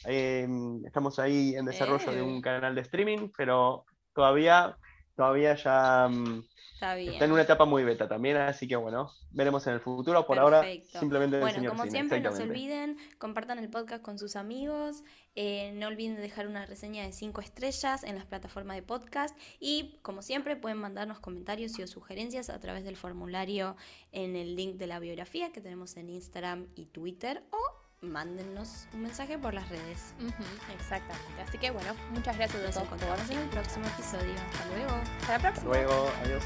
eh, 0.07 0.47
estamos 0.85 1.17
ahí 1.19 1.55
en 1.55 1.65
desarrollo 1.65 2.11
de 2.11 2.19
Eh. 2.19 2.21
un 2.21 2.41
canal 2.41 2.75
de 2.75 2.81
streaming, 2.81 3.29
pero 3.35 3.85
todavía, 4.13 4.77
todavía 5.15 5.55
ya 5.55 6.07
mm, 6.09 6.43
Está 6.75 6.93
bien. 6.95 7.13
está 7.13 7.25
en 7.25 7.31
una 7.31 7.41
etapa 7.41 7.65
muy 7.65 7.83
beta 7.83 8.07
también, 8.07 8.37
así 8.37 8.67
que 8.67 8.75
bueno, 8.75 9.09
veremos 9.31 9.65
en 9.65 9.73
el 9.73 9.79
futuro. 9.79 10.27
Por 10.27 10.37
ahora, 10.37 10.61
Perfecto. 10.61 10.99
simplemente 10.99 11.37
el 11.37 11.41
Bueno, 11.41 11.69
como 11.69 11.83
Cine, 11.83 11.91
siempre, 11.91 12.19
no 12.21 12.31
se 12.33 12.43
olviden, 12.43 12.97
compartan 13.17 13.57
el 13.59 13.69
podcast 13.69 14.03
con 14.03 14.19
sus 14.19 14.35
amigos, 14.35 15.03
eh, 15.35 15.71
no 15.73 15.87
olviden 15.87 16.17
dejar 16.17 16.47
una 16.47 16.65
reseña 16.67 17.03
de 17.03 17.11
5 17.11 17.41
estrellas 17.41 18.03
en 18.03 18.15
las 18.15 18.25
plataformas 18.25 18.75
de 18.75 18.83
podcast 18.83 19.35
y, 19.59 19.97
como 20.03 20.21
siempre, 20.21 20.55
pueden 20.55 20.77
mandarnos 20.77 21.19
comentarios 21.19 21.79
y 21.79 21.83
o 21.83 21.87
sugerencias 21.87 22.49
a 22.51 22.59
través 22.59 22.83
del 22.83 22.95
formulario 22.97 23.75
en 24.11 24.35
el 24.35 24.55
link 24.55 24.75
de 24.75 24.85
la 24.87 24.99
biografía 24.99 25.51
que 25.51 25.61
tenemos 25.61 25.97
en 25.97 26.09
Instagram 26.09 26.67
y 26.75 26.85
Twitter 26.87 27.41
o 27.51 27.84
mándennos 28.01 28.87
un 28.93 29.03
mensaje 29.03 29.37
por 29.37 29.53
las 29.53 29.67
redes. 29.69 30.13
Exactamente. 30.73 31.41
Así 31.47 31.57
que 31.57 31.71
bueno, 31.71 31.93
muchas 32.11 32.37
gracias 32.37 32.61
a 32.61 32.65
Nos 32.65 32.75
todos 32.75 32.85
encontramos 32.85 33.29
en 33.29 33.37
el 33.39 33.49
próximo 33.49 33.85
episodio. 33.87 34.33
Hasta 34.51 34.67
luego. 34.75 34.95
Hasta 35.21 35.33
la 35.33 35.39
próxima. 35.39 35.71
Hasta 35.71 35.85
luego, 35.85 36.11
adiós. 36.23 36.43